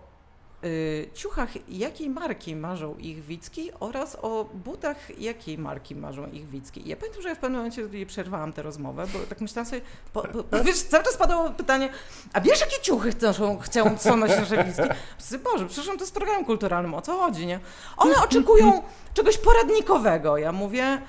ciuchach 1.14 1.70
jakiej 1.70 2.10
marki 2.10 2.55
marzą 2.55 2.95
ich 2.97 3.26
Wicki 3.26 3.72
oraz 3.80 4.18
o 4.22 4.49
butach 4.53 5.20
jakiej 5.20 5.58
marki 5.58 5.95
marzą 5.95 6.28
ich 6.28 6.49
Wicki. 6.49 6.89
Ja 6.89 6.95
pamiętam, 6.95 7.22
że 7.22 7.30
ja 7.30 7.36
w 7.36 7.38
pewnym 7.38 7.60
momencie 7.60 8.05
przerwałam 8.05 8.53
tę 8.53 8.62
rozmowę, 8.62 9.05
bo 9.14 9.20
tak 9.20 9.41
myślałam 9.41 9.70
sobie, 9.70 9.82
po, 10.14 10.22
po, 10.22 10.64
wiesz, 10.64 10.82
cały 10.82 11.03
czas 11.03 11.18
padało 11.18 11.49
pytanie, 11.49 11.89
a 12.34 12.41
wiesz 12.41 12.62
jakie 12.62 12.82
ciuchy 12.82 13.12
chcą, 13.12 13.60
chcą 13.60 13.97
są 13.97 14.18
nosić 14.18 14.38
nasze 14.38 14.64
Wicki? 14.64 14.82
Myślę, 15.20 15.39
Boże, 15.39 15.66
przecież 15.66 15.86
to 15.86 15.93
jest 15.93 16.14
program 16.14 16.45
kulturalnym, 16.45 16.93
o 16.93 17.01
co 17.01 17.18
chodzi, 17.18 17.45
nie? 17.45 17.60
One 17.97 18.16
oczekują 18.24 18.84
czegoś 19.14 19.38
poradnikowego. 19.38 20.38
Ja 20.38 20.51
mówię, 20.51 21.01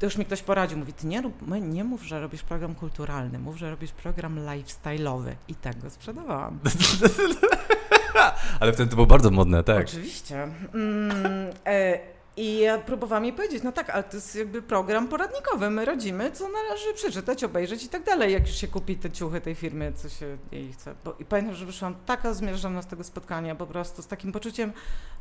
to 0.00 0.06
już 0.06 0.16
mi 0.16 0.24
ktoś 0.24 0.42
poradził, 0.42 0.78
mówi, 0.78 0.92
ty 0.92 1.06
nie, 1.06 1.20
rób, 1.22 1.34
nie 1.60 1.84
mów, 1.84 2.02
że 2.02 2.20
robisz 2.20 2.42
program 2.42 2.74
kulturalny, 2.74 3.38
mów, 3.38 3.56
że 3.56 3.70
robisz 3.70 3.92
program 3.92 4.36
lifestyle'owy. 4.36 5.34
I 5.48 5.54
tak 5.54 5.78
go 5.78 5.90
sprzedawałam. 5.90 6.58
Ale 8.60 8.72
wtedy 8.72 8.90
to 8.90 8.96
było 8.96 9.06
bardzo 9.06 9.30
modne, 9.30 9.64
tak. 9.64 9.86
Oczywiście. 9.86 10.42
Mm, 10.74 11.10
e, 11.66 11.98
I 12.36 12.58
ja 12.58 12.78
próbowałam 12.78 13.24
jej 13.24 13.32
powiedzieć, 13.32 13.62
no 13.62 13.72
tak, 13.72 13.90
ale 13.90 14.02
to 14.02 14.16
jest 14.16 14.36
jakby 14.36 14.62
program 14.62 15.08
poradnikowy, 15.08 15.70
my 15.70 15.84
radzimy, 15.84 16.32
co 16.32 16.48
należy 16.48 16.94
przeczytać, 16.94 17.44
obejrzeć 17.44 17.84
i 17.84 17.88
tak 17.88 18.04
dalej, 18.04 18.32
jak 18.32 18.46
już 18.46 18.56
się 18.56 18.68
kupi 18.68 18.96
te 18.96 19.10
ciuchy 19.10 19.40
tej 19.40 19.54
firmy, 19.54 19.92
co 19.96 20.08
się 20.08 20.38
jej 20.52 20.72
chce. 20.72 20.94
Bo, 21.04 21.16
I 21.18 21.24
pamiętam, 21.24 21.54
że 21.54 21.66
wyszłam 21.66 21.94
taka 22.06 22.34
zmierzona 22.34 22.82
z 22.82 22.86
tego 22.86 23.04
spotkania, 23.04 23.54
po 23.54 23.66
prostu 23.66 24.02
z 24.02 24.06
takim 24.06 24.32
poczuciem, 24.32 24.72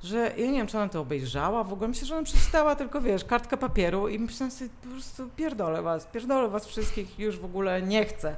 że 0.04 0.18
ja 0.38 0.46
nie 0.46 0.58
wiem, 0.58 0.68
czy 0.68 0.78
ona 0.78 0.90
to 0.90 1.02
obejrzała, 1.02 1.64
w 1.64 1.74
ogóle 1.74 1.88
myślę, 1.88 2.08
że 2.08 2.16
ona 2.16 2.24
przeczytała 2.24 2.76
tylko, 2.76 3.02
wiesz, 3.02 3.24
kartkę 3.26 3.58
papieru 3.58 4.08
i 4.08 4.20
myślałam 4.20 4.52
sobie, 4.52 4.70
po 4.82 4.88
prostu 4.88 5.30
pierdolę 5.36 5.82
was, 5.82 6.06
pierdolę 6.06 6.50
was 6.50 6.66
wszystkich, 6.66 7.20
już 7.20 7.38
w 7.38 7.46
ogóle 7.46 7.82
nie 7.82 8.06
chcę. 8.06 8.36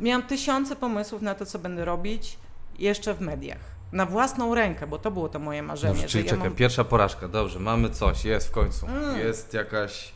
Miałam 0.00 0.22
tysiące 0.22 0.76
pomysłów 0.76 1.22
na 1.22 1.34
to, 1.34 1.46
co 1.46 1.58
będę 1.58 1.84
robić 1.84 2.38
jeszcze 2.78 3.14
w 3.14 3.20
mediach 3.20 3.73
na 3.94 4.06
własną 4.06 4.54
rękę, 4.54 4.86
bo 4.86 4.98
to 4.98 5.10
było 5.10 5.28
to 5.28 5.38
moje 5.38 5.62
marzenie. 5.62 5.94
Dobrze, 5.94 6.08
czyli 6.08 6.24
ja 6.24 6.30
czekaj, 6.30 6.48
mam... 6.48 6.56
pierwsza 6.56 6.84
porażka, 6.84 7.28
dobrze, 7.28 7.58
mamy 7.58 7.90
coś, 7.90 8.24
jest 8.24 8.48
w 8.48 8.50
końcu. 8.50 8.86
Mm. 8.86 9.18
Jest 9.18 9.54
jakaś 9.54 10.12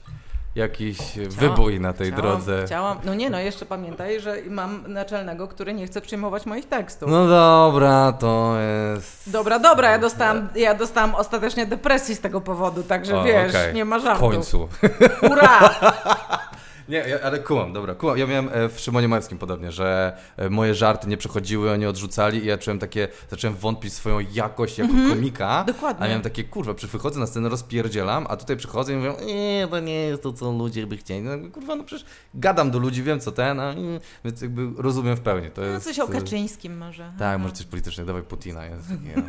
jakiś 0.54 0.98
chciałam, 0.98 1.30
wybój 1.30 1.80
na 1.80 1.92
tej 1.92 2.12
chciałam, 2.12 2.22
drodze. 2.22 2.62
Chciałam, 2.66 2.98
no 3.04 3.14
nie 3.14 3.30
no, 3.30 3.38
jeszcze 3.38 3.66
pamiętaj, 3.66 4.20
że 4.20 4.36
mam 4.50 4.92
naczelnego, 4.92 5.48
który 5.48 5.74
nie 5.74 5.86
chce 5.86 6.00
przyjmować 6.00 6.46
moich 6.46 6.68
tekstów. 6.68 7.10
No 7.10 7.28
dobra, 7.28 8.12
to 8.12 8.54
jest... 8.60 9.30
Dobra, 9.30 9.58
dobra, 9.58 9.90
ja 9.90 9.98
dostałam, 9.98 10.48
ja 10.54 10.74
dostałam 10.74 11.14
ostatecznie 11.14 11.66
depresji 11.66 12.14
z 12.14 12.20
tego 12.20 12.40
powodu, 12.40 12.82
także 12.82 13.18
o, 13.18 13.24
wiesz, 13.24 13.54
okay. 13.54 13.72
nie 13.72 13.84
ma 13.84 13.98
żartu. 13.98 14.28
W 14.28 14.30
końcu. 14.30 14.68
Hurra! 15.20 15.70
Nie, 16.88 17.24
ale 17.24 17.38
kułam, 17.38 17.72
dobra, 17.72 17.94
kułam. 17.94 18.18
Ja 18.18 18.26
miałem 18.26 18.48
e, 18.52 18.68
w 18.68 18.80
Szymonie 18.80 19.08
Majewskim 19.08 19.38
podobnie, 19.38 19.72
że 19.72 20.16
e, 20.36 20.50
moje 20.50 20.74
żarty 20.74 21.08
nie 21.08 21.16
przechodziły, 21.16 21.70
oni 21.70 21.86
odrzucali 21.86 22.44
i 22.44 22.46
ja 22.46 22.58
czułem 22.58 22.78
takie, 22.78 23.08
zacząłem 23.30 23.56
wątpić 23.56 23.92
swoją 23.92 24.20
jakość 24.32 24.78
jako 24.78 24.92
-hmm. 24.92 25.08
komika. 25.08 25.64
Dokładnie. 25.66 26.04
A 26.04 26.08
miałem 26.08 26.22
takie, 26.22 26.44
kurwa, 26.44 26.74
przy 26.74 26.86
wychodzę 26.86 27.20
na 27.20 27.26
scenę, 27.26 27.48
rozpierdzielam, 27.48 28.26
a 28.28 28.36
tutaj 28.36 28.56
przychodzę 28.56 28.92
i 28.92 28.96
mówią, 28.96 29.14
nie, 29.26 29.68
to 29.70 29.80
nie 29.80 29.94
jest 29.94 30.22
to, 30.22 30.32
co 30.32 30.52
ludzie 30.52 30.86
by 30.86 30.96
chcieli. 30.96 31.22
No, 31.22 31.50
kurwa, 31.52 31.76
no 31.76 31.84
przecież 31.84 32.06
gadam 32.34 32.70
do 32.70 32.78
ludzi, 32.78 33.02
wiem 33.02 33.20
co 33.20 33.32
ten, 33.32 33.60
a, 33.60 33.74
więc 34.24 34.42
jakby 34.42 34.82
rozumiem 34.82 35.16
w 35.16 35.20
pełni. 35.20 35.50
To 35.50 35.60
no, 35.60 35.66
jest, 35.66 35.86
coś 35.86 35.98
o 35.98 36.08
Kaczyńskim 36.08 36.78
może. 36.78 37.12
Tak, 37.18 37.40
może 37.40 37.54
coś 37.54 37.66
politycznie, 37.66 38.04
dawaj 38.04 38.22
Putina. 38.22 38.66
Jest, 38.66 38.90
nie, 38.90 39.14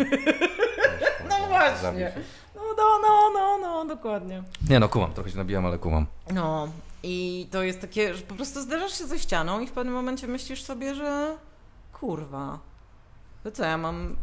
no, 1.29 1.39
no 1.39 1.47
właśnie. 1.47 2.11
No, 2.55 2.61
no, 2.77 2.99
no, 3.01 3.29
no, 3.33 3.57
no, 3.61 3.95
dokładnie. 3.95 4.43
Nie 4.69 4.79
no, 4.79 4.89
kumam, 4.89 5.13
trochę 5.13 5.31
się 5.31 5.37
nabijam, 5.37 5.65
ale 5.65 5.77
kumam. 5.77 6.05
No, 6.33 6.67
i 7.03 7.47
to 7.51 7.63
jest 7.63 7.81
takie, 7.81 8.13
że 8.13 8.23
po 8.23 8.35
prostu 8.35 8.61
zderzasz 8.61 8.97
się 8.97 9.05
ze 9.05 9.19
ścianą 9.19 9.59
i 9.59 9.67
w 9.67 9.71
pewnym 9.71 9.93
momencie 9.93 10.27
myślisz 10.27 10.63
sobie, 10.63 10.95
że 10.95 11.37
kurwa, 11.93 12.59
to 13.43 13.51
co 13.51 13.63
ja 13.63 13.77
mam, 13.77 14.15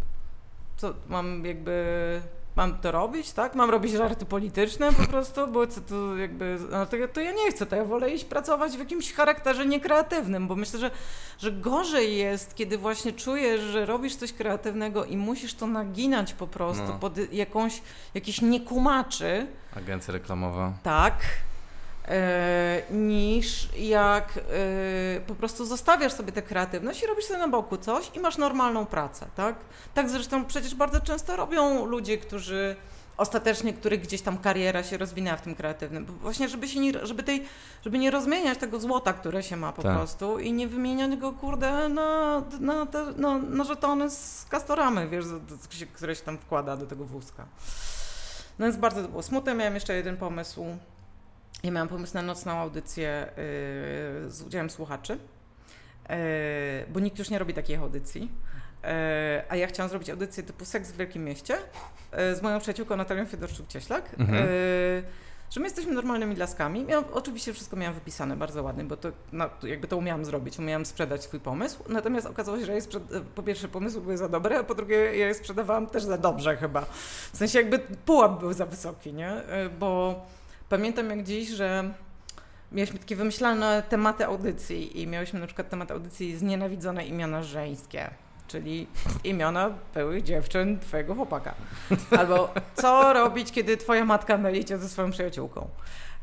co 0.76 0.94
mam 1.08 1.44
jakby, 1.44 2.20
mam 2.56 2.78
to 2.78 2.92
robić, 2.92 3.32
tak? 3.32 3.54
Mam 3.54 3.70
robić 3.70 3.92
żarty 3.92 4.26
polityczne 4.26 4.92
po 4.92 5.06
prostu, 5.06 5.46
bo 5.46 5.66
co 5.66 5.80
to 5.80 6.16
jakby, 6.16 6.58
no 6.70 6.86
to, 6.86 6.96
to 7.12 7.20
ja 7.20 7.32
nie 7.32 7.50
chcę, 7.50 7.66
to 7.66 7.76
ja 7.76 7.84
wolę 7.84 8.10
iść 8.10 8.24
pracować 8.24 8.76
w 8.76 8.78
jakimś 8.78 9.12
charakterze 9.12 9.66
niekreatywnym, 9.66 10.48
bo 10.48 10.56
myślę, 10.56 10.78
że, 10.78 10.90
że 11.38 11.52
gorzej 11.52 12.16
jest, 12.16 12.54
kiedy 12.54 12.78
właśnie 12.78 13.12
czujesz, 13.12 13.60
że 13.60 13.86
robisz 13.86 14.16
coś 14.16 14.32
kreatywnego 14.32 15.04
i 15.04 15.16
musisz 15.16 15.54
to 15.54 15.66
naginać 15.66 16.32
po 16.32 16.46
prostu 16.46 16.84
no. 16.88 16.98
pod 16.98 17.32
jakąś, 17.32 17.82
jakiś 18.14 18.42
niekumaczy. 18.42 19.46
Agencja 19.76 20.12
reklamowa. 20.12 20.72
Tak 20.82 21.14
niż 22.90 23.68
jak 23.78 24.38
e, 24.38 25.20
po 25.20 25.34
prostu 25.34 25.64
zostawiasz 25.64 26.12
sobie 26.12 26.32
tę 26.32 26.42
kreatywność 26.42 27.02
i 27.02 27.06
robisz 27.06 27.24
sobie 27.24 27.38
na 27.38 27.48
boku 27.48 27.76
coś 27.76 28.10
i 28.14 28.20
masz 28.20 28.38
normalną 28.38 28.86
pracę, 28.86 29.26
tak? 29.34 29.56
Tak 29.94 30.10
zresztą 30.10 30.44
przecież 30.44 30.74
bardzo 30.74 31.00
często 31.00 31.36
robią 31.36 31.84
ludzie, 31.84 32.18
którzy 32.18 32.76
ostatecznie, 33.16 33.72
których 33.72 34.00
gdzieś 34.00 34.22
tam 34.22 34.38
kariera 34.38 34.82
się 34.82 34.98
rozwinęła 34.98 35.36
w 35.36 35.42
tym 35.42 35.54
kreatywnym. 35.54 36.04
Bo 36.04 36.12
właśnie, 36.12 36.48
żeby 36.48 36.68
się 36.68 36.80
nie, 36.80 37.06
żeby 37.06 37.22
tej, 37.22 37.44
żeby 37.84 37.98
nie 37.98 38.10
rozmieniać 38.10 38.58
tego 38.58 38.80
złota, 38.80 39.12
które 39.12 39.42
się 39.42 39.56
ma 39.56 39.72
po 39.72 39.82
tak. 39.82 39.96
prostu 39.96 40.38
i 40.38 40.52
nie 40.52 40.68
wymieniać 40.68 41.16
go, 41.16 41.32
kurde, 41.32 41.88
na, 41.88 42.42
na, 42.60 42.86
te, 42.86 43.04
na, 43.16 43.38
na 43.38 43.64
żetony 43.64 44.10
z 44.10 44.46
kastoramy, 44.48 45.08
wiesz, 45.08 45.24
które 45.92 46.16
się 46.16 46.22
tam 46.22 46.38
wkłada 46.38 46.76
do 46.76 46.86
tego 46.86 47.04
wózka. 47.04 47.46
No 48.58 48.66
więc 48.66 48.76
bardzo 48.76 49.02
to 49.02 49.08
było 49.08 49.22
smutne. 49.22 49.54
Miałem 49.54 49.74
jeszcze 49.74 49.96
jeden 49.96 50.16
pomysł 50.16 50.64
ja 51.66 51.72
miałam 51.72 51.88
pomysł 51.88 52.14
na 52.14 52.22
nocną 52.22 52.52
audycję 52.52 53.26
yy, 53.26 54.30
z 54.30 54.42
udziałem 54.46 54.70
słuchaczy, 54.70 55.18
yy, 56.08 56.16
bo 56.88 57.00
nikt 57.00 57.18
już 57.18 57.30
nie 57.30 57.38
robi 57.38 57.54
takich 57.54 57.80
audycji. 57.80 58.22
Yy, 58.22 58.88
a 59.48 59.56
ja 59.56 59.66
chciałam 59.66 59.90
zrobić 59.90 60.10
audycję 60.10 60.42
typu 60.42 60.64
Seks 60.64 60.92
w 60.92 60.96
Wielkim 60.96 61.24
Mieście 61.24 61.58
z 62.12 62.42
moją 62.42 62.60
przyjaciółką 62.60 62.96
Natalią 62.96 63.24
Fiedorczuk-Cieślak. 63.24 64.02
Mhm. 64.18 64.48
Że 65.50 65.60
my 65.60 65.66
jesteśmy 65.66 65.94
normalnymi 65.94 66.36
laskami. 66.36 66.86
Oczywiście 67.12 67.52
wszystko 67.52 67.76
miałam 67.76 67.94
wypisane 67.94 68.36
bardzo 68.36 68.62
ładnie, 68.62 68.84
bo 68.84 68.96
to, 68.96 69.08
no, 69.32 69.50
jakby 69.62 69.88
to 69.88 69.96
umiałam 69.96 70.24
zrobić, 70.24 70.58
umiałam 70.58 70.86
sprzedać 70.86 71.24
swój 71.24 71.40
pomysł. 71.40 71.84
Natomiast 71.88 72.26
okazało 72.26 72.58
się, 72.58 72.66
że 72.66 72.74
ja 72.74 72.80
po 73.34 73.42
pierwsze 73.42 73.68
pomysły 73.68 74.00
były 74.00 74.16
za 74.16 74.28
dobre, 74.28 74.58
a 74.58 74.64
po 74.64 74.74
drugie 74.74 74.96
ja 74.96 75.26
je 75.26 75.34
sprzedawałam 75.34 75.86
też 75.86 76.04
za 76.04 76.18
dobrze 76.18 76.56
chyba. 76.56 76.80
W 77.32 77.36
sensie 77.36 77.58
jakby 77.58 77.78
pułap 77.78 78.40
był 78.40 78.52
za 78.52 78.66
wysoki, 78.66 79.12
nie? 79.12 79.32
Bo 79.78 80.26
Pamiętam 80.68 81.10
jak 81.10 81.22
dziś, 81.22 81.48
że 81.48 81.94
mieliśmy 82.72 82.98
takie 82.98 83.16
wymyślane 83.16 83.82
tematy 83.88 84.26
audycji 84.26 85.02
i 85.02 85.06
miałyśmy 85.06 85.40
na 85.40 85.46
przykład 85.46 85.68
temat 85.68 85.90
audycji 85.90 86.36
znienawidzone 86.36 87.06
imiona 87.06 87.42
żeńskie, 87.42 88.10
czyli 88.48 88.86
imiona 89.24 89.70
byłych 89.94 90.22
dziewczyn 90.22 90.78
twojego 90.78 91.14
chłopaka. 91.14 91.54
Albo 92.18 92.54
co 92.74 93.12
robić, 93.12 93.52
kiedy 93.52 93.76
twoja 93.76 94.04
matka 94.04 94.38
myli 94.38 94.64
cię 94.64 94.78
ze 94.78 94.88
swoją 94.88 95.10
przyjaciółką. 95.10 95.68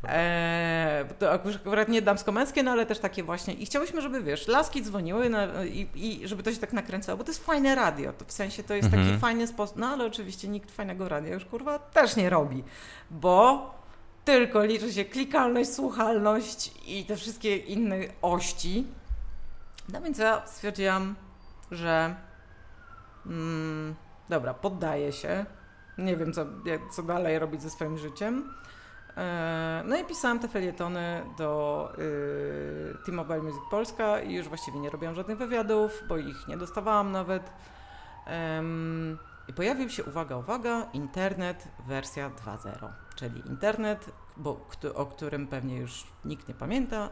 Eee, 0.08 1.04
to 1.18 1.32
akurat 1.32 1.88
nie 1.88 2.02
damsko-męskie, 2.02 2.62
no 2.62 2.70
ale 2.70 2.86
też 2.86 2.98
takie 2.98 3.22
właśnie. 3.22 3.54
I 3.54 3.66
chciałyśmy, 3.66 4.02
żeby 4.02 4.22
wiesz, 4.22 4.48
laski 4.48 4.82
dzwoniły 4.82 5.30
na, 5.30 5.64
i, 5.64 5.88
i, 5.94 6.28
żeby 6.28 6.42
to 6.42 6.52
się 6.52 6.58
tak 6.58 6.72
nakręcało, 6.72 7.18
bo 7.18 7.24
to 7.24 7.30
jest 7.30 7.44
fajne 7.44 7.74
radio. 7.74 8.12
To 8.12 8.24
w 8.24 8.32
sensie 8.32 8.62
to 8.62 8.74
jest 8.74 8.86
mhm. 8.86 9.06
taki 9.06 9.20
fajny 9.20 9.46
sposób. 9.46 9.76
No 9.76 9.86
ale 9.86 10.04
oczywiście 10.04 10.48
nikt 10.48 10.70
fajnego 10.70 11.08
radia 11.08 11.34
już 11.34 11.44
kurwa 11.44 11.78
też 11.78 12.16
nie 12.16 12.30
robi, 12.30 12.64
bo 13.10 13.70
tylko 14.24 14.64
liczy 14.64 14.92
się 14.92 15.04
klikalność, 15.04 15.70
słuchalność 15.72 16.74
i 16.86 17.04
te 17.04 17.16
wszystkie 17.16 17.56
inne 17.56 17.96
ości. 18.22 18.86
No 19.92 20.00
więc 20.00 20.18
ja 20.18 20.46
stwierdziłam, 20.46 21.14
że 21.70 22.14
mm, 23.26 23.94
dobra, 24.28 24.54
poddaję 24.54 25.12
się. 25.12 25.46
Nie 25.98 26.16
wiem, 26.16 26.32
co, 26.32 26.46
co 26.92 27.02
dalej 27.02 27.38
robić 27.38 27.62
ze 27.62 27.70
swoim 27.70 27.98
życiem. 27.98 28.54
E, 29.16 29.82
no 29.84 29.96
i 29.96 30.04
pisałam 30.04 30.38
te 30.38 30.48
felietony 30.48 31.22
do 31.38 31.92
y, 31.98 33.04
T-Mobile 33.06 33.42
Music 33.42 33.62
Polska 33.70 34.20
i 34.20 34.34
już 34.34 34.48
właściwie 34.48 34.80
nie 34.80 34.90
robiłam 34.90 35.14
żadnych 35.14 35.38
wywiadów, 35.38 36.02
bo 36.08 36.16
ich 36.16 36.48
nie 36.48 36.56
dostawałam 36.56 37.12
nawet. 37.12 37.52
I 39.48 39.52
pojawił 39.52 39.90
się, 39.90 40.04
uwaga, 40.04 40.36
uwaga, 40.36 40.86
internet 40.92 41.68
wersja 41.86 42.30
2.0, 42.30 42.88
czyli 43.14 43.48
internet, 43.48 44.10
bo, 44.36 44.66
o 44.94 45.06
którym 45.06 45.46
pewnie 45.46 45.76
już 45.76 46.06
nikt 46.24 46.48
nie 46.48 46.54
pamięta, 46.54 47.10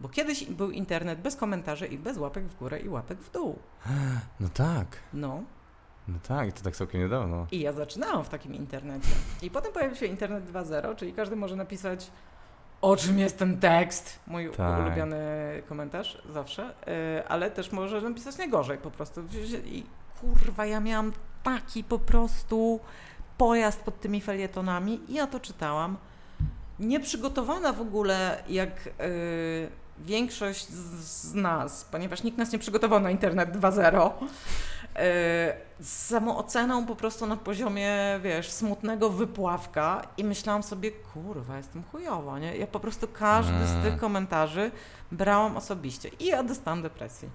bo 0.00 0.08
kiedyś 0.08 0.44
był 0.44 0.70
internet 0.70 1.20
bez 1.20 1.36
komentarzy 1.36 1.86
i 1.86 1.98
bez 1.98 2.18
łapek 2.18 2.44
w 2.44 2.58
górę 2.58 2.80
i 2.80 2.88
łapek 2.88 3.18
w 3.18 3.30
dół. 3.30 3.58
No 4.40 4.48
tak. 4.48 4.86
No. 5.12 5.42
No 6.08 6.18
tak, 6.28 6.48
i 6.48 6.52
to 6.52 6.62
tak 6.62 6.76
całkiem 6.76 7.00
niedawno. 7.00 7.46
I 7.50 7.60
ja 7.60 7.72
zaczynałam 7.72 8.24
w 8.24 8.28
takim 8.28 8.54
internecie. 8.54 9.08
I 9.42 9.50
potem 9.50 9.72
pojawił 9.72 9.96
się 9.96 10.06
internet 10.06 10.50
2.0, 10.52 10.96
czyli 10.96 11.12
każdy 11.12 11.36
może 11.36 11.56
napisać 11.56 12.10
o 12.80 12.96
czym 12.96 13.18
jest 13.18 13.38
ten 13.38 13.58
tekst, 13.58 14.20
mój 14.26 14.50
tak. 14.50 14.80
ulubiony 14.80 15.18
komentarz 15.68 16.22
zawsze, 16.30 16.74
yy, 16.86 17.28
ale 17.28 17.50
też 17.50 17.72
może 17.72 18.00
napisać 18.00 18.38
nie 18.38 18.48
gorzej 18.48 18.78
po 18.78 18.90
prostu. 18.90 19.20
I 19.64 19.86
kurwa, 20.20 20.66
ja 20.66 20.80
miałam 20.80 21.12
taki 21.42 21.84
po 21.84 21.98
prostu 21.98 22.80
pojazd 23.44 23.80
pod 23.80 24.00
tymi 24.00 24.20
felietonami 24.20 25.00
i 25.08 25.14
ja 25.14 25.26
to 25.26 25.40
czytałam. 25.40 25.96
Nieprzygotowana 26.78 27.72
w 27.72 27.80
ogóle 27.80 28.42
jak 28.48 28.84
yy, 28.86 28.92
większość 29.98 30.68
z, 30.68 31.04
z, 31.04 31.34
nas, 31.34 31.84
ponieważ 31.84 32.22
nikt 32.22 32.38
nas 32.38 32.52
nie 32.52 32.58
przygotował 32.58 33.00
na 33.00 33.10
internet 33.10 33.50
2.0. 33.56 34.10
z 35.80 36.06
samooceną 36.06 36.86
po 36.86 36.96
prostu 36.96 37.26
na 37.26 37.36
poziomie, 37.36 37.96
wiesz, 38.22 38.50
smutnego 38.50 39.10
wypławka 39.10 40.02
i 40.16 40.24
myślałam 40.24 40.62
sobie, 40.62 40.90
kurwa, 40.90 41.56
jestem 41.56 41.82
chujowa, 41.92 42.38
nie? 42.38 42.56
Ja 42.56 42.66
po 42.66 42.80
prostu 42.80 43.08
każdy 43.08 43.66
z 43.66 43.72
tych 43.74 43.86
Mm. 43.86 43.98
komentarzy 43.98 44.70
brałam 45.12 45.56
osobiście 45.56 46.08
i 46.08 46.26
ja 46.26 46.42
dostałam 46.42 46.82
depresji. 46.82 47.28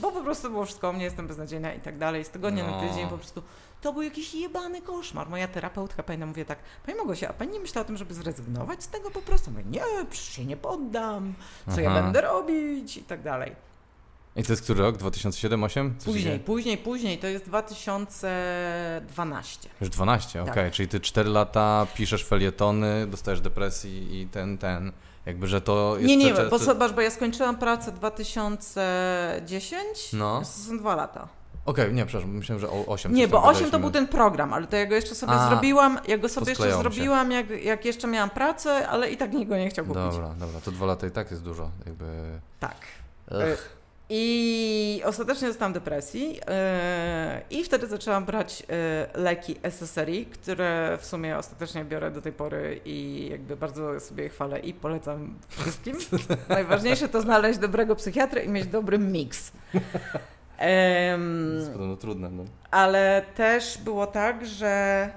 Bo 0.00 0.12
po 0.12 0.20
prostu 0.22 0.50
było 0.50 0.64
wszystko 0.64 0.88
o 0.88 0.92
mnie, 0.92 1.04
jestem 1.04 1.26
beznadziejna 1.26 1.72
i 1.72 1.80
tak 1.80 1.98
dalej. 1.98 2.24
Z 2.24 2.28
tygodnia 2.30 2.64
na 2.64 2.70
No. 2.70 2.80
tydzień 2.88 3.08
po 3.08 3.18
prostu 3.18 3.42
to 3.84 3.92
był 3.92 4.02
jakiś 4.02 4.34
jebany 4.34 4.82
koszmar. 4.82 5.28
Moja 5.28 5.48
terapeutka, 5.48 6.02
pamiętam, 6.02 6.28
mówię 6.28 6.44
tak, 6.44 6.58
Pani 6.86 6.98
Małgosia, 6.98 7.28
a 7.28 7.32
Pani 7.32 7.52
nie 7.52 7.60
myślała 7.60 7.84
o 7.84 7.86
tym, 7.86 7.96
żeby 7.96 8.14
zrezygnować 8.14 8.82
z 8.82 8.88
tego 8.88 9.10
po 9.10 9.22
prostu? 9.22 9.50
Mówię, 9.50 9.64
nie, 9.70 9.80
przecież 10.10 10.28
się 10.32 10.44
nie 10.44 10.56
poddam, 10.56 11.34
co 11.74 11.80
ja 11.80 11.90
Aha. 11.90 12.02
będę 12.02 12.20
robić 12.20 12.96
i 12.96 13.02
tak 13.02 13.22
dalej. 13.22 13.56
I 14.36 14.42
to 14.42 14.52
jest 14.52 14.62
który 14.62 14.82
rok? 14.82 14.96
2007-2008? 14.96 15.90
Co 15.98 16.04
się 16.04 16.06
Później, 16.12 16.24
dzieje? 16.24 16.38
później, 16.38 16.78
później, 16.78 17.18
to 17.18 17.26
jest 17.26 17.44
2012. 17.44 19.68
Już 19.80 19.90
12, 19.90 20.42
okej. 20.42 20.54
Tak. 20.54 20.72
Czyli 20.72 20.88
ty 20.88 21.00
4 21.00 21.30
lata 21.30 21.86
piszesz 21.94 22.24
felietony, 22.24 23.06
dostajesz 23.06 23.40
depresji 23.40 24.20
i 24.20 24.26
ten, 24.26 24.58
ten. 24.58 24.92
Jakby, 25.26 25.46
że 25.46 25.60
to 25.60 25.94
jest... 25.98 26.08
Nie, 26.08 26.16
nie, 26.16 26.34
bo 26.50 26.58
to- 26.58 26.88
bo 26.94 27.00
ja 27.00 27.10
skończyłam 27.10 27.58
pracę 27.58 27.92
2010, 27.92 30.12
No. 30.12 30.38
to 30.40 30.44
są 30.46 30.78
dwa 30.78 30.96
lata. 30.96 31.28
Okej, 31.66 31.92
nie, 31.92 32.06
przepraszam, 32.06 32.36
myślałem, 32.36 32.60
że 32.60 32.70
o 32.70 32.86
8. 32.86 33.14
Nie, 33.14 33.28
bo 33.28 33.40
tam 33.40 33.50
8 33.50 33.70
to 33.70 33.78
był 33.78 33.90
ten 33.90 34.08
program, 34.08 34.52
ale 34.52 34.66
to 34.66 34.76
ja 34.76 34.86
go 34.86 34.94
jeszcze 34.94 35.14
sobie 35.14 35.32
A, 35.32 35.48
zrobiłam, 35.48 35.98
ja 36.08 36.18
go 36.18 36.28
sobie 36.28 36.50
jeszcze 36.50 36.72
zrobiłam, 36.72 37.30
jak, 37.30 37.50
jak 37.64 37.84
jeszcze 37.84 38.08
miałam 38.08 38.30
pracę, 38.30 38.88
ale 38.88 39.10
i 39.10 39.16
tak 39.16 39.32
nikt 39.32 39.48
go 39.48 39.56
nie 39.56 39.70
chciał 39.70 39.84
kupić. 39.84 40.02
Dobra, 40.02 40.34
dobra, 40.38 40.60
to 40.60 40.70
dwa 40.70 40.86
lata 40.86 41.06
i 41.06 41.10
tak 41.10 41.30
jest 41.30 41.42
dużo, 41.42 41.70
jakby... 41.86 42.04
Tak. 42.60 42.76
Ech. 43.30 43.84
I 44.08 45.02
ostatecznie 45.04 45.48
dostałam 45.48 45.72
depresji 45.72 46.32
yy, 46.32 46.40
i 47.50 47.64
wtedy 47.64 47.86
zaczęłam 47.86 48.24
brać 48.24 48.60
yy, 48.60 48.66
leki 49.22 49.56
SSRI, 49.62 50.26
które 50.26 50.98
w 51.00 51.06
sumie 51.06 51.38
ostatecznie 51.38 51.84
biorę 51.84 52.10
do 52.10 52.22
tej 52.22 52.32
pory 52.32 52.80
i 52.84 53.28
jakby 53.30 53.56
bardzo 53.56 54.00
sobie 54.00 54.24
je 54.24 54.30
chwalę 54.30 54.58
i 54.60 54.74
polecam 54.74 55.34
wszystkim. 55.48 55.96
Najważniejsze 56.48 57.08
to 57.08 57.20
znaleźć 57.20 57.58
dobrego 57.58 57.96
psychiatrę 57.96 58.44
i 58.44 58.48
mieć 58.48 58.66
dobry 58.66 58.98
miks. 58.98 59.52
Em, 60.58 61.48
To 61.52 61.58
jest 61.58 61.72
podobno 61.72 61.96
trudne, 61.96 62.30
no. 62.30 62.44
ale 62.70 63.22
też 63.34 63.78
było 63.78 64.06
tak, 64.06 64.46
że 64.46 65.10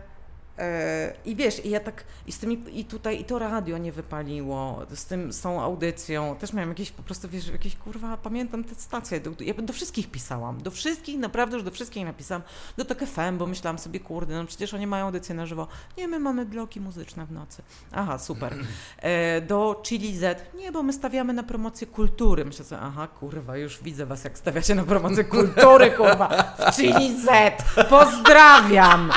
i 1.26 1.36
wiesz, 1.36 1.66
i 1.66 1.70
ja 1.70 1.80
tak, 1.80 2.03
i 2.28 2.32
z 2.32 2.39
tymi, 2.39 2.64
i 2.80 2.86
tutaj, 2.86 3.20
i 3.20 3.26
to 3.26 3.39
radio 3.39 3.78
nie 3.78 3.91
wypaliło, 3.91 4.86
z 4.93 5.05
tym, 5.05 5.34
z 5.34 5.41
tą 5.41 5.62
audycją, 5.62 6.36
też 6.36 6.53
miałam 6.53 6.70
jakieś, 6.70 6.91
po 6.91 7.03
prostu, 7.03 7.30
wiesz, 7.30 7.47
jakieś, 7.47 7.76
kurwa, 7.76 8.18
pamiętam 8.18 8.64
te 8.64 8.76
stacje, 8.76 9.20
do, 9.20 9.32
ja 9.39 9.53
do 9.53 9.74
wszystkich 9.74 10.12
pisałam, 10.12 10.62
do 10.62 10.72
wszystkich, 10.72 11.20
naprawdę 11.20 11.55
już 11.55 11.64
do 11.64 11.72
wszystkich 11.72 12.05
napisałam, 12.05 12.43
do 12.78 12.86
TOK 12.86 12.99
FM, 12.99 13.38
bo 13.38 13.47
myślałam 13.47 13.80
sobie, 13.80 13.99
kurde, 13.99 14.36
no 14.36 14.45
przecież 14.45 14.74
oni 14.74 14.88
mają 14.88 15.05
audycję 15.05 15.36
na 15.36 15.45
żywo, 15.45 15.68
nie, 15.97 16.08
my 16.08 16.20
mamy 16.20 16.45
bloki 16.45 16.82
muzyczne 16.82 17.26
w 17.26 17.32
nocy, 17.32 17.62
aha, 17.91 18.20
super, 18.20 18.55
e, 18.97 19.41
do 19.41 19.82
Chili 19.86 20.18
Z, 20.18 20.53
nie, 20.55 20.72
bo 20.72 20.84
my 20.84 20.93
stawiamy 20.93 21.34
na 21.34 21.43
promocję 21.43 21.88
kultury, 21.88 22.45
myślę 22.45 22.66
sobie, 22.66 22.82
aha, 22.82 23.08
kurwa, 23.08 23.58
już 23.58 23.84
widzę 23.84 24.05
was, 24.05 24.24
jak 24.24 24.38
stawiacie 24.38 24.76
na 24.76 24.84
promocję 24.84 25.24
kultury, 25.24 25.91
kurwa, 25.91 26.55
w 26.58 26.76
Chili 26.76 27.22
Z, 27.22 27.64
pozdrawiam! 27.89 29.12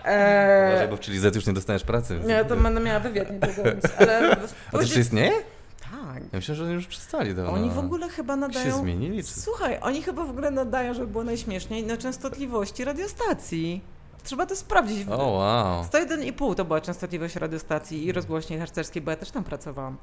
Uważaj, 0.00 0.82
Eee, 0.82 0.88
bo 0.88 0.96
w 0.96 1.00
Chili 1.00 1.18
Z 1.18 1.34
już 1.36 1.46
nie 1.46 1.52
dostaniesz 1.52 1.82
pracy. 1.82 2.20
nie, 2.26 2.44
to 2.44 2.56
będę 2.56 2.80
miała 2.80 3.00
wywiad 3.00 3.30
niedługo, 3.30 3.62
więc, 3.62 3.84
ale... 3.98 4.36
A 4.68 4.70
to 4.72 4.80
jeszcze 4.80 5.00
istnieje? 5.00 5.32
Tak. 5.80 6.22
Ja 6.22 6.28
myślę, 6.32 6.54
że 6.54 6.64
oni 6.64 6.72
już 6.72 6.86
przestali 6.86 7.34
dawno. 7.34 7.52
Oni 7.52 7.70
w 7.70 7.78
ogóle 7.78 8.08
chyba 8.08 8.34
się 8.34 8.40
nadają... 8.40 8.78
zmienili, 8.78 9.24
czy... 9.24 9.40
Słuchaj, 9.40 9.78
oni 9.82 10.02
chyba 10.02 10.24
w 10.24 10.30
ogóle 10.30 10.50
nadają, 10.50 10.94
żeby 10.94 11.06
było 11.06 11.24
najśmieszniej, 11.24 11.86
na 11.86 11.96
częstotliwości 11.96 12.84
radiostacji. 12.84 13.82
Trzeba 14.24 14.46
to 14.46 14.56
sprawdzić. 14.56 15.08
O, 15.10 15.26
wow. 15.26 15.82
101,5 15.82 16.54
to 16.54 16.64
była 16.64 16.80
częstotliwość 16.80 17.36
radiostacji 17.36 18.06
i 18.06 18.12
rozgłośni 18.12 18.58
harcerskiej, 18.58 19.02
bo 19.02 19.10
ja 19.10 19.16
też 19.16 19.30
tam 19.30 19.44
pracowałam. 19.44 19.96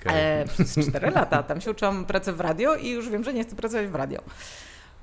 Okej. 0.00 0.12
E, 0.14 0.44
przez 0.48 0.88
4 0.88 1.10
lata. 1.10 1.42
Tam 1.42 1.60
się 1.60 1.70
uczyłam 1.70 2.04
pracy 2.04 2.32
w 2.32 2.40
radio 2.40 2.74
i 2.74 2.90
już 2.90 3.08
wiem, 3.08 3.24
że 3.24 3.34
nie 3.34 3.44
chcę 3.44 3.56
pracować 3.56 3.86
w 3.86 3.94
radio. 3.94 4.20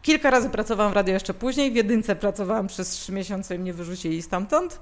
Kilka 0.03 0.29
razy 0.29 0.49
pracowałam 0.49 0.91
w 0.91 0.95
radio 0.95 1.13
jeszcze 1.13 1.33
później. 1.33 1.71
W 1.71 1.75
jedynce 1.75 2.15
pracowałam 2.15 2.67
przez 2.67 2.89
3 2.89 3.11
miesiące 3.11 3.55
i 3.55 3.59
mnie 3.59 3.73
wyrzucili 3.73 4.21
stamtąd, 4.21 4.79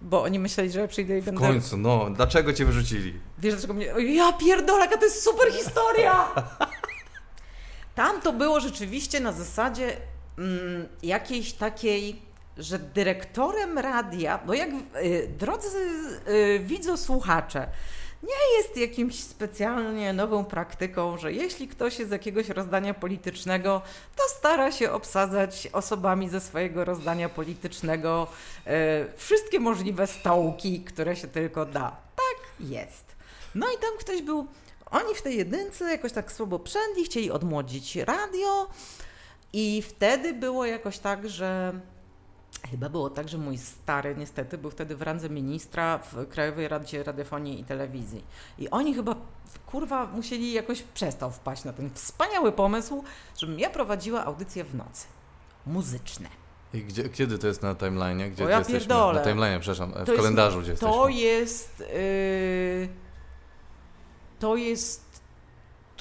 bo 0.00 0.22
oni 0.22 0.38
myśleli, 0.38 0.70
że 0.70 0.80
ja 0.80 0.88
przyjdę 0.88 1.18
i 1.18 1.20
W 1.20 1.24
będę... 1.24 1.40
końcu, 1.40 1.76
no. 1.76 2.10
Dlaczego 2.10 2.52
cię 2.52 2.64
wyrzucili? 2.64 3.20
Wiesz 3.38 3.54
dlaczego 3.54 3.74
mnie... 3.74 3.86
Ja 4.14 4.32
pierdolę, 4.32 4.88
to 4.88 5.04
jest 5.04 5.22
super 5.24 5.52
historia! 5.52 6.28
Tam 7.94 8.20
to 8.20 8.32
było 8.32 8.60
rzeczywiście 8.60 9.20
na 9.20 9.32
zasadzie 9.32 9.96
mm, 10.38 10.88
jakiejś 11.02 11.52
takiej, 11.52 12.22
że 12.58 12.78
dyrektorem 12.78 13.78
radia, 13.78 14.38
bo 14.46 14.54
jak 14.54 14.68
y, 15.02 15.30
drodzy 15.38 15.78
y, 16.28 16.60
widzosłuchacze, 16.64 17.68
nie 18.22 18.56
jest 18.58 18.76
jakimś 18.76 19.20
specjalnie 19.24 20.12
nową 20.12 20.44
praktyką, 20.44 21.18
że 21.18 21.32
jeśli 21.32 21.68
ktoś 21.68 21.98
jest 21.98 22.08
z 22.08 22.12
jakiegoś 22.12 22.48
rozdania 22.48 22.94
politycznego, 22.94 23.82
to 24.16 24.22
stara 24.38 24.72
się 24.72 24.92
obsadzać 24.92 25.68
osobami 25.72 26.28
ze 26.28 26.40
swojego 26.40 26.84
rozdania 26.84 27.28
politycznego 27.28 28.26
y, 28.66 28.70
wszystkie 29.16 29.60
możliwe 29.60 30.06
stołki, 30.06 30.80
które 30.80 31.16
się 31.16 31.28
tylko 31.28 31.66
da. 31.66 31.96
Tak 32.16 32.68
jest. 32.68 33.04
No 33.54 33.66
i 33.66 33.78
tam 33.78 33.90
ktoś 33.98 34.22
był, 34.22 34.46
oni 34.90 35.14
w 35.14 35.22
tej 35.22 35.36
jedynce 35.36 35.90
jakoś 35.90 36.12
tak 36.12 36.32
słabo 36.32 36.58
przędli, 36.58 37.04
chcieli 37.04 37.30
odmłodzić 37.30 37.96
radio 37.96 38.68
i 39.52 39.82
wtedy 39.82 40.32
było 40.32 40.66
jakoś 40.66 40.98
tak, 40.98 41.28
że 41.28 41.72
chyba 42.70 42.88
było 42.88 43.10
tak, 43.10 43.28
że 43.28 43.38
mój 43.38 43.58
stary 43.58 44.14
niestety 44.18 44.58
był 44.58 44.70
wtedy 44.70 44.96
w 44.96 45.02
randze 45.02 45.30
ministra 45.30 45.98
w 45.98 46.28
Krajowej 46.28 46.68
Radzie 46.68 47.02
Radiofonii 47.02 47.60
i 47.60 47.64
Telewizji. 47.64 48.24
I 48.58 48.70
oni 48.70 48.94
chyba, 48.94 49.14
kurwa, 49.66 50.06
musieli 50.06 50.52
jakoś 50.52 50.82
przez 50.82 51.16
to 51.16 51.30
wpaść 51.30 51.64
na 51.64 51.72
ten 51.72 51.90
wspaniały 51.94 52.52
pomysł, 52.52 53.04
żebym 53.38 53.58
ja 53.58 53.70
prowadziła 53.70 54.24
audycje 54.24 54.64
w 54.64 54.74
nocy. 54.74 55.06
Muzyczne. 55.66 56.28
I 56.74 56.82
gdzie, 56.84 57.08
kiedy 57.08 57.38
to 57.38 57.46
jest 57.46 57.62
na 57.62 57.74
timeline? 57.74 58.18
Gdzie 58.32 58.42
O 58.44 58.46
gdzie 58.46 58.52
ja 58.52 58.58
jesteśmy? 58.58 58.80
pierdolę. 58.80 59.20
Na 59.20 59.26
timeline, 59.26 59.60
przepraszam, 59.60 59.90
w 59.90 59.92
To 59.94 59.98
jest- 60.00 60.16
kalendarzu, 60.16 60.60
gdzie 60.60 60.74
To 60.76 61.08
jesteśmy. 61.08 61.20
jest. 61.20 61.80
Yy, 61.80 62.88
to 64.38 64.56
jest 64.56 65.11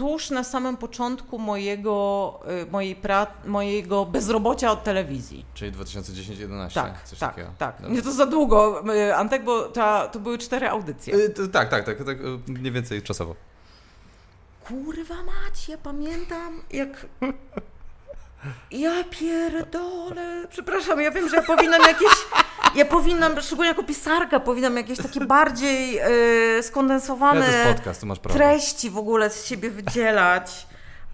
tuż 0.01 0.29
na 0.29 0.43
samym 0.43 0.77
początku 0.77 1.39
mojego, 1.39 2.39
yy, 2.47 2.65
mojej 2.71 2.95
pra, 2.95 3.27
mojego 3.45 4.05
bezrobocia 4.05 4.71
od 4.71 4.83
telewizji. 4.83 5.45
Czyli 5.53 5.71
2010-11, 5.71 6.73
Tak, 6.73 7.03
coś 7.03 7.19
tak, 7.19 7.29
takiego. 7.29 7.51
tak. 7.57 7.75
Dobra. 7.81 7.95
Nie 7.95 8.01
to 8.01 8.11
za 8.11 8.25
długo, 8.25 8.83
yy, 8.93 9.15
Antek, 9.15 9.43
bo 9.43 9.61
ta, 9.63 10.07
to 10.07 10.19
były 10.19 10.37
cztery 10.37 10.69
audycje. 10.69 11.15
Y, 11.15 11.29
to, 11.29 11.47
tak, 11.47 11.69
tak, 11.69 11.85
tak, 11.85 11.97
tak, 11.97 12.17
y, 12.21 12.39
mniej 12.47 12.71
więcej 12.71 13.01
czasowo. 13.01 13.35
Kurwa 14.67 15.15
mać, 15.15 15.69
ja 15.69 15.77
pamiętam 15.77 16.61
jak... 16.71 17.05
Ja 18.71 19.03
pierdolę. 19.03 20.47
Przepraszam, 20.49 21.01
ja 21.01 21.11
wiem, 21.11 21.29
że 21.29 21.35
ja 21.35 21.41
powinnam 21.41 21.81
jakieś... 21.81 22.11
Ja 22.75 22.85
powinnam, 22.85 23.41
szczególnie 23.41 23.69
jako 23.69 23.83
pisarka, 23.83 24.39
powinnam 24.39 24.77
jakieś 24.77 24.97
takie 24.97 25.25
bardziej 25.25 25.93
yy, 25.93 26.63
skondensowane... 26.63 27.47
Ja 27.47 27.73
podcast, 27.73 28.03
treści 28.29 28.89
w 28.89 28.97
ogóle 28.97 29.29
z 29.29 29.45
siebie 29.45 29.69
wydzielać, 29.69 30.67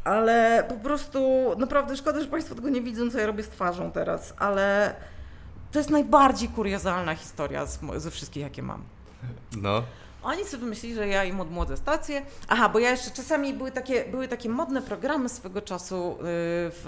ale 0.04 0.66
po 0.70 0.76
prostu 0.76 1.50
naprawdę 1.58 1.98
szkoda, 1.98 2.22
że 2.22 2.28
Państwo 2.28 2.56
tego 2.56 2.70
nie 2.70 2.82
widzą, 2.82 3.12
co 3.12 3.20
ja 3.20 3.26
robię 3.26 3.44
z 3.44 3.50
twarzą 3.50 3.92
teraz, 3.92 4.34
ale 4.40 4.96
to 5.72 5.80
jest 5.80 5.90
najbardziej 5.90 6.50
kuriozalna 6.50 7.16
historia 7.16 7.66
z, 7.66 7.80
ze 7.98 8.12
wszystkich, 8.12 8.44
jakie 8.44 8.64
mam. 8.64 8.84
No. 9.58 9.84
Oni 10.24 10.46
sobie 10.46 10.66
myśleli, 10.66 10.96
że 10.96 11.08
ja 11.08 11.24
im 11.24 11.42
odmłodzę 11.42 11.78
stację. 11.78 12.22
Aha, 12.48 12.70
bo 12.70 12.80
ja 12.80 12.90
jeszcze 12.92 13.12
czasami 13.12 13.54
były 13.54 13.72
takie, 13.72 14.06
były 14.06 14.28
takie 14.28 14.50
modne 14.50 14.82
programy 14.82 15.30
swego 15.30 15.62
czasu 15.62 16.16
yy, 16.18 16.24
w 16.26 16.86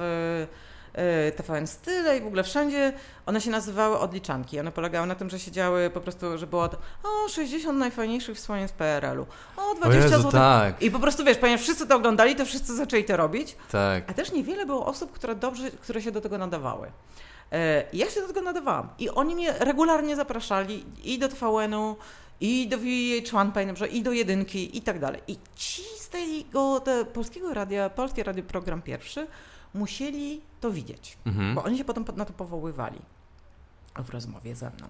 yy, 1.26 1.32
TVN 1.32 1.68
Style 1.68 2.18
i 2.18 2.22
w 2.22 2.28
ogóle 2.28 2.44
wszędzie. 2.44 2.94
One 3.26 3.42
się 3.42 3.52
nazywały 3.52 4.00
odliczanki. 4.00 4.60
One 4.60 4.72
polegały 4.72 5.08
na 5.08 5.16
tym, 5.16 5.30
że 5.30 5.40
siedziały 5.40 5.90
po 5.90 6.02
prostu, 6.02 6.38
że 6.38 6.48
było 6.48 6.70
to, 6.70 6.78
o 7.04 7.30
60 7.30 7.80
najfajniejszych 7.80 8.38
wspomnień 8.38 8.68
z 8.68 8.72
PRL-u, 8.72 9.26
o 9.58 9.76
20 9.76 10.00
O 10.00 10.04
Jezu, 10.04 10.18
zł. 10.18 10.32
tak, 10.32 10.82
I 10.82 10.92
po 10.92 11.00
prostu 11.00 11.24
wiesz, 11.26 11.38
ponieważ 11.38 11.62
wszyscy 11.62 11.88
to 11.88 11.96
oglądali, 11.96 12.36
to 12.36 12.46
wszyscy 12.46 12.76
zaczęli 12.76 13.04
to 13.04 13.18
robić, 13.18 13.56
tak. 13.72 14.10
a 14.10 14.14
też 14.14 14.32
niewiele 14.32 14.66
było 14.66 14.86
osób, 14.86 15.12
które 15.12 15.36
dobrze, 15.36 15.72
które 15.72 16.02
się 16.02 16.12
do 16.12 16.22
tego 16.22 16.38
nadawały. 16.38 16.92
E, 17.52 17.84
Ja 17.94 18.10
się 18.10 18.22
do 18.22 18.28
tego 18.28 18.42
nadawałam 18.42 18.90
i 19.00 19.10
oni 19.10 19.36
mnie 19.36 19.54
regularnie 19.60 20.16
zapraszali 20.16 20.86
i 21.04 21.20
do 21.20 21.30
TVN-u, 21.30 21.96
i 22.42 22.68
do 22.68 22.78
VH1 22.78 23.52
pamiętam, 23.52 23.76
że 23.78 23.88
i 23.88 24.04
do 24.04 24.12
jedynki 24.12 24.78
i 24.78 24.82
tak 24.82 25.00
dalej. 25.00 25.22
I 25.28 25.38
ci 25.56 25.84
z 26.00 26.10
tego 26.10 26.80
te 26.80 27.06
polskiego 27.06 27.54
radia, 27.54 27.90
Polskie 27.90 28.24
Radio 28.24 28.44
Program 28.44 28.82
Pierwszy 28.82 29.28
musieli 29.74 30.42
to 30.62 30.72
widzieć, 30.72 31.18
Mhm. 31.26 31.56
bo 31.56 31.64
oni 31.64 31.78
się 31.78 31.84
potem 31.86 32.06
na 32.16 32.26
to 32.26 32.34
powoływali 32.34 33.00
w 33.96 34.10
rozmowie 34.10 34.56
ze 34.56 34.70
mną. 34.70 34.88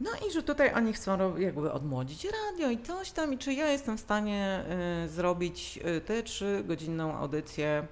No 0.00 0.10
i 0.28 0.32
że 0.32 0.42
tutaj 0.42 0.74
oni 0.74 0.92
chcą 0.92 1.36
jakby 1.38 1.72
odmłodzić 1.72 2.24
radio 2.48 2.70
i 2.70 2.78
coś 2.78 3.10
tam 3.10 3.32
i 3.34 3.38
czy 3.38 3.52
ja 3.52 3.68
jestem 3.68 3.96
w 3.98 4.00
stanie 4.00 4.64
y, 5.04 5.08
zrobić 5.08 5.78
y, 5.96 6.00
tę 6.00 6.22
trzygodzinną 6.22 7.16
audycję 7.18 7.86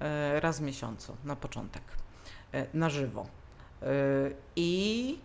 e, 0.00 0.40
raz 0.40 0.58
w 0.58 0.62
miesiącu 0.62 1.16
na 1.24 1.36
początek, 1.36 1.82
e, 2.52 2.66
na 2.74 2.90
żywo. 2.90 3.26
E, 3.82 3.86
I 4.56 5.18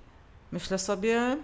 myślę 0.52 0.80
sobie, 0.80 1.38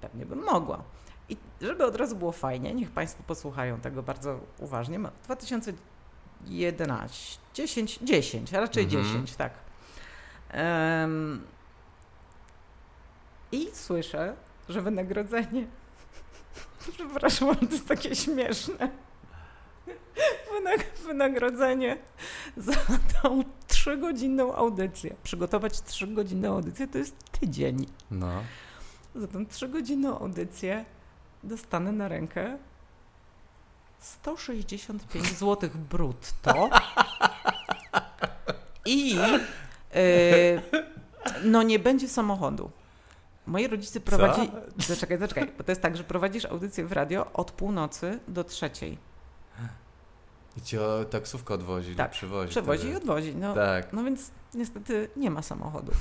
pewnie 0.00 0.26
bym 0.26 0.44
mogła. 0.44 0.82
I 1.28 1.36
żeby 1.60 1.86
od 1.86 1.96
razu 1.96 2.16
było 2.16 2.32
fajnie, 2.32 2.74
niech 2.74 2.90
Państwo 2.90 3.22
posłuchają 3.26 3.80
tego 3.80 4.02
bardzo 4.02 4.40
uważnie. 4.58 4.98
2011, 5.24 7.38
10, 7.54 7.98
10, 8.02 8.52
raczej 8.52 8.84
Mhm. 8.84 9.04
10, 9.04 9.36
tak. 9.36 9.52
Em, 10.50 11.42
I 13.52 13.68
słyszę, 13.72 14.34
że 14.68 14.82
wynagrodzenie. 14.82 15.66
Przepraszam, 16.94 17.48
ale 17.48 17.56
to 17.56 17.72
jest 17.74 17.88
takie 17.88 18.16
śmieszne. 18.16 18.90
Wynag- 20.52 21.06
Wynagrodzenie 21.06 21.98
za 22.56 22.72
tą 23.22 23.42
trzygodzinną 23.66 24.54
audycję. 24.54 25.14
Przygotować 25.22 25.80
trzygodzinną 25.80 26.52
audycję 26.54 26.88
to 26.88 26.98
jest 26.98 27.16
tydzień. 27.40 27.86
No. 28.10 28.42
Za 29.18 29.26
tą 29.28 29.46
trzygodzinną 29.46 30.18
audycję 30.18 30.84
dostanę 31.44 31.92
na 31.92 32.08
rękę 32.08 32.58
165 33.98 35.26
zł 35.38 35.70
brutto. 35.90 36.70
I 38.86 39.16
y, 39.96 40.62
no 41.44 41.62
nie 41.62 41.78
będzie 41.78 42.08
samochodu. 42.08 42.70
Moi 43.46 43.66
rodzice 43.68 44.00
prowadzi... 44.00 44.50
Zaczekaj, 44.78 45.18
zaczekaj, 45.18 45.52
bo 45.58 45.64
to 45.64 45.72
jest 45.72 45.82
tak, 45.82 45.96
że 45.96 46.04
prowadzisz 46.04 46.44
audycję 46.44 46.86
w 46.86 46.92
radio 46.92 47.32
od 47.32 47.50
północy 47.52 48.18
do 48.28 48.44
trzeciej. 48.44 48.98
I 50.56 50.62
cię 50.62 50.82
o, 50.82 51.04
taksówkę 51.04 51.54
odwozi, 51.54 51.94
Tak, 51.96 52.10
przywozi. 52.10 52.50
Przewozi 52.50 52.82
i 52.86 52.90
wtedy. 52.90 52.96
odwozi. 52.98 53.36
No, 53.36 53.54
Tak. 53.54 53.92
no 53.92 54.04
więc 54.04 54.30
niestety 54.54 55.08
nie 55.16 55.30
ma 55.30 55.42
samochodu. 55.42 55.92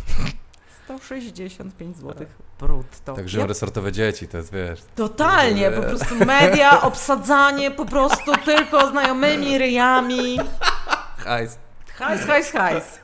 165 0.88 1.97
zł 1.97 2.27
brutto. 2.59 3.13
Tak 3.13 3.29
żyją 3.29 3.41
Ja 3.41 3.47
resortowe 3.47 3.91
dzieci, 3.91 4.27
to 4.27 4.38
jest, 4.38 4.53
wiesz... 4.53 4.79
Totalnie, 4.95 5.71
po 5.71 5.81
prostu 5.81 6.15
media, 6.25 6.81
obsadzanie 6.91 7.71
po 7.71 7.85
prostu 7.85 8.31
tylko 8.45 8.89
znajomymi 8.89 9.57
ryjami. 9.57 10.39
Hajs. 11.17 11.57
Hajs, 11.95 12.21
hajs, 12.25 12.51
hajs. 12.51 12.99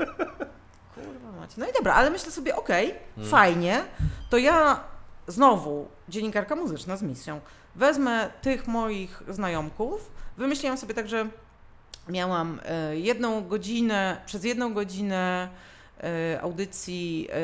Kurwa 0.95 1.31
macie. 1.39 1.53
No 1.57 1.65
i 1.69 1.73
dobra, 1.73 1.93
ale 1.93 2.09
myślę 2.09 2.31
sobie, 2.31 2.55
okej, 2.55 2.95
fajnie, 3.29 3.83
to 4.29 4.37
ja 4.37 4.79
znowu, 5.27 5.87
dziennikarka 6.09 6.55
muzyczna 6.55 6.97
z 6.97 7.01
misją, 7.01 7.41
wezmę 7.75 8.29
tych 8.41 8.67
moich 8.67 9.23
znajomków, 9.29 10.11
wymyśliłam 10.37 10.77
sobie 10.77 10.93
tak, 10.93 11.07
że 11.07 11.27
miałam 12.09 12.59
e, 12.65 12.97
jedną 12.97 13.47
godzinę, 13.47 14.21
przez 14.25 14.43
jedną 14.43 14.73
godzinę 14.73 15.49
audycji 16.41 17.27
e, 17.31 17.35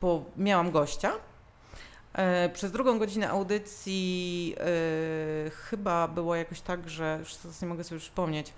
po, 0.00 0.24
miałam 0.36 0.70
gościa, 0.70 1.10
E, 1.10 1.29
Przez 2.52 2.72
drugą 2.72 2.98
godzinę 2.98 3.30
audycji 3.30 4.54
e, 4.58 5.50
chyba 5.50 6.08
było 6.08 6.34
jakoś 6.34 6.60
tak, 6.60 6.88
że 6.90 7.16
już 7.20 7.34
nie 7.62 7.68
mogę 7.68 7.84
sobie 7.84 8.00
przypomnieć, 8.00 8.52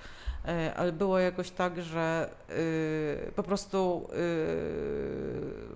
e, 0.49 0.75
ale 0.77 0.93
było 0.93 1.19
jakoś 1.19 1.51
tak, 1.51 1.83
że 1.83 2.31
e, 3.29 3.33
po 3.33 3.43
prostu 3.43 4.09
e, 4.13 4.17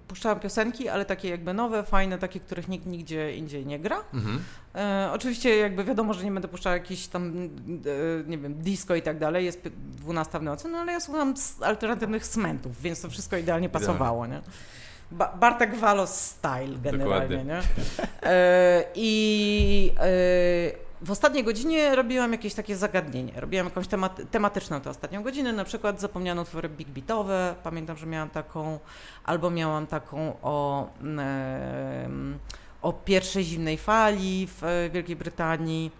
puszczałam 0.08 0.40
piosenki, 0.40 0.88
ale 0.88 1.04
takie 1.04 1.28
jakby 1.28 1.54
nowe, 1.54 1.82
fajne, 1.82 2.18
takie, 2.18 2.40
których 2.40 2.68
nikt 2.68 2.86
nigdzie 2.86 3.36
indziej 3.36 3.66
nie 3.66 3.78
gra. 3.78 3.96
Mhm. 4.14 4.40
E, 4.74 5.10
oczywiście 5.12 5.56
jakby 5.56 5.84
wiadomo, 5.84 6.14
że 6.14 6.24
nie 6.24 6.30
będę 6.32 6.48
puszczała 6.48 6.76
jakiś 6.76 7.08
tam, 7.08 7.48
e, 8.26 8.28
nie 8.30 8.38
wiem, 8.38 8.54
disco 8.54 8.94
i 8.94 9.02
tak 9.02 9.18
dalej, 9.18 9.44
jest 9.44 9.62
pi- 9.62 9.70
12 9.70 10.38
w 10.38 10.42
nocy, 10.42 10.68
no 10.68 10.78
ale 10.78 10.92
ja 10.92 11.00
słucham 11.00 11.34
alternatywnych 11.60 12.26
smentów, 12.26 12.82
więc 12.82 13.00
to 13.00 13.10
wszystko 13.10 13.36
idealnie 13.36 13.66
Idealnie. 13.66 13.86
pasowało, 13.86 14.26
nie? 14.26 14.40
Ba 15.10 15.32
Bartek 15.36 15.74
Walos 15.74 16.10
style 16.10 16.78
generalnie, 16.82 17.36
Dokładnie. 17.36 17.44
nie? 17.44 17.60
E, 18.22 18.84
I 18.94 19.92
e, 19.96 20.06
w 21.00 21.10
ostatniej 21.10 21.44
godzinie 21.44 21.96
robiłam 21.96 22.32
jakieś 22.32 22.54
takie 22.54 22.76
zagadnienie. 22.76 23.32
Robiłam 23.36 23.66
jakąś 23.66 23.88
temat, 23.88 24.20
tematyczną 24.30 24.80
tę 24.80 24.90
ostatnią 24.90 25.22
godzinę, 25.22 25.52
na 25.52 25.64
przykład 25.64 26.00
zapomniano 26.00 26.42
utwory 26.42 26.68
big 26.68 26.88
beatowe, 26.88 27.54
pamiętam, 27.62 27.96
że 27.96 28.06
miałam 28.06 28.30
taką, 28.30 28.78
albo 29.24 29.50
miałam 29.50 29.86
taką 29.86 30.36
o, 30.42 30.88
em, 31.00 32.38
o 32.82 32.92
pierwszej 32.92 33.44
zimnej 33.44 33.78
fali 33.78 34.46
w 34.46 34.64
e, 34.64 34.90
Wielkiej 34.90 35.16
Brytanii. 35.16 35.90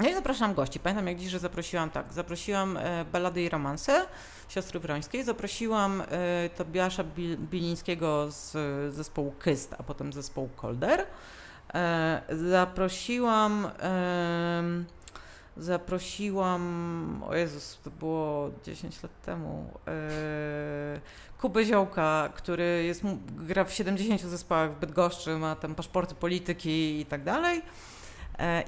No 0.00 0.08
i 0.08 0.14
zapraszam 0.14 0.54
gości. 0.54 0.80
Pamiętam 0.80 1.06
jak 1.06 1.16
dziś, 1.16 1.28
że 1.28 1.38
zaprosiłam 1.38 1.90
tak, 1.90 2.12
zaprosiłam 2.12 2.78
Balady 3.12 3.42
i 3.42 3.48
Romanse 3.48 4.06
siostry 4.48 4.80
Wrońskiej, 4.80 5.24
zaprosiłam 5.24 6.00
e, 6.00 6.50
Tobiasza 6.56 7.04
Bil- 7.04 7.36
Bilińskiego 7.36 8.30
z 8.30 8.52
zespołu 8.94 9.34
Kyst, 9.38 9.74
a 9.78 9.82
potem 9.82 10.12
zespołu 10.12 10.48
Kolder. 10.56 11.06
E, 11.74 12.22
zaprosiłam 12.30 13.70
zaprosiłam, 15.56 17.22
o 17.26 17.34
Jezus, 17.34 17.78
to 17.84 17.90
było 17.90 18.50
10 18.64 19.02
lat 19.02 19.22
temu, 19.22 19.70
e, 19.88 21.00
Kubę 21.40 21.64
Ziołka, 21.64 22.28
który 22.34 22.84
jest, 22.84 23.02
gra 23.28 23.64
w 23.64 23.72
70 23.72 24.20
zespołach 24.20 24.72
w 24.72 24.78
Bydgoszczy, 24.78 25.38
ma 25.38 25.56
tam 25.56 25.74
paszporty 25.74 26.14
polityki 26.14 27.00
i 27.00 27.06
tak 27.06 27.24
dalej. 27.24 27.62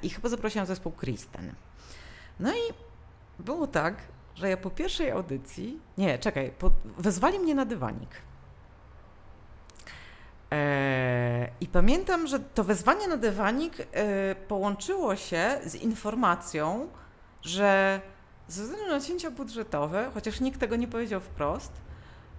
I 0.03 0.11
chyba 0.11 0.29
zaprosiłam 0.29 0.66
zespół 0.66 0.93
Kristen. 0.93 1.55
No 2.41 2.53
i 2.53 2.61
było 3.39 3.66
tak, 3.66 3.95
że 4.39 4.49
ja 4.49 4.57
po 4.57 4.70
pierwszej 4.70 5.11
audycji, 5.11 5.80
nie, 5.99 6.18
czekaj, 6.18 6.53
po, 6.59 6.70
wezwali 6.99 7.39
mnie 7.39 7.55
na 7.55 7.64
dywanik. 7.64 8.09
E, 10.53 11.49
I 11.61 11.66
pamiętam, 11.66 12.26
że 12.26 12.41
to 12.41 12.64
wezwanie 12.64 13.09
na 13.09 13.16
dywanik 13.16 13.74
e, 13.80 14.34
połączyło 14.34 15.16
się 15.16 15.59
z 15.66 15.74
informacją, 15.74 16.89
że 17.43 18.01
ze 18.49 18.62
względu 18.62 18.86
na 18.89 19.01
cięcia 19.01 19.30
budżetowe, 19.30 20.11
chociaż 20.14 20.41
nikt 20.41 20.61
tego 20.61 20.76
nie 20.76 20.89
powiedział 20.89 21.20
wprost, 21.20 21.72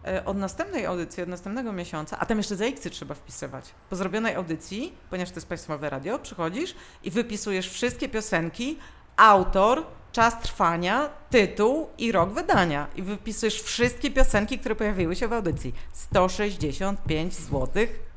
e, 0.05 0.25
od 0.25 0.37
następnej 0.37 0.85
audycji, 0.85 1.23
od 1.23 1.29
następnego 1.29 1.73
miesiąca, 1.73 2.19
a 2.19 2.25
tam 2.25 2.37
jeszcze 2.37 2.55
ZX 2.55 2.81
trzeba 2.91 3.15
wpisywać. 3.15 3.65
Po 3.89 3.95
zrobionej 3.95 4.35
audycji, 4.35 4.93
ponieważ 5.09 5.29
to 5.29 5.35
jest 5.35 5.47
państwowe 5.47 5.89
radio, 5.89 6.19
przychodzisz 6.19 6.75
i 7.03 7.11
wypisujesz 7.11 7.69
wszystkie 7.69 8.09
piosenki, 8.09 8.77
autor, 9.17 9.83
czas 10.11 10.39
trwania, 10.41 11.09
tytuł 11.29 11.87
i 11.97 12.11
rok 12.11 12.29
wydania. 12.29 12.87
I 12.95 13.01
wypisujesz 13.01 13.61
wszystkie 13.61 14.11
piosenki, 14.11 14.59
które 14.59 14.75
pojawiły 14.75 15.15
się 15.15 15.27
w 15.27 15.33
audycji. 15.33 15.73
165 15.93 17.33
zł 17.33 17.67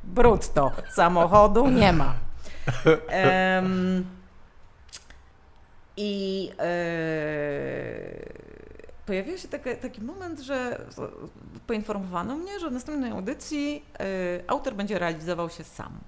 brutto. 0.05 0.73
Samochodu 0.95 1.69
nie 1.69 1.93
ma. 1.93 2.15
Em, 3.09 4.07
I 5.97 6.51
e, 6.59 6.73
pojawił 9.07 9.39
się 9.39 9.49
taki, 9.49 9.77
taki 9.77 10.01
moment, 10.01 10.41
że 10.41 10.87
poinformowano 11.67 12.37
mnie, 12.37 12.61
że 12.61 12.71
w 12.71 12.73
następnej 12.73 13.11
audycji 13.11 13.85
e, 14.01 14.05
autor 14.47 14.75
będzie 14.75 14.99
realizował 14.99 15.51
się 15.51 15.65
sam. 15.65 15.99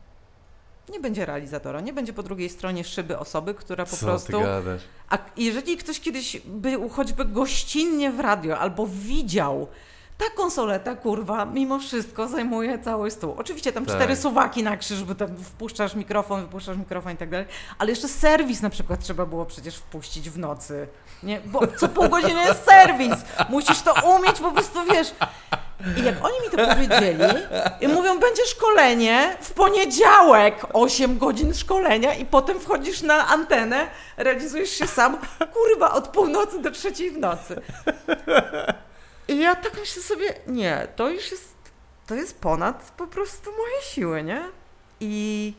Nie 0.93 1.01
będzie 1.01 1.27
realizatora, 1.27 1.81
nie 1.81 1.93
będzie 1.93 2.13
po 2.13 2.23
drugiej 2.23 2.49
stronie 2.49 2.85
szyby 2.85 3.19
osoby, 3.19 3.55
która 3.55 3.85
po 3.85 3.97
Co 3.97 4.07
prostu 4.07 4.33
a 5.11 5.19
jeżeli 5.37 5.77
ktoś 5.77 6.01
kiedyś 6.01 6.41
był 6.45 6.89
choćby 6.89 7.25
gościnnie 7.25 8.13
w 8.13 8.21
radio 8.21 8.59
albo 8.59 8.87
widział, 8.87 9.69
ta 10.19 10.25
konsoleta, 10.37 10.95
kurwa, 10.95 11.45
mimo 11.45 11.79
wszystko 11.79 12.29
zajmuje 12.29 12.79
cały 12.79 13.11
stół. 13.11 13.35
Oczywiście 13.39 13.73
tam 13.73 13.87
Tak. 13.87 13.97
cztery 13.97 14.17
suwaki 14.17 14.63
na 14.63 14.77
krzyż, 14.77 15.05
bo 15.05 15.15
tam 15.15 15.37
wpuszczasz 15.37 15.95
mikrofon, 15.95 16.41
wypuszczasz 16.41 16.77
mikrofon 16.77 17.13
i 17.13 17.17
tak 17.17 17.31
dalej, 17.31 17.47
ale 17.79 17.91
jeszcze 17.91 18.09
serwis 18.09 18.63
na 18.63 18.71
przykład 18.71 19.01
trzeba 19.01 19.27
było 19.27 19.45
przecież 19.47 19.77
wpuścić 19.77 20.31
w 20.31 20.39
nocy. 20.39 20.89
Nie? 21.23 21.41
Bo 21.45 21.61
co 21.67 21.89
pół 21.89 22.09
godziny 22.09 22.43
jest 22.45 22.65
serwis. 22.65 23.15
Musisz 23.49 23.83
to 23.83 23.95
umieć, 24.17 24.41
po 24.41 24.53
prostu 24.53 24.79
wiesz. 24.93 25.13
I 25.97 26.05
jak 26.05 26.25
oni 26.25 26.35
mi 26.45 26.51
to 26.59 26.75
powiedzieli, 26.75 27.25
i 27.81 27.89
mówią, 27.89 28.19
będzie 28.19 28.47
szkolenie 28.47 29.37
w 29.41 29.51
poniedziałek, 29.53 30.67
8 30.73 31.19
godzin 31.19 31.55
szkolenia 31.55 32.15
i 32.15 32.27
potem 32.27 32.61
wchodzisz 32.61 33.03
na 33.03 33.29
antenę, 33.29 33.87
realizujesz 34.17 34.71
się 34.71 34.87
sam, 34.87 35.17
kurwa, 35.53 35.93
od 35.93 36.09
północy 36.09 36.63
do 36.63 36.71
trzeciej 36.71 37.11
w 37.11 37.19
nocy. 37.19 37.63
I 39.35 39.39
ja 39.39 39.55
tak 39.55 39.75
myślę 39.81 40.03
sobie, 40.03 40.35
nie, 40.47 40.89
to 40.97 41.11
już 41.11 41.31
jest, 41.31 41.55
to 42.07 42.15
jest 42.15 42.41
ponad 42.41 42.93
po 42.97 43.07
prostu 43.07 43.51
moje 43.51 43.83
siły, 43.83 44.23
nie? 44.23 44.43
I 45.01 45.55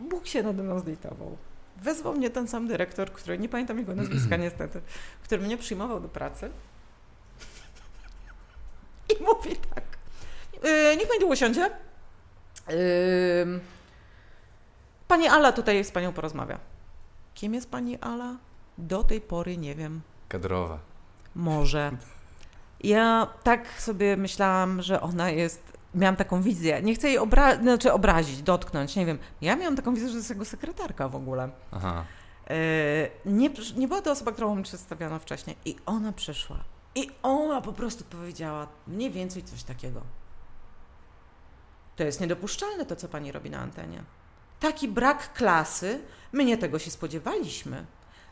Bóg 0.00 0.26
się 0.26 0.42
nade 0.42 0.62
mną 0.62 0.80
zlitował. 0.80 1.36
Wezwał 1.76 2.14
mnie 2.14 2.30
ten 2.30 2.48
sam 2.48 2.68
dyrektor, 2.68 3.12
który, 3.12 3.38
nie 3.38 3.48
pamiętam 3.48 3.78
jego 3.78 3.94
nazwiska 3.94 4.36
niestety, 4.46 4.80
który 5.22 5.42
mnie 5.42 5.56
przyjmował 5.56 6.00
do 6.00 6.08
pracy. 6.08 6.50
I 9.08 9.22
mówi 9.22 9.56
tak. 9.74 9.84
Yy, 10.62 10.96
niech 10.96 11.08
pani 11.08 11.20
tu 11.20 11.28
usiądzie. 11.28 11.70
Yy, 12.68 13.60
pani 15.08 15.28
Ala 15.28 15.52
tutaj 15.52 15.84
z 15.84 15.90
panią 15.90 16.12
porozmawia. 16.12 16.58
Kim 17.34 17.54
jest 17.54 17.70
pani 17.70 17.98
Ala? 18.00 18.36
Do 18.78 19.04
tej 19.04 19.20
pory 19.20 19.56
nie 19.56 19.74
wiem. 19.74 20.00
Kadrowa. 20.28 20.78
Może. 21.34 21.90
Ja 22.80 23.26
tak 23.42 23.68
sobie 23.80 24.16
myślałam, 24.16 24.82
że 24.82 25.00
ona 25.00 25.30
jest. 25.30 25.76
Miałam 25.94 26.16
taką 26.16 26.42
wizję. 26.42 26.82
Nie 26.82 26.94
chcę 26.94 27.08
jej 27.08 27.18
obra- 27.18 27.60
znaczy 27.62 27.92
obrazić, 27.92 28.42
dotknąć, 28.42 28.96
nie 28.96 29.06
wiem. 29.06 29.18
Ja 29.40 29.56
miałam 29.56 29.76
taką 29.76 29.94
wizję, 29.94 30.08
że 30.08 30.16
jest 30.16 30.30
jego 30.30 30.44
sekretarka 30.44 31.08
w 31.08 31.16
ogóle. 31.16 31.50
Aha. 31.72 32.04
Yy, 32.50 33.32
nie, 33.32 33.50
nie 33.76 33.88
była 33.88 34.02
to 34.02 34.10
osoba, 34.10 34.32
którą 34.32 34.54
mi 34.56 34.62
przedstawiono 34.62 35.18
wcześniej. 35.18 35.56
I 35.64 35.76
ona 35.86 36.12
przyszła. 36.12 36.56
I 36.94 37.10
ona 37.22 37.60
po 37.60 37.72
prostu 37.72 38.04
powiedziała 38.04 38.66
mniej 38.86 39.10
więcej 39.10 39.42
coś 39.42 39.62
takiego. 39.62 40.00
To 41.96 42.04
jest 42.04 42.20
niedopuszczalne 42.20 42.86
to, 42.86 42.96
co 42.96 43.08
pani 43.08 43.32
robi 43.32 43.50
na 43.50 43.58
antenie. 43.58 44.02
Taki 44.60 44.88
brak 44.88 45.32
klasy, 45.32 46.00
my 46.32 46.44
nie 46.44 46.58
tego 46.58 46.78
się 46.78 46.90
spodziewaliśmy. 46.90 47.86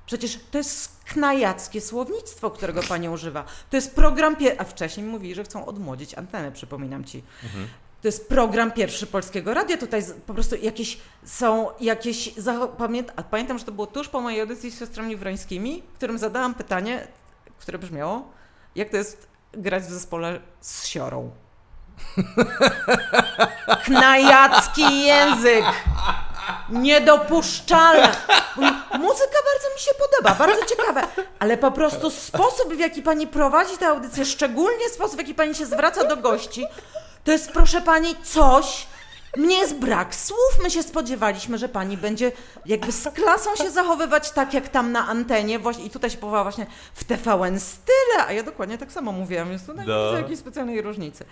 Przecież 0.06 0.38
to 0.50 0.58
jest 0.58 1.04
knajackie 1.04 1.80
słownictwo, 1.80 2.50
którego 2.50 2.82
pani 2.82 3.08
używa. 3.08 3.44
To 3.70 3.76
jest 3.76 3.94
program, 3.94 4.36
pie- 4.36 4.54
a 4.58 4.64
wcześniej 4.64 5.06
mówili, 5.06 5.34
że 5.34 5.44
chcą 5.44 5.66
odmłodzić 5.66 6.14
antenę, 6.14 6.52
przypominam 6.52 7.04
ci. 7.04 7.22
Mhm. 7.44 7.68
To 8.02 8.08
jest 8.08 8.28
program 8.28 8.72
pierwszy 8.72 9.06
Polskiego 9.06 9.54
Radia. 9.54 9.76
Tutaj 9.76 10.02
po 10.26 10.34
prostu 10.34 10.56
jakieś 10.56 10.98
są 11.24 11.68
jakieś. 11.80 12.34
zacho- 12.34 12.68
Pamięt, 12.68 13.12
a 13.16 13.22
pamiętam, 13.22 13.58
że 13.58 13.64
to 13.64 13.72
było 13.72 13.86
tuż 13.86 14.08
po 14.08 14.20
mojej 14.20 14.40
audycji 14.40 14.70
z 14.70 14.78
siostrami 14.78 15.16
Wrońskimi, 15.16 15.82
którym 15.94 16.18
zadałam 16.18 16.54
pytanie, 16.54 17.06
które 17.58 17.78
brzmiało: 17.78 18.28
jak 18.76 18.90
to 18.90 18.96
jest 18.96 19.26
grać 19.52 19.82
w 19.82 19.90
zespole 19.90 20.40
z 20.60 20.86
siorą? 20.86 21.30
Knajacki 23.84 25.02
język! 25.04 25.64
Niedopuszczalne! 26.68 28.08
Muzyka 28.98 29.38
bardzo 29.52 29.74
mi 29.74 29.78
się 29.80 29.90
podoba, 29.98 30.34
bardzo 30.46 30.64
ciekawe, 30.66 31.02
ale 31.38 31.56
po 31.58 31.70
prostu 31.70 32.10
sposób, 32.10 32.74
w 32.74 32.78
jaki 32.78 33.02
pani 33.02 33.26
prowadzi 33.26 33.78
tę 33.78 33.88
audycję, 33.88 34.24
szczególnie 34.24 34.88
sposób, 34.88 35.14
w 35.16 35.18
jaki 35.18 35.34
pani 35.34 35.54
się 35.54 35.66
zwraca 35.66 36.04
do 36.04 36.16
gości, 36.16 36.66
to 37.24 37.32
jest, 37.32 37.52
proszę 37.52 37.80
pani, 37.80 38.16
coś. 38.22 38.86
Mnie 39.36 39.58
jest 39.58 39.74
brak 39.74 40.14
słów. 40.14 40.58
My 40.62 40.70
się 40.70 40.82
spodziewaliśmy, 40.82 41.58
że 41.58 41.68
pani 41.68 41.96
będzie 41.96 42.32
jakby 42.66 42.92
z 42.92 43.08
klasą 43.14 43.56
się 43.56 43.70
zachowywać 43.70 44.30
tak, 44.30 44.54
jak 44.54 44.68
tam 44.68 44.92
na 44.92 45.08
antenie. 45.08 45.58
Właśnie, 45.58 45.84
I 45.84 45.90
tutaj 45.90 46.10
się 46.10 46.18
powołała 46.18 46.44
właśnie 46.44 46.66
w 46.94 47.04
TVN 47.04 47.60
style, 47.60 48.26
a 48.26 48.32
ja 48.32 48.42
dokładnie 48.42 48.78
tak 48.78 48.92
samo 48.92 49.12
mówiłam, 49.12 49.48
więc 49.50 49.66
tutaj 49.66 49.86
nie 49.86 49.92
No. 49.92 50.06
widzę 50.10 50.22
jakiejś 50.22 50.38
specjalnej 50.38 50.82
różnicy. 50.82 51.24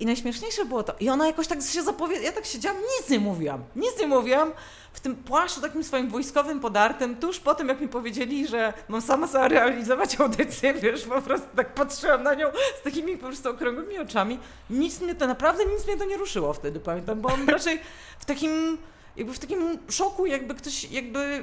I 0.00 0.06
najśmieszniejsze 0.06 0.64
było 0.64 0.82
to, 0.82 0.94
i 1.00 1.08
ona 1.08 1.26
jakoś 1.26 1.46
tak 1.46 1.62
się 1.62 1.82
zapowiedziała, 1.82 2.26
ja 2.26 2.32
tak 2.32 2.46
siedziałam, 2.46 2.78
nic 2.78 3.10
nie 3.10 3.20
mówiłam, 3.20 3.64
nic 3.76 3.98
nie 4.00 4.06
mówiłam, 4.06 4.52
w 4.92 5.00
tym 5.00 5.16
płaszczu 5.16 5.60
takim 5.60 5.84
swoim 5.84 6.08
wojskowym 6.08 6.60
podartym, 6.60 7.16
tuż 7.16 7.40
po 7.40 7.54
tym, 7.54 7.68
jak 7.68 7.80
mi 7.80 7.88
powiedzieli, 7.88 8.46
że 8.46 8.72
mam 8.88 9.02
sama 9.02 9.26
sobie 9.26 9.48
realizować 9.48 10.20
audycję, 10.20 10.74
wiesz, 10.82 11.04
po 11.04 11.22
prostu 11.22 11.46
tak 11.56 11.74
patrzyłam 11.74 12.22
na 12.22 12.34
nią 12.34 12.46
z 12.80 12.82
takimi 12.82 13.16
po 13.16 13.26
prostu 13.26 13.50
okrągłymi 13.50 13.98
oczami. 13.98 14.38
Nic 14.70 15.00
mnie 15.00 15.14
to, 15.14 15.26
naprawdę 15.26 15.64
nic 15.64 15.86
mnie 15.86 15.96
to 15.96 16.04
nie 16.04 16.16
ruszyło 16.16 16.52
wtedy, 16.52 16.80
pamiętam, 16.80 17.20
bo 17.20 17.28
on 17.28 17.48
raczej 17.48 17.80
w 18.18 18.24
takim, 18.24 18.78
jakby 19.16 19.32
w 19.32 19.38
takim 19.38 19.78
szoku, 19.88 20.26
jakby 20.26 20.54
ktoś, 20.54 20.90
jakby, 20.90 21.42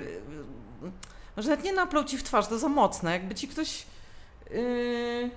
może 1.37 1.49
nawet 1.49 1.65
nie 1.65 1.73
naplął 1.73 2.03
ci 2.03 2.17
w 2.17 2.23
twarz, 2.23 2.47
to 2.47 2.57
za 2.57 2.69
mocne, 2.69 3.11
jakby 3.11 3.35
ci 3.35 3.47
ktoś... 3.47 3.85
Yy, 4.51 5.29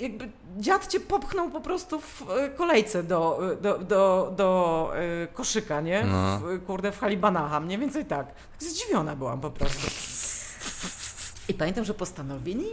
jakby 0.00 0.28
dziad 0.56 0.86
cię 0.86 1.00
popchnął 1.00 1.50
po 1.50 1.60
prostu 1.60 2.00
w 2.00 2.30
e, 2.30 2.48
kolejce 2.48 3.02
do, 3.02 3.40
do, 3.60 3.78
do, 3.78 4.32
do 4.36 4.92
e, 4.94 5.26
koszyka, 5.26 5.80
nie? 5.80 6.04
No. 6.04 6.38
W, 6.38 6.64
kurde, 6.66 6.92
w 6.92 7.00
Halibanaha, 7.00 7.60
mniej 7.60 7.78
więcej 7.78 8.04
tak. 8.04 8.26
tak. 8.26 8.34
Zdziwiona 8.58 9.16
byłam 9.16 9.40
po 9.40 9.50
prostu. 9.50 9.86
I 11.48 11.54
pamiętam, 11.54 11.84
że 11.84 11.94
postanowili 11.94 12.66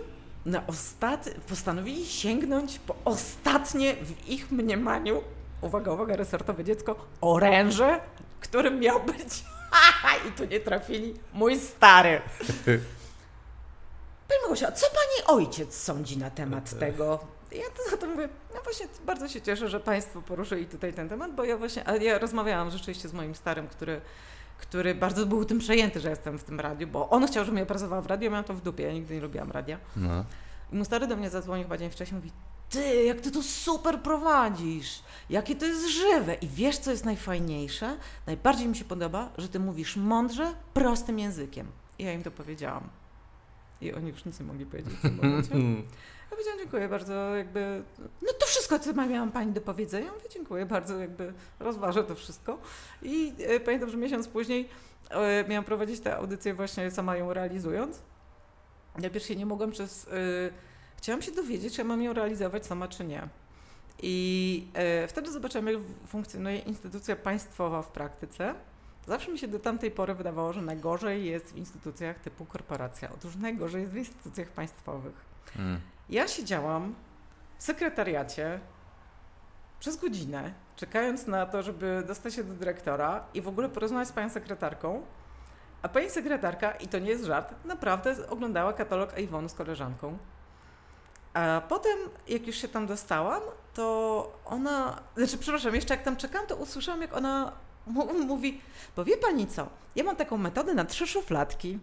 na 0.46 0.68
ostat... 0.68 1.30
postanowili 1.50 2.06
sięgnąć 2.06 2.80
po 2.80 2.96
ostatnie 3.06 3.96
w 3.96 4.30
ich 4.30 4.52
mniemaniu, 4.52 5.22
uwaga, 5.62 5.92
uwaga, 5.92 6.16
resortowe 6.16 6.64
dziecko, 6.64 6.96
oręże, 7.22 8.00
którym 8.40 8.80
miał 8.80 9.04
być 9.04 9.44
i 10.28 10.32
tu 10.32 10.46
nie 10.46 10.60
trafili 10.60 11.14
mój 11.34 11.60
stary. 11.60 12.22
Pani 14.28 14.42
Małgosia, 14.42 14.72
co 14.72 14.86
pani 14.86 15.38
ojciec 15.38 15.76
sądzi 15.76 16.18
na 16.18 16.30
temat 16.30 16.80
tego? 16.80 17.20
Ja 17.52 17.64
to, 17.78 17.92
za 17.92 17.98
to 17.98 18.08
mówię, 18.08 18.30
no 18.56 18.62
właśnie 18.64 18.88
bardzo 19.06 19.28
się 19.28 19.42
cieszę, 19.42 19.70
że 19.70 19.80
Państwo 19.80 20.22
poruszyli 20.22 20.66
tutaj 20.66 20.94
ten 20.94 21.10
temat, 21.10 21.36
bo 21.36 21.44
ja 21.44 21.58
właśnie, 21.58 21.84
ale 21.88 22.04
ja 22.04 22.20
rozmawiałam 22.20 22.72
rzeczywiście 22.72 23.10
z 23.10 23.14
moim 23.14 23.36
starym, 23.36 23.68
który, 23.68 24.02
który 24.58 24.96
bardzo 24.96 25.26
był 25.26 25.46
tym 25.46 25.60
przejęty, 25.60 26.00
że 26.00 26.10
jestem 26.10 26.40
w 26.40 26.44
tym 26.44 26.60
radiu, 26.60 26.88
bo 26.88 27.10
on 27.10 27.28
chciał, 27.28 27.46
żebym 27.46 27.58
ja 27.58 27.66
pracowała 27.66 28.02
w 28.02 28.06
radiu, 28.06 28.24
ja 28.24 28.30
miałam 28.30 28.44
to 28.44 28.54
w 28.54 28.62
dupie, 28.62 28.84
ja 28.84 28.94
nigdy 28.94 29.16
nie 29.16 29.22
lubiłam 29.22 29.52
radia. 29.52 29.78
No. 29.96 30.26
I 30.72 30.76
mój 30.76 30.86
stary 30.86 31.08
do 31.08 31.16
mnie 31.16 31.30
zadzwonił 31.30 31.64
chyba 31.64 31.78
dzień 31.78 31.90
wcześniej, 31.90 32.16
mówi, 32.16 32.32
ty, 32.70 33.04
jak 33.04 33.22
ty 33.22 33.32
to 33.32 33.44
super 33.44 34.00
prowadzisz, 34.00 35.04
jakie 35.30 35.56
to 35.56 35.66
jest 35.66 35.88
żywe. 35.88 36.34
I 36.34 36.48
wiesz, 36.48 36.78
co 36.78 36.92
jest 36.92 37.06
najfajniejsze? 37.06 37.98
Najbardziej 38.28 38.68
mi 38.68 38.76
się 38.76 38.86
podoba, 38.86 39.30
że 39.38 39.50
ty 39.50 39.60
mówisz 39.60 39.96
mądrze, 39.98 40.54
prostym 40.74 41.20
językiem. 41.20 41.68
I 42.00 42.04
ja 42.04 42.14
im 42.14 42.24
to 42.24 42.32
powiedziałam. 42.32 42.90
I 43.84 43.94
oni 43.94 44.10
już 44.10 44.26
nic 44.26 44.40
nie 44.40 44.46
mogli 44.46 44.66
powiedzieć 44.66 44.94
w 44.94 45.02
tym 45.02 45.16
momencie. 45.16 45.56
Ja 46.24 46.30
powiedziałam, 46.30 46.60
dziękuję 46.60 46.90
bardzo, 46.90 47.36
jakby, 47.36 47.84
no 48.22 48.34
to 48.40 48.46
wszystko, 48.46 48.80
co 48.80 48.94
miałam 48.94 49.32
Pani 49.32 49.52
do 49.52 49.62
powiedzenia. 49.62 50.12
Mówię, 50.12 50.30
dziękuję 50.30 50.66
bardzo, 50.66 51.00
jakby 51.00 51.34
rozważę 51.60 52.04
to 52.04 52.16
wszystko. 52.16 52.58
I 53.02 53.34
e, 53.40 53.60
pamiętam, 53.60 53.90
że 53.90 53.98
miesiąc 53.98 54.28
później 54.28 54.70
e, 55.10 55.46
miałam 55.50 55.66
prowadzić 55.66 56.00
tę 56.00 56.16
audycję 56.16 56.54
właśnie 56.54 56.92
sama 56.92 57.16
ją 57.18 57.34
realizując. 57.34 58.02
Najpierw 58.98 59.26
się 59.26 59.36
nie 59.36 59.46
mogłam 59.46 59.72
przez... 59.72 60.08
E, 60.08 60.10
chciałam 60.98 61.22
się 61.22 61.32
dowiedzieć, 61.32 61.76
czy 61.76 61.82
ja 61.82 61.88
mam 61.88 62.02
ją 62.02 62.14
realizować 62.14 62.66
sama, 62.66 62.88
czy 62.88 63.06
nie. 63.06 63.28
I 64.02 64.68
e, 64.74 65.08
wtedy 65.08 65.32
zobaczyłam, 65.32 65.68
jak 65.68 65.78
funkcjonuje 66.08 66.58
instytucja 66.58 67.16
państwowa 67.16 67.82
w 67.82 67.92
praktyce. 67.92 68.56
Zawsze 69.08 69.32
mi 69.32 69.40
się 69.40 69.48
do 69.48 69.60
tamtej 69.60 69.92
pory 69.92 70.14
wydawało, 70.14 70.54
że 70.54 70.62
najgorzej 70.62 71.26
jest 71.26 71.54
w 71.54 71.58
instytucjach 71.58 72.20
typu 72.20 72.46
korporacja. 72.46 73.10
Otóż 73.14 73.36
najgorzej 73.36 73.82
jest 73.82 73.94
w 73.94 73.98
instytucjach 73.98 74.48
państwowych. 74.48 75.26
Mm. 75.56 75.80
Ja 76.10 76.28
siedziałam 76.28 76.96
w 77.58 77.64
sekretariacie 77.64 78.60
przez 79.80 79.98
godzinę, 79.98 80.54
czekając 80.76 81.28
na 81.28 81.46
to, 81.46 81.64
żeby 81.64 82.04
dostać 82.08 82.34
się 82.34 82.44
do 82.44 82.54
dyrektora 82.54 83.26
i 83.34 83.42
w 83.42 83.48
ogóle 83.48 83.70
porozmawiać 83.70 84.08
z 84.08 84.12
panią 84.12 84.30
sekretarką. 84.30 85.02
A 85.82 85.90
pani 85.90 86.10
sekretarka, 86.10 86.72
i 86.72 86.88
to 86.88 87.00
nie 87.00 87.10
jest 87.10 87.26
żart, 87.26 87.54
naprawdę 87.66 88.30
oglądała 88.30 88.74
katalog 88.74 89.14
Avonu 89.20 89.50
z 89.50 89.54
koleżanką. 89.54 90.18
A 91.34 91.62
potem, 91.70 91.98
jak 92.28 92.48
już 92.48 92.56
się 92.56 92.68
tam 92.68 92.88
dostałam, 92.88 93.42
to 93.74 94.40
ona, 94.46 95.00
znaczy, 95.18 95.38
przepraszam, 95.38 95.76
jeszcze 95.76 95.94
jak 95.94 96.04
tam 96.04 96.16
czekałam, 96.16 96.48
to 96.48 96.56
usłyszałam, 96.56 97.02
jak 97.02 97.14
ona 97.14 97.52
mówi, 98.28 98.62
bo 98.96 99.06
wie 99.06 99.18
pani 99.18 99.48
co, 99.48 99.70
ja 99.96 100.04
mam 100.04 100.16
taką 100.16 100.38
metodę 100.38 100.74
na 100.74 100.86
trzy 100.86 101.08
szufladki. 101.08 101.80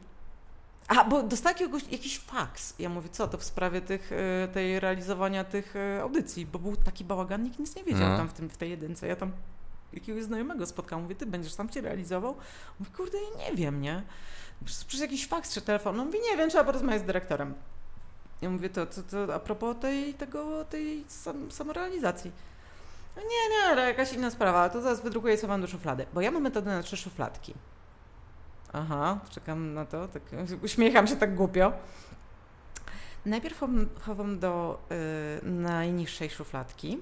A, 0.89 1.05
bo 1.05 1.23
dostała 1.23 1.53
jakiegoś, 1.53 1.83
jakiś 1.91 2.19
faks. 2.19 2.75
Ja 2.79 2.89
mówię, 2.89 3.09
co, 3.13 3.29
to 3.29 3.39
w 3.39 3.45
sprawie 3.45 3.81
tych, 3.81 4.13
y, 4.13 4.49
tej 4.53 4.81
realizowania 4.81 5.45
tych 5.45 5.77
y, 5.77 6.01
audycji, 6.03 6.47
bo 6.47 6.59
był 6.59 6.77
taki 6.77 7.05
bałagan, 7.05 7.43
nikt 7.43 7.59
nic 7.59 7.77
nie 7.77 7.85
wiedział 7.85 8.09
No. 8.09 8.17
tam 8.17 8.29
w, 8.29 8.33
tym, 8.33 8.51
w 8.51 8.57
tej 8.57 8.71
jedynce. 8.71 9.07
Ja 9.07 9.17
tam 9.17 9.33
jakiegoś 9.93 10.23
znajomego 10.25 10.67
spotkałam, 10.67 11.03
mówię, 11.03 11.15
ty 11.15 11.27
będziesz 11.27 11.53
sam 11.53 11.69
cię 11.69 11.81
realizował? 11.81 12.37
Mówię, 12.81 12.91
kurde, 12.97 13.19
ja 13.19 13.51
nie 13.51 13.57
wiem, 13.57 13.81
nie? 13.81 14.03
Przez, 14.87 15.01
jakiś 15.01 15.27
faks 15.27 15.55
czy 15.55 15.61
telefon. 15.61 15.97
No 15.97 16.05
mówię, 16.05 16.19
nie 16.31 16.37
wiem, 16.37 16.51
trzeba 16.51 16.65
porozmawiać 16.65 17.03
z 17.03 17.05
dyrektorem. 17.05 17.55
Ja 18.43 18.51
mówię, 18.51 18.71
to, 18.71 18.87
to, 18.87 19.03
to 19.03 19.35
a 19.35 19.39
propos 19.39 19.77
tej, 19.81 20.15
tego, 20.15 20.65
tej 20.65 21.05
sam, 21.09 21.51
samorealizacji. 21.51 22.33
No 23.21 23.27
nie, 23.27 23.57
nie, 23.57 23.65
ale 23.65 23.89
jakaś 23.89 24.13
inna 24.13 24.31
sprawa, 24.31 24.69
to 24.69 24.81
zaraz 24.81 25.01
wydrukuję 25.01 25.39
sobie 25.39 25.59
do 25.59 25.67
szuflady. 25.67 26.07
Bo 26.15 26.21
ja 26.21 26.31
mam 26.31 26.43
metodę 26.43 26.71
na 26.71 26.83
trzy 26.83 26.97
szufladki. 26.97 27.55
Aha, 28.73 29.19
czekam 29.31 29.75
na 29.75 29.85
to, 29.85 30.09
tak, 30.09 30.23
uśmiecham 30.65 31.07
się 31.07 31.17
tak 31.17 31.35
głupio. 31.35 31.73
Najpierw 33.27 33.61
chowam, 34.01 34.39
do 34.39 34.81
y, 35.43 35.47
najniższej 35.47 36.31
szufladki. 36.31 36.99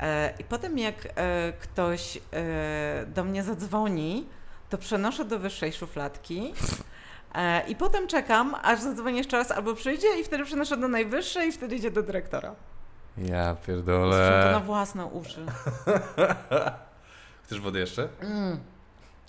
E, 0.00 0.34
I 0.38 0.44
potem 0.44 0.78
jak 0.78 0.94
e, 1.06 1.52
ktoś 1.60 2.16
e, 2.16 3.06
do 3.06 3.24
mnie 3.24 3.42
zadzwoni, 3.42 4.26
to 4.70 4.78
przenoszę 4.78 5.24
do 5.24 5.38
wyższej 5.38 5.72
szufladki. 5.72 6.54
I 7.68 7.76
potem 7.76 8.06
czekam, 8.06 8.56
aż 8.62 8.80
zadzwoni 8.80 9.18
jeszcze 9.18 9.36
raz 9.36 9.50
albo 9.50 9.74
przyjdzie 9.74 10.20
i 10.20 10.24
wtedy 10.24 10.44
przenoszę 10.44 10.76
do 10.76 10.88
najwyższej 10.88 11.48
i 11.48 11.52
wtedy 11.52 11.76
idzie 11.76 11.90
do 11.90 12.02
dyrektora. 12.02 12.54
Ja 13.20 13.26
Słyszę 13.26 13.46
to 13.46 13.46
na 13.46 13.56
pierdolę. 13.66 14.60
własne 14.66 15.06
uszy. 15.06 15.46
Chcesz 17.44 17.60
wody 17.60 17.78
jeszcze? 17.78 18.08
Mm. 18.20 18.60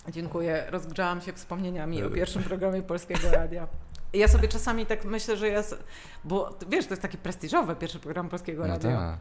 Dziękuję. 0.09 0.65
Rozgrzałam 0.69 1.21
się 1.21 1.33
wspomnieniami 1.33 2.03
o 2.03 2.09
pierwszym 2.09 2.43
programie 2.43 2.81
Polskiego 2.81 3.31
Radia. 3.31 3.67
Ja 4.13 4.27
sobie 4.27 4.47
czasami 4.47 4.85
tak 4.85 5.05
myślę, 5.05 5.37
że 5.37 5.47
ja... 5.47 5.63
Bo 6.23 6.57
wiesz, 6.69 6.85
to 6.85 6.91
jest 6.91 7.01
takie 7.01 7.17
prestiżowe, 7.17 7.75
pierwszy 7.75 7.99
program 7.99 8.29
Polskiego 8.29 8.61
No 8.61 8.67
Radia. 8.67 8.97
tak. 8.97 9.17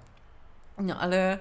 No 0.87 1.01
ale 1.01 1.39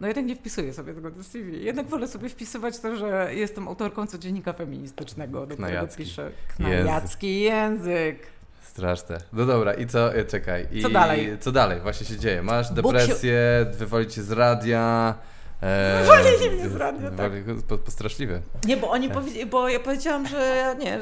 no 0.00 0.06
jednak 0.06 0.26
nie 0.26 0.36
wpisuję 0.36 0.72
sobie 0.74 0.94
tego 0.94 1.10
do 1.10 1.24
CV. 1.24 1.64
Jednak 1.64 1.86
wolę 1.86 2.08
sobie 2.08 2.28
wpisywać 2.28 2.78
to, 2.78 2.96
że 2.96 3.34
jestem 3.34 3.68
autorką 3.68 4.06
codziennika 4.06 4.52
feministycznego, 4.52 5.46
do 5.46 5.54
którego 5.54 5.86
piszę 5.96 6.30
knajacki 6.56 7.40
język. 7.40 8.26
Straszne. 8.66 9.18
No 9.32 9.46
dobra, 9.46 9.74
i 9.74 9.86
co? 9.86 10.14
e, 10.14 10.24
Czekaj. 10.24 10.66
I 10.72 10.82
Co 10.82 10.88
dalej? 10.88 11.36
Co 11.40 11.52
dalej 11.52 11.80
właśnie 11.80 12.06
się 12.06 12.18
dzieje? 12.18 12.42
Masz 12.42 12.70
depresję, 12.70 13.66
wywalić 13.72 14.14
cię 14.14 14.22
z 14.22 14.32
radia. 14.32 15.14
E, 15.62 16.00
Wywalili 16.02 16.50
mnie 16.50 16.68
z 16.68 16.76
radia, 16.76 17.10
tak. 17.10 17.32
po, 17.68 17.78
po 17.78 17.90
straszliwe. 17.90 18.40
Nie, 18.64 18.76
bo 18.76 18.90
oni 18.90 19.08
powiedzieli, 19.10 19.46
bo 19.46 19.68
ja 19.68 19.80
powiedziałam, 19.80 20.26
że 20.26 20.74
nie, 20.78 20.98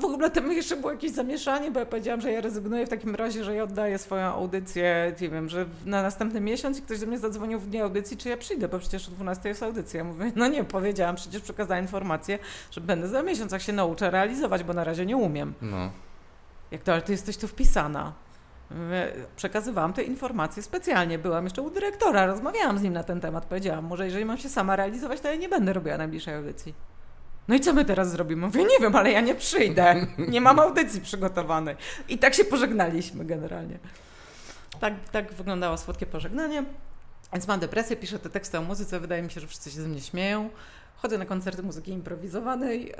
w 0.00 0.04
ogóle 0.04 0.30
tam 0.30 0.52
jeszcze 0.52 0.76
było 0.76 0.92
jakieś 0.92 1.12
zamieszanie, 1.12 1.70
bo 1.70 1.80
ja 1.80 1.86
powiedziałam, 1.86 2.20
że 2.20 2.32
ja 2.32 2.40
rezygnuję 2.40 2.86
w 2.86 2.88
takim 2.88 3.14
razie, 3.14 3.44
że 3.44 3.54
ja 3.54 3.62
oddaję 3.62 3.98
swoją 3.98 4.24
audycję, 4.26 5.14
nie 5.20 5.28
wiem, 5.28 5.48
że 5.48 5.66
na 5.86 6.02
następny 6.02 6.40
miesiąc 6.40 6.78
i 6.78 6.82
ktoś 6.82 7.00
do 7.00 7.06
mnie 7.06 7.18
zadzwonił 7.18 7.58
w 7.58 7.66
dniu 7.66 7.82
audycji, 7.84 8.16
czy 8.16 8.28
ja 8.28 8.36
przyjdę, 8.36 8.68
bo 8.68 8.78
przecież 8.78 9.08
o 9.08 9.10
12 9.10 9.48
jest 9.48 9.62
audycja. 9.62 9.98
Ja 9.98 10.04
mówię, 10.04 10.32
no 10.36 10.48
nie, 10.48 10.64
powiedziałam, 10.64 11.16
przecież 11.16 11.42
przekazałam 11.42 11.82
informację, 11.84 12.38
że 12.70 12.80
będę 12.80 13.08
za 13.08 13.22
miesiąc, 13.22 13.52
jak 13.52 13.62
się 13.62 13.72
nauczę 13.72 14.10
realizować, 14.10 14.64
bo 14.64 14.72
na 14.72 14.84
razie 14.84 15.06
nie 15.06 15.16
umiem. 15.16 15.54
No. 15.62 15.90
Jak 16.74 16.82
to, 16.82 16.92
ale 16.92 17.02
ty 17.02 17.12
jesteś 17.12 17.36
tu 17.36 17.48
wpisana. 17.48 18.12
Przekazywałam 19.36 19.92
te 19.92 20.02
informacje 20.02 20.62
specjalnie. 20.62 21.18
Byłam 21.18 21.44
jeszcze 21.44 21.62
u 21.62 21.70
dyrektora, 21.70 22.26
rozmawiałam 22.26 22.78
z 22.78 22.82
nim 22.82 22.92
na 22.92 23.04
ten 23.04 23.20
temat. 23.20 23.44
Powiedziałam, 23.44 23.84
może 23.84 24.04
jeżeli 24.04 24.24
mam 24.24 24.38
się 24.38 24.48
sama 24.48 24.76
realizować, 24.76 25.20
to 25.20 25.28
ja 25.28 25.34
nie 25.34 25.48
będę 25.48 25.72
robiła 25.72 25.96
najbliższej 25.96 26.34
audycji. 26.34 26.74
No 27.48 27.54
i 27.54 27.60
co 27.60 27.72
my 27.72 27.84
teraz 27.84 28.10
zrobimy? 28.10 28.46
Mówię, 28.46 28.64
nie 28.64 28.78
wiem, 28.80 28.96
ale 28.96 29.12
ja 29.12 29.20
nie 29.20 29.34
przyjdę. 29.34 30.06
Nie 30.18 30.40
mam 30.40 30.58
audycji 30.58 31.00
przygotowanej. 31.00 31.76
I 32.08 32.18
tak 32.18 32.34
się 32.34 32.44
pożegnaliśmy 32.44 33.24
generalnie. 33.24 33.78
Tak, 34.80 34.94
tak 35.12 35.32
wyglądało 35.32 35.78
słodkie 35.78 36.06
pożegnanie. 36.06 36.64
Więc 37.32 37.48
mam 37.48 37.60
depresję, 37.60 37.96
piszę 37.96 38.18
te 38.18 38.30
teksty 38.30 38.58
o 38.58 38.62
muzyce, 38.62 39.00
wydaje 39.00 39.22
mi 39.22 39.30
się, 39.30 39.40
że 39.40 39.46
wszyscy 39.46 39.70
się 39.70 39.82
ze 39.82 39.88
mnie 39.88 40.00
śmieją. 40.00 40.50
Chodzę 41.04 41.18
na 41.18 41.26
koncerty 41.26 41.62
muzyki 41.62 41.92
improwizowanej. 41.92 42.94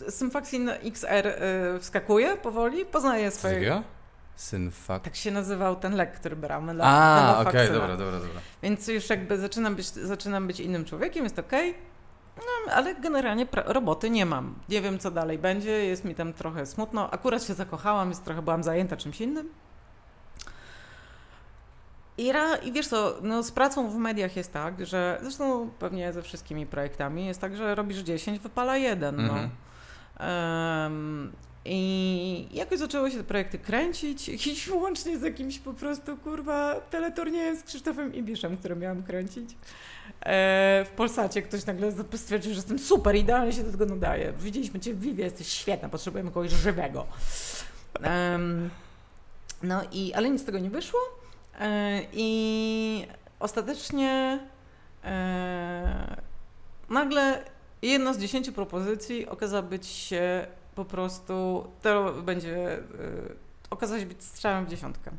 Yy, 0.00 0.10
Symfaxin 0.10 0.68
XR 0.68 1.26
yy, 1.72 1.80
wskakuje 1.80 2.36
powoli, 2.36 2.84
poznaję 2.86 3.30
swoje... 3.30 3.54
takiego? 3.54 3.82
Syn 4.36 4.70
fuck. 4.70 5.04
Tak 5.04 5.16
się 5.16 5.30
nazywał 5.30 5.76
ten 5.76 5.94
lek, 5.96 6.12
który 6.12 6.36
brałem. 6.36 6.74
dla- 6.74 6.84
A, 6.86 7.40
okej, 7.40 7.52
Faksyna. 7.52 7.78
dobra, 7.78 7.96
dobra, 7.96 8.18
dobra. 8.20 8.40
Więc 8.62 8.88
już 8.88 9.10
jakby 9.10 9.38
zaczynam 9.38 9.74
być, 9.74 9.86
zaczynam 9.86 10.46
być 10.46 10.60
innym 10.60 10.84
człowiekiem, 10.84 11.24
jest 11.24 11.38
okej. 11.38 11.74
No, 12.36 12.72
ale 12.72 12.94
generalnie 12.94 13.46
roboty 13.54 14.10
nie 14.10 14.26
mam. 14.26 14.54
Nie 14.68 14.82
wiem, 14.82 14.98
co 14.98 15.10
dalej 15.10 15.38
będzie, 15.38 15.70
jest 15.84 16.04
mi 16.04 16.14
tam 16.14 16.32
trochę 16.32 16.66
smutno. 16.66 17.10
Akurat 17.10 17.44
się 17.44 17.54
zakochałam, 17.54 18.08
jest 18.08 18.24
trochę 18.24 18.42
byłam 18.42 18.62
zajęta 18.62 18.96
czymś 18.96 19.20
innym. 19.20 19.48
I, 22.18 22.32
ra, 22.32 22.56
I 22.56 22.72
wiesz 22.72 22.88
co, 22.88 23.18
no 23.22 23.42
z 23.42 23.50
pracą 23.50 23.90
w 23.90 23.96
mediach 23.96 24.36
jest 24.36 24.52
tak, 24.52 24.86
że 24.86 25.18
zresztą 25.22 25.70
pewnie 25.78 26.12
ze 26.12 26.22
wszystkimi 26.22 26.66
projektami 26.66 27.26
jest 27.26 27.40
tak, 27.40 27.56
że 27.56 27.74
robisz 27.74 27.98
10, 27.98 28.38
wypala 28.38 28.76
jeden. 28.76 29.16
No. 29.16 29.22
Mhm. 29.22 29.50
Em, 30.18 31.32
I 31.64 32.48
jakoś 32.52 32.78
zaczęły 32.78 33.10
się 33.10 33.16
te 33.16 33.24
projekty 33.24 33.58
kręcić, 33.58 34.28
jakiś 34.38 34.68
łącznie 34.68 35.18
z 35.18 35.22
jakimś 35.22 35.58
po 35.58 35.74
prostu, 35.74 36.16
kurwa, 36.16 36.80
teleturniejem 36.90 37.56
z 37.56 37.62
Krzysztofem 37.62 38.14
Ibiszem, 38.14 38.56
który 38.56 38.76
miałam 38.76 39.02
kręcić. 39.02 39.50
E, 40.20 40.84
w 40.84 40.90
Polsacie 40.96 41.42
ktoś 41.42 41.66
nagle 41.66 41.92
stwierdził, 42.14 42.52
że 42.52 42.56
jestem 42.56 42.78
super, 42.78 43.16
idealnie 43.16 43.52
się 43.52 43.62
do 43.62 43.70
tego 43.70 43.86
nadaje. 43.86 44.32
Widzieliśmy 44.38 44.80
Cię 44.80 44.94
w 44.94 45.00
Vivie, 45.00 45.24
jesteś 45.24 45.48
świetna, 45.48 45.88
potrzebujemy 45.88 46.30
kogoś 46.30 46.50
żywego. 46.50 47.06
No 49.62 49.82
i, 49.92 50.14
ale 50.14 50.30
nic 50.30 50.42
z 50.42 50.44
tego 50.44 50.58
nie 50.58 50.70
wyszło. 50.70 51.00
E, 51.60 52.00
I 52.12 53.06
ostatecznie 53.40 54.40
e, 55.04 56.16
nagle 56.90 57.44
jedna 57.82 58.14
z 58.14 58.18
dziesięciu 58.18 58.52
propozycji 58.52 59.28
okazała 59.28 59.62
być 59.62 59.86
się 59.86 60.46
po 60.74 60.84
prostu, 60.84 61.64
to 61.82 62.12
będzie, 62.12 62.78
y, 62.78 62.82
okazała 63.70 64.00
się 64.00 64.06
być 64.06 64.24
strzałem 64.24 64.66
w 64.66 64.68
dziesiątkę. 64.68 65.10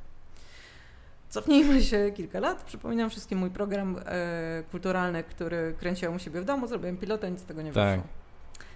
Cofnijmy 1.30 1.84
się 1.84 2.12
kilka 2.16 2.40
lat. 2.40 2.64
Przypominam 2.64 3.10
wszystkim 3.10 3.40
mój 3.40 3.50
program 3.50 4.00
e, 4.06 4.64
kulturalny, 4.72 5.24
który 5.24 5.76
kręciłem 5.80 6.16
u 6.16 6.20
siebie 6.20 6.42
w 6.42 6.46
domu. 6.46 6.68
Zrobiłem 6.68 6.98
pilotę, 6.98 7.32
nic 7.32 7.40
z 7.40 7.46
tego 7.46 7.62
nie 7.62 7.72
Tak. 7.74 7.90
wyszło. 8.00 8.14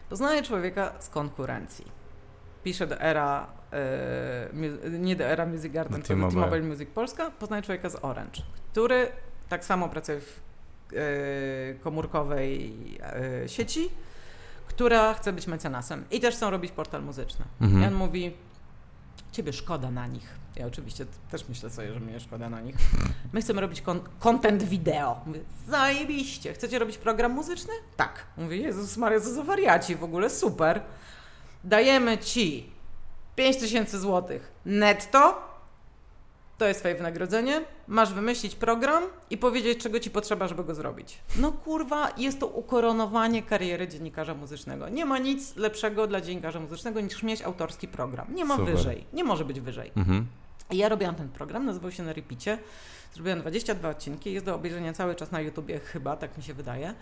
Poznaję 0.10 0.43
człowieka 0.43 0.93
z 0.99 1.10
konkurencji. 1.10 1.86
Piszę 2.64 2.88
do 2.88 3.01
era, 3.01 3.47
e, 3.47 3.59
nie 4.99 5.15
do 5.15 5.24
era 5.24 5.45
Music 5.45 5.74
Garden, 5.74 6.01
tylko 6.01 6.30
T-Mobile. 6.30 6.61
Music 6.61 6.89
Polska. 6.89 7.32
Poznaję 7.32 7.63
człowieka 7.63 7.89
z 7.89 7.95
Orange, 8.01 8.41
który 8.72 9.07
tak 9.49 9.65
samo 9.65 9.89
pracuje 9.89 10.20
w 10.20 10.41
e, 10.93 11.74
komórkowej 11.74 12.74
e, 13.43 13.49
sieci, 13.49 13.89
która 14.67 15.13
chce 15.13 15.34
być 15.34 15.47
mecenasem 15.47 16.03
i 16.11 16.20
też 16.20 16.36
chcą 16.36 16.49
robić 16.49 16.72
portal 16.72 17.03
muzyczny. 17.03 17.45
Mhm. 17.61 17.84
I 17.84 17.86
on 17.86 17.93
mówi, 17.93 18.34
ciebie 19.32 19.53
szkoda 19.53 19.91
na 19.91 20.07
nich. 20.07 20.39
Ja 20.55 20.65
oczywiście 20.65 21.05
też 21.32 21.49
myślę 21.49 21.70
sobie, 21.70 21.93
że 21.93 21.99
mnie 21.99 22.20
szkoda 22.20 22.49
na 22.49 22.61
nich. 22.61 22.76
My 23.34 23.41
chcemy 23.41 23.61
robić 23.61 23.82
kon- 23.82 24.01
content 24.20 24.63
wideo. 24.63 25.22
Mówię, 25.26 25.39
zajebiście. 25.67 26.53
Chcecie 26.53 26.80
robić 26.80 26.97
program 26.97 27.32
muzyczny? 27.32 27.74
Tak. 27.97 28.26
Mówię, 28.38 28.57
Jezus 28.57 28.97
Maria, 28.97 29.20
co 29.20 29.30
za 29.34 29.43
wariaci 29.43 29.95
w 29.95 30.03
ogóle, 30.03 30.30
super. 30.30 30.82
Dajemy 31.63 32.17
ci 32.17 32.79
5000 33.36 34.00
złotych 34.00 34.52
netto, 34.66 35.50
to 36.58 36.66
jest 36.68 36.80
twoje 36.80 36.96
wynagrodzenie, 36.96 37.62
masz 37.88 38.14
wymyślić 38.14 38.56
program 38.56 39.04
i 39.30 39.38
powiedzieć, 39.38 39.84
czego 39.84 40.00
ci 40.00 40.12
potrzeba, 40.12 40.48
żeby 40.48 40.64
go 40.64 40.76
zrobić. 40.76 41.20
No 41.36 41.52
kurwa, 41.52 42.14
jest 42.18 42.40
to 42.40 42.48
ukoronowanie 42.48 43.44
kariery 43.44 43.88
dziennikarza 43.88 44.34
muzycznego. 44.34 44.90
Nie 44.90 45.06
ma 45.06 45.18
nic 45.18 45.56
lepszego 45.56 46.08
dla 46.08 46.22
dziennikarza 46.22 46.60
muzycznego 46.60 47.02
niż 47.02 47.24
mieć 47.24 47.42
autorski 47.42 47.88
program. 47.88 48.36
Nie 48.36 48.46
ma 48.46 48.58
Super. 48.58 48.76
wyżej. 48.76 49.06
Nie 49.14 49.24
może 49.24 49.46
być 49.46 49.60
wyżej. 49.60 49.92
Mhm. 49.98 50.28
Ja 50.72 50.90
robiłam 50.90 51.16
ten 51.16 51.30
program, 51.30 51.66
nazywał 51.66 51.92
się 51.92 52.04
na 52.04 52.14
Repicie. 52.14 52.58
Zrobiłam 53.14 53.40
22 53.40 53.90
odcinki, 53.90 54.34
jest 54.34 54.46
do 54.46 54.56
obejrzenia 54.56 54.94
cały 54.94 55.16
czas 55.16 55.32
na 55.32 55.42
YouTubie 55.42 55.80
chyba, 55.80 56.18
tak 56.18 56.38
mi 56.38 56.44
się 56.44 56.54
wydaje. 56.54 56.94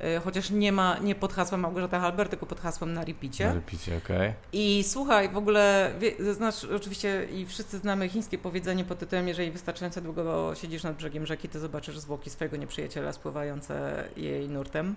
E, 0.00 0.20
Chociaż 0.20 0.50
nie 0.50 0.72
ma, 0.72 0.98
nie 0.98 1.14
pod 1.14 1.32
hasłem 1.32 1.60
Małgorzata 1.60 2.00
Halber, 2.00 2.28
tylko 2.28 2.46
pod 2.46 2.60
hasłem 2.60 2.92
na 2.92 3.04
Repicie. 3.04 3.52
Repicie, 3.54 3.96
okej. 4.04 4.32
I 4.52 4.84
słuchaj, 4.88 5.28
w 5.28 5.36
ogóle, 5.36 5.90
wie, 5.98 6.34
znasz 6.34 6.64
oczywiście 6.64 7.24
i 7.32 7.46
wszyscy 7.46 7.78
znamy 7.78 8.08
chińskie 8.08 8.38
powiedzenie 8.38 8.84
pod 8.84 8.98
tytułem 8.98 9.28
jeżeli 9.28 9.50
wystarczająco 9.50 10.00
długo 10.00 10.54
siedzisz 10.54 10.82
nad 10.82 10.96
brzegiem 10.96 11.26
rzeki, 11.26 11.48
to 11.48 11.58
zobaczysz 11.58 11.98
zwłoki 11.98 12.30
swojego 12.30 12.56
nieprzyjaciela 12.56 13.12
spływające 13.12 14.04
jej 14.16 14.48
nurtem. 14.48 14.94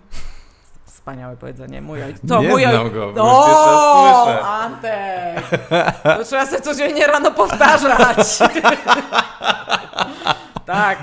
Wspaniałe 0.86 1.36
powiedzenie. 1.36 1.82
Mój 1.82 2.02
ojciec. 2.02 2.22
To 2.28 2.42
Nie 2.42 2.48
mój 2.48 2.62
znam 2.62 2.86
oj- 2.86 2.92
go, 3.14 3.14
O. 3.22 4.40
Antek! 4.46 5.44
To 6.02 6.24
trzeba 6.24 6.46
sobie 6.46 6.62
codziennie 6.62 7.06
rano 7.06 7.30
powtarzać. 7.30 8.38
tak. 10.66 10.98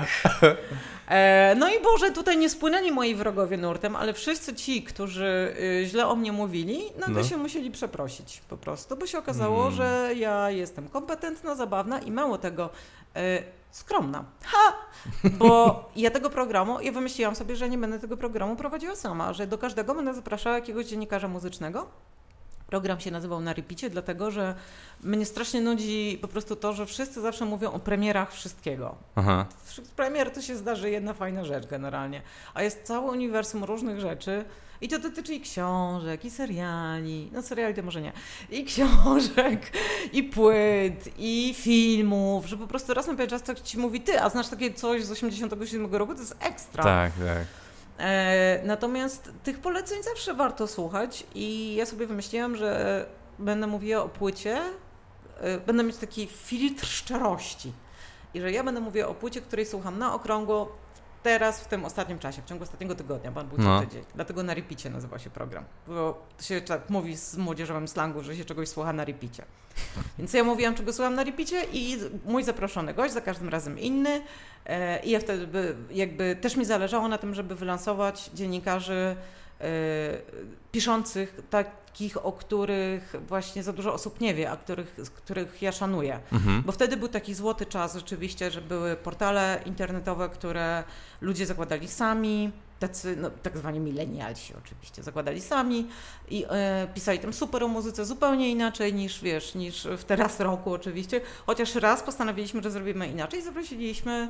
E, 1.14 1.54
no 1.58 1.68
i 1.68 1.80
Boże, 1.82 2.10
tutaj 2.10 2.36
nie 2.38 2.50
spłynęli 2.50 2.92
moi 2.92 3.14
wrogowie 3.14 3.56
nurtem, 3.56 3.96
ale 3.96 4.12
wszyscy 4.12 4.54
ci, 4.54 4.82
którzy 4.82 5.54
y, 5.82 5.86
źle 5.86 6.06
o 6.08 6.16
mnie 6.16 6.32
mówili, 6.32 6.82
nagle 6.98 7.22
No. 7.22 7.28
się 7.28 7.36
musieli 7.36 7.70
przeprosić 7.70 8.42
po 8.48 8.56
prostu, 8.56 8.96
bo 8.96 9.06
się 9.06 9.18
okazało, 9.18 9.62
Mm. 9.62 9.74
że 9.74 10.10
ja 10.16 10.50
jestem 10.50 10.88
kompetentna, 10.88 11.54
zabawna 11.54 11.98
i 11.98 12.10
mało 12.10 12.38
tego, 12.38 12.70
e, 13.16 13.42
skromna. 13.70 14.24
Ha! 14.44 14.72
Bo 15.38 15.84
ja 15.96 16.10
tego 16.10 16.30
programu, 16.30 16.80
ja 16.80 16.92
wymyśliłam 16.92 17.36
sobie, 17.36 17.56
że 17.56 17.68
nie 17.68 17.78
będę 17.78 17.98
tego 17.98 18.16
programu 18.16 18.56
prowadziła 18.56 18.96
sama, 18.96 19.32
że 19.32 19.46
do 19.46 19.58
każdego 19.58 19.94
będę 19.94 20.14
zapraszała 20.14 20.56
jakiegoś 20.56 20.86
dziennikarza 20.86 21.28
muzycznego. 21.28 21.86
Program 22.74 23.00
się 23.00 23.10
nazywał 23.10 23.40
Na 23.40 23.52
Repicie, 23.52 23.90
dlatego 23.90 24.30
że 24.30 24.54
mnie 25.02 25.26
strasznie 25.26 25.60
nudzi 25.60 26.18
po 26.22 26.28
prostu 26.28 26.56
to, 26.56 26.72
że 26.72 26.86
wszyscy 26.86 27.20
zawsze 27.20 27.44
mówią 27.44 27.72
o 27.72 27.78
premierach 27.78 28.32
wszystkiego. 28.32 28.94
Aha. 29.14 29.46
Premier 29.96 30.30
to 30.30 30.42
się 30.42 30.56
zdarzy 30.56 30.90
jedna 30.90 31.14
fajna 31.14 31.44
rzecz 31.44 31.66
generalnie, 31.66 32.22
a 32.54 32.62
jest 32.62 32.82
całe 32.82 33.10
uniwersum 33.10 33.64
różnych 33.64 34.00
rzeczy 34.00 34.44
i 34.80 34.88
to 34.88 34.98
dotyczy 34.98 35.34
i 35.34 35.40
książek, 35.40 36.24
i 36.24 36.30
seriali, 36.30 37.30
no 37.32 37.42
seriali 37.42 37.74
to 37.74 37.82
może 37.82 38.02
nie, 38.02 38.12
i 38.50 38.64
książek, 38.64 39.72
i 40.12 40.22
płyt, 40.22 41.08
i 41.18 41.54
filmów, 41.58 42.46
że 42.46 42.56
po 42.56 42.66
prostu 42.66 42.94
raz 42.94 43.06
na 43.06 43.12
pewien 43.12 43.30
czas 43.30 43.42
ktoś 43.42 43.60
ci 43.60 43.78
mówi, 43.78 44.00
ty, 44.00 44.20
a 44.20 44.30
znasz 44.30 44.48
takie 44.48 44.72
coś 44.72 45.04
z 45.04 45.10
87 45.10 45.94
roku, 45.94 46.14
to 46.14 46.20
jest 46.20 46.36
ekstra. 46.40 46.84
Tak, 46.84 47.12
tak. 47.12 47.63
E, 47.98 48.60
natomiast 48.64 49.32
tych 49.42 49.58
poleceń 49.58 50.02
zawsze 50.02 50.34
warto 50.34 50.66
słuchać 50.66 51.26
i 51.34 51.74
ja 51.74 51.86
sobie 51.86 52.06
wymyśliłam, 52.06 52.56
że 52.56 53.06
będę 53.38 53.66
mówiła 53.66 54.02
o 54.02 54.08
płycie, 54.08 54.60
e, 55.40 55.58
będę 55.58 55.82
mieć 55.82 55.96
taki 55.96 56.26
filtr 56.26 56.86
szczerości. 56.86 57.72
I 58.34 58.40
że 58.40 58.52
ja 58.52 58.64
będę 58.64 58.80
mówiła 58.80 59.08
o 59.08 59.14
płycie, 59.14 59.40
której 59.40 59.66
słucham 59.66 59.98
na 59.98 60.14
okrągło 60.14 60.76
teraz, 61.24 61.60
w 61.60 61.68
tym 61.68 61.84
ostatnim 61.84 62.18
czasie, 62.18 62.42
w 62.42 62.44
ciągu 62.44 62.64
ostatniego 62.64 62.94
tygodnia, 62.94 63.30
bo 63.32 63.40
on 63.40 63.48
był 63.48 63.58
No. 63.58 63.80
tydzień. 63.80 64.04
Dlatego 64.14 64.42
na 64.42 64.54
repicie 64.54 64.90
nazywa 64.90 65.18
się 65.18 65.30
program, 65.30 65.64
bo 65.86 66.26
to 66.38 66.44
się 66.44 66.60
tak 66.60 66.90
mówi 66.90 67.16
z 67.16 67.36
młodzieżowym 67.36 67.88
slangu, 67.88 68.22
że 68.22 68.36
się 68.36 68.44
czegoś 68.44 68.68
słucha 68.68 68.92
na 68.92 69.04
repicie. 69.04 69.44
Więc 70.18 70.32
ja 70.32 70.44
mówiłam, 70.44 70.74
czego 70.74 70.92
słucham 70.92 71.14
na 71.14 71.24
repicie 71.24 71.64
i 71.72 71.98
mój 72.24 72.44
zaproszony 72.44 72.94
gość, 72.94 73.14
za 73.14 73.20
każdym 73.20 73.48
razem 73.48 73.78
inny, 73.78 74.22
E, 74.66 75.00
I 75.04 75.10
ja 75.10 75.20
wtedy 75.20 75.46
by, 75.46 75.76
jakby 75.90 76.36
też 76.40 76.56
mi 76.56 76.64
zależało 76.64 77.08
na 77.08 77.18
tym, 77.18 77.34
żeby 77.34 77.54
wylansować 77.54 78.30
dziennikarzy 78.34 79.16
piszących 80.72 81.40
takich, 81.50 82.26
o 82.26 82.32
których 82.32 83.14
właśnie 83.28 83.62
za 83.62 83.72
dużo 83.72 83.94
osób 83.94 84.20
nie 84.20 84.34
wie, 84.34 84.50
a 84.50 84.56
których, 84.56 84.96
których 85.14 85.62
ja 85.62 85.72
szanuję. 85.72 86.20
Mhm. 86.32 86.62
Bo 86.62 86.72
wtedy 86.72 86.96
był 86.96 87.08
taki 87.08 87.34
złoty 87.34 87.66
czas 87.66 87.94
rzeczywiście, 87.94 88.50
że 88.50 88.60
były 88.60 88.96
portale 88.96 89.60
internetowe, 89.66 90.28
które 90.28 90.84
ludzie 91.20 91.46
zakładali 91.46 91.88
sami, 91.88 92.52
tacy, 92.78 93.16
no, 93.16 93.30
tak 93.30 93.58
zwani 93.58 93.80
milenialsi 93.80 94.54
oczywiście, 94.64 95.02
zakładali 95.02 95.40
sami 95.40 95.88
i 96.28 96.44
e, 96.50 96.88
pisali 96.94 97.18
tam 97.18 97.32
super 97.32 97.64
o 97.64 97.68
muzyce 97.68 98.04
zupełnie 98.04 98.50
inaczej 98.50 98.94
niż, 98.94 99.22
wiesz, 99.22 99.54
niż 99.54 99.88
w 99.98 100.04
teraz 100.04 100.40
roku 100.40 100.72
oczywiście, 100.72 101.20
chociaż 101.46 101.74
raz 101.74 102.02
postanowiliśmy, 102.02 102.62
że 102.62 102.70
zrobimy 102.70 103.08
inaczej 103.08 103.40
i 103.40 103.42
zaprosiliśmy 103.42 104.28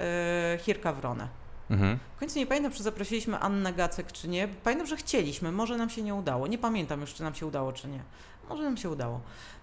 e, 0.00 0.58
Hirka 0.62 0.92
Wronę. 0.92 1.43
Mhm. 1.70 1.98
Końcu 2.20 2.38
nie 2.38 2.46
pamiętam, 2.46 2.72
czy 2.72 2.82
zaprosiliśmy 2.82 3.38
Annę 3.38 3.72
Gacek, 3.72 4.12
czy 4.12 4.28
nie. 4.28 4.48
Pamiętam, 4.48 4.86
że 4.86 4.96
chcieliśmy, 4.96 5.52
może 5.52 5.76
nam 5.76 5.90
się 5.90 6.02
nie 6.02 6.14
udało. 6.14 6.46
Nie 6.46 6.58
pamiętam 6.58 7.00
już, 7.00 7.14
czy 7.14 7.22
nam 7.22 7.34
się 7.34 7.46
udało, 7.46 7.72
czy 7.72 7.88
nie. 7.88 8.00
Może 8.48 8.62
nam 8.62 8.76
się 8.76 8.90
udało. 8.90 9.20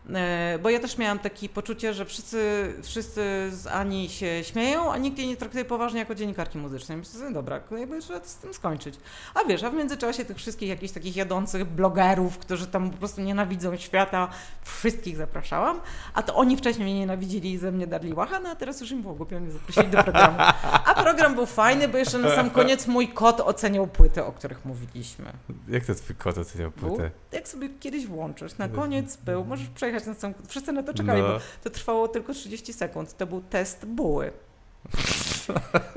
E, 0.10 0.60
bo 0.64 0.70
ja 0.70 0.80
też 0.80 0.98
miałam 0.98 1.20
takie 1.20 1.50
poczucie, 1.50 1.94
że 1.94 2.06
wszyscy, 2.06 2.74
wszyscy 2.84 3.50
z 3.52 3.68
Ani 3.68 4.10
się 4.10 4.44
śmieją, 4.44 4.92
a 4.92 4.98
nikt 4.98 5.18
jej 5.18 5.28
nie 5.28 5.38
traktuje 5.38 5.66
poważnie 5.66 6.00
jako 6.00 6.16
dziennikarki 6.16 6.58
muzycznej. 6.58 6.98
Myślę 6.98 7.32
dobra, 7.32 7.62
jakby 7.72 8.02
trzeba 8.02 8.20
z 8.24 8.36
tym 8.36 8.54
skończyć. 8.54 8.96
A 9.34 9.44
wiesz, 9.44 9.64
a 9.64 9.70
w 9.70 9.74
międzyczasie 9.74 10.26
tych 10.26 10.38
wszystkich 10.38 10.70
jakichś 10.70 10.94
takich 10.94 11.16
jadących 11.16 11.66
blogerów, 11.66 12.38
którzy 12.38 12.68
tam 12.68 12.90
po 12.90 12.98
prostu 12.98 13.22
nienawidzą 13.22 13.78
świata, 13.78 14.28
wszystkich 14.62 15.18
zapraszałam, 15.18 15.80
a 16.14 16.24
to 16.24 16.36
oni 16.36 16.58
wcześniej 16.58 16.86
mnie 16.86 17.00
nienawidzili 17.00 17.52
i 17.52 17.58
ze 17.58 17.72
mnie 17.72 17.88
darli 17.88 18.14
łacha, 18.14 18.40
no 18.40 18.50
a 18.50 18.56
teraz 18.56 18.82
już 18.82 18.92
im 18.92 19.02
było 19.02 19.14
głupio, 19.14 19.40
mnie 19.40 19.52
zaprosili 19.52 19.88
do 19.88 20.04
programu. 20.04 20.38
A 20.86 21.04
program 21.04 21.36
był 21.36 21.46
fajny, 21.46 21.88
bo 21.88 21.98
jeszcze 21.98 22.18
na 22.18 22.36
sam 22.36 22.50
koniec 22.50 22.88
mój 22.88 23.08
kot 23.08 23.40
oceniał 23.40 23.88
płyty, 23.88 24.24
o 24.24 24.32
których 24.32 24.66
mówiliśmy. 24.66 25.34
Jak 25.68 25.86
to 25.86 25.96
twój 25.96 26.16
kot 26.16 26.38
oceniał 26.38 26.72
płyty? 26.72 27.12
Jak 27.32 27.48
sobie 27.48 27.70
kiedyś 27.70 28.08
włączysz, 28.08 28.58
na 28.58 28.70
koniec 28.70 29.18
był, 29.18 29.46
możesz 29.46 29.68
przejść 29.68 29.91
przejechać 29.92 30.08
na 30.08 30.14
sam... 30.14 30.34
Wszyscy 30.48 30.72
na 30.72 30.84
to 30.84 30.94
czekali, 30.94 31.22
no. 31.22 31.28
bo 31.28 31.40
to 31.64 31.70
trwało 31.70 32.08
tylko 32.08 32.34
30 32.34 32.74
sekund. 32.74 33.18
To 33.18 33.28
był 33.28 33.42
test 33.42 33.86
buły. 33.86 34.32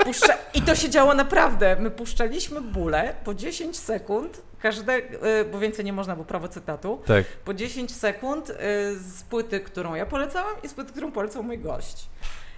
Puszcza... 0.04 0.34
I 0.54 0.62
to 0.62 0.74
się 0.74 0.90
działo 0.90 1.14
naprawdę. 1.14 1.76
My 1.80 1.90
puszczaliśmy 1.90 2.60
bólę 2.60 3.14
po 3.24 3.34
10 3.34 3.78
sekund, 3.78 4.42
każde, 4.60 4.96
y, 4.96 5.44
bo 5.52 5.58
więcej 5.58 5.84
nie 5.84 5.92
można, 5.92 6.16
bo 6.16 6.24
prawo 6.24 6.48
cytatu. 6.48 7.02
Tak. 7.06 7.24
Po 7.44 7.54
10 7.54 7.94
sekund 7.94 8.50
y, 8.50 8.54
z 8.98 9.22
płyty, 9.22 9.60
którą 9.60 9.94
ja 9.94 10.06
polecałam 10.06 10.54
i 10.62 10.68
z 10.68 10.74
płyty, 10.74 10.92
którą 10.92 11.12
polecał 11.12 11.42
mój 11.42 11.58
gość. 11.58 12.08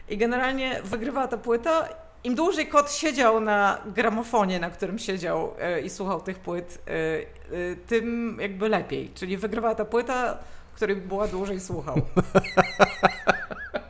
I 0.09 0.17
generalnie 0.17 0.81
wygrywała 0.85 1.29
ta 1.29 1.37
płyta. 1.37 1.89
Im 2.25 2.35
dłużej 2.35 2.67
kot 2.67 2.93
siedział 2.93 3.41
na 3.41 3.79
gramofonie, 3.87 4.61
na 4.61 4.71
którym 4.71 4.99
siedział 4.99 5.53
y, 5.79 5.81
i 5.81 5.91
słuchał 5.91 6.21
tych 6.21 6.39
płyt, 6.39 6.79
tym 7.87 8.39
jakby 8.41 8.69
lepiej. 8.69 9.11
Czyli 9.15 9.37
wygrywała 9.37 9.75
ta 9.75 9.85
płyta, 9.85 10.39
który 10.77 10.97
była 10.97 11.29
dłużej 11.29 11.61
słuchał. 11.61 12.01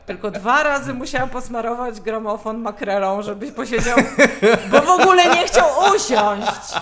Tylko 0.05 0.31
dwa 0.31 0.63
razy 0.63 0.93
musiałam 0.93 1.29
posmarować 1.29 2.01
gramofon 2.01 2.57
makrelą, 2.57 3.21
żebyś 3.21 3.51
posiedział, 3.51 3.97
bo 4.71 4.81
w 4.81 4.89
ogóle 4.89 5.35
nie 5.35 5.47
chciał 5.47 5.65
usiąść. 5.95 6.73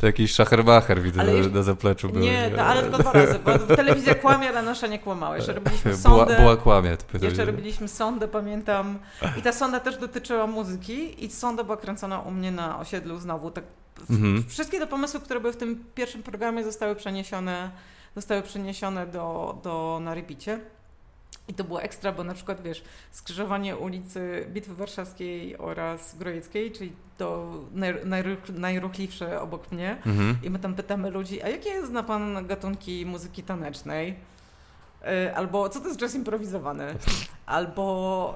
To 0.00 0.06
jakiś 0.06 0.32
szacherbacher 0.32 1.02
widzę 1.02 1.20
ale 1.20 1.32
na 1.32 1.62
zapleczu 1.62 2.08
był. 2.08 2.22
Nie, 2.22 2.50
no, 2.56 2.62
ale 2.62 2.82
tylko 2.82 2.98
dwa 2.98 3.12
razy, 3.12 3.38
bo 3.44 3.58
telewizja 3.58 4.14
kłamie, 4.14 4.48
ale 4.48 4.62
nasza 4.62 4.86
nie 4.86 4.98
kłamała. 4.98 5.36
Jeszcze 5.36 5.52
robiliśmy 5.52 5.96
sondę. 5.96 6.24
Była, 6.26 6.38
była 6.38 6.56
kłamie. 6.56 6.96
Jeszcze 7.22 7.44
robiliśmy 7.44 7.88
sondę, 7.88 8.28
pamiętam. 8.28 8.98
I 9.38 9.42
ta 9.42 9.52
sonda 9.52 9.80
też 9.80 9.96
dotyczyła 9.96 10.46
muzyki 10.46 11.24
i 11.24 11.30
sonda 11.30 11.64
była 11.64 11.76
kręcona 11.76 12.20
u 12.20 12.30
mnie 12.30 12.52
na 12.52 12.78
osiedlu 12.78 13.18
znowu. 13.18 13.50
Tak, 13.50 13.64
mhm. 14.10 14.44
Wszystkie 14.48 14.78
te 14.78 14.86
pomysły, 14.86 15.20
które 15.20 15.40
były 15.40 15.52
w 15.52 15.56
tym 15.56 15.84
pierwszym 15.94 16.22
programie 16.22 16.64
zostały 16.64 16.96
przeniesione 16.96 17.70
zostały 18.14 18.42
przeniesione 18.42 19.06
do, 19.06 19.58
do 19.62 20.00
na 20.02 20.14
Rybicie. 20.14 20.60
I 21.48 21.54
to 21.54 21.64
było 21.64 21.82
ekstra, 21.82 22.12
bo 22.12 22.24
na 22.24 22.34
przykład, 22.34 22.62
wiesz, 22.62 22.84
skrzyżowanie 23.10 23.76
ulicy 23.76 24.46
Bitwy 24.48 24.74
Warszawskiej 24.74 25.58
oraz 25.58 26.18
Grojeckiej, 26.18 26.72
czyli 26.72 26.92
to 27.18 27.52
naj, 27.72 27.94
najruchliwsze 28.54 29.40
obok 29.40 29.72
mnie. 29.72 29.96
Mhm. 30.06 30.36
I 30.42 30.50
my 30.50 30.58
tam 30.58 30.74
pytamy 30.74 31.10
ludzi, 31.10 31.42
a 31.42 31.48
jakie 31.48 31.86
zna 31.86 32.02
pan 32.02 32.46
gatunki 32.46 33.06
muzyki 33.06 33.42
tanecznej? 33.42 34.16
Yy, 35.02 35.36
albo 35.36 35.68
co 35.68 35.80
to 35.80 35.88
jest 35.88 36.00
jazz 36.00 36.14
improwizowany? 36.14 36.94
Albo... 37.46 38.34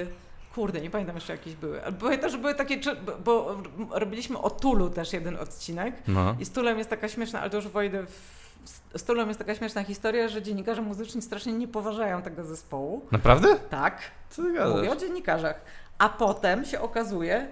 Yy, 0.00 0.30
Kurde, 0.54 0.80
nie 0.80 0.90
pamiętam 0.90 1.14
jeszcze 1.14 1.32
jakieś 1.32 1.54
były. 1.54 1.80
Pamiętam, 2.00 2.30
że 2.30 2.38
były 2.38 2.54
takie, 2.54 2.80
bo 3.24 3.56
robiliśmy 3.90 4.38
o 4.38 4.50
Tulu 4.50 4.90
też 4.90 5.12
jeden 5.12 5.36
odcinek 5.36 5.94
no. 6.08 6.36
i 6.40 6.44
z 6.44 6.50
Tulem 6.50 6.78
jest 6.78 6.90
taka 6.90 7.08
śmieszna, 7.08 7.40
ale 7.40 7.50
to 7.50 7.56
już 7.56 7.68
wejdę 7.68 8.06
w 8.06 8.39
z 8.94 9.02
Tulą 9.04 9.26
jest 9.28 9.38
taka 9.38 9.54
śmieszna 9.54 9.84
historia, 9.84 10.28
że 10.28 10.42
dziennikarze 10.42 10.82
muzyczni 10.82 11.22
strasznie 11.22 11.52
nie 11.52 11.68
poważają 11.68 12.22
tego 12.22 12.44
zespołu. 12.44 13.06
Naprawdę? 13.10 13.56
Tak. 13.56 14.00
Co 14.30 14.42
ty 14.42 14.52
gadasz? 14.52 14.76
Mówię 14.76 14.90
o 14.90 14.96
dziennikarzach. 14.96 15.60
A 15.98 16.08
potem 16.08 16.64
się 16.64 16.80
okazuje, 16.80 17.48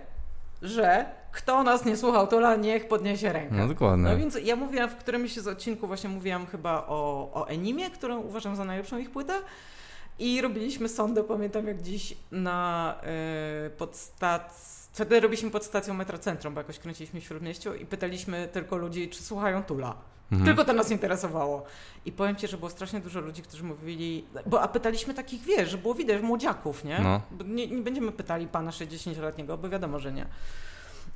że 0.62 1.06
kto 1.32 1.62
nas 1.62 1.84
nie 1.84 1.96
słuchał 1.96 2.26
Tula, 2.26 2.56
niech 2.56 2.88
podniesie 2.88 3.32
rękę. 3.32 3.54
No 3.54 3.68
dokładnie. 3.68 4.04
No 4.04 4.16
więc 4.16 4.38
ja 4.44 4.56
mówiłam 4.56 4.90
w 4.90 4.96
którymś 4.96 5.36
z 5.36 5.48
odcinku, 5.48 5.86
właśnie 5.86 6.11
mówiłam 6.11 6.46
chyba 6.46 6.86
o, 6.86 7.30
o 7.34 7.48
Enimie, 7.48 7.90
którą 7.90 8.20
uważam 8.20 8.56
za 8.56 8.64
najlepszą 8.64 8.98
ich 8.98 9.11
płytę. 9.11 9.34
I 10.18 10.42
robiliśmy 10.42 10.88
sondę, 10.88 11.24
pamiętam 11.24 11.66
jak 11.66 11.82
dziś, 11.82 12.16
na 12.32 12.94
y, 13.66 13.70
podstacji. 13.70 14.78
Wtedy 14.92 15.20
robiliśmy 15.20 15.50
pod 15.50 15.64
stacją 15.64 15.94
Metrocentrum, 15.94 16.54
bo 16.54 16.61
jakoś 16.61 16.78
kręciliśmy 16.78 17.20
w 17.20 17.24
Śródmieściu 17.24 17.74
i 17.74 17.86
pytaliśmy 17.86 18.48
tylko 18.52 18.76
ludzi, 18.76 19.09
czy 19.09 19.22
słuchają 19.22 19.62
Tula. 19.62 19.94
Mhm. 20.33 20.47
Tylko 20.47 20.64
to 20.64 20.72
nas 20.72 20.91
interesowało. 20.91 21.64
I 22.05 22.12
powiem 22.12 22.37
Ci, 22.37 22.49
że 22.49 22.59
było 22.59 22.70
strasznie 22.70 23.01
dużo 23.01 23.20
ludzi, 23.20 23.43
którzy 23.43 23.64
mówili, 23.64 24.24
bo 24.47 24.62
a 24.62 24.68
pytaliśmy 24.68 25.14
takich, 25.14 25.43
wiesz, 25.43 25.70
że 25.70 25.79
było 25.79 25.95
widać 25.95 26.22
młodziaków, 26.22 26.85
nie? 26.85 26.99
No. 26.99 27.20
nie? 27.45 27.66
Nie 27.66 27.83
będziemy 27.83 28.12
pytali 28.12 28.47
pana 28.47 28.70
60-letniego, 28.70 29.59
bo 29.59 29.68
wiadomo, 29.68 29.99
że 29.99 30.12
nie. 30.12 30.26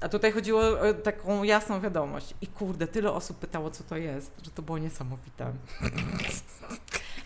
A 0.01 0.09
tutaj 0.09 0.33
chodziło 0.33 0.61
o 0.61 0.95
taką 1.03 1.43
jasną 1.43 1.81
wiadomość. 1.81 2.35
I 2.41 2.47
kurde, 2.47 2.87
tyle 2.87 3.13
osób 3.13 3.39
pytało, 3.39 3.71
co 3.71 3.85
to 3.85 3.97
jest, 3.97 4.33
że 4.45 4.51
to 4.51 4.63
było 4.63 4.79
niesamowite. 4.79 5.53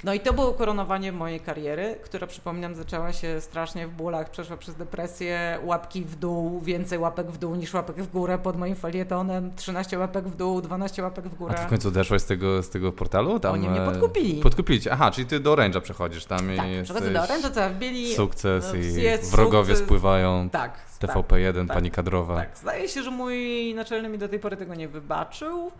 No 0.06 0.14
i 0.14 0.20
to 0.20 0.32
było 0.32 0.52
koronowanie 0.52 1.12
mojej 1.12 1.40
kariery, 1.40 1.96
która 2.04 2.26
przypominam 2.26 2.74
zaczęła 2.74 3.12
się 3.12 3.40
strasznie 3.40 3.86
w 3.86 3.90
bólach, 3.90 4.30
przeszła 4.30 4.56
przez 4.56 4.74
depresję, 4.74 5.58
łapki 5.64 6.04
w 6.04 6.16
dół, 6.16 6.60
więcej 6.60 6.98
łapek 6.98 7.30
w 7.30 7.38
dół 7.38 7.54
niż 7.54 7.74
łapek 7.74 7.96
w 7.96 8.12
górę 8.12 8.38
pod 8.38 8.58
moim 8.58 8.76
felietonem, 8.76 9.54
13 9.56 9.98
łapek 9.98 10.28
w 10.28 10.36
dół, 10.36 10.60
12 10.60 11.02
łapek 11.02 11.24
w 11.28 11.34
górę. 11.34 11.54
A 11.56 11.60
ty 11.60 11.66
w 11.66 11.70
końcu 11.70 11.88
odeszłaś 11.88 12.22
z 12.22 12.24
tego, 12.24 12.62
z 12.62 12.70
tego 12.70 12.92
portalu? 12.92 13.40
Tam, 13.40 13.54
Oni 13.54 13.68
mnie 13.68 13.82
e, 13.82 13.86
podkupili. 13.86 14.42
Podkupili 14.42 14.80
cię. 14.80 14.92
Aha, 14.92 15.10
czyli 15.10 15.26
ty 15.26 15.40
do 15.40 15.52
oręża 15.52 15.80
przechodzisz 15.80 16.24
tam 16.24 16.56
tak, 16.56 16.68
i 16.68 16.82
przechodzę 16.82 17.10
do 17.10 17.22
oręża, 17.22 17.50
co 17.50 17.70
wbili. 17.70 18.14
Sukces 18.14 18.72
no, 18.72 18.78
i 18.78 19.18
wrogowie 19.30 19.74
sukces. 19.74 19.86
spływają. 19.86 20.50
Tak. 20.50 20.78
TVP1, 21.00 21.66
tak, 21.66 21.76
pani 21.76 21.90
kadrowa. 21.90 22.36
Tak, 22.36 22.58
zdaje 22.58 22.88
się, 22.88 23.02
że 23.02 23.10
mój 23.10 23.74
naczelny 23.74 24.08
mi 24.08 24.18
do 24.18 24.28
tej 24.28 24.38
pory 24.38 24.56
tego 24.56 24.74
nie 24.74 24.88
wybaczył. 24.88 25.72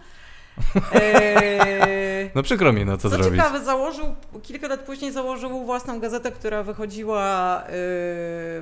Eee, 0.92 2.30
no 2.34 2.42
przykro 2.42 2.72
mi, 2.72 2.84
no 2.84 2.96
co, 2.96 3.02
co 3.02 3.16
zrobić. 3.16 3.40
Ciekawe, 3.40 3.64
założył, 3.64 4.14
kilka 4.42 4.68
lat 4.68 4.80
później 4.80 5.12
założył 5.12 5.64
własną 5.64 6.00
gazetę, 6.00 6.32
która 6.32 6.62
wychodziła 6.62 7.62
yy, 7.66 7.72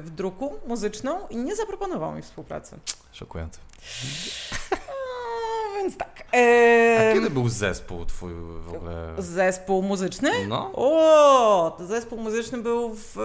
w 0.00 0.10
druku 0.16 0.54
muzyczną 0.66 1.28
i 1.30 1.36
nie 1.36 1.56
zaproponował 1.56 2.14
mi 2.14 2.22
współpracy. 2.22 2.78
Szokujące. 3.12 3.58
No, 5.84 5.90
więc 5.90 5.96
tak. 5.98 6.24
Yy, 6.32 7.10
A 7.10 7.12
kiedy 7.14 7.30
był 7.30 7.48
zespół 7.48 8.04
twój 8.04 8.32
w 8.60 8.74
ogóle? 8.74 9.14
Zespół 9.18 9.82
muzyczny? 9.82 10.30
No. 10.48 10.70
O, 10.74 11.74
to 11.78 11.86
zespół 11.86 12.18
muzyczny 12.18 12.58
był 12.58 12.94
w... 12.94 13.16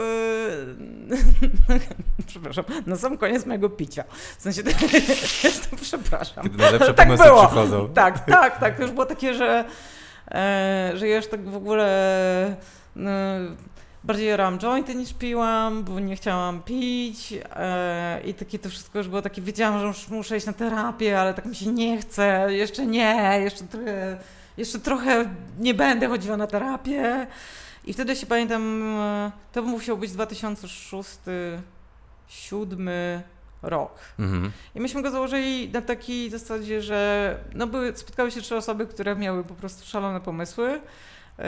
przepraszam, 2.27 2.65
na 2.85 2.95
sam 2.95 3.17
koniec 3.17 3.45
mojego 3.45 3.69
picia. 3.69 4.03
W 4.37 4.41
sensie, 4.41 4.63
to, 5.69 5.75
przepraszam. 5.81 6.43
Kiedy 6.43 6.57
najlepsze 6.57 6.93
tak 6.93 7.07
pomysły 7.07 7.25
było. 7.25 7.45
przychodzą. 7.47 7.89
Tak, 7.93 8.25
tak, 8.25 8.59
tak. 8.59 8.75
To 8.75 8.81
już 8.81 8.91
było 8.91 9.05
takie, 9.05 9.33
że, 9.33 9.65
e, 10.31 10.91
że 10.95 11.07
już 11.07 11.27
tak 11.27 11.49
w 11.49 11.55
ogóle... 11.55 11.87
E, 12.97 13.55
bardziej 14.03 14.27
jarałam 14.27 14.59
jointy 14.59 14.95
niż 14.95 15.13
piłam, 15.13 15.83
bo 15.83 15.99
nie 15.99 16.15
chciałam 16.15 16.61
pić 16.61 17.33
e, 17.55 18.21
i 18.25 18.33
takie 18.33 18.59
to 18.59 18.69
wszystko 18.69 18.97
już 18.97 19.07
było 19.07 19.21
takie, 19.21 19.41
wiedziałam, 19.41 19.79
że 19.79 19.85
już 19.85 20.07
muszę 20.07 20.37
iść 20.37 20.45
na 20.45 20.53
terapię, 20.53 21.19
ale 21.19 21.33
tak 21.33 21.45
mi 21.45 21.55
się 21.55 21.65
nie 21.65 22.01
chce, 22.01 22.47
jeszcze 22.49 22.85
nie, 22.85 23.39
jeszcze 23.43 23.63
trochę, 23.63 24.17
jeszcze 24.57 24.79
trochę 24.79 25.29
nie 25.59 25.73
będę 25.73 26.07
chodziła 26.07 26.37
na 26.37 26.47
terapię. 26.47 27.27
I 27.85 27.93
wtedy 27.93 28.15
się 28.15 28.25
pamiętam, 28.25 28.83
e, 28.83 29.31
to 29.51 29.61
musiał 29.61 29.97
być 29.97 30.11
2006, 30.11 31.09
2007 32.29 32.89
rok. 33.61 33.99
Mhm. 34.19 34.51
I 34.75 34.79
myśmy 34.79 35.01
go 35.01 35.11
założyli 35.11 35.69
na 35.69 35.81
takiej 35.81 36.29
zasadzie, 36.29 36.81
że 36.81 37.37
no 37.55 37.67
były, 37.67 37.97
spotkały 37.97 38.31
się 38.31 38.41
trzy 38.41 38.55
osoby, 38.55 38.87
które 38.87 39.15
miały 39.15 39.43
po 39.43 39.53
prostu 39.53 39.85
szalone 39.85 40.21
pomysły. 40.21 40.81
Yy, 41.37 41.45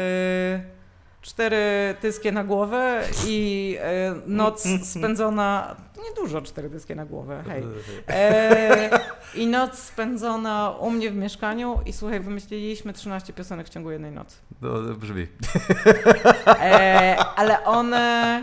cztery 1.21 1.95
dyskie 2.01 2.31
na 2.31 2.43
głowę 2.43 3.03
i 3.27 3.77
e, 3.79 4.15
noc 4.25 4.67
spędzona, 4.97 5.75
niedużo 6.09 6.41
cztery 6.41 6.69
dyskie 6.69 6.95
na 6.95 7.05
głowę, 7.05 7.43
hej. 7.47 7.63
E, 8.07 8.99
I 9.35 9.47
noc 9.47 9.79
spędzona 9.79 10.75
u 10.79 10.91
mnie 10.91 11.11
w 11.11 11.15
mieszkaniu 11.15 11.79
i 11.85 11.93
słuchaj, 11.93 12.19
wymyśliliśmy 12.19 12.93
13 12.93 13.33
piosenek 13.33 13.67
w 13.67 13.69
ciągu 13.69 13.91
jednej 13.91 14.11
nocy. 14.11 14.37
No, 14.61 14.81
brzmi. 14.81 15.27
E, 16.47 17.17
ale 17.35 17.63
one 17.63 18.37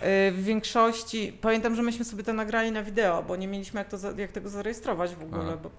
e, 0.00 0.32
w 0.32 0.44
większości, 0.44 1.38
pamiętam, 1.40 1.74
że 1.76 1.82
myśmy 1.82 2.04
sobie 2.04 2.22
to 2.22 2.32
nagrali 2.32 2.72
na 2.72 2.82
wideo, 2.82 3.22
bo 3.22 3.36
nie 3.36 3.48
mieliśmy 3.48 3.80
jak, 3.80 3.88
to, 3.88 3.96
jak 4.16 4.32
tego 4.32 4.48
zarejestrować 4.48 5.14
w 5.14 5.22
ogóle, 5.22 5.56
bo, 5.56 5.70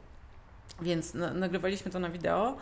więc 0.82 1.14
na, 1.14 1.34
nagrywaliśmy 1.34 1.92
to 1.92 2.00
na 2.00 2.10
wideo. 2.10 2.58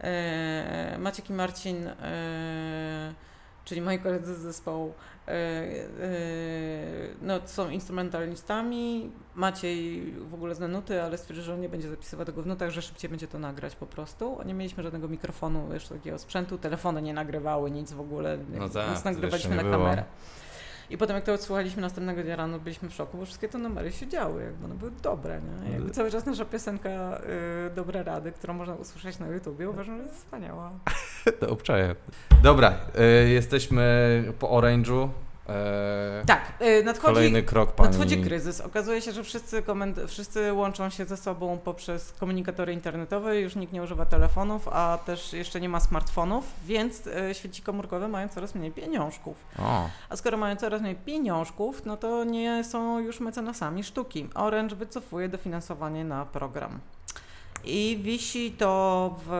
E, 0.00 0.96
Maciek 0.98 1.30
i 1.30 1.32
Marcin, 1.32 1.86
e, 1.86 3.14
czyli 3.64 3.80
moi 3.80 3.98
koledzy 3.98 4.34
z 4.34 4.38
zespołu, 4.38 4.94
e, 5.28 5.62
no, 7.22 7.40
są 7.44 7.70
instrumentalistami. 7.70 9.10
Maciej 9.34 10.12
w 10.12 10.34
ogóle 10.34 10.54
zna 10.54 10.68
nuty, 10.68 11.02
ale 11.02 11.18
stwierdził, 11.18 11.44
że 11.44 11.54
on 11.54 11.60
nie 11.60 11.68
będzie 11.68 11.90
zapisywał 11.90 12.26
tego 12.26 12.42
w 12.42 12.46
nutach, 12.46 12.70
że 12.70 12.82
szybciej 12.82 13.10
będzie 13.10 13.28
to 13.28 13.38
nagrać 13.38 13.76
po 13.76 13.86
prostu. 13.86 14.38
Nie 14.46 14.54
mieliśmy 14.54 14.82
żadnego 14.82 15.08
mikrofonu, 15.08 15.74
jeszcze 15.74 15.94
takiego 15.94 16.18
sprzętu, 16.18 16.58
telefony 16.58 17.02
nie 17.02 17.14
nagrywały, 17.14 17.70
nic 17.70 17.92
w 17.92 18.00
ogóle, 18.00 18.38
No 18.48 18.68
tak, 18.68 18.86
więc 18.86 19.04
nagrywaliśmy 19.04 19.56
na 19.56 19.62
nie 19.62 19.70
było. 19.70 19.94
I 20.90 20.98
potem 20.98 21.16
jak 21.16 21.24
to 21.24 21.32
odsłuchaliśmy 21.32 21.82
następnego 21.82 22.22
dnia 22.22 22.36
rano, 22.36 22.58
byliśmy 22.58 22.88
w 22.88 22.94
szoku, 22.94 23.18
bo 23.18 23.24
wszystkie 23.24 23.48
te 23.48 23.58
numery 23.58 23.92
się 23.92 24.08
działy, 24.08 24.42
jakby 24.42 24.64
one 24.64 24.74
były 24.74 24.90
dobre, 25.02 25.40
nie? 25.40 25.72
Jakby 25.72 25.90
cały 25.90 26.10
czas 26.10 26.26
nasza 26.26 26.44
piosenka 26.44 27.20
y, 27.68 27.74
Dobre 27.74 28.02
Rady, 28.02 28.32
którą 28.32 28.54
można 28.54 28.74
usłyszeć 28.74 29.18
na 29.18 29.28
YouTubie, 29.28 29.70
uważam, 29.70 29.96
że 29.96 30.02
jest 30.02 30.16
wspaniała. 30.16 30.70
To 31.40 31.50
obczaję. 31.50 31.94
Dobra, 32.42 32.74
y, 33.24 33.28
jesteśmy 33.28 34.24
po 34.38 34.48
Orange'u. 34.48 35.08
E, 35.50 36.22
Tak, 36.26 36.52
y, 36.62 36.84
nadchodzi, 36.84 37.14
Kolejny 37.14 37.42
krok 37.42 37.72
pani. 37.72 37.88
nadchodzi 37.90 38.20
kryzys. 38.22 38.60
Okazuje 38.60 39.00
się, 39.02 39.12
że 39.12 39.24
wszyscy, 39.24 39.62
koment- 39.62 40.06
wszyscy 40.08 40.52
łączą 40.52 40.90
się 40.90 41.04
ze 41.04 41.16
sobą 41.16 41.58
poprzez 41.64 42.12
komunikatory 42.12 42.72
internetowe, 42.72 43.40
już 43.40 43.56
nikt 43.56 43.72
nie 43.72 43.82
używa 43.82 44.06
telefonów, 44.06 44.68
a 44.68 44.98
też 45.06 45.32
jeszcze 45.32 45.60
nie 45.60 45.68
ma 45.68 45.80
smartfonów, 45.80 46.44
więc 46.66 47.06
y, 47.06 47.34
świeci 47.34 47.62
komórkowe 47.62 48.08
mają 48.08 48.28
coraz 48.28 48.54
mniej 48.54 48.70
pieniążków. 48.72 49.36
O, 49.58 49.88
A 50.08 50.16
skoro 50.16 50.36
mają 50.36 50.56
coraz 50.56 50.82
mniej 50.82 50.94
pieniążków, 50.96 51.84
no 51.86 51.96
to 51.96 52.24
nie 52.24 52.64
są 52.64 52.98
już 52.98 53.20
mecenasami 53.20 53.84
sztuki. 53.84 54.28
Orange 54.34 54.76
wycofuje 54.76 55.28
dofinansowanie 55.28 56.04
na 56.04 56.26
program. 56.26 56.78
I 57.64 57.98
wisi 58.02 58.52
to 58.52 59.14
w, 59.26 59.32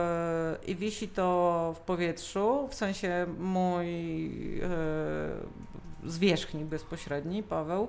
i 0.67 0.75
wisi 0.75 1.07
to 1.07 1.73
w 1.77 1.79
powietrzu, 1.79 2.67
w 2.71 2.75
sensie 2.75 3.25
mój 3.39 3.85
zwierzchnik 6.05 6.63
bezpośredni, 6.65 7.43
Paweł, 7.43 7.87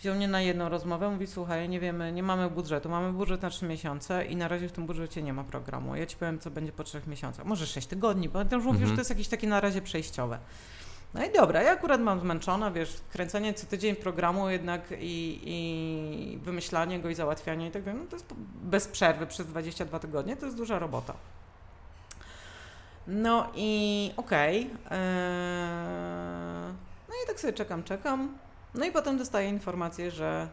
wziął 0.00 0.14
mnie 0.14 0.28
na 0.28 0.40
jedną 0.40 0.68
rozmowę, 0.68 1.10
mówi 1.10 1.26
słuchaj, 1.26 1.68
nie 1.68 1.80
wiemy, 1.80 2.12
nie 2.12 2.22
mamy 2.22 2.50
budżetu, 2.50 2.88
mamy 2.88 3.12
budżet 3.12 3.42
na 3.42 3.50
trzy 3.50 3.66
miesiące 3.66 4.24
i 4.26 4.36
na 4.36 4.48
razie 4.48 4.68
w 4.68 4.72
tym 4.72 4.86
budżecie 4.86 5.22
nie 5.22 5.32
ma 5.32 5.44
programu. 5.44 5.96
Ja 5.96 6.06
ci 6.06 6.16
powiem, 6.16 6.38
co 6.38 6.50
będzie 6.50 6.72
po 6.72 6.84
trzech 6.84 7.06
miesiącach. 7.06 7.46
Może 7.46 7.66
sześć 7.66 7.86
tygodni, 7.86 8.28
bo 8.28 8.44
ten 8.44 8.58
już 8.58 8.66
mówił, 8.66 8.80
Mhm. 8.80 8.88
że 8.88 8.94
to 8.96 9.00
jest 9.00 9.10
jakieś 9.10 9.28
takie 9.28 9.46
na 9.46 9.60
razie 9.60 9.82
przejściowe. 9.82 10.38
No 11.14 11.24
i 11.24 11.32
dobra, 11.32 11.62
ja 11.62 11.72
akurat 11.72 12.00
mam 12.00 12.20
zmęczona, 12.20 12.70
wiesz, 12.70 12.96
kręcenie 13.12 13.54
co 13.54 13.66
tydzień 13.66 13.96
programu 13.96 14.48
jednak 14.50 14.82
i, 15.00 15.40
i 15.44 16.38
wymyślanie 16.42 17.00
go 17.00 17.08
i 17.08 17.14
załatwianie 17.14 17.68
i 17.68 17.70
tak 17.70 17.82
dalej, 17.82 18.00
no 18.00 18.06
to 18.10 18.16
jest 18.16 18.34
bez 18.62 18.88
przerwy 18.88 19.26
przez 19.26 19.46
22 19.46 19.98
tygodnie, 19.98 20.36
to 20.36 20.46
jest 20.46 20.58
duża 20.58 20.78
robota. 20.78 21.14
No 23.06 23.48
i 23.54 24.12
okej. 24.16 24.70
eee, 24.90 26.74
no 27.14 27.24
i 27.24 27.26
tak 27.26 27.40
sobie 27.40 27.52
czekam, 27.52 27.82
czekam. 27.84 28.38
No 28.74 28.84
i 28.84 28.92
potem 28.92 29.18
dostaję 29.18 29.48
informację, 29.48 30.10
że 30.10 30.48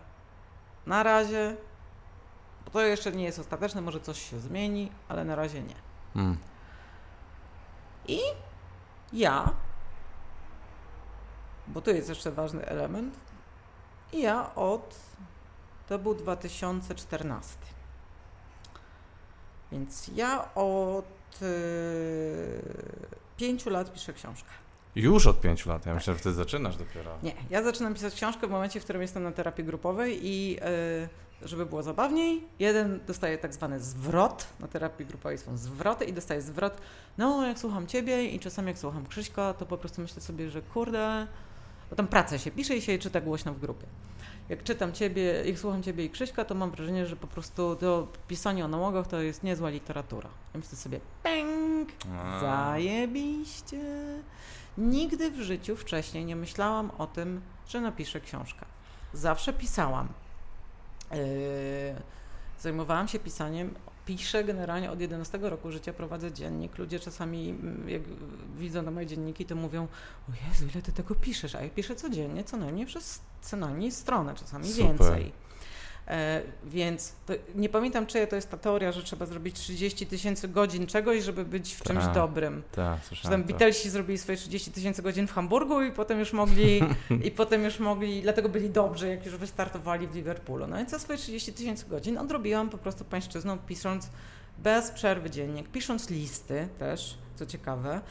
na 0.86 1.04
razie, 1.04 1.56
bo 2.66 2.72
to 2.72 2.82
jeszcze 2.82 3.12
nie 3.12 3.24
jest 3.24 3.40
ostateczne, 3.40 3.82
może 3.82 4.00
coś 4.00 4.30
się 4.30 4.40
zmieni, 4.40 4.92
ale 5.10 5.26
na 5.26 5.36
razie 5.36 5.62
nie. 5.64 5.76
mm. 6.16 6.38
Ja, 9.14 9.54
bo 11.68 11.82
to 11.82 11.92
jest 11.92 12.10
jeszcze 12.10 12.32
ważny 12.32 12.66
element, 12.66 13.20
i 14.14 14.22
ja 14.22 14.56
od, 14.56 14.96
to 15.88 16.00
był 16.00 16.16
2014. 16.16 17.58
Więc 19.72 20.08
ja 20.16 20.54
od 20.56 21.42
y, 21.42 22.62
pięciu 23.38 23.70
lat 23.70 23.94
piszę 23.94 24.14
książkę. 24.14 24.52
Już 24.96 25.28
od 25.28 25.42
pięciu 25.42 25.70
lat. 25.70 25.86
Ja 25.86 25.94
myślę, 25.94 26.14
że 26.14 26.20
ty 26.20 26.34
zaczynasz 26.34 26.78
dopiero. 26.78 27.12
Nie, 27.24 27.34
ja 27.50 27.64
zaczynam 27.64 27.94
pisać 27.94 28.14
książkę 28.14 28.48
w 28.48 28.50
momencie, 28.50 28.80
w 28.80 28.84
którym 28.84 29.02
jestem 29.02 29.24
na 29.24 29.32
terapii 29.32 29.64
grupowej 29.66 30.20
i 30.22 30.58
y, 31.44 31.48
żeby 31.48 31.66
było 31.66 31.84
zabawniej, 31.84 32.44
jeden 32.60 33.00
dostaje 33.08 33.38
tak 33.38 33.54
zwany 33.54 33.80
zwrot, 33.80 34.48
na 34.60 34.68
terapii 34.68 35.06
grupowej 35.06 35.38
są 35.38 35.58
zwroty 35.58 36.06
i 36.06 36.14
dostaje 36.14 36.42
zwrot, 36.42 36.82
no 37.18 37.48
jak 37.48 37.60
słucham 37.60 37.88
Ciebie 37.88 38.26
i 38.26 38.40
czasami 38.40 38.68
jak 38.68 38.78
słucham 38.78 39.06
Krzyśka, 39.06 39.54
to 39.54 39.66
po 39.66 39.78
prostu 39.78 40.02
myślę 40.02 40.22
sobie, 40.22 40.50
że 40.50 40.62
kurde, 40.62 41.28
bo 41.90 41.96
tam 41.96 42.08
pracę 42.08 42.40
się 42.40 42.52
pisze 42.52 42.76
i 42.76 42.82
się 42.82 42.98
czyta 42.98 43.22
głośno 43.22 43.54
w 43.54 43.60
grupie. 43.60 43.88
Jak 44.50 44.64
czytam 44.64 44.94
Ciebie, 44.94 45.44
jak 45.46 45.60
słucham 45.60 45.84
Ciebie 45.84 46.06
i 46.06 46.10
Krzyśka, 46.10 46.46
to 46.46 46.56
mam 46.56 46.72
wrażenie, 46.72 47.06
że 47.06 47.16
po 47.16 47.28
prostu 47.28 47.76
to 47.76 48.08
pisanie 48.28 48.66
o 48.66 48.68
nałogach 48.68 49.08
to 49.08 49.22
jest 49.22 49.44
niezła 49.44 49.70
literatura. 49.70 50.30
Ja 50.54 50.60
myślę 50.60 50.78
sobie, 50.78 51.00
pęk. 51.24 51.90
Zajebiście. 52.42 53.78
Nigdy 54.78 55.32
w 55.32 55.42
życiu 55.42 55.76
wcześniej 55.76 56.26
nie 56.26 56.36
myślałam 56.36 56.92
o 56.98 57.08
tym, 57.08 57.42
że 57.68 57.82
napiszę 57.82 58.22
książkę. 58.22 58.66
Zawsze 59.14 59.54
pisałam. 59.54 60.08
Yy, 61.12 61.18
zajmowałam 62.60 63.08
się 63.08 63.20
pisaniem. 63.20 63.74
Piszę 64.06 64.44
generalnie 64.44 64.92
od 64.92 65.02
11 65.02 65.38
roku 65.42 65.72
życia, 65.72 65.94
prowadzę 65.94 66.32
dziennik. 66.32 66.78
Ludzie 66.78 67.00
czasami, 67.00 67.50
mm, 67.50 67.90
jak 67.90 68.02
widzą 68.58 68.82
na 68.82 68.92
moje 68.92 69.08
dzienniki, 69.08 69.46
to 69.46 69.56
mówią: 69.56 69.88
O 70.30 70.48
Jezu, 70.48 70.66
ile 70.74 70.82
ty 70.82 70.92
tego 70.92 71.16
piszesz? 71.16 71.56
A 71.56 71.62
ja 71.62 71.70
piszę 71.70 71.96
codziennie, 71.96 72.44
co 72.44 72.58
najmniej 72.58 72.86
przez 72.86 73.22
co 73.42 73.58
najmniej 73.58 73.92
stronę, 73.92 74.36
czasami 74.36 74.68
Super. 74.68 74.86
więcej. 74.86 75.32
E, 76.08 76.42
więc 76.64 77.14
to, 77.26 77.34
nie 77.56 77.70
pamiętam, 77.70 78.06
czyja 78.06 78.28
to 78.28 78.36
jest 78.36 78.52
ta 78.52 78.58
teoria, 78.58 78.92
że 78.92 79.04
trzeba 79.04 79.26
zrobić 79.26 79.56
30 79.56 80.08
tysięcy 80.08 80.48
godzin 80.48 80.88
czegoś, 80.88 81.24
żeby 81.24 81.46
być 81.46 81.74
w 81.76 81.84
czymś 81.84 82.04
Tak. 82.04 82.14
dobrym. 82.14 82.64
Tak, 82.72 82.76
Że 82.78 82.86
tam 82.86 83.00
słyszałem. 83.08 83.44
Beatlesi 83.44 83.90
zrobili 83.90 84.18
swoje 84.18 84.38
30 84.38 84.72
tysięcy 84.72 85.02
godzin 85.02 85.28
w 85.28 85.34
Hamburgu 85.34 85.82
i 85.82 85.92
potem 85.92 86.20
już 86.20 86.34
mogli, 86.34 86.82
i 87.28 87.32
potem 87.32 87.64
już 87.64 87.80
mogli, 87.80 88.22
dlatego 88.22 88.50
byli 88.50 88.70
dobrzy, 88.70 89.08
jak 89.08 89.26
już 89.26 89.36
wystartowali 89.36 90.08
w 90.08 90.16
Liverpoolu. 90.16 90.68
No 90.68 90.78
więc 90.78 90.90
za 90.92 91.00
swoje 91.00 91.20
30 91.20 91.54
tysięcy 91.54 91.86
godzin 91.90 92.18
odrobiłam 92.18 92.70
po 92.70 92.78
prostu 92.78 93.06
pańszczyzną, 93.06 93.58
pisząc 93.58 94.10
bez 94.58 94.92
przerwy 94.92 95.30
dziennik, 95.30 95.70
pisząc 95.70 96.10
listy 96.10 96.68
też, 96.80 97.18
co 97.36 97.46
ciekawe. 97.46 98.02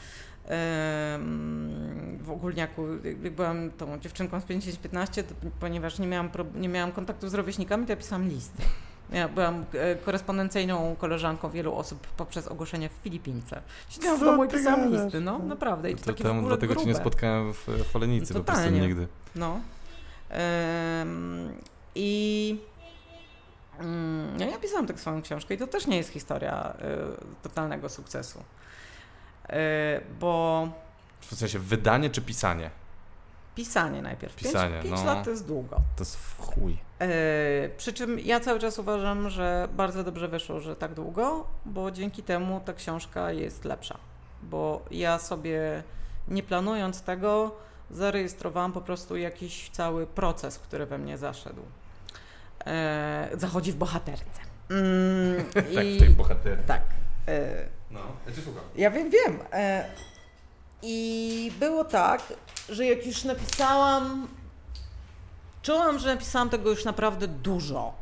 W 2.19 2.29
ogólniaku, 2.31 2.87
jak 3.03 3.33
byłam 3.33 3.71
tą 3.71 3.99
dziewczynką 3.99 4.41
z 4.41 4.43
5-15, 4.43 5.23
to 5.23 5.35
ponieważ 5.59 5.99
nie 5.99 6.07
miałam, 6.07 6.29
nie 6.55 6.69
miałam 6.69 6.91
kontaktu 6.91 7.29
z 7.29 7.33
rówieśnikami, 7.33 7.85
to 7.85 7.91
ja 7.91 7.97
pisałam 7.97 8.29
listy. 8.29 8.63
Ja 9.11 9.27
byłam 9.29 9.65
e, 9.73 9.95
korespondencyjną 9.95 10.95
koleżanką 10.95 11.49
wielu 11.49 11.75
osób 11.75 12.07
poprzez 12.07 12.47
ogłoszenie 12.47 12.89
w 12.89 12.91
Filipince. 12.91 13.61
Siedziałam 13.89 14.19
w 14.19 14.23
domu 14.23 14.45
i 14.45 14.47
pisałam 14.47 14.89
listy, 14.89 15.21
no 15.21 15.39
naprawdę. 15.39 15.91
I 15.91 15.95
to, 15.95 16.01
To 16.01 16.13
takie 16.13 16.29
ogóle 16.29 16.47
dlatego 16.47 16.75
cię 16.75 16.85
nie 16.85 16.85
grube. 16.85 16.99
spotkałem 16.99 17.53
w 17.53 17.67
w 17.67 17.83
Falenicy 17.83 18.33
po 18.33 18.43
prostu 18.43 18.69
nigdy. 18.69 19.07
No. 19.35 19.61
I 21.95 22.59
mm, 23.79 24.37
no 24.37 24.45
ja 24.45 24.57
pisałam 24.57 24.87
tak 24.87 24.99
swoją 24.99 25.21
książkę 25.21 25.53
i 25.53 25.57
to 25.57 25.67
też 25.67 25.87
nie 25.87 25.97
jest 25.97 26.09
historia 26.09 26.73
y, 26.73 27.43
totalnego 27.43 27.89
sukcesu. 27.89 28.43
Y, 29.51 29.55
bo 30.19 30.67
W 31.19 31.35
sensie 31.35 31.59
wydanie 31.59 32.09
czy 32.09 32.21
pisanie? 32.21 32.69
pisanie 33.55 34.01
najpierw. 34.01 34.35
Pisanie, 34.35 34.73
pięć, 34.81 34.85
pięć 34.85 34.99
no. 34.99 35.05
lat 35.13 35.23
to 35.23 35.29
jest 35.29 35.47
długo. 35.47 35.75
To 35.95 36.01
jest 36.01 36.15
w 36.17 36.37
chuj. 36.41 36.77
E, 36.99 37.07
przy 37.77 37.93
czym 37.93 38.19
ja 38.19 38.39
cały 38.39 38.59
czas 38.59 38.79
uważam, 38.79 39.29
że 39.29 39.67
bardzo 39.73 40.03
dobrze 40.03 40.27
wyszło, 40.27 40.59
że 40.59 40.75
tak 40.75 40.93
długo, 40.93 41.47
bo 41.65 41.91
dzięki 41.91 42.23
temu 42.23 42.61
ta 42.65 42.73
książka 42.73 43.31
jest 43.31 43.65
lepsza. 43.65 43.97
Bo 44.43 44.85
ja 44.91 45.19
sobie 45.19 45.83
nie 46.27 46.43
planując 46.43 47.01
tego, 47.01 47.55
zarejestrowałam 47.91 48.71
po 48.71 48.81
prostu 48.81 49.17
jakiś 49.17 49.69
cały 49.69 50.07
proces, 50.07 50.59
który 50.59 50.85
we 50.85 50.97
mnie 50.97 51.17
zaszedł. 51.17 51.61
E, 52.65 53.29
zachodzi 53.37 53.71
w 53.71 53.75
bohaterce. 53.75 54.41
Mm, 54.69 55.43
Tak, 55.53 55.83
i- 55.85 55.97
w 55.97 55.99
tej 55.99 56.09
bohaterii. 56.09 56.63
tak. 56.67 56.81
No, 57.91 57.99
ja 58.27 58.35
cię 58.35 58.41
słucham. 58.41 58.63
ja 58.75 58.91
wiem, 58.91 59.09
wiem. 59.09 59.39
E, 59.53 59.85
I 60.81 61.51
było 61.59 61.85
tak, 61.85 62.21
że 62.69 62.85
jak 62.85 63.05
już 63.05 63.23
napisałam, 63.23 64.27
czułam, 65.61 65.99
że 65.99 66.07
napisałam 66.07 66.49
tego 66.49 66.69
już 66.69 66.85
naprawdę 66.85 67.27
dużo. 67.27 67.93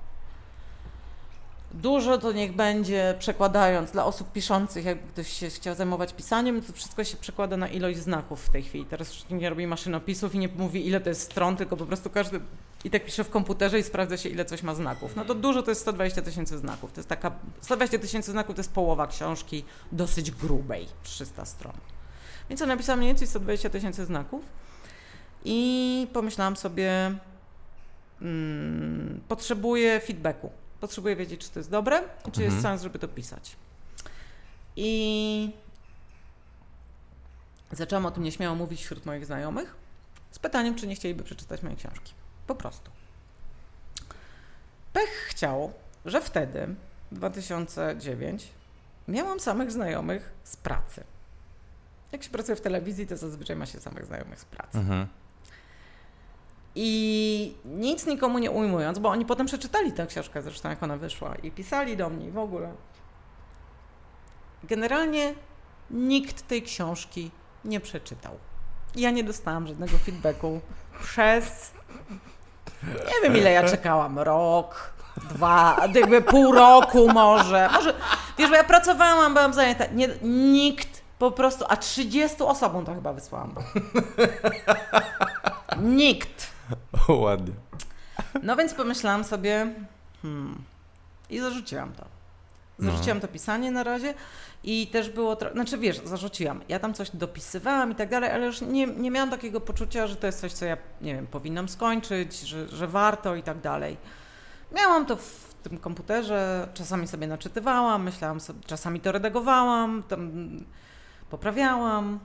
Dużo 1.72 2.18
to 2.18 2.32
niech 2.32 2.56
będzie, 2.56 3.16
przekładając 3.20 3.91
dla 3.91 4.06
osób 4.06 4.32
piszących, 4.32 4.86
jak 4.86 5.07
ktoś 5.07 5.34
się 5.34 5.49
chciał 5.49 5.76
zajmować 5.76 6.14
pisaniem, 6.14 6.61
to 6.61 6.74
wszystko 6.74 7.03
się 7.03 7.18
przekłada 7.18 7.57
na 7.57 7.68
ilość 7.68 7.99
znaków 7.99 8.45
w 8.45 8.49
tej 8.49 8.64
chwili. 8.64 8.86
Teraz 8.86 9.14
już 9.14 9.30
nie 9.30 9.49
robi 9.49 9.68
maszynopisów 9.68 10.36
i 10.36 10.40
nie 10.40 10.48
mówi, 10.48 10.88
ile 10.88 11.02
to 11.02 11.10
jest 11.10 11.22
stron, 11.22 11.57
tylko 11.57 11.78
po 11.78 11.86
prostu 11.86 12.10
każdy 12.10 12.40
i 12.84 12.89
tak 12.89 13.06
pisze 13.06 13.23
w 13.23 13.30
komputerze 13.30 13.80
i 13.80 13.84
sprawdza 13.84 14.18
się, 14.18 14.30
ile 14.30 14.45
coś 14.45 14.64
ma 14.64 14.76
znaków. 14.76 15.15
No 15.15 15.26
to 15.26 15.35
dużo 15.35 15.64
to 15.64 15.72
jest 15.72 15.81
120 15.81 16.22
tysięcy 16.22 16.57
znaków. 16.57 16.91
To 16.93 16.99
jest 16.99 17.10
taka, 17.10 17.31
120 17.61 17.99
tysięcy 17.99 18.31
znaków 18.31 18.56
to 18.56 18.60
jest 18.60 18.72
połowa 18.73 19.07
książki, 19.07 19.65
dosyć 19.91 20.31
grubej, 20.31 20.88
300 21.03 21.45
stron. 21.45 21.73
Więc 22.49 22.61
ja 22.61 22.68
napisałam 22.68 22.99
mniej 22.99 23.10
więcej 23.10 23.27
120 23.27 23.69
tysięcy 23.69 24.06
znaków 24.06 24.43
i 25.45 26.07
pomyślałam 26.14 26.56
sobie, 26.56 27.15
mm, 28.22 29.22
potrzebuję 29.27 29.99
feedbacku. 29.99 30.51
Potrzebuję 30.80 31.15
wiedzieć, 31.15 31.41
czy 31.41 31.49
to 31.49 31.60
jest 31.60 31.69
dobre 31.72 32.01
i 32.27 32.31
czy 32.31 32.41
jest 32.43 32.56
Mhm. 32.56 32.61
sens, 32.61 32.84
żeby 32.84 32.99
to 32.99 33.07
pisać. 33.07 33.56
I 34.76 35.51
zaczęłam 37.72 38.06
o 38.06 38.11
tym 38.11 38.23
nieśmiało 38.23 38.56
mówić 38.56 38.81
wśród 38.84 39.06
moich 39.06 39.26
znajomych 39.26 39.76
z 40.31 40.39
pytaniem, 40.39 40.76
czy 40.76 40.88
nie 40.88 40.95
chcieliby 40.95 41.23
przeczytać 41.23 41.64
mojej 41.64 41.77
książki. 41.77 42.14
Po 42.49 42.55
prostu. 42.55 42.91
Pech 44.93 45.09
chciał, 45.09 45.73
że 46.05 46.21
wtedy, 46.21 46.76
2009, 47.11 48.47
miałam 49.07 49.39
samych 49.39 49.71
znajomych 49.71 50.31
z 50.43 50.57
pracy. 50.57 51.03
Jak 52.11 52.23
się 52.23 52.30
pracuje 52.30 52.55
w 52.55 52.61
telewizji, 52.61 53.07
to 53.07 53.17
zazwyczaj 53.17 53.55
ma 53.55 53.65
się 53.65 53.80
samych 53.80 54.05
znajomych 54.05 54.39
z 54.39 54.45
pracy. 54.45 54.77
Mhm. 54.77 55.07
I 56.76 57.55
nic 57.65 58.05
nikomu 58.05 58.39
nie 58.39 58.51
ujmując, 58.51 58.99
bo 58.99 59.09
oni 59.09 59.26
potem 59.26 59.47
przeczytali 59.47 59.91
tę 59.91 60.07
książkę, 60.07 60.41
zresztą 60.41 60.69
jak 60.69 60.84
ona 60.84 60.97
wyszła, 60.97 61.35
i 61.35 61.51
pisali 61.51 61.97
do 61.97 62.09
mnie 62.09 62.27
i 62.27 62.31
w 62.31 62.38
ogóle. 62.38 62.73
Generalnie 64.63 65.34
nikt 65.91 66.47
tej 66.47 66.63
książki 66.63 67.31
nie 67.65 67.80
przeczytał. 67.80 68.38
Ja 68.95 69.11
nie 69.11 69.23
dostałam 69.23 69.67
żadnego 69.67 69.97
feedbacku 69.97 70.61
przez. 71.01 71.71
Nie 72.94 73.22
wiem, 73.24 73.38
ile 73.38 73.52
ja 73.52 73.70
czekałam. 73.70 74.20
Rok, 74.20 74.94
dwa, 75.30 75.88
jakby 75.94 76.22
pół 76.22 76.52
roku 76.52 77.14
może. 77.14 77.70
Może, 77.74 77.94
wiesz, 78.38 78.49
bo 78.49 78.56
ja 78.56 78.64
pracowałam, 78.64 79.34
byłam 79.34 79.53
zajęta. 79.53 79.86
Nie, 79.86 80.07
nikt 80.24 81.02
po 81.20 81.32
prostu, 81.32 81.66
a 81.70 81.78
30 81.78 82.44
osobom 82.44 82.86
to 82.86 82.95
chyba 82.95 83.14
wysłałam. 83.14 83.56
Nikt. 85.78 86.48
O, 87.07 87.14
ładnie. 87.14 87.53
No 88.44 88.56
więc 88.56 88.74
pomyślałam 88.74 89.24
sobie, 89.24 89.74
hmm, 90.22 90.64
i 91.30 91.40
zarzuciłam 91.40 91.94
to. 91.94 92.18
Zarzuciłam 92.80 93.19
to 93.19 93.27
pisanie 93.27 93.72
na 93.72 93.84
razie 93.84 94.14
i 94.64 94.88
też 94.88 95.10
było, 95.10 95.35
tro... 95.35 95.51
znaczy 95.53 95.77
wiesz, 95.77 96.01
zarzuciłam. 96.06 96.61
Ja 96.69 96.80
tam 96.80 96.93
coś 96.93 97.10
dopisywałam 97.15 97.91
i 97.91 97.95
tak 97.95 98.10
dalej, 98.10 98.31
ale 98.31 98.45
już 98.45 98.61
nie, 98.61 98.88
nie 98.88 99.11
miałam 99.11 99.30
takiego 99.30 99.61
poczucia, 99.61 100.07
że 100.07 100.15
to 100.15 100.27
jest 100.27 100.39
coś, 100.39 100.53
co 100.53 100.65
ja, 100.65 100.77
nie 101.01 101.15
wiem, 101.15 101.27
powinnam 101.27 101.69
skończyć, 101.69 102.39
że, 102.39 102.68
że 102.68 102.88
warto 102.88 103.35
i 103.35 103.43
tak 103.43 103.61
dalej. 103.61 103.97
Miałam 104.76 105.06
to 105.06 105.15
w 105.15 105.53
tym 105.64 105.77
komputerze, 105.77 106.68
czasami 106.73 107.07
sobie 107.07 107.27
naczytywałam, 107.27 108.03
myślałam 108.03 108.39
sobie, 108.39 108.60
czasami 108.65 108.99
to 108.99 109.11
redagowałam, 109.11 110.03
tam 110.03 110.49
poprawiałam. 111.30 112.19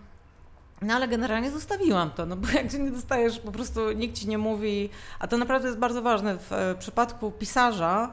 No 0.82 0.94
ale 0.94 1.08
generalnie 1.08 1.50
zostawiłam 1.50 2.10
to, 2.10 2.26
no 2.26 2.36
bo 2.36 2.48
jak 2.48 2.70
się 2.70 2.78
nie 2.78 2.90
dostajesz, 2.90 3.38
po 3.38 3.52
prostu 3.52 3.92
nikt 3.92 4.18
ci 4.18 4.28
nie 4.28 4.38
mówi, 4.38 4.90
a 5.18 5.26
to 5.26 5.36
naprawdę 5.38 5.68
jest 5.68 5.78
bardzo 5.78 6.02
ważne 6.02 6.38
w 6.38 6.52
e, 6.52 6.74
przypadku 6.78 7.30
pisarza, 7.30 8.10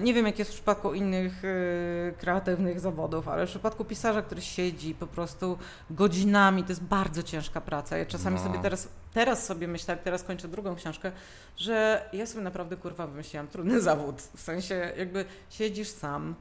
nie 0.00 0.14
wiem 0.14 0.26
jak 0.26 0.38
jest 0.38 0.50
w 0.50 0.54
przypadku 0.54 0.94
innych 0.94 1.42
e, 1.44 2.12
kreatywnych 2.12 2.80
zawodów, 2.80 3.28
ale 3.28 3.46
w 3.46 3.50
przypadku 3.50 3.84
pisarza, 3.84 4.22
który 4.22 4.40
siedzi 4.42 4.94
po 4.94 5.06
prostu 5.06 5.58
godzinami, 5.90 6.62
to 6.64 6.68
jest 6.68 6.82
bardzo 6.82 7.22
ciężka 7.22 7.60
praca. 7.60 7.96
Ja 7.98 8.06
czasami 8.06 8.36
No. 8.36 8.42
sobie 8.42 8.58
teraz, 8.58 8.88
teraz 9.14 9.46
sobie 9.46 9.68
myślę, 9.68 9.94
jak 9.94 10.02
teraz 10.04 10.22
kończę 10.22 10.48
drugą 10.48 10.76
książkę, 10.76 11.12
że 11.56 12.08
ja 12.12 12.26
sobie 12.26 12.44
naprawdę 12.44 12.76
kurwa 12.76 13.06
wymyśliłam 13.06 13.48
trudny 13.48 13.80
zawód. 13.90 14.22
W 14.36 14.40
sensie 14.40 14.92
jakby 14.96 15.24
siedzisz 15.50 15.88
sam, 15.88 16.34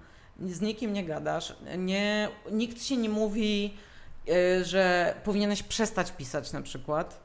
z 0.45 0.61
nikim 0.61 0.93
nie 0.93 1.05
gadasz, 1.05 1.55
nie, 1.77 2.29
nikt 2.51 2.81
ci 2.81 2.97
nie 2.97 3.09
mówi, 3.09 3.77
e, 4.29 4.63
że 4.65 5.13
powinieneś 5.23 5.63
przestać 5.63 6.11
pisać 6.11 6.51
na 6.51 6.61
przykład. 6.61 7.19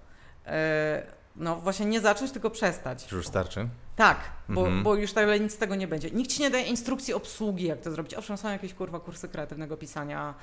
E, 0.47 1.03
No 1.37 1.57
właśnie 1.57 1.87
nie 1.87 2.01
zacząć, 2.01 2.31
tylko 2.33 2.51
przestać. 2.51 3.07
Czy 3.07 3.17
już 3.17 3.27
starczy? 3.27 3.69
Tak, 3.97 4.19
bo, 4.49 4.61
Mhm. 4.61 4.83
bo 4.83 4.95
już 4.95 5.13
tak 5.13 5.41
nic 5.41 5.53
z 5.55 5.57
tego 5.59 5.75
nie 5.75 5.89
będzie. 5.89 6.11
Nikt 6.11 6.31
ci 6.31 6.43
nie 6.43 6.51
daje 6.51 6.65
instrukcji 6.65 7.15
obsługi, 7.15 7.65
jak 7.67 7.81
to 7.81 7.91
zrobić. 7.91 8.15
Owszem, 8.15 8.37
są 8.37 8.49
jakieś 8.51 8.75
kurwa 8.75 9.01
kursy 9.01 9.29
kreatywnego 9.29 9.77
pisania. 9.77 10.35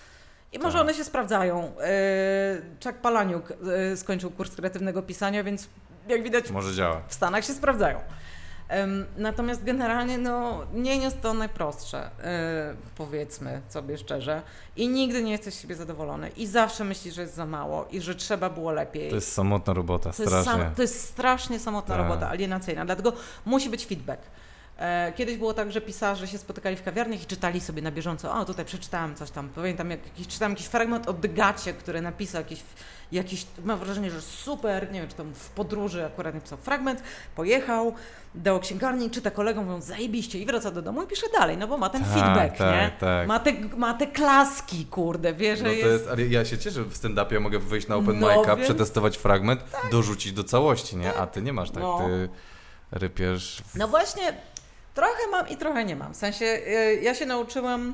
I 0.51 0.59
może 0.59 0.73
Tak. 0.73 0.81
one 0.81 0.93
się 0.93 1.03
sprawdzają. 1.03 1.71
Yy, 1.77 2.61
Chuck 2.83 2.97
Palaniuk 3.01 3.49
yy, 3.89 3.97
skończył 3.97 4.31
kurs 4.31 4.55
kreatywnego 4.55 5.01
pisania, 5.01 5.43
więc 5.43 5.67
jak 6.07 6.23
widać 6.23 6.49
Może 6.51 6.73
działa. 6.75 7.01
w 7.07 7.13
Stanach 7.13 7.45
się 7.45 7.53
sprawdzają. 7.53 7.99
Natomiast 9.17 9.63
generalnie 9.63 10.17
no, 10.17 10.65
nie 10.73 10.95
jest 10.97 11.21
to 11.21 11.33
najprostsze, 11.33 12.09
yy, 12.17 12.25
powiedzmy 12.95 13.61
sobie 13.69 13.97
szczerze. 13.97 14.41
I 14.75 14.87
nigdy 14.87 15.23
nie 15.23 15.31
jesteś 15.31 15.53
z 15.53 15.61
siebie 15.61 15.75
zadowolony. 15.75 16.29
I 16.29 16.47
zawsze 16.47 16.83
myślisz, 16.83 17.15
że 17.15 17.21
jest 17.21 17.35
za 17.35 17.45
mało 17.45 17.85
i 17.91 18.01
że 18.01 18.15
trzeba 18.15 18.49
było 18.49 18.71
lepiej. 18.71 19.09
To 19.09 19.15
jest 19.15 19.31
samotna 19.33 19.73
robota, 19.73 20.03
To 20.13 20.23
jest, 20.23 20.33
strasznie. 20.35 20.63
sam, 20.63 20.75
to 20.75 20.81
jest 20.81 21.01
strasznie 21.03 21.59
samotna 21.59 21.95
Tak. 21.95 22.03
robota, 22.07 22.29
alienacyjna, 22.29 22.85
dlatego 22.85 23.13
musi 23.45 23.69
być 23.69 23.85
feedback. 23.85 24.21
E, 24.77 25.13
Kiedyś 25.15 25.37
było 25.37 25.53
tak, 25.53 25.71
że 25.71 25.81
pisarze 25.81 26.27
się 26.27 26.37
spotykali 26.37 26.75
w 26.75 26.83
kawiarniach 26.83 27.23
i 27.23 27.25
czytali 27.25 27.61
sobie 27.61 27.81
na 27.81 27.91
bieżąco, 27.91 28.33
o 28.39 28.45
tutaj 28.45 28.65
przeczytałem 28.65 29.15
coś 29.15 29.31
tam, 29.31 29.49
pamiętam, 29.49 29.91
jak, 29.91 29.99
czytałem 30.27 30.51
jakiś 30.51 30.67
fragment 30.67 31.07
o 31.07 31.13
Dygacie, 31.13 31.73
który 31.73 32.01
napisał 32.01 32.41
jakiś, 32.41 32.63
jakiś, 33.11 33.45
mam 33.65 33.79
wrażenie, 33.79 34.11
że 34.11 34.21
super, 34.21 34.91
nie 34.91 34.99
wiem, 34.99 35.09
czy 35.09 35.15
tam 35.15 35.33
w 35.33 35.49
podróży 35.49 36.05
akurat 36.05 36.33
napisał 36.35 36.57
fragment, 36.57 37.03
pojechał 37.35 37.93
do 38.35 38.59
księgarni, 38.59 39.09
czyta 39.09 39.31
kolegom, 39.31 39.65
mówią 39.65 39.81
zajebiście 39.81 40.39
i 40.39 40.45
wraca 40.45 40.71
do 40.71 40.81
domu 40.81 41.03
i 41.03 41.07
pisze 41.07 41.27
dalej, 41.39 41.57
no 41.57 41.67
bo 41.67 41.77
ma 41.77 41.89
ten 41.89 42.03
Tak, 42.03 42.13
feedback, 42.13 42.57
tak, 42.57 42.75
nie? 42.75 42.91
tak. 42.99 43.27
Ma, 43.27 43.39
te, 43.39 43.53
ma 43.77 43.93
te 43.93 44.07
klaski, 44.07 44.85
kurde, 44.85 45.33
wie, 45.33 45.57
że 45.57 45.63
No 45.63 45.69
to 45.69 45.75
jest... 45.75 45.87
jest, 45.91 46.07
ale 46.07 46.25
ja 46.25 46.45
się 46.45 46.57
cieszę, 46.57 46.71
że 46.71 46.83
w 46.83 46.93
stand-upie 46.97 47.39
mogę 47.39 47.59
wyjść 47.59 47.87
na 47.87 47.95
open 47.95 48.19
No 48.19 48.27
mic'a, 48.27 48.35
więc- 48.35 48.47
Tak. 48.47 48.59
przetestować 48.61 49.17
fragment, 49.17 49.61
dorzucić 49.91 50.33
do 50.33 50.43
całości, 50.43 50.97
nie? 50.97 51.13
A 51.13 51.27
ty 51.27 51.41
nie 51.41 51.53
masz 51.53 51.71
tak, 51.71 51.83
No. 51.83 51.99
ty 52.07 52.29
rypiesz... 52.91 53.61
No 53.75 53.87
właśnie, 53.87 54.33
trochę 54.93 55.27
mam 55.31 55.47
i 55.49 55.57
trochę 55.57 55.85
nie 55.85 55.95
mam. 55.95 56.13
W 56.13 56.17
sensie 56.17 56.45
y, 56.45 56.99
ja 57.03 57.15
się 57.15 57.25
nauczyłam, 57.25 57.93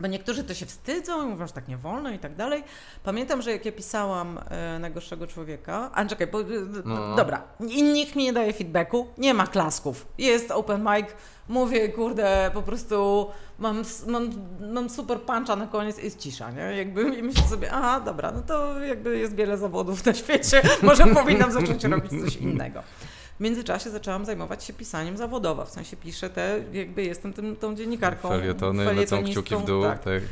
bo 0.00 0.06
niektórzy 0.06 0.44
to 0.44 0.54
się 0.54 0.66
wstydzą 0.66 1.22
i 1.22 1.26
mówią, 1.30 1.46
że 1.46 1.52
tak 1.52 1.68
nie 1.68 1.76
wolno 1.76 2.10
i 2.10 2.18
tak 2.18 2.36
dalej. 2.36 2.64
Pamiętam, 3.04 3.42
że 3.42 3.50
jak 3.52 3.64
ja 3.64 3.72
pisałam 3.72 4.38
y, 4.76 4.78
Najgorszego 4.78 5.26
Człowieka, 5.26 5.90
a 5.94 6.04
czekaj, 6.04 6.26
bo, 6.26 6.40
y, 6.40 6.44
No. 6.84 7.16
dobra, 7.16 7.42
i 7.68 7.82
nikt 7.82 8.16
mi 8.16 8.24
nie 8.24 8.32
daje 8.32 8.52
feedbacku, 8.52 9.06
nie 9.18 9.34
ma 9.34 9.46
klasków, 9.46 10.06
jest 10.18 10.50
open 10.50 10.80
mic, 10.82 11.06
mówię, 11.48 11.88
kurde, 11.88 12.50
po 12.54 12.62
prostu 12.62 13.26
mam, 13.58 13.82
mam, 14.06 14.30
mam 14.72 14.90
super 14.90 15.20
puncha 15.20 15.56
na 15.56 15.66
koniec 15.66 15.98
i 15.98 16.04
jest 16.04 16.18
cisza, 16.18 16.50
nie? 16.50 16.60
Jakby 16.76 17.02
i 17.16 17.22
myślę 17.22 17.42
sobie, 17.48 17.72
aha, 17.72 18.00
dobra, 18.00 18.32
no 18.32 18.42
to 18.42 18.80
jakby 18.80 19.18
jest 19.18 19.34
wiele 19.34 19.58
zawodów 19.58 20.06
na 20.06 20.14
świecie, 20.14 20.62
może 20.82 21.06
powinnam 21.06 21.52
zacząć 21.52 21.84
robić 21.84 22.10
coś 22.24 22.36
innego. 22.36 22.82
W 23.38 23.40
międzyczasie 23.40 23.90
zaczęłam 23.90 24.24
zajmować 24.24 24.64
się 24.64 24.72
pisaniem 24.72 25.16
zawodowo, 25.16 25.64
w 25.64 25.70
sensie 25.70 25.96
piszę 25.96 26.30
te, 26.30 26.60
jakby 26.72 27.02
jestem 27.04 27.32
tym, 27.32 27.56
tą 27.56 27.74
dziennikarką. 27.76 28.28
Felietony 28.28 28.84
lecą 28.84 28.94
felietonistką, 28.94 29.42
kciuki 29.42 29.56
w 29.62 29.66
dół, 29.66 29.82
Tak. 29.82 30.04
tak. 30.04 30.22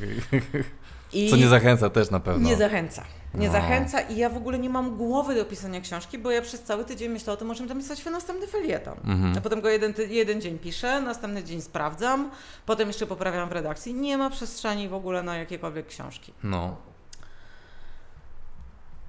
I 1.12 1.30
Co 1.30 1.36
nie 1.36 1.48
zachęca 1.48 1.90
też 1.90 2.10
na 2.10 2.20
pewno. 2.20 2.48
nie 2.48 2.56
zachęca. 2.56 3.04
Nie 3.34 3.46
No. 3.46 3.52
zachęca 3.52 4.00
i 4.00 4.16
ja 4.16 4.28
w 4.30 4.36
ogóle 4.36 4.58
nie 4.58 4.70
mam 4.70 4.96
głowy 4.96 5.34
do 5.34 5.44
pisania 5.44 5.80
książki, 5.80 6.18
bo 6.18 6.30
ja 6.30 6.42
przez 6.42 6.62
cały 6.62 6.84
tydzień 6.84 7.08
myślę 7.12 7.32
o 7.32 7.36
tym, 7.36 7.48
możemy 7.48 7.68
tam 7.68 7.78
pisać 7.78 8.04
następny 8.04 8.46
felieton. 8.46 8.94
Mhm. 9.04 9.34
A 9.38 9.40
potem 9.40 9.60
go 9.60 9.68
jeden, 9.68 9.94
jeden 10.08 10.40
dzień 10.40 10.58
piszę, 10.58 11.00
następny 11.00 11.44
dzień 11.44 11.60
sprawdzam, 11.60 12.30
potem 12.66 12.88
jeszcze 12.88 13.06
poprawiam 13.06 13.48
w 13.48 13.52
redakcji. 13.52 13.94
Nie 13.94 14.18
ma 14.18 14.30
przestrzeni 14.30 14.88
w 14.88 14.94
ogóle 14.94 15.22
na 15.22 15.36
jakiekolwiek 15.36 15.86
książki. 15.86 16.32
No. 16.44 16.76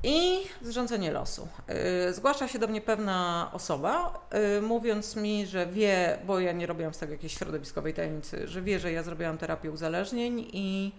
I 0.03 0.39
zrządzenie 0.61 1.11
losu. 1.11 1.47
Yy, 2.05 2.13
zgłasza 2.13 2.47
się 2.47 2.59
do 2.59 2.67
mnie 2.67 2.81
pewna 2.81 3.49
osoba, 3.53 4.19
yy, 4.33 4.61
mówiąc 4.61 5.15
mi, 5.15 5.45
że 5.45 5.67
wie, 5.67 6.19
bo 6.25 6.39
ja 6.39 6.51
nie 6.51 6.65
robiłam 6.65 6.93
z 6.93 6.97
tego 6.97 7.11
jakiejś 7.11 7.37
środowiskowej 7.37 7.93
tajemnicy, 7.93 8.47
że 8.47 8.61
wie, 8.61 8.79
że 8.79 8.91
ja 8.91 9.03
zrobiłam 9.03 9.37
terapię 9.37 9.71
uzależnień 9.71 10.49
i 10.53 10.91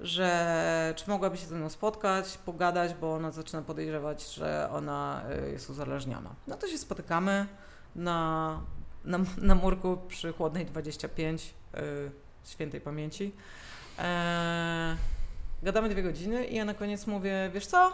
że 0.00 0.92
czy 0.96 1.10
mogłaby 1.10 1.36
się 1.36 1.46
ze 1.46 1.54
mną 1.54 1.68
spotkać, 1.68 2.38
pogadać, 2.38 2.94
bo 2.94 3.14
ona 3.14 3.30
zaczyna 3.30 3.62
podejrzewać, 3.62 4.34
że 4.34 4.68
ona 4.72 5.24
yy, 5.42 5.50
jest 5.50 5.70
uzależniona. 5.70 6.30
No 6.46 6.56
to 6.56 6.68
się 6.68 6.78
spotykamy 6.78 7.46
na, 7.96 8.60
na, 9.04 9.18
na 9.38 9.54
murku 9.54 9.98
przy 10.08 10.32
Chłodnej 10.32 10.66
25 10.66 11.54
yy, 11.74 11.80
świętej 12.44 12.80
pamięci. 12.80 13.32
Eee, 13.98 14.96
gadamy 15.62 15.88
dwie 15.88 16.02
godziny 16.02 16.44
i 16.44 16.56
ja 16.56 16.64
na 16.64 16.74
koniec 16.74 17.06
mówię, 17.06 17.50
wiesz 17.54 17.66
co? 17.66 17.92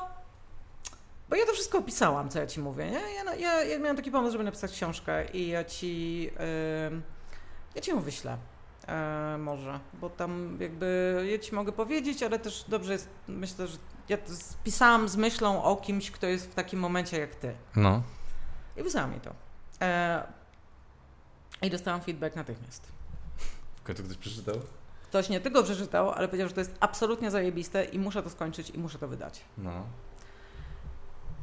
Bo 1.33 1.37
ja 1.37 1.47
to 1.47 1.53
wszystko 1.53 1.79
opisałam, 1.79 2.29
co 2.29 2.39
ja 2.39 2.47
ci 2.47 2.61
mówię, 2.61 2.91
nie? 2.91 3.01
Ja, 3.15 3.35
ja, 3.35 3.65
ja 3.65 3.79
miałam 3.79 3.97
taki 3.97 4.11
pomysł, 4.11 4.33
żeby 4.33 4.45
napisać 4.45 4.73
książkę 4.73 5.31
i 5.31 5.49
ja 5.49 5.65
ci, 5.65 6.31
ym, 6.91 7.03
ja 7.75 7.83
ci 7.83 7.91
ją 7.91 8.01
wyślę. 8.01 8.39
E, 8.89 9.37
może, 9.39 9.81
bo 9.95 10.11
tam 10.11 10.59
jakby 10.61 11.27
ja 11.33 11.39
ci 11.39 11.55
mogę 11.55 11.73
powiedzieć, 11.73 12.23
ale 12.23 12.39
też 12.39 12.65
dobrze 12.69 12.93
jest, 12.93 13.09
myślę, 13.29 13.67
że 13.67 13.79
ja 14.09 14.17
to 14.17 14.33
pisałam 14.65 15.09
z 15.09 15.17
myślą 15.17 15.63
o 15.63 15.77
kimś, 15.77 16.11
kto 16.11 16.27
jest 16.27 16.51
w 16.51 16.55
takim 16.55 16.81
momencie 16.81 17.19
jak 17.19 17.35
ty. 17.35 17.55
No. 17.77 18.03
I 18.77 18.83
wysłałam 18.83 19.15
mi 19.15 19.21
to. 19.21 19.31
E, 19.81 20.23
I 21.63 21.71
dostałam 21.71 22.01
feedback 22.01 22.37
natychmiast. 22.37 22.93
W 23.77 23.83
końcu 23.83 24.03
ktoś 24.03 24.17
przeczytał? 24.17 24.55
Ktoś 25.03 25.29
nie 25.29 25.41
tylko 25.41 25.63
przeczytał, 25.63 26.11
ale 26.11 26.29
powiedział, 26.29 26.49
że 26.49 26.55
to 26.55 26.61
jest 26.61 26.75
absolutnie 26.81 27.31
zajebiste 27.31 27.85
i 27.85 27.99
muszę 27.99 28.23
to 28.23 28.31
skończyć 28.31 28.71
i 28.71 28.79
muszę 28.79 28.99
to 28.99 29.09
wydać. 29.09 29.41
No. 29.59 29.83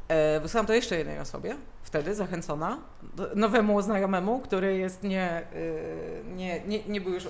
E, 0.10 0.40
wysłałam 0.40 0.68
to 0.68 0.74
jeszcze 0.74 0.98
jednej 0.98 1.20
osobie, 1.20 1.56
wtedy 1.84 2.16
zachęcona, 2.16 2.78
nowemu 3.36 3.82
znajomemu, 3.82 4.40
który 4.40 4.78
jest 4.78 5.04
nie, 5.04 5.32
e, 5.32 5.46
nie, 6.36 6.62
nie, 6.62 6.84
nie 6.84 7.02
był 7.02 7.14
już 7.14 7.28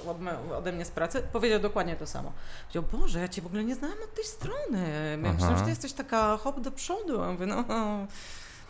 ode 0.57 0.71
mnie 0.71 0.85
z 0.85 0.91
pracy, 0.91 1.23
powiedział 1.33 1.59
dokładnie 1.59 1.95
to 1.95 2.07
samo. 2.07 2.31
Powiedział, 2.61 2.99
Boże, 2.99 3.19
ja 3.19 3.27
Cię 3.27 3.41
w 3.41 3.45
ogóle 3.45 3.63
nie 3.63 3.75
znałam 3.75 3.97
od 4.03 4.13
tej 4.13 4.23
strony. 4.23 5.17
Ja 5.39 5.57
że 5.57 5.63
Ty 5.63 5.69
jesteś 5.69 5.93
taka 5.93 6.37
hop 6.37 6.59
do 6.59 6.71
przodu. 6.71 7.21
Ja 7.21 7.31
mówię, 7.31 7.45
no, 7.45 7.65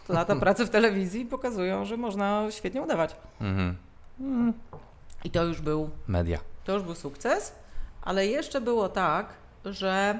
lata 0.10 0.36
pracy 0.36 0.66
w 0.66 0.70
telewizji 0.70 1.26
pokazują, 1.26 1.86
że 1.86 1.98
można 1.98 2.48
świetnie 2.50 2.82
udawać. 2.82 3.16
Mhm. 3.42 3.76
I 5.24 5.30
to 5.30 5.44
już 5.44 5.62
był 5.62 5.90
Media. 6.08 6.40
to 6.64 6.74
już 6.74 6.84
był 6.84 6.96
sukces, 6.96 7.56
ale 8.02 8.28
jeszcze 8.28 8.62
było 8.62 8.90
tak, 8.90 9.34
że 9.66 10.20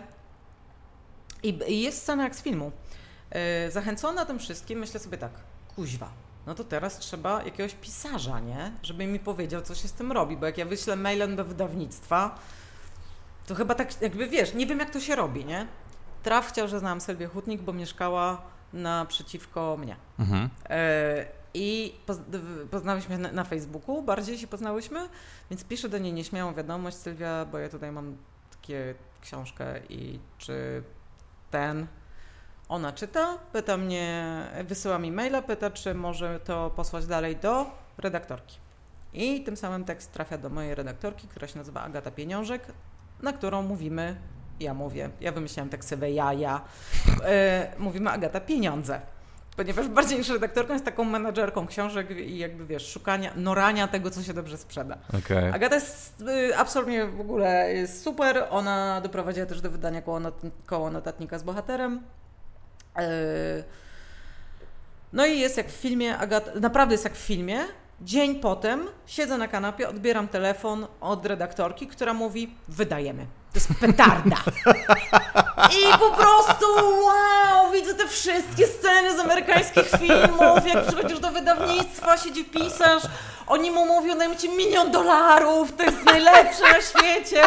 i, 1.44 1.60
i 1.68 1.82
jest 1.82 2.02
scena 2.02 2.24
jak 2.24 2.36
z 2.36 2.42
filmu. 2.42 2.72
Yy, 3.32 3.72
zachęcona 3.72 4.26
tym 4.26 4.40
wszystkim, 4.40 4.80
myślę 4.80 5.00
sobie 5.00 5.18
tak, 5.18 5.32
kuźwa, 5.76 6.10
no 6.48 6.56
to 6.56 6.64
teraz 6.64 7.00
trzeba 7.00 7.44
jakiegoś 7.44 7.74
pisarza, 7.76 8.40
nie? 8.40 8.72
Żeby 8.84 9.08
mi 9.08 9.20
powiedział, 9.20 9.62
co 9.62 9.76
się 9.76 9.88
z 9.88 9.94
tym 9.94 10.12
robi, 10.12 10.38
bo 10.38 10.46
jak 10.46 10.58
ja 10.58 10.66
wyślę 10.66 10.96
mailem 10.96 11.36
do 11.36 11.46
wydawnictwa, 11.46 12.40
to 13.48 13.56
chyba 13.56 13.76
tak 13.76 14.02
jakby, 14.02 14.28
wiesz, 14.28 14.54
nie 14.54 14.66
wiem 14.66 14.80
jak 14.80 14.90
to 14.90 15.00
się 15.00 15.16
robi, 15.16 15.46
nie? 15.46 15.68
Traf 16.24 16.50
chciał, 16.50 16.68
że 16.68 16.80
znam 16.80 17.02
Sylwię 17.02 17.28
Hutnik, 17.28 17.62
bo 17.62 17.74
mieszkała 17.74 18.42
naprzeciwko 18.74 19.78
mnie. 19.78 19.96
Mhm. 20.20 20.50
E, 20.70 21.26
I 21.54 21.96
poznałyśmy 22.72 23.18
na, 23.18 23.32
na 23.32 23.44
Facebooku, 23.44 24.02
bardziej 24.02 24.38
się 24.38 24.48
poznałyśmy, 24.48 25.10
więc 25.50 25.64
piszę 25.64 25.90
do 25.90 25.98
niej 25.98 26.14
nieśmiałą 26.14 26.54
wiadomość, 26.54 26.98
Sylwia, 26.98 27.46
bo 27.46 27.58
ja 27.58 27.70
tutaj 27.70 27.92
mam 27.92 28.18
takie 28.52 28.96
książkę 29.22 29.80
i 29.90 30.20
czy 30.38 30.84
ten. 31.52 31.88
Ona 32.70 32.92
czyta, 32.92 33.38
pyta 33.54 33.78
mnie, 33.78 34.26
wysyła 34.64 35.00
mi 35.00 35.12
maila, 35.12 35.42
pyta, 35.42 35.70
czy 35.70 35.94
może 35.94 36.40
to 36.40 36.70
posłać 36.70 37.06
dalej 37.06 37.36
do 37.36 37.66
redaktorki. 37.98 38.58
I 39.14 39.44
tym 39.44 39.58
samym 39.58 39.86
tekst 39.86 40.12
trafia 40.12 40.38
do 40.38 40.50
mojej 40.50 40.76
redaktorki, 40.76 41.28
która 41.28 41.48
się 41.48 41.58
nazywa 41.58 41.82
Agata 41.82 42.12
Pieniążek, 42.12 42.68
na 43.22 43.34
którą 43.34 43.62
mówimy, 43.62 44.16
ja 44.60 44.74
mówię, 44.74 45.10
ja 45.22 45.32
wymyślałam 45.32 45.70
tak 45.70 45.86
sobie, 45.86 46.12
ja, 46.12 46.34
ja, 46.34 46.62
e, 47.26 47.74
mówimy 47.80 48.10
Agata 48.10 48.40
Pieniądze 48.40 49.02
ponieważ 49.60 49.88
bardziej 49.88 50.18
niż 50.18 50.30
redaktorką 50.30 50.74
jest 50.74 50.86
taką 50.86 51.04
menadżerką 51.04 51.68
książek 51.68 52.12
i 52.12 52.38
jakby 52.38 52.66
wiesz, 52.66 52.92
szukania, 52.92 53.32
norania 53.36 53.88
tego, 53.88 54.12
co 54.12 54.24
się 54.24 54.34
dobrze 54.34 54.58
sprzeda. 54.58 54.98
Okej. 55.20 55.52
Agata 55.52 55.76
jest 55.76 56.22
y, 56.22 56.58
absolutnie 56.58 57.06
w 57.06 57.22
ogóle 57.22 57.68
super. 57.88 58.48
Ona 58.50 59.02
doprowadziła 59.02 59.46
też 59.46 59.62
do 59.62 59.72
wydania 59.72 60.02
koło, 60.02 60.20
not, 60.20 60.42
koło 60.66 60.92
notatnika 60.92 61.40
z 61.40 61.44
bohaterem. 61.44 62.04
Yy, 63.02 63.64
No 65.14 65.26
i 65.26 65.40
jest 65.40 65.58
jak 65.58 65.68
w 65.68 65.76
filmie, 65.76 66.18
Agata, 66.18 66.52
naprawdę 66.60 66.94
jest 66.94 67.04
jak 67.04 67.14
w 67.14 67.26
filmie. 67.26 67.60
Dzień 68.02 68.36
potem 68.36 68.88
siedzę 69.06 69.38
na 69.38 69.48
kanapie, 69.48 69.90
odbieram 69.90 70.28
telefon 70.28 70.88
od 71.02 71.26
redaktorki, 71.26 71.88
która 71.88 72.14
mówi: 72.14 72.56
Wydajemy. 72.68 73.26
To 73.54 73.60
jest 73.60 73.70
petarda. 73.80 74.38
I 75.80 76.00
po 76.00 76.12
prostu 76.12 76.66
wow, 77.06 77.72
widzę 77.72 77.94
te 77.94 78.08
wszystkie 78.08 78.68
sceny 78.68 79.18
z 79.18 79.20
amerykańskich 79.20 79.90
filmów, 80.00 80.68
jak 80.74 80.86
przychodzisz 80.88 81.20
do 81.20 81.32
wydawnictwa, 81.32 82.18
siedzi 82.18 82.46
pisarz, 82.46 83.04
oni 83.48 83.72
mu 83.72 83.86
mówią, 83.86 84.18
daj 84.18 84.30
mi 84.30 84.38
ci 84.38 84.50
milion 84.50 84.92
dolarów, 84.92 85.76
to 85.76 85.84
jest 85.84 86.04
najlepsze 86.06 86.64
na 86.64 86.82
świecie. 86.82 87.44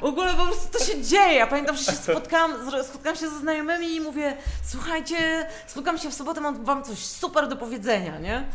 W 0.00 0.04
ogóle 0.04 0.34
po 0.34 0.46
prostu 0.46 0.78
to 0.78 0.84
się 0.84 1.02
dzieje. 1.02 1.34
Ja 1.34 1.46
pamiętam, 1.46 1.76
że 1.76 1.84
się 1.84 1.92
spotkałam, 1.92 2.52
spotkałam 2.84 3.16
się 3.16 3.30
ze 3.30 3.38
znajomymi 3.38 3.94
i 3.94 4.00
mówię, 4.00 4.36
słuchajcie, 4.64 5.46
spotkam 5.66 5.98
się 5.98 6.10
w 6.10 6.14
sobotę, 6.14 6.40
mam 6.40 6.64
wam 6.64 6.84
coś 6.84 6.98
super 6.98 7.48
do 7.48 7.56
powiedzenia, 7.56 8.18
nie? 8.18 8.46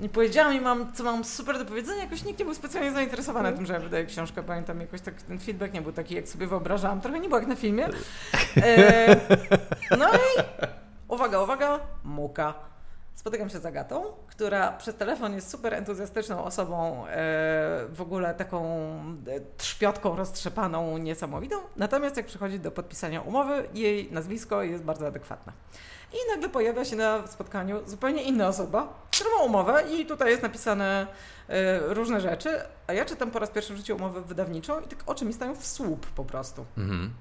I 0.00 0.08
powiedziałam 0.08 0.54
im, 0.54 0.62
mam, 0.62 0.92
co 0.92 1.04
mam 1.04 1.24
super 1.24 1.58
do 1.58 1.64
powiedzenia, 1.64 2.02
jakoś 2.02 2.24
nikt 2.24 2.38
nie 2.38 2.44
był 2.44 2.54
specjalnie 2.54 2.92
zainteresowany 2.92 3.52
tym, 3.52 3.66
że 3.66 3.72
ja 3.72 3.80
wydaję 3.80 4.06
książkę. 4.06 4.42
Pamiętam, 4.42 4.80
jakoś 4.80 5.00
tak 5.00 5.22
ten 5.22 5.38
feedback 5.38 5.74
nie 5.74 5.82
był 5.82 5.92
taki, 5.92 6.14
jak 6.14 6.28
sobie 6.28 6.46
wyobrażałam. 6.46 7.00
Trochę 7.00 7.20
nie 7.20 7.28
było 7.28 7.38
jak 7.40 7.48
na 7.48 7.56
filmie. 7.56 7.88
E, 8.56 9.16
no 9.98 10.08
i 10.08 10.42
uwaga, 11.08 11.40
uwaga, 11.42 11.80
muka. 12.04 12.69
Spotykam 13.20 13.50
się 13.50 13.58
z 13.58 13.66
Agatą, 13.66 14.04
która 14.26 14.72
przez 14.72 14.94
telefon 14.94 15.34
jest 15.34 15.50
super 15.50 15.74
entuzjastyczną 15.74 16.44
osobą, 16.44 17.06
e, 17.06 17.10
w 17.88 18.00
ogóle 18.00 18.34
taką 18.34 18.64
e, 19.26 19.40
trzpiotką 19.56 20.16
roztrzepaną, 20.16 20.98
niesamowitą. 20.98 21.56
Natomiast 21.76 22.16
jak 22.16 22.26
przychodzi 22.26 22.60
do 22.60 22.70
podpisania 22.70 23.20
umowy, 23.20 23.68
jej 23.74 24.12
nazwisko 24.12 24.62
jest 24.62 24.84
bardzo 24.84 25.06
adekwatne. 25.06 25.52
I 26.12 26.16
nagle 26.30 26.48
pojawia 26.48 26.84
się 26.84 26.96
na 26.96 27.26
spotkaniu 27.26 27.88
zupełnie 27.88 28.22
inna 28.22 28.48
osoba, 28.48 29.02
która 29.10 29.30
ma 29.38 29.42
umowę 29.42 29.84
i 29.92 30.06
tutaj 30.06 30.30
jest 30.30 30.42
napisane 30.42 31.06
e, 31.48 31.78
różne 31.94 32.20
rzeczy, 32.20 32.60
a 32.86 32.92
ja 32.92 33.04
czytam 33.04 33.30
po 33.30 33.38
raz 33.38 33.50
pierwszy 33.50 33.74
w 33.74 33.76
życiu 33.76 33.96
umowę 33.96 34.20
wydawniczą 34.20 34.80
i 34.80 34.88
tak 34.88 35.02
oczy 35.06 35.24
mi 35.24 35.32
stają 35.32 35.54
w 35.54 35.66
słup 35.66 36.06
po 36.06 36.24
prostu. 36.24 36.64
Mhm. 36.78 37.14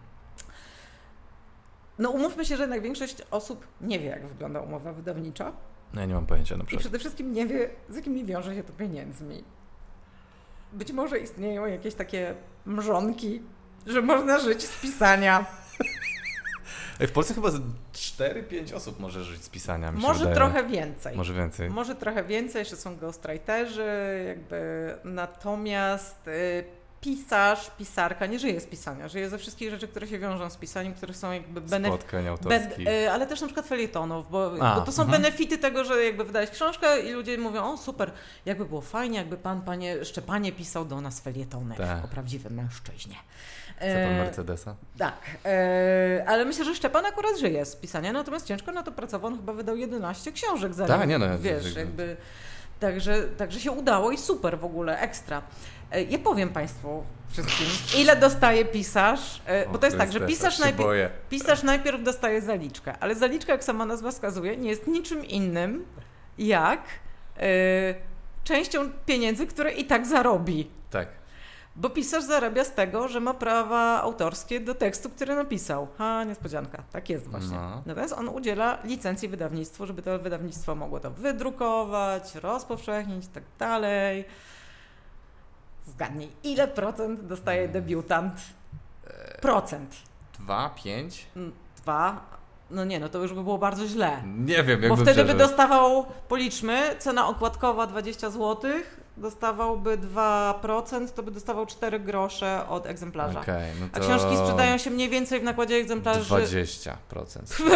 No 1.97 2.09
umówmy 2.09 2.45
się, 2.45 2.57
że 2.57 2.63
jednak 2.63 2.81
większość 2.81 3.17
osób 3.31 3.67
nie 3.81 3.99
wie, 3.99 4.09
jak 4.09 4.27
wygląda 4.27 4.61
umowa 4.61 4.93
wydawnicza. 4.93 5.51
No 5.93 6.01
ja 6.01 6.07
nie 6.07 6.13
mam 6.13 6.25
pojęcia 6.25 6.57
na 6.57 6.63
I 6.63 6.67
przykład. 6.67 6.81
przede 6.81 6.99
wszystkim 6.99 7.33
nie 7.33 7.45
wie, 7.47 7.69
z 7.89 7.95
jakimi 7.95 8.25
wiąże 8.25 8.55
się 8.55 8.63
to 8.63 8.73
pieniędzmi. 8.73 9.43
Być 10.73 10.91
może 10.91 11.19
istnieją 11.19 11.65
jakieś 11.65 11.93
takie 11.95 12.35
mrzonki, 12.65 13.41
że 13.87 14.01
można 14.01 14.39
żyć 14.39 14.63
z 14.63 14.81
pisania. 14.81 15.45
Ej, 16.99 17.07
w 17.07 17.11
Polsce 17.11 17.33
chyba 17.33 17.51
z 17.51 17.61
4-5 17.93 18.75
osób 18.75 18.99
może 18.99 19.23
żyć 19.23 19.43
z 19.43 19.49
pisania, 19.49 19.91
Może 19.91 20.19
wydaje. 20.19 20.35
trochę 20.35 20.63
więcej. 20.63 21.17
Może 21.17 21.33
więcej. 21.33 21.69
Może 21.69 21.95
trochę 21.95 22.23
więcej, 22.23 22.59
jeszcze 22.59 22.75
są 22.75 22.95
ghostwriterzy, 22.97 24.23
jakby 24.27 24.93
natomiast 25.03 26.27
y, 26.27 26.63
pisarz, 27.01 27.71
pisarka 27.77 28.25
nie 28.25 28.39
żyje 28.39 28.61
z 28.61 28.65
pisania, 28.65 29.07
żyje 29.07 29.29
ze 29.29 29.37
wszystkich 29.37 29.69
rzeczy, 29.69 29.87
które 29.87 30.07
się 30.07 30.19
wiążą 30.19 30.49
z 30.49 30.57
pisaniem, 30.57 30.93
które 30.93 31.13
są 31.13 31.31
jakby 31.31 31.61
benefity. 31.61 32.17
Be, 32.49 32.91
y, 32.91 33.11
ale 33.11 33.27
też 33.27 33.41
na 33.41 33.47
przykład 33.47 33.67
felietonów, 33.67 34.31
bo, 34.31 34.51
A, 34.61 34.75
bo 34.75 34.81
to 34.81 34.91
są 34.91 35.03
mhm. 35.03 35.21
benefity 35.21 35.57
tego, 35.57 35.83
że 35.83 36.03
jakby 36.03 36.23
wydałeś 36.23 36.49
książkę 36.49 36.99
i 36.99 37.11
ludzie 37.11 37.37
mówią, 37.37 37.73
o 37.73 37.77
super, 37.77 38.11
jakby 38.45 38.65
było 38.65 38.81
fajnie, 38.81 39.17
jakby 39.17 39.37
pan, 39.37 39.61
panie 39.61 40.05
Szczepanie 40.05 40.51
pisał 40.51 40.85
do 40.85 41.01
nas 41.01 41.19
felietony 41.19 41.75
Tak. 41.75 42.05
o 42.05 42.07
prawdziwym 42.07 42.53
mężczyźnie. 42.53 43.15
Chce 43.75 43.93
pan 43.93 44.13
E, 44.13 44.17
Mercedesa? 44.17 44.75
tak, 44.97 45.21
e, 45.45 46.23
ale 46.27 46.45
myślę, 46.45 46.65
że 46.65 46.75
Szczepan 46.75 47.05
akurat 47.05 47.39
żyje 47.39 47.65
z 47.65 47.75
pisania, 47.75 48.13
natomiast 48.13 48.45
ciężko 48.45 48.71
na 48.71 48.83
to 48.83 48.91
pracował, 48.91 49.31
on 49.31 49.37
chyba 49.37 49.53
wydał 49.53 49.75
11 49.75 50.31
książek 50.31 50.73
za 50.73 50.85
Tak, 50.85 51.07
nie 51.07 51.17
no, 51.17 51.39
wiesz, 51.39 51.75
jakby, 51.75 52.17
także, 52.79 53.23
także 53.23 53.59
się 53.59 53.71
udało 53.71 54.11
i 54.11 54.17
super 54.17 54.59
w 54.59 54.65
ogóle, 54.65 54.99
ekstra. 54.99 55.41
E, 55.91 56.03
ja 56.03 56.19
powiem 56.19 56.49
Państwu 56.49 57.03
wszystkim, 57.29 57.67
ile 58.01 58.15
dostaje 58.15 58.65
pisarz, 58.65 59.41
e, 59.45 59.69
bo 59.69 59.77
to 59.77 59.85
jest 59.85 59.97
tak, 59.97 60.11
że 60.11 60.21
pisarz 60.21 60.59
najpierw, 60.59 60.89
pisarz 61.29 61.63
najpierw 61.63 62.03
dostaje 62.03 62.41
zaliczkę, 62.41 62.93
ale 62.99 63.15
zaliczka, 63.15 63.51
jak 63.51 63.63
sama 63.63 63.85
nazwa 63.85 64.11
wskazuje, 64.11 64.57
nie 64.57 64.69
jest 64.69 64.87
niczym 64.87 65.25
innym 65.25 65.85
jak 66.37 66.81
e, 67.37 67.95
częścią 68.43 68.89
pieniędzy, 69.05 69.47
które 69.47 69.71
i 69.71 69.85
tak 69.85 70.07
zarobi. 70.07 70.69
Tak. 70.89 71.07
Bo 71.75 71.89
pisarz 71.89 72.23
zarabia 72.23 72.63
z 72.63 72.73
tego, 72.73 73.07
że 73.07 73.19
ma 73.19 73.33
prawa 73.33 74.01
autorskie 74.01 74.59
do 74.59 74.75
tekstu, 74.75 75.09
który 75.09 75.35
napisał. 75.35 75.87
Ha, 75.97 76.23
niespodzianka. 76.23 76.83
Tak 76.91 77.09
jest 77.09 77.27
właśnie. 77.27 77.57
No. 77.57 77.81
Natomiast 77.85 78.13
on 78.13 78.29
udziela 78.29 78.77
licencji 78.83 79.27
wydawnictwu, 79.27 79.85
żeby 79.85 80.01
to 80.01 80.19
wydawnictwo 80.19 80.75
mogło 80.75 80.99
to 80.99 81.11
wydrukować, 81.11 82.35
rozpowszechnić 82.35 83.25
i 83.25 83.27
tak 83.27 83.43
dalej. 83.59 84.25
Zgadnij, 85.93 86.29
ile 86.43 86.67
procent 86.67 87.27
dostaje 87.27 87.67
debiutant? 87.67 88.33
Procent. 89.41 89.95
2, 90.39 90.69
5? 90.83 91.25
Mm, 91.35 91.51
Dwa. 91.77 92.21
No 92.71 92.85
nie, 92.85 92.99
no 92.99 93.09
to 93.09 93.19
już 93.19 93.33
by 93.33 93.43
było 93.43 93.57
bardzo 93.57 93.87
źle. 93.87 94.21
Nie 94.25 94.55
wiem, 94.63 94.69
jakby 94.69 94.89
Bo 94.89 94.95
wtedy 94.95 95.23
by 95.23 95.33
przeżył. 95.33 95.47
dostawał, 95.47 96.05
policzmy, 96.27 96.95
cena 96.99 97.27
okładkowa 97.27 97.87
20 97.87 98.29
zł, 98.29 98.71
dostawałby 99.17 99.97
2%, 99.97 101.09
to 101.09 101.23
by 101.23 101.31
dostawał 101.31 101.65
4 101.65 101.99
grosze 101.99 102.67
od 102.67 102.85
egzemplarza. 102.85 103.39
Okej, 103.41 103.71
no 103.79 103.85
A 103.93 103.99
to... 103.99 104.05
książki 104.05 104.37
sprzedają 104.37 104.77
się 104.77 104.89
mniej 104.89 105.09
więcej 105.09 105.39
w 105.39 105.43
nakładzie 105.43 105.75
egzemplarzy. 105.75 106.33
20%. 106.33 106.93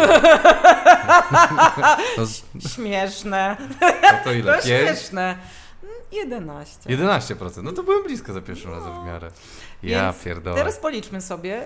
no, 2.18 2.24
Śmieszne. 2.68 3.56
no 4.02 4.18
to 4.24 4.32
ile? 4.32 4.56
To 4.56 4.62
5? 4.68 4.86
śmieszne. 4.86 5.36
11. 6.14 6.90
11%. 6.90 7.62
No 7.62 7.72
to 7.72 7.82
byłem 7.82 8.02
blisko 8.04 8.32
za 8.32 8.40
pierwszym 8.40 8.70
razem 8.70 9.02
w 9.02 9.06
miarę. 9.06 9.30
Ja 9.82 10.12
Więc 10.12 10.24
pierdolę. 10.24 10.56
Teraz 10.56 10.76
policzmy 10.76 11.20
sobie. 11.20 11.64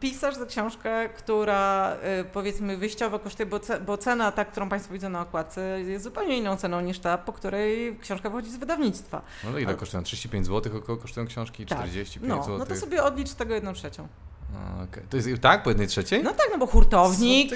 Pisarz 0.00 0.36
za 0.36 0.46
książkę, 0.46 1.08
która 1.08 1.96
y, 2.20 2.24
powiedzmy 2.24 2.76
wyjściowo 2.76 3.18
kosztuje, 3.18 3.46
bo, 3.46 3.60
ce, 3.60 3.80
bo 3.80 3.98
cena, 3.98 4.32
ta, 4.32 4.44
którą 4.44 4.68
Państwo 4.68 4.92
widzą 4.92 5.08
na 5.08 5.20
okładce, 5.22 5.80
jest 5.80 6.04
zupełnie 6.04 6.36
inną 6.38 6.56
ceną 6.56 6.80
niż 6.80 6.98
ta, 6.98 7.18
po 7.18 7.32
której 7.32 7.98
książka 8.02 8.30
wychodzi 8.30 8.50
z 8.50 8.56
wydawnictwa. 8.56 9.22
No 9.52 9.58
ile 9.58 9.74
kosztują? 9.74 10.02
35 10.02 10.46
zł 10.46 10.76
około 10.78 10.98
kosztują 10.98 11.26
książki? 11.26 11.66
Tak. 11.66 11.78
45 11.78 12.28
No, 12.28 12.42
zł? 12.42 12.58
no 12.58 12.66
to 12.66 12.76
sobie 12.76 13.04
odlicz 13.04 13.32
tego 13.34 13.54
jedną 13.54 13.72
trzecią. 13.72 14.08
Okej. 14.84 15.02
To 15.10 15.16
jest 15.16 15.28
tak? 15.40 15.62
Po 15.62 15.70
jednej 15.70 15.86
trzeciej? 15.86 16.22
No 16.22 16.30
tak, 16.32 16.46
no 16.52 16.58
bo 16.58 16.66
hurtownik, 16.66 17.54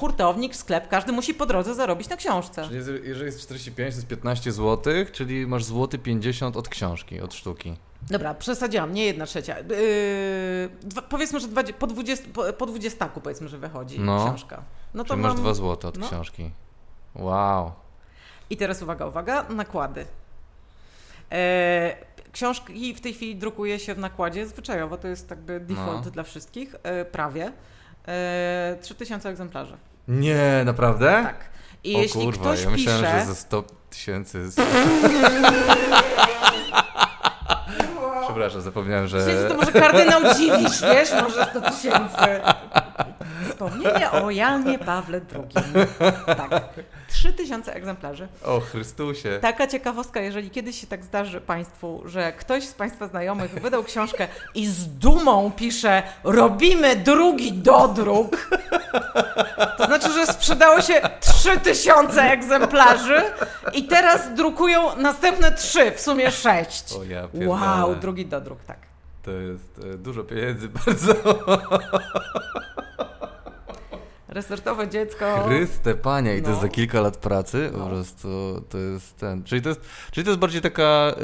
hurtownik, 0.00 0.56
sklep, 0.56 0.88
każdy 0.88 1.12
musi 1.12 1.34
po 1.34 1.46
drodze 1.46 1.74
zarobić 1.74 2.08
na 2.08 2.16
książce. 2.16 2.64
Czyli 2.64 2.76
jest- 2.76 2.90
jeżeli 3.04 3.26
jest 3.26 3.40
45, 3.40 3.94
to 3.94 3.96
jest 3.98 4.08
15 4.08 4.52
zł, 4.52 4.94
czyli 5.12 5.46
masz 5.46 5.64
złoty 5.64 5.98
50 5.98 6.56
od 6.56 6.68
książki, 6.68 7.20
od 7.20 7.34
sztuki. 7.34 7.76
Dobra, 8.10 8.34
przesadziłam, 8.34 8.94
nie 8.94 9.04
jedna 9.06 9.26
trzecia. 9.26 9.58
Yy, 9.58 9.64
dwa, 10.82 11.02
powiedzmy, 11.02 11.40
że 11.40 11.48
dwadzie- 11.48 11.72
po, 11.72 11.86
20, 11.86 12.24
po, 12.34 12.52
po 12.52 12.66
20 12.66 13.08
powiedzmy, 13.08 13.48
że 13.48 13.58
wychodzi 13.58 14.00
No. 14.00 14.24
książka. 14.26 14.62
No 14.94 15.04
to 15.04 15.08
Czyli 15.14 15.22
masz 15.22 15.32
mam... 15.34 15.42
2 15.42 15.54
zł 15.54 15.88
od 15.88 15.98
no. 15.98 16.06
książki. 16.06 16.50
Wow. 17.14 17.72
I 18.50 18.56
teraz 18.56 18.82
uwaga, 18.82 19.06
uwaga, 19.06 19.46
nakłady. 19.48 20.06
E, 21.32 21.96
książki 22.34 22.94
w 22.94 23.00
tej 23.00 23.14
chwili 23.14 23.36
drukuje 23.36 23.78
się 23.78 23.94
w 23.94 23.98
nakładzie 23.98 24.46
zwyczajowo, 24.46 24.96
to 24.96 25.08
jest 25.08 25.30
jakby 25.30 25.60
default 25.60 26.04
No. 26.04 26.10
dla 26.10 26.22
wszystkich, 26.22 26.74
e, 26.82 27.04
prawie. 27.04 27.52
E, 28.08 28.76
3000 28.82 29.28
egzemplarzy. 29.28 29.76
Nie, 30.08 30.62
naprawdę? 30.64 31.20
Tak. 31.22 31.50
I 31.84 31.96
o 31.96 31.98
jeśli 31.98 32.24
kurwa, 32.24 32.40
ktoś 32.40 32.64
ja 32.64 32.70
myślałem, 32.70 33.02
pisze... 33.02 33.20
że 33.20 33.26
ze 33.26 33.34
100 33.34 33.64
tysięcy... 33.90 34.42
Przepraszam, 38.24 38.60
zapomniałem, 38.60 39.06
że... 39.06 39.48
to 39.48 39.54
może 39.56 39.72
kardynał 39.72 40.20
dziwisz, 40.34 40.82
wiesz, 40.82 41.12
może 41.22 41.46
100 41.50 41.60
tysięcy. 41.60 42.40
Wspomnienie 43.54 44.10
o 44.10 44.30
Janie 44.30 44.78
Pawle 44.78 45.20
II. 45.34 45.86
Tak. 46.26 46.64
3000 47.08 47.74
egzemplarzy. 47.74 48.28
O 48.44 48.60
Chrystusie. 48.60 49.38
Taka 49.42 49.66
ciekawostka, 49.66 50.20
jeżeli 50.20 50.50
kiedyś 50.50 50.80
się 50.80 50.86
tak 50.86 51.04
zdarzy 51.04 51.40
Państwu, 51.40 52.02
że 52.04 52.32
ktoś 52.32 52.64
z 52.64 52.74
Państwa 52.74 53.06
znajomych 53.08 53.50
wydał 53.62 53.84
książkę 53.84 54.28
i 54.54 54.66
z 54.66 54.88
dumą 54.88 55.52
pisze 55.56 56.02
robimy 56.24 56.96
drugi 56.96 57.52
dodruk, 57.52 58.50
to 59.78 59.86
znaczy, 59.86 60.12
że 60.12 60.26
sprzedało 60.26 60.80
się 60.80 61.00
3000 61.20 62.22
egzemplarzy 62.22 63.22
i 63.72 63.84
teraz 63.84 64.34
drukują 64.34 64.96
następne 64.96 65.52
trzy, 65.52 65.90
w 65.92 66.00
sumie 66.00 66.30
sześć. 66.30 66.92
O 66.92 67.04
ja 67.04 67.28
pierdolę. 67.28 67.48
Wow, 67.48 67.94
drugi 67.96 68.26
dodruk, 68.26 68.58
tak. 68.66 68.78
To 69.22 69.30
jest 69.30 69.80
e, 69.94 69.98
dużo 69.98 70.24
pieniędzy, 70.24 70.68
bardzo. 70.86 71.14
Resortowe 74.34 74.88
dziecko. 74.88 75.24
Chryste, 75.46 75.94
panie, 75.94 76.36
i 76.36 76.42
to 76.42 76.48
No. 76.48 76.50
jest 76.50 76.62
za 76.62 76.68
kilka 76.68 77.00
lat 77.00 77.16
pracy, 77.16 77.70
No. 77.72 77.78
po 77.84 77.86
prostu 77.90 78.28
to 78.68 78.78
jest 78.78 79.16
ten, 79.16 79.44
czyli 79.44 79.62
to 79.62 79.68
jest, 79.68 79.80
czyli 80.12 80.24
to 80.24 80.30
jest 80.30 80.40
bardziej 80.40 80.60
taka 80.60 81.14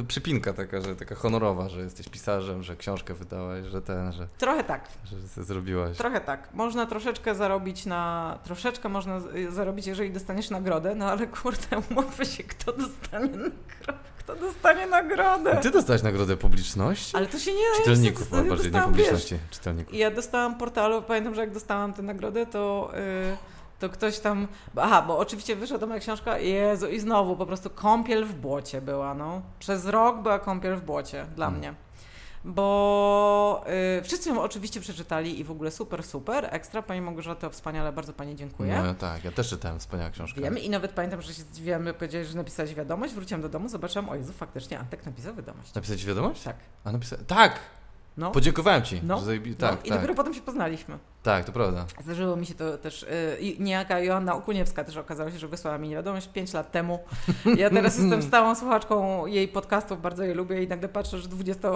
y, 0.00 0.04
przypinka 0.04 0.52
taka, 0.52 0.80
że 0.80 0.96
taka 0.96 1.14
honorowa, 1.14 1.68
że 1.68 1.80
jesteś 1.80 2.08
pisarzem, 2.08 2.62
że 2.62 2.76
książkę 2.76 3.14
wydałaś, 3.14 3.64
że 3.66 3.82
ten, 3.82 4.12
że, 4.12 4.26
Trochę 4.38 4.64
tak, 4.64 4.88
że 5.36 5.44
zrobiłaś. 5.44 5.96
trochę 5.96 6.20
tak. 6.20 6.48
Można 6.54 6.86
troszeczkę 6.86 7.34
zarobić 7.34 7.86
na... 7.86 8.38
Troszeczkę 8.44 8.88
można 8.88 9.20
zarobić, 9.50 9.86
jeżeli 9.86 10.10
dostaniesz 10.10 10.50
nagrodę, 10.50 10.94
no 10.94 11.06
ale 11.10 11.26
kurde, 11.26 11.66
umówmy 11.90 12.24
się, 12.26 12.42
kto 12.44 12.72
dostanie 12.72 13.26
nagrodę. 13.28 14.06
Kto 14.26 14.36
dostanie 14.36 14.86
nagrodę? 14.86 15.56
Ty 15.62 15.70
dostałeś 15.70 16.02
nagrodę 16.02 16.36
publiczności? 16.36 17.16
Ale 17.16 17.26
to 17.26 17.38
się 17.38 17.52
nie... 17.52 17.64
Czytelników, 17.76 18.30
ja 18.32 18.36
bardziej 18.36 18.50
nie 18.50 18.56
dostałam, 18.56 18.94
wiesz, 18.94 19.06
publiczności, 19.06 19.38
czytelników. 19.50 19.94
Ja 19.94 20.10
dostałam 20.10 20.58
portalu, 20.58 21.02
pamiętam, 21.02 21.34
że 21.34 21.40
jak 21.40 21.52
dostałam 21.52 21.92
tę 21.92 22.02
nagrodę, 22.02 22.46
to, 22.46 22.90
y, 23.32 23.36
to 23.78 23.88
ktoś 23.88 24.18
tam. 24.18 24.48
Aha, 24.76 25.02
bo 25.02 25.18
oczywiście 25.18 25.56
wyszła 25.56 25.78
do 25.78 25.86
moja 25.86 26.00
książka. 26.00 26.38
Jezu, 26.38 26.86
i 26.88 27.00
znowu 27.00 27.36
po 27.36 27.46
prostu 27.46 27.70
kąpiel 27.70 28.24
w 28.24 28.34
błocie 28.34 28.80
była, 28.80 29.14
no. 29.14 29.42
Przez 29.58 29.86
rok 29.86 30.22
była 30.22 30.38
kąpiel 30.38 30.76
w 30.76 30.82
błocie 30.82 31.26
dla 31.36 31.46
Mm. 31.46 31.58
mnie. 31.58 31.74
Bo 32.46 33.64
y, 33.98 34.02
wszyscy 34.02 34.28
ją 34.28 34.42
oczywiście 34.42 34.80
przeczytali 34.80 35.40
i 35.40 35.44
w 35.44 35.50
ogóle 35.50 35.70
super, 35.70 36.02
super, 36.02 36.48
ekstra. 36.50 36.82
Pani 36.82 37.00
Małgorzata, 37.00 37.50
wspaniale, 37.50 37.92
bardzo 37.92 38.12
Pani 38.12 38.36
dziękuję. 38.36 38.82
No 38.86 38.94
tak, 38.94 39.24
ja 39.24 39.32
też 39.32 39.48
czytałem 39.48 39.78
wspaniała 39.78 40.10
książka. 40.10 40.40
Wiem 40.40 40.58
i 40.58 40.70
nawet 40.70 40.92
pamiętam, 40.92 41.22
że 41.22 41.34
się 41.34 41.42
zdziwiłam, 41.42 41.88
powiedziałeś, 41.98 42.28
że 42.28 42.36
napisałeś 42.36 42.74
wiadomość. 42.74 43.14
Wróciłam 43.14 43.42
do 43.42 43.48
domu, 43.48 43.68
zobaczyłam, 43.68 44.08
o 44.08 44.14
Jezu, 44.14 44.32
faktycznie 44.32 44.78
Antek 44.78 45.06
napisał 45.06 45.34
wiadomość. 45.34 45.74
Napisać 45.74 46.04
wiadomość? 46.04 46.42
Tak. 46.42 46.56
A 46.84 46.92
napisałem, 46.92 47.24
tak! 47.24 47.60
No. 48.16 48.30
Podziękowałem 48.30 48.82
ci. 48.82 49.00
No. 49.02 49.18
że 49.20 49.26
zajebi- 49.26 49.50
no. 49.50 49.56
tak, 49.68 49.86
I 49.86 49.88
tak, 49.88 49.98
dopiero 49.98 50.14
potem 50.14 50.34
się 50.34 50.40
poznaliśmy. 50.40 50.98
tak, 51.22 51.44
to 51.44 51.52
prawda. 51.52 51.84
Zdarzyło 52.04 52.36
mi 52.36 52.46
się 52.46 52.54
to 52.54 52.78
też, 52.78 53.02
y, 53.02 53.36
i 53.40 53.62
niejaka 53.62 54.00
Joanna 54.00 54.34
Okuniewska 54.36 54.84
też 54.84 54.96
okazało 54.96 55.30
się, 55.30 55.38
że 55.38 55.48
wysłała 55.48 55.78
mi 55.78 55.90
wiadomość 55.90 56.28
5 56.28 56.52
lat 56.52 56.72
temu. 56.72 56.98
Ja 57.56 57.70
teraz 57.70 57.98
jestem 58.00 58.22
stałą 58.22 58.54
słuchaczką 58.54 59.26
jej 59.26 59.48
podcastów, 59.48 60.02
bardzo 60.02 60.22
je 60.24 60.34
lubię 60.34 60.62
i 60.62 60.68
nagle 60.68 60.88
patrzę, 60.88 61.18
że 61.18 61.28
20, 61.28 61.68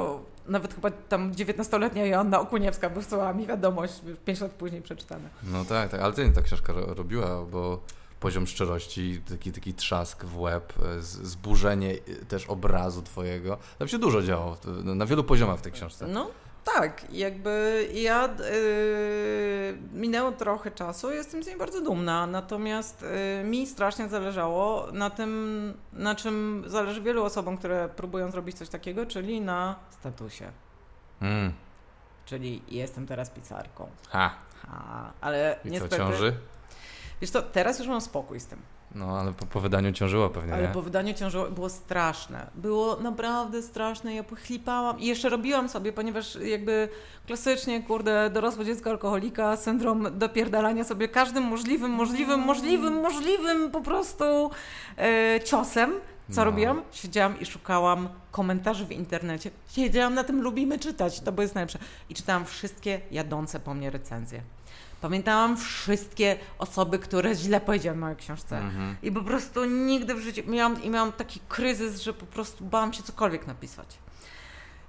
nawet 0.47 0.75
chyba 0.75 0.91
tam 0.91 1.33
19-letnia 1.33 2.07
Joanna 2.07 2.41
Okuniewska 2.41 2.89
wysłała 2.89 3.33
mi 3.33 3.47
wiadomość 3.47 4.01
5 4.25 4.41
lat 4.41 4.51
później 4.53 4.83
przeczytane. 4.83 5.29
No 5.43 5.65
tak, 5.65 5.91
tak, 5.91 6.01
ale 6.01 6.13
ty 6.13 6.31
ta 6.33 6.43
książka 6.43 6.73
ro- 6.73 6.95
robiła, 6.95 7.43
bo 7.45 7.81
poziom 8.21 8.47
szczerości, 8.47 9.21
taki, 9.29 9.53
taki 9.53 9.75
trzask 9.75 10.25
w 10.25 10.41
łeb, 10.41 10.73
e, 10.83 11.03
zburzenie 11.03 11.93
e, 11.93 12.25
też 12.25 12.47
obrazu 12.47 13.03
twojego. 13.03 13.59
Tam 13.79 13.89
się 13.89 13.99
dużo 13.99 14.23
działo, 14.23 14.57
na 14.85 15.07
wielu 15.07 15.25
poziomach 15.25 15.59
w 15.59 15.63
tej 15.63 15.73
książce. 15.73 16.07
No 16.07 16.31
tak, 16.65 17.13
jakby 17.13 17.87
ja 17.95 18.29
y, 18.29 19.79
minęło 19.93 20.33
trochę 20.33 20.71
czasu, 20.71 21.11
jestem 21.11 21.43
z 21.43 21.47
niej 21.47 21.57
bardzo 21.57 21.81
dumna, 21.81 22.27
natomiast 22.27 23.03
y, 23.41 23.45
mi 23.45 23.67
strasznie 23.67 24.09
zależało 24.09 24.93
na 24.93 25.11
tym, 25.11 25.75
na 25.93 26.15
czym 26.15 26.65
zależy 26.67 27.01
wielu 27.01 27.25
osobom, 27.25 27.57
które 27.57 27.89
próbują 27.89 28.31
zrobić 28.31 28.59
coś 28.59 28.69
takiego, 28.69 29.07
czyli 29.07 29.41
na 29.41 29.77
statusie. 29.91 30.53
Mm. 31.21 31.53
Czyli 32.25 32.63
jestem 32.69 33.07
teraz 33.07 33.31
pisarką. 33.31 33.89
Ha, 34.09 34.35
Ha, 34.67 35.13
ale 35.21 35.59
i 35.65 35.71
niestety. 35.71 35.97
co, 35.97 36.03
ciąży? 36.03 36.35
Wiesz 37.21 37.31
co, 37.31 37.43
teraz 37.43 37.79
już 37.79 37.89
mam 37.89 38.01
spokój 38.01 38.41
z 38.41 38.47
tym. 38.47 38.59
No, 38.95 39.19
ale 39.21 39.33
po, 39.33 39.47
po 39.47 39.61
wydaniu 39.61 39.93
ciążyło 39.93 40.29
pewnie, 40.31 40.55
Ale 40.55 40.63
nie? 40.63 40.75
po 40.75 40.83
wydaniu 40.83 41.15
ciążyło, 41.15 41.51
było 41.51 41.69
straszne. 41.69 42.47
Było 42.55 42.97
naprawdę 42.97 43.63
straszne. 43.63 44.15
Ja 44.15 44.23
pochlipałam 44.23 45.01
i 45.01 45.07
jeszcze 45.07 45.29
robiłam 45.29 45.69
sobie, 45.69 45.93
ponieważ 45.93 46.37
jakby 46.37 46.89
klasycznie, 47.27 47.83
kurde, 47.83 48.31
dorosłe 48.31 48.65
dziecko 48.65 48.91
alkoholika, 48.91 49.57
syndrom 49.57 50.19
dopierdalania 50.19 50.85
sobie 50.85 51.09
każdym 51.09 51.45
możliwym, 51.45 51.91
możliwym, 51.91 52.41
możliwym, 52.41 52.95
możliwym 53.01 53.71
po 53.71 53.81
prostu 53.81 54.51
e, 54.99 55.41
ciosem. 55.45 55.93
Co 56.31 56.37
No. 56.41 56.45
robiłam? 56.45 56.83
Siedziałam 56.93 57.41
i 57.41 57.47
szukałam 57.47 58.09
komentarzy 58.31 58.87
w 58.87 58.93
internecie. 58.93 59.51
Siedziałam 59.69 60.15
na 60.15 60.25
tym, 60.25 60.43
lubimy 60.43 60.79
czytać, 60.79 61.21
to 61.21 61.33
było 61.33 61.43
jest 61.43 61.55
najlepsze. 61.55 61.79
I 62.09 62.15
czytałam 62.15 62.45
wszystkie 62.45 63.01
jadące 63.11 63.61
po 63.61 63.75
mnie 63.75 63.91
recenzje. 63.91 64.41
Pamiętałam 65.01 65.57
wszystkie 65.57 66.37
osoby, 66.59 66.99
które 66.99 67.35
źle 67.35 67.61
powiedziały 67.61 67.97
o 67.97 68.01
mojej 68.01 68.17
książce. 68.17 68.59
Mhm. 68.59 68.97
I 69.03 69.13
po 69.13 69.23
prostu 69.23 69.65
nigdy 69.65 70.15
w 70.15 70.21
życiu 70.21 70.43
miałam, 70.47 70.83
i 70.83 70.91
miałam 70.91 71.13
taki 71.13 71.41
kryzys, 71.49 72.01
że 72.01 72.13
po 72.13 72.27
prostu 72.27 72.65
bałam 72.65 72.93
się 72.93 73.03
cokolwiek 73.03 73.47
napisać. 73.47 73.99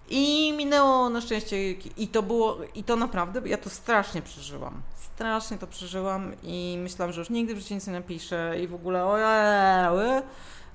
I 0.09 0.53
minęło 0.57 1.09
na 1.09 1.21
szczęście, 1.21 1.71
i 1.97 2.07
to 2.07 2.23
było, 2.23 2.57
i 2.75 2.83
to 2.83 2.95
naprawdę, 2.95 3.41
ja 3.45 3.57
to 3.57 3.69
strasznie 3.69 4.21
przeżyłam. 4.21 4.81
Strasznie 4.95 5.57
to 5.57 5.67
przeżyłam 5.67 6.31
i 6.43 6.77
myślałam, 6.83 7.13
że 7.13 7.21
już 7.21 7.29
nigdy 7.29 7.55
w 7.55 7.59
życiu 7.59 7.73
nic 7.73 7.87
nie 7.87 7.93
napiszę 7.93 8.55
i 8.63 8.67
w 8.67 8.73
ogóle 8.73 9.05
ojej. 9.05 10.23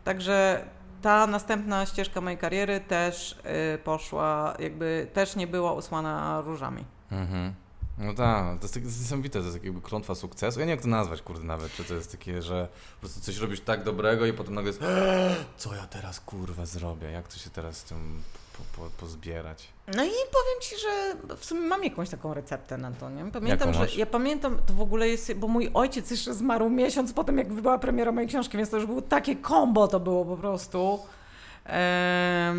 Także 0.04 0.64
ta 1.02 1.26
następna 1.26 1.86
ścieżka 1.86 2.20
mojej 2.20 2.38
kariery 2.38 2.80
też 2.80 3.32
y, 3.74 3.78
poszła, 3.78 4.54
jakby 4.58 5.06
też 5.12 5.36
nie 5.36 5.46
była 5.46 5.72
usłana 5.72 6.40
różami. 6.40 6.84
Mhm. 7.10 7.54
No 7.98 8.14
tak, 8.14 8.58
to 8.58 8.64
jest, 8.64 8.74
tak, 8.74 8.82
to 8.82 8.88
jest 8.88 9.00
niesamowite, 9.00 9.38
to 9.38 9.44
jest 9.44 9.64
jakby 9.64 9.80
klątwa 9.80 10.14
sukcesu. 10.14 10.60
Ja 10.60 10.66
nie 10.66 10.70
wiem 10.70 10.76
jak 10.76 10.82
to 10.82 10.88
nazwać, 10.88 11.22
kurde, 11.22 11.44
nawet, 11.44 11.72
czy 11.72 11.84
to 11.84 11.94
jest 11.94 12.12
takie, 12.12 12.42
że 12.42 12.68
po 12.94 13.00
prostu 13.00 13.20
coś 13.20 13.36
robisz 13.38 13.60
tak 13.60 13.84
dobrego 13.84 14.26
i 14.26 14.32
potem 14.32 14.54
nagle 14.54 14.70
jest 14.70 14.80
co 15.56 15.74
ja 15.74 15.86
teraz, 15.86 16.20
kurwa, 16.20 16.66
zrobię? 16.66 17.10
Jak 17.10 17.28
to 17.28 17.38
się 17.38 17.50
teraz 17.50 17.76
z 17.76 17.84
tym 17.84 18.22
po, 18.52 18.82
po, 18.82 18.90
pozbierać? 18.90 19.68
No 19.86 20.04
i 20.04 20.08
powiem 20.08 20.60
Ci, 20.60 20.76
że 20.76 21.16
w 21.36 21.44
sumie 21.44 21.60
mam 21.60 21.84
jakąś 21.84 22.10
taką 22.10 22.34
receptę 22.34 22.78
na 22.78 22.92
to, 22.92 23.10
nie? 23.10 23.30
Pamiętam, 23.30 23.74
że 23.74 23.86
ja 23.96 24.06
pamiętam, 24.06 24.58
to 24.66 24.74
w 24.74 24.80
ogóle 24.80 25.08
jest, 25.08 25.34
bo 25.34 25.48
mój 25.48 25.70
ojciec 25.74 26.10
jeszcze 26.10 26.34
zmarł 26.34 26.70
miesiąc 26.70 27.12
po 27.12 27.24
tym, 27.24 27.38
jak 27.38 27.52
była 27.52 27.78
premiera 27.78 28.12
mojej 28.12 28.28
książki, 28.28 28.56
więc 28.56 28.70
to 28.70 28.76
już 28.76 28.86
było 28.86 29.02
takie 29.02 29.36
kombo 29.36 29.88
to 29.88 30.00
było 30.00 30.24
po 30.24 30.36
prostu. 30.36 30.98
E, 31.66 32.54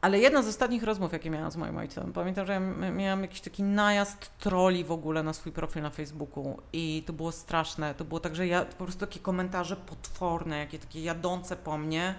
ale 0.00 0.18
jedna 0.18 0.42
z 0.42 0.48
ostatnich 0.48 0.82
rozmów, 0.82 1.12
jakie 1.12 1.30
miałam 1.30 1.50
z 1.50 1.56
moim 1.56 1.76
ojcem, 1.76 2.12
pamiętam, 2.12 2.46
że 2.46 2.60
miałam 2.92 3.22
jakiś 3.22 3.40
taki 3.40 3.62
najazd 3.62 4.38
troli 4.38 4.84
w 4.84 4.92
ogóle 4.92 5.22
na 5.22 5.32
swój 5.32 5.52
profil 5.52 5.82
na 5.82 5.90
Facebooku 5.90 6.62
i 6.72 7.02
to 7.06 7.12
było 7.12 7.32
straszne. 7.32 7.94
To 7.94 8.04
było 8.04 8.20
tak, 8.20 8.36
że 8.36 8.46
ja 8.46 8.64
po 8.64 8.84
prostu 8.84 9.06
takie 9.06 9.20
komentarze 9.20 9.76
potworne, 9.76 10.58
jakie 10.58 10.78
takie 10.78 11.02
jadące 11.02 11.56
po 11.56 11.78
mnie. 11.78 12.14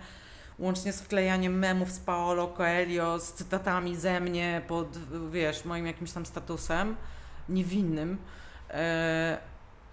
łącznie 0.59 0.93
z 0.93 1.01
wklejaniem 1.01 1.59
memów 1.59 1.91
z 1.91 1.99
Paolo 1.99 2.47
Coelho, 2.47 3.19
z 3.19 3.33
cytatami 3.33 3.95
ze 3.95 4.19
mnie 4.19 4.61
pod, 4.67 4.97
wiesz, 5.31 5.65
moim 5.65 5.85
jakimś 5.85 6.11
tam 6.11 6.25
statusem 6.25 6.95
niewinnym. 7.49 8.17
E, 8.69 9.37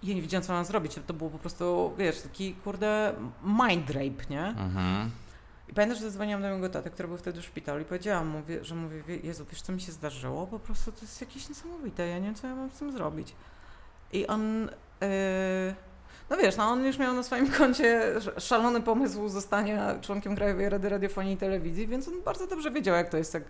ja 0.03 0.15
nie 0.15 0.21
wiedziałam, 0.21 0.43
co 0.43 0.53
mam 0.53 0.65
zrobić. 0.65 0.99
To 1.07 1.13
było 1.13 1.29
po 1.29 1.37
prostu, 1.39 1.93
wiesz, 1.97 2.21
taki, 2.21 2.53
kurde, 2.53 3.13
mind 3.43 3.89
rape, 3.89 4.29
nie? 4.29 4.45
Mhm. 4.47 5.11
I 5.69 5.73
pamiętam, 5.73 5.97
że 5.97 6.03
zadzwoniłam 6.03 6.41
do 6.41 6.47
mojego 6.49 6.69
taty, 6.69 6.89
który 6.89 7.07
był 7.07 7.17
wtedy 7.17 7.41
w 7.41 7.45
szpitalu 7.45 7.81
i 7.81 7.85
powiedziałam 7.85 8.27
mu, 8.27 8.41
że 8.61 8.75
mówię, 8.75 9.01
Jezu, 9.23 9.45
wiesz 9.51 9.61
co 9.61 9.73
mi 9.73 9.81
się 9.81 9.91
zdarzyło? 9.91 10.47
Po 10.47 10.59
prostu 10.59 10.91
to 10.91 11.01
jest 11.01 11.21
jakieś 11.21 11.49
niesamowite, 11.49 12.07
ja 12.07 12.19
nie 12.19 12.25
wiem, 12.25 12.35
co 12.35 12.47
ja 12.47 12.55
mam 12.55 12.69
z 12.69 12.73
tym 12.73 12.91
zrobić. 12.91 13.35
I 14.13 14.27
on, 14.27 14.61
yy, 15.01 15.07
no 16.29 16.37
wiesz, 16.37 16.57
no 16.57 16.63
on 16.69 16.85
już 16.85 16.97
miał 16.97 17.13
na 17.13 17.23
swoim 17.23 17.51
koncie 17.57 18.15
sz- 18.15 18.43
szalony 18.43 18.81
pomysł 18.81 19.29
zostania 19.29 19.99
członkiem 19.99 20.35
Krajowej 20.35 20.69
Rady 20.69 20.89
Radiofonii 20.89 21.33
i 21.33 21.37
Telewizji, 21.37 21.87
więc 21.87 22.07
on 22.07 22.13
bardzo 22.25 22.47
dobrze 22.47 22.71
wiedział, 22.71 22.95
jak 22.95 23.09
to 23.09 23.17
jest, 23.17 23.33
jak 23.33 23.43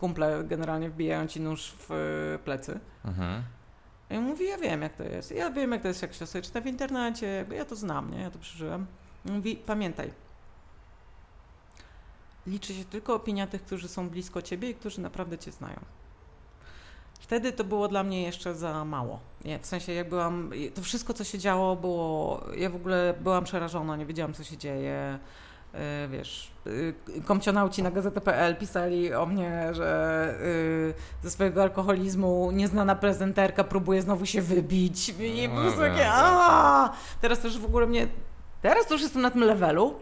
kumple 0.00 0.44
generalnie 0.44 0.90
wbijają 0.90 1.26
ci 1.26 1.40
nóż 1.40 1.72
w 1.78 1.90
yy, 2.32 2.38
plecy. 2.44 2.80
Mhm. 3.04 3.42
I 4.10 4.16
on 4.16 4.24
mówi, 4.24 4.48
ja 4.48 4.58
wiem, 4.58 4.82
jak 4.82 4.96
to 4.96 5.02
jest. 5.02 5.30
Ja 5.32 5.50
wiem, 5.50 5.72
jak 5.72 5.82
to 5.82 5.88
jest, 5.88 6.02
jak 6.02 6.14
się 6.14 6.26
czyta 6.42 6.60
w 6.60 6.66
internecie, 6.66 7.46
ja 7.54 7.64
to 7.64 7.76
znam, 7.76 8.10
nie? 8.10 8.20
Ja 8.20 8.30
to 8.30 8.38
przeżyłem. 8.38 8.86
I 9.26 9.30
Mówi, 9.30 9.56
pamiętaj, 9.56 10.12
liczy 12.46 12.74
się 12.74 12.84
tylko 12.84 13.14
opinia 13.14 13.46
tych, 13.46 13.62
którzy 13.62 13.88
są 13.88 14.08
blisko 14.08 14.42
ciebie 14.42 14.70
i 14.70 14.74
którzy 14.74 15.00
naprawdę 15.00 15.38
cię 15.38 15.52
znają. 15.52 15.80
Wtedy 17.20 17.52
to 17.52 17.64
było 17.64 17.88
dla 17.88 18.02
mnie 18.02 18.22
jeszcze 18.22 18.54
za 18.54 18.84
mało. 18.84 19.20
W 19.62 19.66
sensie, 19.66 19.92
jak 19.92 20.08
byłam, 20.08 20.50
to 20.74 20.82
wszystko, 20.82 21.14
co 21.14 21.24
się 21.24 21.38
działo, 21.38 21.76
było, 21.76 22.44
ja 22.56 22.70
w 22.70 22.74
ogóle 22.76 23.14
byłam 23.20 23.44
przerażona, 23.44 23.96
nie 23.96 24.06
wiedziałam, 24.06 24.34
co 24.34 24.44
się 24.44 24.56
dzieje. 24.56 25.18
Yy, 25.74 25.78
wiesz, 26.08 26.50
yy, 26.66 26.94
komcionauci 27.26 27.82
na 27.82 27.90
gazetę.pl 27.90 28.56
pisali 28.56 29.14
o 29.14 29.26
mnie, 29.26 29.68
że 29.74 30.34
yy, 30.42 30.94
ze 31.22 31.30
swojego 31.30 31.62
alkoholizmu 31.62 32.50
nieznana 32.50 32.94
prezenterka 32.94 33.64
próbuje 33.64 34.02
znowu 34.02 34.26
się 34.26 34.42
wybić. 34.42 35.08
I 35.08 35.48
po 35.48 35.54
No 35.54 35.60
prostu 35.60 35.80
wiem, 35.80 35.90
takie, 35.92 36.04
tak. 36.04 36.14
a 36.14 36.92
Teraz 37.20 37.38
też 37.40 37.58
w 37.58 37.64
ogóle 37.64 37.86
mnie, 37.86 38.08
teraz 38.62 38.86
to 38.86 38.94
już 38.94 39.02
jestem 39.02 39.22
na 39.22 39.30
tym 39.30 39.40
levelu, 39.40 39.94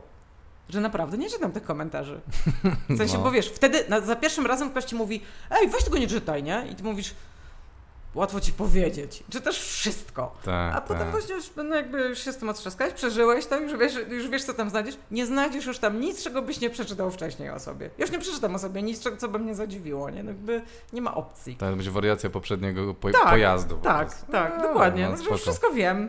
że 0.69 0.81
naprawdę 0.81 1.19
nie 1.19 1.31
czytam 1.31 1.53
tych 1.53 1.63
komentarzy. 1.63 2.21
W 2.89 2.97
sensie, 2.99 3.15
No. 3.19 3.25
bo 3.25 3.31
wiesz, 3.31 3.49
wtedy 3.49 3.85
na, 3.89 4.01
za 4.01 4.17
pierwszym 4.17 4.47
razem 4.47 4.71
ktoś 4.71 4.85
ci 4.85 4.95
mówi, 4.95 5.23
ej, 5.51 5.69
weź 5.69 5.85
tego 5.85 5.99
nie 5.99 6.09
czytaj, 6.09 6.43
nie? 6.43 6.67
I 6.73 6.75
ty 6.75 6.83
mówisz, 6.85 7.15
łatwo 8.15 8.41
ci 8.41 8.53
powiedzieć. 8.53 9.23
Czytasz 9.31 9.59
wszystko. 9.61 10.35
Tak, 10.45 10.75
A 10.77 10.81
potem 10.81 10.99
tak. 10.99 11.11
właśnie 11.11 11.35
już, 11.35 11.51
no 11.57 11.77
jakby 11.77 11.99
już 12.09 12.19
się 12.19 12.33
z 12.33 12.37
tym 12.37 12.49
otrzaskałeś, 12.49 12.95
przeżyłeś 12.95 13.47
to, 13.47 13.61
już 13.61 13.77
wiesz, 13.79 13.95
już 14.11 14.29
wiesz, 14.29 14.45
co 14.45 14.55
tam 14.55 14.71
znajdziesz. 14.71 14.97
Nie 15.11 15.27
znajdziesz 15.27 15.67
już 15.67 15.79
tam 15.79 16.01
nic, 16.01 16.23
czego 16.25 16.43
byś 16.43 16.61
nie 16.61 16.71
przeczytał 16.71 17.11
wcześniej 17.11 17.51
o 17.51 17.59
sobie. 17.61 17.91
Już 17.99 18.11
nie 18.11 18.19
przeczytam 18.19 18.55
o 18.55 18.59
sobie 18.59 18.83
nic, 18.83 19.03
co 19.19 19.29
by 19.29 19.39
mnie 19.39 19.55
zadziwiło, 19.55 20.11
nie? 20.11 20.23
No 20.23 20.31
jakby 20.31 20.63
nie 20.93 21.03
ma 21.03 21.15
opcji. 21.15 21.57
To 21.57 21.67
będzie 21.67 21.91
wariacja 21.91 22.31
poprzedniego 22.31 22.95
po 22.95 23.11
Tak, 23.11 23.29
pojazdu. 23.31 23.77
po 23.77 23.85
Tak, 23.85 24.23
tak, 24.33 24.55
No, 24.57 24.63
dokładnie. 24.63 25.09
no, 25.09 25.17
No, 25.25 25.31
już 25.31 25.43
wszystko 25.43 25.71
wiem. 25.73 26.09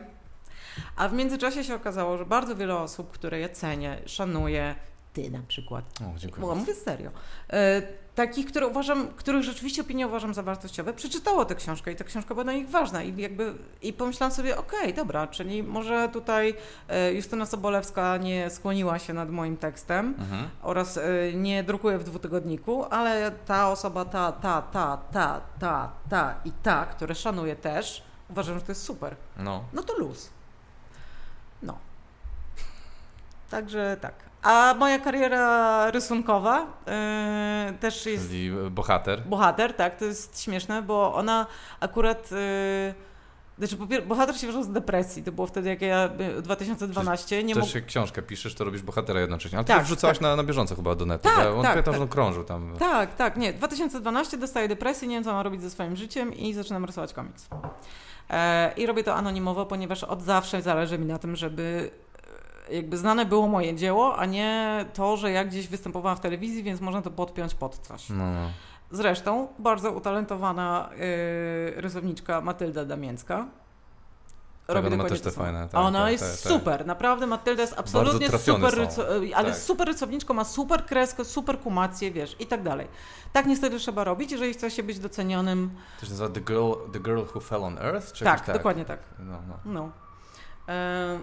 A 0.96 1.08
w 1.08 1.12
międzyczasie 1.12 1.64
się 1.64 1.74
okazało, 1.74 2.18
że 2.18 2.26
bardzo 2.26 2.56
wiele 2.56 2.76
osób, 2.76 3.10
które 3.10 3.40
ja 3.40 3.48
cenię, 3.48 3.98
szanuję, 4.06 4.74
ty 5.12 5.30
na 5.30 5.40
przykład, 5.48 5.84
O, 6.00 6.18
dziękuję. 6.18 6.46
bo 6.46 6.54
mówię 6.54 6.74
serio, 6.74 7.10
e, 7.52 7.82
takich, 8.14 8.46
które 8.46 8.66
uważam, 8.66 9.08
których 9.08 9.42
rzeczywiście 9.42 9.82
opinie 9.82 10.06
uważam 10.06 10.34
za 10.34 10.42
wartościowe, 10.42 10.92
przeczytało 10.92 11.44
tę 11.44 11.54
książkę 11.54 11.92
i 11.92 11.96
ta 11.96 12.04
książka 12.04 12.34
była 12.34 12.44
dla 12.44 12.52
nich 12.52 12.68
ważna 12.70 13.02
i 13.02 13.16
jakby 13.20 13.54
i 13.82 13.92
pomyślałam 13.92 14.32
sobie, 14.34 14.56
okej, 14.58 14.94
dobra, 14.94 15.26
czyli 15.26 15.62
może 15.62 16.08
tutaj 16.12 16.54
e, 16.88 17.12
Justyna 17.14 17.46
Sobolewska 17.46 18.16
nie 18.16 18.50
skłoniła 18.50 18.98
się 18.98 19.12
nad 19.12 19.30
moim 19.30 19.56
tekstem 19.56 20.14
Mhm. 20.18 20.48
oraz 20.62 20.96
e, 20.96 21.02
nie 21.34 21.64
drukuje 21.64 21.98
w 21.98 22.04
dwutygodniku, 22.04 22.84
ale 22.84 23.30
ta 23.30 23.70
osoba, 23.70 24.04
ta, 24.04 24.32
ta, 24.32 24.62
ta, 24.62 24.98
ta, 25.12 25.40
ta, 25.60 25.92
ta 26.10 26.34
i 26.44 26.52
ta, 26.62 26.86
które 26.86 27.14
szanuję 27.14 27.56
też, 27.56 28.02
uważam, 28.30 28.58
że 28.58 28.64
to 28.64 28.72
jest 28.72 28.82
super. 28.84 29.16
No. 29.36 29.64
No 29.72 29.82
to 29.82 29.98
luz. 29.98 30.30
No. 31.62 31.78
Także 33.50 33.96
tak. 34.00 34.14
A 34.42 34.74
moja 34.78 34.98
kariera 34.98 35.90
rysunkowa 35.90 36.66
yy, 37.66 37.72
też 37.78 38.06
jest 38.06 38.26
Czyli 38.28 38.50
bohater. 38.70 39.22
bohater, 39.22 39.74
tak, 39.74 39.96
to 39.98 40.04
jest 40.04 40.42
śmieszne, 40.42 40.82
bo 40.82 41.14
ona 41.14 41.46
akurat. 41.80 42.30
Yy, 42.30 42.94
znaczy, 43.58 44.02
bohater 44.06 44.36
się 44.36 44.48
wziął 44.48 44.62
z 44.62 44.68
depresji. 44.68 45.22
To 45.22 45.32
było 45.32 45.46
wtedy, 45.46 45.68
jak 45.68 45.82
ja 45.82 46.10
y, 46.38 46.42
2012 46.42 47.44
nie 47.44 47.54
Też 47.54 47.60
mógł. 47.62 47.72
się 47.72 47.80
książkę 47.82 48.22
piszesz, 48.22 48.54
to 48.54 48.64
robisz 48.64 48.82
bohatera 48.82 49.20
jednocześnie. 49.20 49.58
Ale 49.58 49.64
ty 49.64 49.68
Tak, 49.72 49.78
to 49.78 49.84
wrzucałaś 49.84 50.16
tak. 50.16 50.22
na, 50.22 50.36
na 50.36 50.44
bieżąco 50.44 50.76
chyba 50.76 50.94
do 50.94 51.06
netu. 51.06 51.22
Tak, 51.28 51.38
on 51.46 51.62
tak, 51.62 51.70
pamiętam, 51.70 51.94
że 51.94 51.98
tak. 52.00 52.02
on 52.02 52.08
krążył 52.08 52.44
tam. 52.44 52.74
Tak, 52.78 53.14
tak, 53.14 53.36
nie. 53.36 53.52
2012 53.52 54.38
dostaję 54.38 54.68
depresję, 54.68 55.08
nie 55.08 55.16
wiem, 55.16 55.24
co 55.24 55.32
mam 55.32 55.44
robić 55.44 55.62
ze 55.62 55.70
swoim 55.70 55.96
życiem 55.96 56.34
i 56.34 56.54
zaczynam 56.54 56.84
rysować 56.84 57.12
komiks. 57.12 57.48
E, 58.30 58.72
I 58.76 58.86
robię 58.86 59.04
to 59.04 59.14
anonimowo, 59.14 59.66
ponieważ 59.66 60.04
od 60.04 60.22
zawsze 60.22 60.62
zależy 60.62 60.98
mi 60.98 61.06
na 61.06 61.18
tym, 61.18 61.36
żeby 61.36 61.90
jakby 62.72 62.96
znane 62.98 63.26
było 63.26 63.48
moje 63.48 63.74
dzieło, 63.76 64.16
a 64.16 64.26
nie 64.26 64.84
to, 64.94 65.16
że 65.16 65.30
ja 65.30 65.44
gdzieś 65.44 65.68
występowałam 65.68 66.16
w 66.16 66.20
telewizji, 66.20 66.62
więc 66.62 66.80
można 66.80 67.02
to 67.02 67.10
podpiąć 67.10 67.54
pod 67.54 67.78
coś. 67.78 68.08
No, 68.10 68.16
no. 68.32 68.50
Zresztą 68.90 69.48
bardzo 69.58 69.92
utalentowana 69.92 70.90
y, 70.92 71.80
rysowniczka 71.80 72.40
Matylda 72.40 72.84
Damięcka. 72.84 73.46
Tak, 74.66 74.76
ona 74.76 74.84
ma 74.84 74.90
dokładnie 74.90 75.18
też 75.18 75.34
te 75.34 75.40
fajne, 75.40 75.62
A 75.62 75.68
tak, 75.68 75.80
ona 75.80 76.02
tak, 76.02 76.12
jest 76.12 76.24
tak, 76.24 76.32
tak. 76.52 76.52
super, 76.60 76.86
naprawdę 76.86 77.26
Matylda 77.26 77.62
jest 77.62 77.78
absolutnie 77.78 78.30
super, 78.30 78.74
ryco- 78.74 79.22
y, 79.30 79.36
ale 79.36 79.50
Tak. 79.50 79.58
super 79.60 79.86
rysowniczką, 79.88 80.34
ma 80.34 80.44
super 80.44 80.86
kreskę, 80.86 81.24
super 81.24 81.58
kumację, 81.60 82.10
wiesz, 82.10 82.36
i 82.40 82.46
tak 82.46 82.62
dalej. 82.62 82.88
Tak 83.32 83.46
niestety 83.46 83.78
trzeba 83.78 84.04
robić, 84.04 84.32
jeżeli 84.32 84.52
chce 84.52 84.70
się 84.70 84.82
być 84.82 84.98
docenionym. 84.98 85.70
To 86.00 86.06
się 86.06 86.12
nazywa 86.12 86.28
The 86.28 86.40
Girl, 86.40 86.72
The 86.92 87.00
Girl 87.00 87.22
Who 87.34 87.40
Fell 87.40 87.64
on 87.64 87.78
Earth? 87.78 88.12
Czy 88.12 88.24
Tak, 88.24 88.52
dokładnie 88.52 88.84
tak. 88.84 88.98
No, 89.18 89.38
no. 89.48 89.58
No. 89.64 89.90
E, 90.68 91.18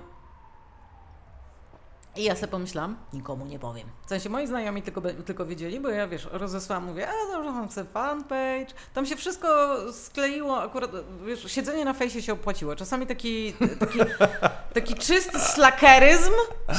I 2.17 2.23
ja 2.23 2.35
sobie 2.35 2.47
pomyślałam, 2.47 2.95
nikomu 3.13 3.45
nie 3.45 3.59
powiem. 3.59 3.87
W 4.05 4.09
sensie 4.09 4.29
moi 4.29 4.47
znajomi 4.47 4.81
tylko, 4.81 5.01
tylko 5.01 5.45
wiedzieli, 5.45 5.79
bo 5.79 5.89
ja 5.89 6.07
wiesz, 6.07 6.27
rozesłałam, 6.31 6.85
mówię, 6.85 7.07
a 7.09 7.31
dobrze, 7.31 7.51
mam 7.51 7.71
sobie 7.71 7.89
fanpage. 7.89 8.67
Tam 8.93 9.05
się 9.05 9.15
wszystko 9.15 9.47
skleiło, 9.91 10.61
akurat 10.61 10.91
wiesz, 11.25 11.51
siedzenie 11.51 11.85
na 11.85 11.93
fejsie 11.93 12.21
się 12.21 12.33
opłaciło. 12.33 12.75
Czasami 12.75 13.07
taki, 13.07 13.53
taki, 13.79 13.99
taki 14.73 14.95
czysty 14.95 15.39
slakeryzm 15.39 16.31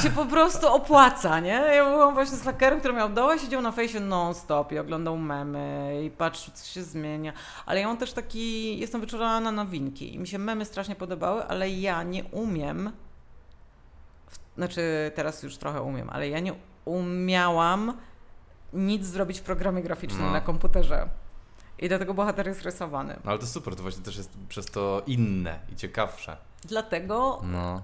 się 0.03 0.09
po 0.09 0.25
prostu 0.25 0.67
opłaca, 0.67 1.39
nie? 1.39 1.63
Ja 1.75 1.85
byłam 1.85 2.13
właśnie 2.13 2.37
slakerem, 2.37 2.79
który 2.79 2.93
miał 2.93 3.09
dołę, 3.09 3.39
siedział 3.39 3.61
na 3.61 3.71
fejsie 3.71 3.99
non-stop 3.99 4.71
i 4.71 4.79
oglądał 4.79 5.17
memy 5.17 6.01
i 6.05 6.11
patrzył, 6.11 6.53
co 6.53 6.65
się 6.65 6.83
zmienia. 6.83 7.33
Ale 7.65 7.79
ja 7.79 7.87
mam 7.87 7.97
też 7.97 8.13
taki, 8.13 8.79
jestem 8.79 9.01
wyczulona 9.01 9.39
na 9.39 9.51
nowinki 9.51 10.15
i 10.15 10.19
mi 10.19 10.27
się 10.27 10.39
memy 10.39 10.65
strasznie 10.65 10.95
podobały, 10.95 11.43
ale 11.43 11.69
ja 11.69 12.03
nie 12.03 12.23
umiem, 12.23 12.91
znaczy 14.59 15.11
teraz 15.15 15.43
już 15.43 15.57
trochę 15.57 15.81
umiem, 15.81 16.09
ale 16.09 16.29
ja 16.29 16.39
nie 16.39 16.53
umiałam 16.85 17.97
nic 18.73 19.05
zrobić 19.05 19.39
w 19.39 19.43
programie 19.43 19.81
graficznym 19.83 20.25
No. 20.25 20.31
na 20.31 20.41
komputerze. 20.41 21.09
I 21.79 21.87
dlatego 21.89 22.13
bohater 22.13 22.47
jest 22.47 22.61
rysowany. 22.61 23.19
No 23.23 23.31
ale 23.31 23.39
to 23.39 23.45
super, 23.45 23.75
to 23.75 23.81
właśnie 23.81 24.03
też 24.03 24.17
jest 24.17 24.31
przez 24.49 24.65
to 24.65 25.01
inne 25.07 25.59
i 25.73 25.75
ciekawsze. 25.75 26.37
Dlatego 26.65 27.41
No. 27.43 27.81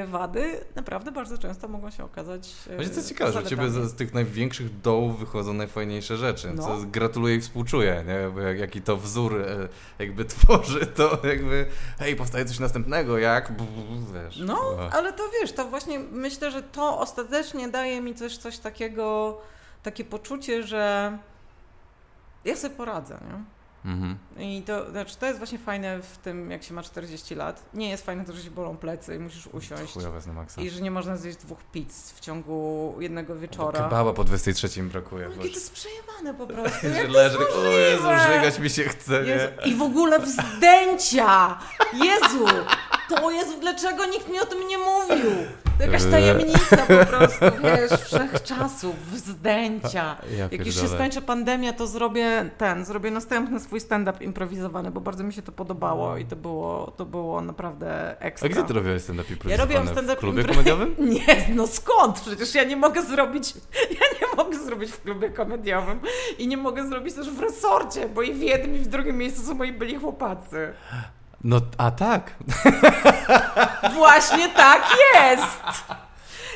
yy, 0.00 0.06
wady 0.06 0.60
naprawdę 0.74 1.12
bardzo 1.12 1.38
często 1.38 1.68
mogą 1.68 1.90
się 1.90 2.04
okazać. 2.04 2.52
Yy, 2.66 2.74
Właśnie 2.76 2.92
to 2.92 2.96
jest 2.96 3.08
ciekawe, 3.08 3.32
że 3.32 3.40
u 3.40 3.42
Ciebie 3.42 3.70
z, 3.70 3.90
z 3.90 3.94
tych 3.94 4.14
największych 4.14 4.80
dołów 4.80 5.18
wychodzą 5.18 5.52
najfajniejsze 5.52 6.16
rzeczy. 6.16 6.52
No. 6.54 6.62
Co 6.62 6.76
gratuluję 6.86 7.34
i 7.36 7.40
współczuję, 7.40 8.04
nie? 8.06 8.30
Bo 8.34 8.40
jak, 8.40 8.58
jaki 8.58 8.82
to 8.82 8.96
wzór 8.96 9.40
e, 9.42 9.68
jakby 9.98 10.24
tworzy, 10.34 10.86
to 10.86 11.18
jakby 11.24 11.66
hej, 11.98 12.16
powstaje 12.16 12.44
coś 12.44 12.58
następnego, 12.58 13.18
jak? 13.18 13.52
Wiesz. 14.14 14.38
No, 14.46 14.54
O. 14.60 14.90
ale 14.92 15.12
to 15.12 15.22
wiesz, 15.40 15.52
to 15.52 15.64
właśnie 15.64 15.98
myślę, 15.98 16.50
że 16.50 16.62
to 16.62 16.98
ostatecznie 16.98 17.68
daje 17.68 18.00
mi 18.00 18.14
też 18.14 18.38
coś 18.38 18.58
takiego, 18.58 19.38
takie 19.82 20.04
poczucie, 20.04 20.62
że 20.62 21.18
ja 22.44 22.56
sobie 22.56 22.74
poradzę, 22.74 23.14
nie? 23.14 23.44
Mhm. 23.84 24.18
I 24.38 24.62
to, 24.66 24.90
znaczy, 24.90 25.16
to 25.16 25.26
jest 25.26 25.38
właśnie 25.38 25.58
fajne 25.58 26.02
w 26.02 26.18
tym, 26.18 26.50
jak 26.50 26.62
się 26.62 26.74
ma 26.74 26.82
40 26.82 27.34
lat. 27.34 27.62
Nie 27.74 27.90
jest 27.90 28.06
fajne 28.06 28.24
to, 28.24 28.32
że 28.32 28.42
się 28.42 28.50
bolą 28.50 28.76
plecy 28.76 29.16
i 29.16 29.18
musisz 29.18 29.46
usiąść. 29.46 29.92
Chujowe 29.92 30.20
na 30.26 30.32
maksa. 30.32 30.60
I 30.60 30.70
że 30.70 30.80
nie 30.80 30.90
można 30.90 31.16
zjeść 31.16 31.38
dwóch 31.38 31.58
pizz 31.72 32.12
w 32.14 32.20
ciągu 32.20 32.94
jednego 33.00 33.36
wieczora. 33.36 33.80
Kebaba 33.80 34.12
po 34.12 34.24
23 34.24 34.82
brakuje. 34.82 35.28
No, 35.28 35.42
to 35.42 35.48
jest 35.48 35.72
przejebane 35.72 36.34
po 36.34 36.46
prostu. 36.46 36.80
że 36.94 37.08
leży, 37.08 37.38
o 37.38 37.64
Jezu, 37.64 38.02
żygać 38.02 38.58
mi 38.58 38.70
się 38.70 38.84
chce, 38.84 39.14
Jezu, 39.14 39.54
nie? 39.64 39.72
I 39.72 39.74
w 39.74 39.82
ogóle 39.82 40.18
wzdęcia! 40.18 41.58
Jezu! 41.92 42.46
To 43.08 43.30
jest, 43.30 43.60
dlaczego 43.60 44.06
nikt 44.06 44.28
mi 44.28 44.40
o 44.40 44.46
tym 44.46 44.68
nie 44.68 44.78
mówił? 44.78 45.30
Jakaś 45.80 46.04
tajemnica 46.04 46.76
po 46.76 47.06
prostu, 47.16 47.44
wiesz, 47.62 48.00
wszechczasów, 48.00 48.96
zdęcia. 49.16 50.16
Ja 50.36 50.48
Jak 50.52 50.66
już 50.66 50.74
się 50.80 50.88
skończy 50.88 51.22
pandemia, 51.22 51.72
to 51.72 51.86
zrobię 51.86 52.50
ten, 52.58 52.84
zrobię 52.84 53.10
następny 53.10 53.60
swój 53.60 53.80
stand-up 53.80 54.24
improwizowany, 54.24 54.90
bo 54.90 55.00
bardzo 55.00 55.24
mi 55.24 55.32
się 55.32 55.42
to 55.42 55.52
podobało 55.52 56.16
i 56.16 56.24
to 56.24 56.36
było, 56.36 56.90
to 56.96 57.04
było 57.04 57.40
naprawdę 57.40 58.16
A 58.20 58.24
ekstra. 58.24 58.48
gdzie 58.48 58.62
ty 58.64 58.72
robiłeś 58.72 59.02
stand-up 59.02 59.28
Ja 59.28 59.32
improwizowany? 59.34 59.74
robiłam 59.74 59.88
stand-up 59.94 60.16
W 60.16 60.18
klubie 60.18 60.42
impro- 60.42 60.48
komediowym? 60.50 60.94
Nie, 61.14 61.46
no 61.54 61.66
skąd? 61.66 62.20
Przecież 62.20 62.54
ja 62.54 62.64
nie 62.64 62.76
mogę 62.76 63.02
zrobić, 63.02 63.54
ja 63.90 64.06
nie 64.20 64.36
mogę 64.44 64.58
zrobić 64.58 64.90
w 64.90 65.02
klubie 65.02 65.30
komediowym 65.30 66.00
i 66.38 66.48
nie 66.48 66.56
mogę 66.56 66.88
zrobić 66.88 67.14
też 67.14 67.30
w 67.30 67.40
resorcie, 67.40 68.08
bo 68.08 68.22
i 68.22 68.32
w 68.34 68.42
jednym 68.42 68.76
i 68.76 68.78
w 68.78 68.88
drugim 68.88 69.16
miejscu 69.18 69.42
są 69.42 69.54
moi 69.54 69.72
byli 69.72 69.96
chłopacy. 69.96 70.72
No, 71.44 71.60
a 71.78 71.90
tak. 71.90 72.34
Właśnie 73.94 74.48
tak 74.48 74.82
jest! 75.14 75.84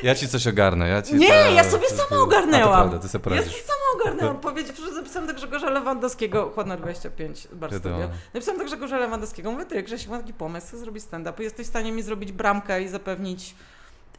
Ja 0.03 0.15
ci 0.15 0.27
coś 0.27 0.47
ogarnę. 0.47 0.87
Ja 0.89 1.01
ci 1.01 1.15
Nie, 1.15 1.27
to- 1.27 1.51
ja 1.51 1.63
sobie 1.63 1.87
sama 1.89 1.99
to- 2.09 2.15
A 2.15 2.17
to 2.17 2.23
ogarnęłam. 2.23 2.89
prawda, 2.89 2.99
ty 2.99 3.09
sobie 3.09 3.35
Ja 3.35 3.41
sobie 3.41 3.53
sama 3.55 4.01
ogarnęłam. 4.01 4.39
Powiedział, 4.39 4.75
że 4.85 4.93
zapisałam 4.93 5.27
do 5.27 5.33
Grzegorza 5.33 5.69
Lewandowskiego, 5.69 6.51
chłodna 6.55 6.77
25, 6.77 7.47
bar 7.53 7.69
studio. 7.69 8.09
Napisałam 8.33 8.59
do 8.59 8.65
Grzegorza 8.65 8.97
Lewandowskiego, 8.97 9.51
mówię, 9.51 9.65
ty 9.65 9.83
Grzesiek, 9.83 10.09
mam 10.09 10.19
taki 10.21 10.33
pomysł, 10.33 10.67
chcę 10.67 10.77
zrobić 10.77 11.03
stand-up. 11.03 11.43
Jesteś 11.43 11.65
w 11.65 11.69
stanie 11.69 11.91
mi 11.91 12.03
zrobić 12.03 12.31
bramkę 12.31 12.81
i 12.81 12.87
zapewnić 12.87 13.55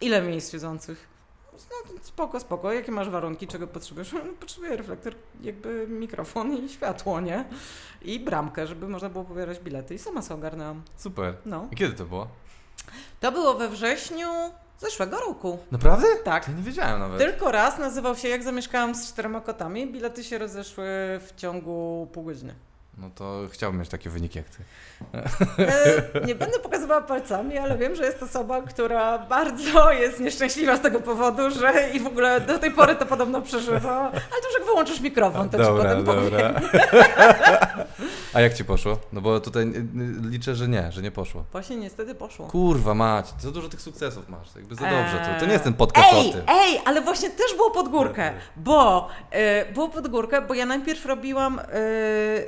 ile 0.01 0.23
miejsc 0.23 0.53
siedzących? 0.53 1.16
No 1.71 1.95
spoko, 2.03 2.41
spoko. 2.41 2.73
Jakie 2.73 2.93
masz 2.93 3.09
warunki? 3.11 3.47
Czego 3.47 3.67
potrzebujesz? 3.67 4.13
No, 4.13 4.21
Potrzebuję 4.41 4.77
reflektor, 4.77 5.15
jakby 5.41 5.87
mikrofon 5.89 6.53
i 6.53 6.69
światło, 6.69 7.21
nie? 7.21 7.45
I 8.03 8.21
bramkę, 8.21 8.67
żeby 8.67 8.89
można 8.89 9.09
było 9.09 9.25
pobierać 9.25 9.59
bilety. 9.61 9.95
I 9.95 9.99
sama 9.99 10.23
sobie 10.23 10.39
ogarnęłam. 10.39 10.83
Super. 10.97 11.37
No. 11.45 11.69
I 11.73 11.77
kiedy 11.77 11.95
to 11.95 12.05
było? 12.05 12.29
To 13.21 13.33
było 13.33 13.55
we 13.55 13.69
wrześniu 13.69 14.29
zeszłego 14.79 15.21
roku. 15.21 15.59
Naprawdę? 15.71 16.07
Tak. 16.25 16.45
To 16.45 16.53
nie 16.53 16.63
wiedziałem 16.63 17.01
nawet. 17.01 17.19
Tylko 17.19 17.53
raz 17.53 17.79
nazywał 17.79 18.17
się 18.17 18.29
Jak 18.29 18.43
zamieszkałam 18.43 18.95
z 18.95 19.13
czterema 19.13 19.41
kotami. 19.41 19.87
Bilety 19.93 20.25
się 20.25 20.39
rozeszły 20.39 20.85
w 21.21 21.33
ciągu 21.37 22.09
pół 22.13 22.25
godziny. 22.25 22.55
No 22.99 23.11
to 23.15 23.41
chciałbym 23.53 23.81
mieć 23.81 23.89
takie 23.89 24.11
wyniki 24.11 24.39
jak 24.39 24.47
ty. 24.49 24.63
E, 25.59 26.27
nie 26.27 26.35
będę 26.35 26.59
pokazywała 26.59 27.01
palcami, 27.01 27.59
ale 27.59 27.79
wiem, 27.79 27.95
że 27.97 28.05
jest 28.05 28.23
osoba, 28.23 28.63
która 28.63 29.19
bardzo 29.19 29.93
jest 29.93 30.21
nieszczęśliwa 30.21 30.77
z 30.77 30.81
tego 30.81 31.01
powodu, 31.01 31.51
że 31.51 31.89
i 31.95 32.01
w 32.01 32.07
ogóle 32.07 32.41
do 32.41 32.59
tej 32.59 32.71
pory 32.71 32.95
to 32.95 33.07
podobno 33.07 33.43
przeżywa. 33.43 34.01
Ale 34.11 34.21
to 34.21 34.49
już 34.49 34.59
jak 34.59 34.65
wyłączysz 34.67 35.01
mikrofon, 35.01 35.49
to 35.51 35.59
ci 35.59 35.65
dobra, 35.65 35.85
potem 35.85 36.05
powiem. 36.05 36.25
dobra. 36.31 36.61
A 38.35 38.41
jak 38.41 38.55
ci 38.55 38.65
poszło? 38.65 38.99
No 39.13 39.21
bo 39.21 39.41
tutaj 39.41 39.63
y, 39.63 39.67
y, 39.67 40.31
liczę, 40.31 40.55
że 40.55 40.69
nie, 40.69 40.93
że 40.93 41.03
nie 41.03 41.11
poszło. 41.11 41.45
Właśnie 41.53 41.77
niestety 41.77 42.15
poszło. 42.15 42.47
Kurwa 42.47 42.95
mać, 42.95 43.27
za 43.39 43.51
dużo 43.51 43.69
tych 43.69 43.81
sukcesów 43.81 44.29
masz. 44.29 44.49
Jakby 44.57 44.75
za 44.75 44.81
dobrze. 44.81 45.19
To, 45.19 45.25
to 45.25 45.41
Eee. 45.41 45.47
nie 45.47 45.53
jest 45.53 45.65
ten 45.65 45.75
podcast 45.75 46.13
o 46.13 46.17
Ej, 46.17 46.33
tym. 46.33 46.43
ej, 46.49 46.81
ale 46.85 47.01
właśnie 47.01 47.31
też 47.31 47.55
było 47.57 47.71
pod 47.71 47.89
górkę, 47.89 48.33
bo 48.57 49.09
e, 49.31 49.73
było 49.73 49.89
pod 49.89 50.09
górkę, 50.09 50.43
bo 50.43 50.55
ja 50.55 50.67
najpierw 50.67 51.07
robiłam, 51.07 51.59
e, 51.59 51.65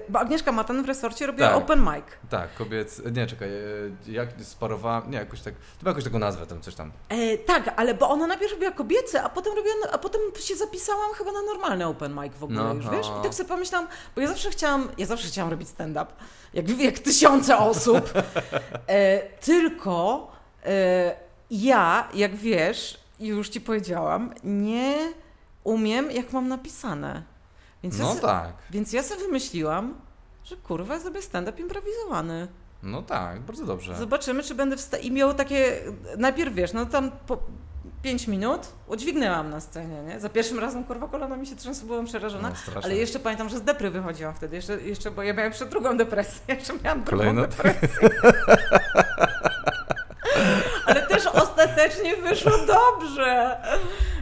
bo 0.08 0.18
Agnieszka 0.18 0.37
Matan 0.52 0.82
w 0.82 0.86
resorcie 0.86 1.26
robiła 1.26 1.48
Tak. 1.48 1.56
open 1.56 1.80
mic. 1.80 2.04
Tak, 2.30 2.54
kobiec. 2.54 3.02
Nie, 3.12 3.26
czekaj, 3.26 3.48
y, 3.48 3.92
jak 4.06 4.28
sparowałem. 4.42 5.10
Nie, 5.10 5.18
jakoś 5.18 5.40
tak. 5.40 5.54
To 5.54 5.84
ma 5.84 5.88
jakąś 5.90 6.04
taką 6.04 6.18
nazwę 6.18 6.46
tam 6.46 6.60
coś 6.60 6.74
tam. 6.74 6.92
E, 7.08 7.38
tak, 7.38 7.74
ale 7.76 7.94
bo 7.94 8.08
ona 8.10 8.26
najpierw 8.26 8.52
robiła 8.52 8.70
kobiece, 8.70 9.22
a 9.22 9.28
potem 9.28 9.56
robiła, 9.56 9.74
a 9.92 9.98
potem 9.98 10.20
się 10.40 10.56
zapisałam 10.56 11.12
chyba 11.14 11.32
na 11.32 11.42
normalny 11.42 11.86
open 11.86 12.14
mic 12.22 12.34
w 12.34 12.44
ogóle 12.44 12.62
No, 12.64 12.74
już, 12.74 12.84
no. 12.84 12.90
wiesz? 12.90 13.06
I 13.20 13.22
tak 13.22 13.34
sobie 13.34 13.48
pomyślałam, 13.48 13.88
bo 14.14 14.20
ja 14.20 14.28
zawsze 14.28 14.50
chciałam, 14.50 14.88
ja 14.98 15.06
zawsze 15.06 15.28
chciałam 15.28 15.50
robić 15.50 15.68
stand-up, 15.68 16.06
jak, 16.54 16.68
jak 16.80 16.98
tysiące 16.98 17.58
osób, 17.58 18.12
e, 18.86 19.20
tylko 19.40 20.26
e, 20.66 21.16
ja, 21.50 22.08
jak 22.14 22.36
wiesz, 22.36 23.00
już 23.20 23.48
ci 23.48 23.60
powiedziałam, 23.60 24.34
nie 24.44 25.12
umiem, 25.64 26.10
jak 26.10 26.32
mam 26.32 26.48
napisane. 26.48 27.22
Więc, 27.82 27.98
ja, 27.98 28.04
No 28.04 28.14
se, 28.14 28.20
tak. 28.20 28.52
więc 28.70 28.92
ja 28.92 29.02
sobie 29.02 29.20
wymyśliłam, 29.20 29.94
że 30.48 30.56
kurwa, 30.56 30.98
zrobię 30.98 31.22
stand-up 31.22 31.60
improwizowany. 31.62 32.48
No 32.82 33.02
tak, 33.02 33.40
bardzo 33.40 33.66
dobrze. 33.66 33.94
Zobaczymy, 33.96 34.42
czy 34.42 34.54
będę 34.54 34.76
wsta- 34.76 34.98
I 34.98 35.10
miał 35.12 35.34
takie. 35.34 35.80
Najpierw 36.18 36.54
wiesz, 36.54 36.72
no 36.72 36.86
tam 36.86 37.10
po 37.26 37.38
5 38.02 38.28
minut 38.28 38.60
udźwignęłam 38.86 39.50
na 39.50 39.60
scenie, 39.60 40.02
nie? 40.02 40.20
Za 40.20 40.28
pierwszym 40.28 40.58
razem 40.58 40.84
kurwa 40.84 41.08
kolana 41.08 41.36
mi 41.36 41.46
się 41.46 41.56
trzęsły, 41.56 41.86
byłam 41.86 42.04
przerażona. 42.06 42.48
No, 42.48 42.80
ale 42.82 42.96
jeszcze 42.96 43.18
pamiętam, 43.18 43.48
że 43.48 43.58
z 43.58 43.62
depry 43.62 43.90
wychodziłam 43.90 44.34
wtedy, 44.34 44.56
jeszcze, 44.56 44.80
jeszcze 44.80 45.10
bo 45.10 45.22
ja 45.22 45.32
miałam 45.34 45.50
jeszcze 45.52 45.66
drugą 45.66 45.96
depresję, 45.96 46.40
jeszcze 46.54 46.72
miałam 46.84 47.04
drugą 47.04 47.36
depresję. 47.36 47.88
ale 50.88 51.06
też 51.06 51.26
ostatecznie 51.26 52.16
wyszło 52.16 52.52
dobrze. 52.66 53.56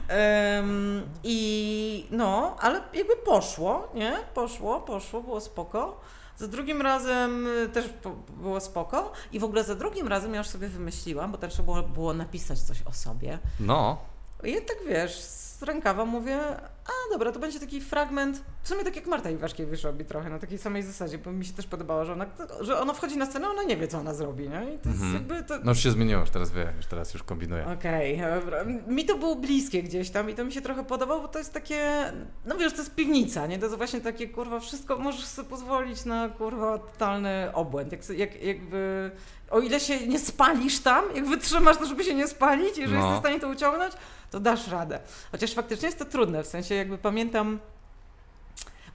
Em, 0.08 1.02
I 1.24 2.06
no, 2.10 2.56
ale 2.60 2.80
jakby 2.94 3.16
poszło, 3.16 3.88
nie? 3.94 4.16
Poszło, 4.34 4.80
poszło, 4.80 5.20
było 5.22 5.40
spoko. 5.40 6.00
Za 6.36 6.48
drugim 6.48 6.82
razem 6.82 7.46
y, 7.46 7.68
też 7.68 7.84
było 8.28 8.60
spoko 8.60 9.12
i 9.32 9.38
w 9.38 9.44
ogóle 9.44 9.64
za 9.64 9.74
drugim 9.74 10.08
razem 10.08 10.34
ja 10.34 10.38
już 10.38 10.48
sobie 10.48 10.68
wymyśliłam, 10.68 11.32
bo 11.32 11.38
też 11.38 11.52
trzeba 11.52 11.72
było, 11.72 11.82
było 11.82 12.14
napisać 12.14 12.58
coś 12.58 12.82
o 12.82 12.92
sobie. 12.92 13.38
No, 13.60 13.96
I 14.44 14.54
tak 14.54 14.76
wiesz, 14.88 15.12
z 15.58 15.62
rękawa 15.62 16.04
mówię, 16.04 16.38
a 16.86 17.12
dobra, 17.12 17.32
to 17.32 17.38
będzie 17.38 17.60
taki 17.60 17.80
fragment, 17.80 18.42
w 18.62 18.68
sumie 18.68 18.84
tak 18.84 18.96
jak 18.96 19.06
Marta 19.06 19.30
Iwaszkiewicz 19.30 19.82
robi 19.82 20.04
trochę, 20.04 20.30
na 20.30 20.38
takiej 20.38 20.58
samej 20.58 20.82
zasadzie, 20.82 21.18
bo 21.18 21.32
mi 21.32 21.44
się 21.44 21.52
też 21.52 21.66
podobało, 21.66 22.04
że 22.04 22.12
ona, 22.12 22.26
że 22.60 22.80
ona 22.80 22.92
wchodzi 22.92 23.16
na 23.16 23.26
scenę, 23.26 23.48
ona 23.48 23.62
nie 23.62 23.76
wie, 23.76 23.88
co 23.88 23.98
ona 23.98 24.14
zrobi, 24.14 24.48
nie? 24.48 24.74
I 24.74 24.78
to 24.78 24.88
jest 24.88 25.02
Mhm. 25.02 25.14
jakby 25.14 25.42
to... 25.42 25.54
no 25.64 25.70
już 25.70 25.78
się 25.82 25.90
zmieniło, 25.90 26.20
już 26.20 26.30
teraz 26.30 26.50
wie, 26.50 26.72
już 26.76 26.86
teraz 26.86 27.14
już 27.14 27.22
kombinuję. 27.22 27.66
Okej, 27.78 28.20
dobra. 28.40 28.64
Mi 28.86 29.04
to 29.04 29.18
było 29.18 29.36
bliskie 29.36 29.82
gdzieś 29.82 30.10
tam 30.10 30.30
i 30.30 30.34
to 30.34 30.44
mi 30.44 30.52
się 30.52 30.60
trochę 30.60 30.84
podobało, 30.84 31.20
bo 31.20 31.28
to 31.28 31.38
jest 31.38 31.52
takie, 31.52 32.12
no 32.46 32.56
wiesz, 32.56 32.72
to 32.72 32.78
jest 32.78 32.94
piwnica, 32.94 33.46
nie? 33.46 33.58
To 33.58 33.64
jest 33.64 33.76
właśnie 33.76 34.00
takie, 34.00 34.28
kurwa, 34.28 34.60
wszystko 34.60 34.98
możesz 34.98 35.24
sobie 35.26 35.48
pozwolić 35.48 36.04
na, 36.04 36.28
kurwa, 36.28 36.78
totalny 36.78 37.50
obłęd. 37.54 37.92
Jak, 37.92 38.08
jak, 38.18 38.42
jakby, 38.42 39.10
o 39.50 39.60
ile 39.60 39.80
się 39.80 40.06
nie 40.06 40.18
spalisz 40.18 40.78
tam, 40.80 41.04
jak 41.14 41.26
wytrzymasz 41.26 41.76
to, 41.76 41.86
żeby 41.86 42.04
się 42.04 42.14
nie 42.14 42.26
spalić, 42.28 42.78
jeżeli 42.78 42.92
No. 42.92 42.98
jesteś 43.00 43.16
w 43.16 43.20
stanie 43.20 43.40
to 43.40 43.48
uciągnąć, 43.48 43.92
to 44.30 44.40
dasz 44.40 44.68
radę. 44.68 45.00
Chociaż 45.32 45.54
faktycznie 45.54 45.86
jest 45.86 45.98
to 45.98 46.04
trudne, 46.04 46.42
w 46.42 46.46
sensie 46.46 46.74
jakby 46.74 46.98
pamiętam, 46.98 47.58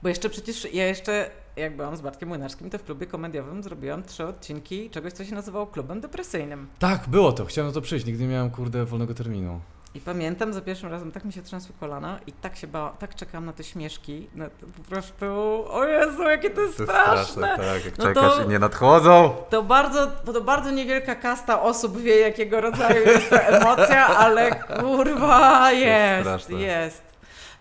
bo 0.02 0.08
jeszcze 0.08 0.30
przecież, 0.30 0.74
ja 0.74 0.86
jeszcze, 0.86 1.30
jak 1.56 1.76
byłam 1.76 1.96
z 1.96 2.00
Bartkiem 2.00 2.28
Młynarskim, 2.28 2.70
to 2.70 2.78
w 2.78 2.84
klubie 2.84 3.06
komediowym 3.06 3.62
zrobiłam 3.62 4.02
trzy 4.02 4.26
odcinki 4.26 4.90
czegoś, 4.90 5.12
co 5.12 5.24
się 5.24 5.34
nazywało 5.34 5.66
klubem 5.66 6.00
depresyjnym. 6.00 6.68
Tak, 6.78 7.08
było 7.08 7.32
to, 7.32 7.44
chciałem 7.44 7.68
na 7.68 7.74
to 7.74 7.80
przyjść, 7.80 8.06
nigdy 8.06 8.22
nie 8.22 8.28
miałem, 8.28 8.50
kurde, 8.50 8.84
wolnego 8.84 9.14
terminu. 9.14 9.60
I 9.94 10.00
pamiętam 10.00 10.52
za 10.52 10.60
pierwszym 10.60 10.90
razem, 10.90 11.12
tak 11.12 11.24
mi 11.24 11.32
się 11.32 11.42
trzęsły 11.42 11.74
kolana 11.80 12.18
i 12.26 12.32
tak 12.32 12.56
się 12.56 12.66
bałam, 12.66 12.96
tak 12.98 13.14
czekałam 13.14 13.46
na 13.46 13.52
te 13.52 13.64
śmieszki, 13.64 14.28
na 14.34 14.50
to 14.50 14.66
po 14.76 14.82
prostu, 14.90 15.26
o 15.70 15.84
Jezu, 15.84 16.22
jakie 16.22 16.50
to 16.50 16.60
jest 16.60 16.74
straszne. 16.74 17.56
tak, 17.56 17.84
jak 17.84 17.98
No 17.98 18.04
czekasz 18.04 18.36
to- 18.36 18.42
i 18.42 18.48
nie 18.48 18.58
nadchodzą. 18.58 19.34
To 19.50 19.62
bardzo, 19.62 20.06
to 20.06 20.40
bardzo 20.40 20.70
niewielka 20.70 21.14
kasta 21.14 21.62
osób 21.62 21.98
wie, 21.98 22.16
jakiego 22.20 22.60
rodzaju 22.60 23.06
jest 23.06 23.30
ta 23.30 23.40
emocja, 23.40 24.06
ale 24.06 24.50
kurwa 24.80 25.72
jest, 25.72 26.20
straszne. 26.28 26.60
jest. 26.60 27.11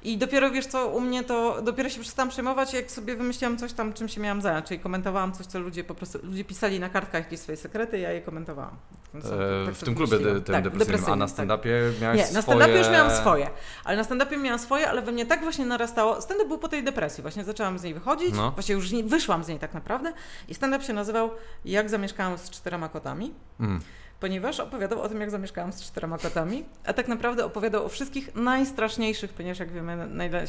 I 0.04 0.18
dopiero 0.18 0.52
wiesz 0.52 0.66
co, 0.66 0.88
u 0.88 1.02
mnie 1.02 1.24
to, 1.24 1.62
dopiero 1.62 1.90
się 1.90 2.02
przestałam 2.02 2.30
przejmować, 2.30 2.74
jak 2.74 2.92
sobie 2.92 3.16
wymyśliłam 3.16 3.58
coś 3.58 3.74
tam, 3.74 3.94
czym 3.94 4.08
się 4.10 4.22
miałam 4.22 4.42
zająć, 4.42 4.66
czyli 4.66 4.80
komentowałam 4.80 5.32
coś, 5.34 5.46
co 5.46 5.60
ludzie 5.60 5.84
po 5.84 5.96
prostu, 5.96 6.20
ludzie 6.24 6.44
pisali 6.44 6.80
na 6.80 6.90
kartkach 6.90 7.24
jakieś 7.24 7.40
swoje 7.40 7.58
sekrety, 7.58 8.00
ja 8.00 8.12
je 8.12 8.22
komentowałam. 8.22 8.76
Tak 9.14 9.22
E, 9.22 9.28
sobie 9.28 9.74
w 9.74 9.84
tym 9.84 9.96
klubie 9.96 10.20
de, 10.20 10.42
tym 10.42 10.54
Tak, 10.56 10.64
depresyjnym, 10.64 11.14
a 11.14 11.16
na 11.16 11.28
tak. 11.28 11.36
stand-upie 11.36 11.70
miałeś 12.02 12.18
Nie, 12.18 12.32
na 12.34 12.42
swoje... 12.42 12.58
stand-upie 12.58 12.78
już 12.78 12.90
miałam 12.90 13.12
swoje, 13.12 13.48
ale 13.84 13.98
na 13.98 14.04
stand-upie 14.04 14.38
miałam 14.38 14.60
swoje, 14.60 14.90
ale 14.90 15.02
we 15.02 15.12
mnie 15.12 15.26
tak 15.26 15.42
właśnie 15.44 15.66
narastało. 15.66 16.22
Stand-up 16.22 16.48
był 16.48 16.58
po 16.58 16.68
tej 16.68 16.84
depresji, 16.84 17.22
właśnie 17.22 17.44
zaczęłam 17.44 17.80
z 17.80 17.84
niej 17.84 17.94
wychodzić, 17.94 18.36
No. 18.36 18.52
właśnie 18.52 18.76
już 18.76 18.92
nie, 18.92 19.04
wyszłam 19.04 19.44
z 19.44 19.48
niej 19.48 19.60
tak 19.60 19.74
naprawdę 19.74 20.14
i 20.48 20.54
stand-up 20.56 20.84
się 20.86 20.94
nazywał 20.94 21.30
Jak 21.66 21.90
zamieszkałam 21.90 22.38
z 22.38 22.50
czterema 22.50 22.90
kotami, 22.90 23.34
Mm. 23.60 23.82
Ponieważ 24.22 24.60
opowiadał 24.60 25.02
o 25.02 25.10
tym, 25.10 25.22
jak 25.22 25.32
zamieszkałam 25.32 25.74
z 25.74 25.82
czterema 25.82 26.18
kotami, 26.18 26.66
a 26.86 26.94
tak 26.94 27.08
naprawdę 27.08 27.46
opowiadał 27.46 27.86
o 27.86 27.90
wszystkich 27.90 28.36
najstraszniejszych, 28.36 29.34
ponieważ 29.34 29.60
jak 29.60 29.72
wiemy, 29.72 30.08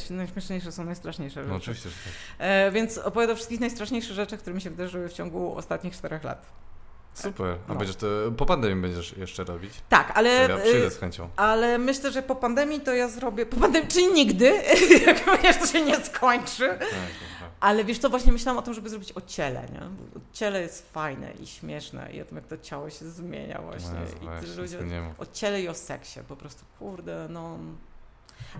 najśmieszniejsze 0.09 0.71
są 0.71 0.85
najstraszniejsze 0.85 1.39
rzeczy. 1.41 1.49
No 1.49 1.55
oczywiście, 1.55 1.89
że 1.89 1.95
tak. 1.95 2.13
E, 2.39 2.71
więc 2.71 2.97
opowiadał 2.97 3.33
o 3.33 3.35
wszystkich 3.35 3.59
najstraszniejszych 3.59 4.15
rzeczach, 4.15 4.39
które 4.39 4.53
mi 4.55 4.61
się 4.61 4.69
wydarzyły 4.69 5.09
w 5.09 5.13
ciągu 5.13 5.55
ostatnich 5.57 5.93
czterech 5.93 6.23
lat. 6.23 6.45
Super. 7.13 7.57
A 7.67 7.73
No. 7.73 7.75
będziesz 7.79 7.95
to, 7.95 8.07
po 8.37 8.45
pandemii 8.45 8.81
będziesz 8.81 9.17
jeszcze 9.17 9.43
robić? 9.43 9.73
Tak, 9.89 10.11
ale... 10.15 10.29
Ja 10.29 10.57
przyjdę 10.57 10.87
e, 10.87 10.91
z 10.91 10.97
chęcią. 10.99 11.29
Ale 11.35 11.77
myślę, 11.77 12.11
że 12.11 12.23
po 12.23 12.35
pandemii 12.35 12.79
to 12.81 12.93
ja 12.93 13.07
zrobię. 13.07 13.45
Po 13.45 13.57
pandemii, 13.57 13.87
czyli 13.87 14.13
nigdy, 14.13 14.53
jak 15.07 15.25
ponieważ 15.25 15.57
to 15.57 15.67
się 15.67 15.81
nie 15.81 15.95
skończy. 16.05 16.67
Tak, 16.67 16.79
dobra. 16.79 16.97
Ale 17.63 17.85
wiesz, 17.85 17.99
to 17.99 18.09
właśnie 18.09 18.31
myślałam 18.31 18.59
o 18.59 18.61
tym, 18.61 18.73
żeby 18.73 18.89
zrobić 18.89 19.11
o 19.11 19.21
ciele, 19.21 19.61
nie? 19.73 19.79
Bo 20.13 20.19
Ciele 20.33 20.61
jest 20.61 20.91
fajne 20.93 21.31
i 21.31 21.47
śmieszne 21.47 22.13
i 22.13 22.21
o 22.21 22.25
tym, 22.25 22.37
jak 22.37 22.47
to 22.47 22.57
ciało 22.57 22.89
się 22.89 23.09
zmienia 23.09 23.61
właśnie. 23.61 23.99
Jezu, 23.99 24.15
I 24.21 24.25
właśnie, 24.25 24.61
ludzie... 24.61 24.79
O 25.17 25.25
ciele 25.25 25.61
i 25.61 25.67
o 25.67 25.73
seksie, 25.73 26.19
po 26.27 26.35
prostu, 26.35 26.65
kurde, 26.79 27.27
no... 27.29 27.57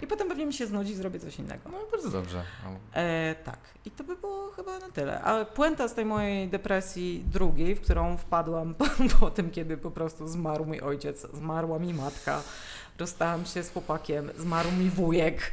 I 0.02 0.08
potem 0.08 0.28
pewnie 0.28 0.46
mi 0.46 0.54
się 0.54 0.68
znudzi, 0.68 0.96
zrobię 0.96 1.20
coś 1.20 1.40
innego. 1.40 1.70
No 1.72 1.78
bardzo 1.92 2.10
dobrze. 2.10 2.44
E, 2.94 3.36
tak. 3.44 3.60
I 3.86 3.92
to 3.92 4.04
by 4.04 4.16
było 4.16 4.52
chyba 4.52 4.80
na 4.80 4.90
tyle. 4.90 5.22
A 5.22 5.46
puenta 5.46 5.88
z 5.88 5.94
tej 5.94 6.06
mojej 6.06 6.50
depresji 6.50 7.24
drugiej, 7.28 7.76
w 7.76 7.82
którą 7.82 8.18
wpadłam 8.18 8.76
po, 8.80 8.86
po 9.20 9.32
tym, 9.32 9.52
kiedy 9.52 9.78
po 9.78 9.92
prostu 9.92 10.28
zmarł 10.28 10.66
mój 10.66 10.82
ojciec, 10.82 11.28
zmarła 11.34 11.80
mi 11.80 11.94
matka, 11.94 12.42
rozstałam 13.00 13.46
się 13.46 13.64
z 13.64 13.72
chłopakiem, 13.72 14.32
zmarł 14.38 14.72
mi 14.72 14.90
wujek. 14.90 15.52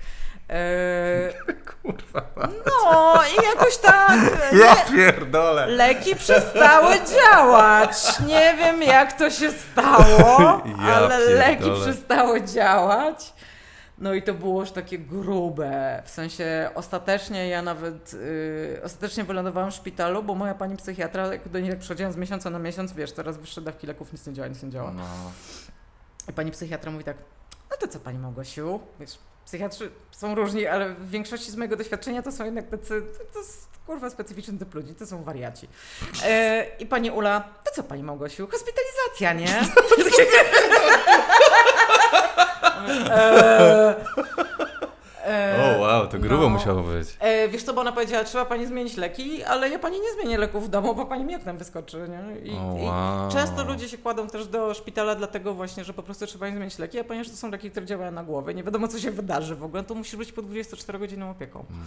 E, 0.51 1.33
Kurwa. 1.83 2.23
no 2.67 3.21
i 3.33 3.47
jakoś 3.47 3.77
tak. 3.77 4.21
Ja 4.63 4.77
pierdolę. 4.77 5.67
Leki 5.67 6.17
przestały 6.17 6.95
działać. 7.01 8.21
Nie 8.27 8.55
wiem, 8.59 8.83
jak 8.83 9.13
to 9.13 9.31
się 9.31 9.53
stało, 9.53 10.63
Ja 10.87 10.95
ale 10.95 11.19
leki 11.19 11.63
pierdolę. 11.63 11.81
przestały 11.93 12.43
działać. 12.45 13.33
No 13.99 14.15
i 14.15 14.23
to 14.23 14.35
było 14.35 14.61
już 14.61 14.71
takie 14.71 14.99
grube. 14.99 16.03
W 16.05 16.11
sensie 16.11 16.71
ostatecznie 16.75 17.49
ja 17.49 17.63
nawet 17.63 18.13
yy, 18.13 18.81
ostatecznie 18.85 19.25
wylądowałam 19.25 19.71
w 19.71 19.75
szpitalu, 19.75 20.23
bo 20.23 20.35
moja 20.35 20.55
pani 20.55 20.77
psychiatra, 20.77 21.27
jak 21.27 21.49
do 21.49 21.61
niej 21.61 21.71
tak 21.71 21.79
przychodziłam 21.79 22.13
z 22.13 22.17
miesiąca 22.17 22.51
na 22.51 22.59
miesiąc, 22.59 22.93
wiesz, 22.93 23.13
teraz 23.13 23.39
wyższe 23.39 23.61
dawki 23.61 23.87
leków 23.87 24.13
nic 24.13 24.27
nie 24.27 24.33
działa, 24.33 24.49
nic 24.49 24.63
nie 24.63 24.71
działa. 24.71 24.91
No. 24.91 25.03
I 26.29 26.33
pani 26.33 26.51
psychiatra 26.51 26.91
mówi 26.93 27.05
tak, 27.05 27.17
no 27.71 27.77
to 27.77 27.89
co 27.89 28.01
pani 28.01 28.19
Małgosiu? 28.19 28.81
Wiesz, 29.01 29.19
psychiatrzy 29.51 29.91
są 30.11 30.35
różni, 30.35 30.67
ale 30.67 30.89
w 30.89 31.11
większości 31.11 31.51
z 31.51 31.57
mojego 31.57 31.77
doświadczenia 31.77 32.23
to 32.23 32.33
są 32.33 32.45
jednak 32.45 32.69
tacy, 32.69 33.03
to 33.33 33.39
jest 33.39 33.69
kurwa 33.87 34.11
specyficzny 34.11 34.59
typ 34.59 34.75
ludzi, 34.75 34.95
to 34.95 35.07
są 35.07 35.23
wariaci. 35.23 35.69
E, 36.25 36.67
I 36.79 36.87
pani 36.87 37.11
Ula, 37.11 37.45
to 37.65 37.71
co 37.75 37.83
pani 37.83 38.03
Małgosiu? 38.03 38.49
Hospitalizacja, 38.51 39.33
nie? 39.33 39.61
e, 43.11 43.95
e, 45.27 45.77
O 45.77 45.81
wow, 45.81 46.07
to 46.07 46.19
grubo 46.19 46.43
no. 46.43 46.49
musiało 46.49 46.83
być. 46.83 47.17
E, 47.21 47.49
wiesz 47.49 47.63
co, 47.63 47.75
bo 47.75 47.81
ona 47.81 47.93
powiedziała, 47.93 48.25
trzeba 48.25 48.45
pani 48.45 48.67
zmienić 48.67 48.97
leki, 48.97 49.45
ale 49.45 49.69
ja 49.69 49.79
pani 49.79 50.01
nie 50.01 50.13
zmienię 50.21 50.39
leków 50.39 50.67
w 50.67 50.69
domu, 50.69 50.95
bo 50.95 51.07
pani 51.07 51.25
mi 51.25 51.37
oknem 51.37 51.59
wyskoczy, 51.59 52.09
nie? 52.09 52.41
I, 52.53 52.57
O, 52.59 52.63
wow. 52.85 53.29
I 53.29 53.33
często 53.33 53.65
ludzie 53.65 53.89
się 53.89 53.99
kładą 53.99 54.27
też 54.27 54.47
do 54.47 54.75
szpitala 54.75 55.15
dlatego 55.15 55.55
właśnie, 55.55 55.85
że 55.85 55.93
po 55.93 56.03
prostu 56.03 56.27
trzeba 56.27 56.49
im 56.49 56.57
zmienić 56.57 56.79
leki, 56.79 56.99
a 56.99 57.05
ponieważ 57.05 57.29
to 57.31 57.37
są 57.37 57.51
leki, 57.51 57.71
które 57.71 57.87
działają 57.87 58.13
na 58.13 58.25
głowę, 58.25 58.55
nie 58.55 58.63
wiadomo 58.65 58.89
co 58.89 58.99
się 58.99 59.11
wydarzy 59.11 59.55
w 59.57 59.65
ogóle, 59.65 59.83
to 59.83 59.95
musisz 59.95 60.17
być 60.17 60.33
pod 60.33 60.47
24-godzinną 60.47 61.31
opieką. 61.31 61.65
Mm. 61.71 61.83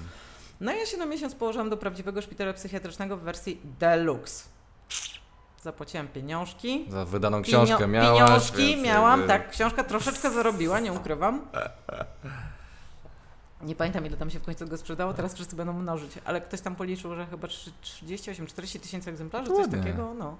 No 0.62 0.72
i 0.74 0.78
ja 0.78 0.86
się 0.86 0.98
na 0.98 1.06
miesiąc 1.06 1.36
położyłam 1.36 1.70
do 1.70 1.78
prawdziwego 1.78 2.22
szpitala 2.22 2.54
psychiatrycznego 2.54 3.18
w 3.18 3.22
wersji 3.22 3.62
deluxe. 3.80 4.44
Zapłaciłam 5.62 6.08
pieniążki. 6.08 6.86
Za 6.90 7.06
wydaną 7.06 7.42
książkę 7.42 7.78
Pienio- 7.78 7.88
miałaś. 7.88 8.52
Pieniążki 8.52 8.82
miałam, 8.82 9.28
tak. 9.28 9.50
Książka 9.52 9.84
troszeczkę 9.84 10.32
zarobiła, 10.32 10.80
nie 10.80 10.94
ukrywam. 10.94 11.42
Nie 13.64 13.76
pamiętam, 13.76 14.06
ile 14.06 14.18
tam 14.18 14.30
się 14.30 14.40
w 14.40 14.44
końcu 14.44 14.68
go 14.68 14.78
sprzedało, 14.78 15.14
teraz 15.14 15.34
wszyscy 15.34 15.56
będą 15.56 15.74
mnożyć, 15.74 16.12
ale 16.26 16.42
ktoś 16.42 16.62
tam 16.62 16.76
policzył, 16.76 17.16
że 17.16 17.26
chyba 17.26 17.48
38-40 17.48 18.80
tysięcy 18.80 19.10
egzemplarzy, 19.10 19.50
coś 19.50 19.58
Ładnie. 19.58 19.80
takiego, 19.80 20.14
no. 20.14 20.38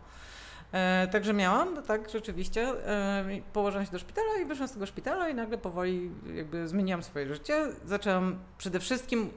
E, 0.74 1.08
także 1.08 1.34
miałam, 1.34 1.74
no 1.74 1.82
tak, 1.82 2.10
rzeczywiście. 2.10 2.88
E, 2.88 3.26
położyłam 3.54 3.86
się 3.86 3.92
do 3.92 4.00
szpitala 4.00 4.38
i 4.42 4.46
wyszłam 4.46 4.68
z 4.68 4.72
tego 4.72 4.86
szpitala 4.86 5.30
i 5.30 5.36
nagle 5.36 5.58
powoli 5.58 6.12
jakby 6.36 6.68
zmieniłam 6.68 7.04
swoje 7.04 7.28
życie. 7.28 7.68
Zaczęłam 7.86 8.40
przede 8.58 8.80
wszystkim, 8.80 9.32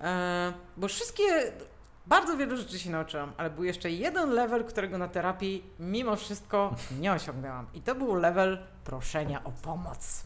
e, 0.00 0.52
bo 0.76 0.88
wszystkie, 0.88 1.52
bardzo 2.06 2.36
wielu 2.36 2.56
rzeczy 2.56 2.78
się 2.78 2.90
nauczyłam, 2.90 3.32
ale 3.36 3.50
był 3.50 3.64
jeszcze 3.64 3.90
jeden 3.90 4.30
level, 4.30 4.64
którego 4.64 4.98
na 4.98 5.08
terapii 5.08 5.64
mimo 5.80 6.16
wszystko 6.16 6.74
nie 7.00 7.12
osiągnęłam. 7.12 7.66
I 7.74 7.80
to 7.80 7.94
był 7.94 8.14
level 8.14 8.58
proszenia 8.84 9.44
o 9.44 9.52
pomoc. 9.52 10.24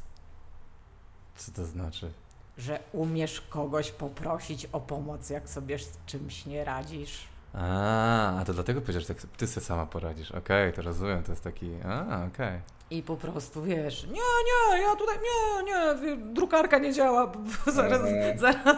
Co 1.36 1.52
to 1.52 1.64
znaczy? 1.64 2.12
Że 2.58 2.78
umiesz 2.92 3.40
kogoś 3.40 3.90
poprosić 3.90 4.66
o 4.72 4.80
pomoc, 4.80 5.30
jak 5.30 5.48
sobie 5.48 5.78
z 5.78 5.98
czymś 6.06 6.46
nie 6.46 6.64
radzisz. 6.64 7.28
A, 7.54 8.38
a 8.40 8.44
to 8.44 8.54
dlatego 8.54 8.80
powiedziałeś, 8.80 9.06
że 9.08 9.14
tak 9.14 9.22
ty 9.36 9.46
sobie 9.46 9.66
sama 9.66 9.86
poradzisz. 9.86 10.32
Okej, 10.32 10.72
to 10.72 10.82
rozumiem, 10.82 11.22
to 11.22 11.32
jest 11.32 11.44
taki. 11.44 11.70
A, 11.88 12.24
okej. 12.26 12.60
I 12.90 13.02
po 13.02 13.16
prostu 13.16 13.62
wiesz, 13.62 14.04
nie, 14.06 14.10
nie, 14.12 14.82
ja 14.82 14.96
tutaj, 14.96 15.16
nie, 15.18 15.64
nie, 15.72 16.16
drukarka 16.34 16.78
nie 16.78 16.92
działa, 16.92 17.26
b- 17.26 17.38
zaraz, 17.72 18.00
Mm. 18.00 18.38
zaraz, 18.38 18.76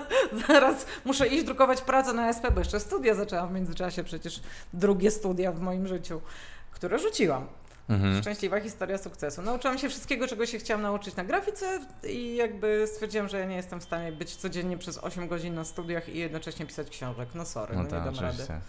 zaraz 0.49 0.86
muszę 1.05 1.27
iść 1.28 1.44
drukować 1.44 1.81
pracę 1.81 2.12
na 2.12 2.28
SP, 2.36 2.44
bo 2.51 2.59
jeszcze 2.59 2.81
studia 2.81 3.15
zaczęłam 3.15 3.49
w 3.49 3.53
międzyczasie, 3.53 4.05
przecież 4.05 4.40
drugie 4.73 5.11
studia 5.11 5.53
w 5.53 5.61
moim 5.61 5.86
życiu, 5.86 6.20
które 6.70 6.99
rzuciłam. 6.99 7.47
Mhm. 7.88 8.20
Szczęśliwa 8.22 8.60
historia 8.60 8.98
sukcesu. 8.98 9.42
Nauczyłam 9.42 9.78
się 9.78 9.88
wszystkiego, 9.88 10.28
czego 10.28 10.46
się 10.46 10.59
chciałam 10.59 10.82
nauczyć 10.82 11.16
na 11.16 11.24
grafice 11.24 11.80
i 12.09 12.36
jakby 12.36 12.86
stwierdziłam, 12.86 13.28
że 13.28 13.38
ja 13.38 13.46
nie 13.46 13.56
jestem 13.56 13.80
w 13.80 13.84
stanie 13.84 14.12
być 14.12 14.36
codziennie 14.36 14.78
przez 14.78 14.98
8 14.98 15.28
godzin 15.28 15.54
na 15.54 15.64
studiach 15.64 16.09
i 16.09 16.18
jednocześnie 16.18 16.66
pisać 16.66 16.90
książek. 16.90 17.28
No 17.34 17.44
sorry, 17.44 17.74
no, 17.76 17.78
No 17.78 17.84
nie 17.84 17.90
tak, 17.90 18.04
dam 18.04 18.14
rady. 18.14 18.26
oczywiście. 18.26 18.60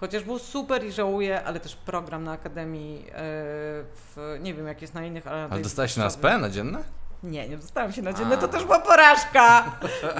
Chociaż 0.00 0.24
był 0.24 0.38
super 0.38 0.84
i 0.84 0.92
żałuję, 0.92 1.44
ale 1.44 1.60
też 1.60 1.76
program 1.76 2.24
na 2.24 2.32
Akademii, 2.32 3.04
e, 3.08 3.12
w, 3.14 4.36
nie 4.40 4.54
wiem 4.54 4.66
jak 4.66 4.82
jest 4.82 4.94
na 4.94 5.06
innych, 5.06 5.26
ale... 5.26 5.48
Ale 5.50 5.62
na. 5.96 6.06
SP 6.14 6.24
na 6.38 6.50
dzienne? 6.50 6.84
Nie, 7.22 7.48
nie 7.48 7.56
dostałam 7.56 7.92
się 7.92 8.02
na 8.02 8.12
dzienne, 8.12 8.34
A. 8.34 8.38
to 8.38 8.48
też 8.48 8.64
była 8.64 8.78
porażka! 8.78 9.64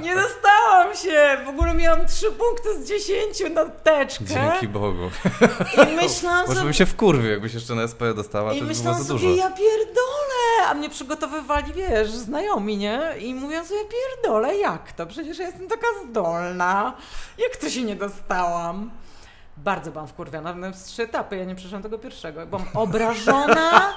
Nie 0.03 0.15
dostałam 0.15 0.97
się! 0.97 1.37
W 1.45 1.49
ogóle 1.49 1.75
miałam 1.75 2.07
3 2.07 2.27
punkty 2.33 2.85
z 2.85 2.89
10 2.89 3.55
na 3.55 3.65
teczkę 3.65 4.25
Dzięki 4.25 4.69
Bogu. 4.69 5.11
i 5.93 5.95
myślałam 5.97 6.41
Może 6.41 6.55
sobie... 6.55 6.65
bym 6.65 6.73
się 6.73 6.87
wkurwił, 6.87 7.31
jakbyś 7.31 7.55
jeszcze 7.55 7.75
na 7.75 7.83
SP 7.93 8.03
dostała, 8.15 8.53
I 8.53 8.55
to 8.55 8.61
by 8.61 8.67
było 8.67 8.79
myślałam 8.79 9.03
za 9.03 9.13
dużo. 9.15 9.29
sobie, 9.29 9.37
ja 9.41 9.51
pierdolę! 9.51 10.69
A 10.69 10.75
mnie 10.75 10.91
przygotowywali, 10.91 11.73
wiesz, 11.73 12.11
znajomi, 12.11 12.77
nie? 12.77 13.01
I 13.21 13.35
mówiłam 13.35 13.67
sobie, 13.67 13.81
pierdolę, 13.85 14.57
jak 14.57 14.93
to? 14.93 15.07
Przecież 15.07 15.39
ja 15.39 15.47
jestem 15.47 15.69
taka 15.69 15.87
zdolna. 16.11 16.93
Jak 17.39 17.57
to 17.57 17.71
się 17.71 17.83
nie 17.83 17.97
dostałam? 17.97 18.91
Bardzo 19.57 19.91
byłam 19.91 20.09
wkurwiona, 20.09 20.55
z 20.73 20.85
trzy 20.85 21.03
etapy, 21.03 21.37
ja 21.37 21.45
nie 21.45 21.55
przeszłam 21.55 21.83
tego 21.83 21.99
pierwszego. 21.99 22.47
Byłam 22.47 22.65
obrażona. 22.75 23.95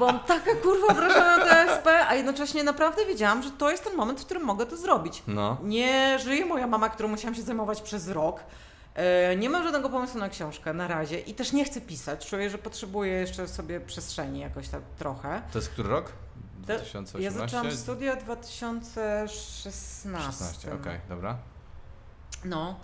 Byłam 0.00 0.20
taka 0.20 0.54
kurwa 0.54 0.86
obrażona 0.86 1.36
na 1.36 1.44
TSP, 1.44 2.06
a 2.08 2.14
jednocześnie 2.14 2.64
naprawdę 2.64 3.06
wiedziałam, 3.06 3.42
że 3.42 3.50
to 3.50 3.70
jest 3.70 3.84
ten 3.84 3.96
moment, 3.96 4.20
w 4.20 4.24
którym 4.24 4.44
mogę 4.44 4.66
to 4.66 4.76
zrobić. 4.76 5.22
No. 5.26 5.56
Nie 5.62 6.18
żyje 6.18 6.46
moja 6.46 6.66
mama, 6.66 6.88
którą 6.88 7.08
musiałam 7.08 7.34
się 7.34 7.42
zajmować 7.42 7.82
przez 7.82 8.08
rok. 8.08 8.40
E, 8.94 9.36
Nie 9.36 9.50
mam 9.50 9.62
żadnego 9.64 9.88
pomysłu 9.90 10.20
na 10.20 10.28
książkę 10.28 10.72
na 10.72 10.88
razie 10.88 11.18
i 11.20 11.34
też 11.34 11.52
nie 11.52 11.64
chcę 11.64 11.80
pisać. 11.80 12.26
Czuję, 12.26 12.50
że 12.50 12.58
potrzebuję 12.58 13.12
jeszcze 13.12 13.48
sobie 13.48 13.80
przestrzeni 13.80 14.40
jakoś 14.40 14.68
tak 14.68 14.82
trochę. 14.98 15.42
To 15.52 15.58
jest 15.58 15.68
który 15.70 15.88
rok? 15.88 16.12
2018? 16.58 17.22
Ja 17.24 17.30
zaczęłam 17.30 17.72
studia 17.76 18.16
w 18.16 18.24
2016. 18.24 20.32
16, 20.32 20.74
okej, 20.74 21.00
dobra. 21.08 21.36
No. 22.44 22.76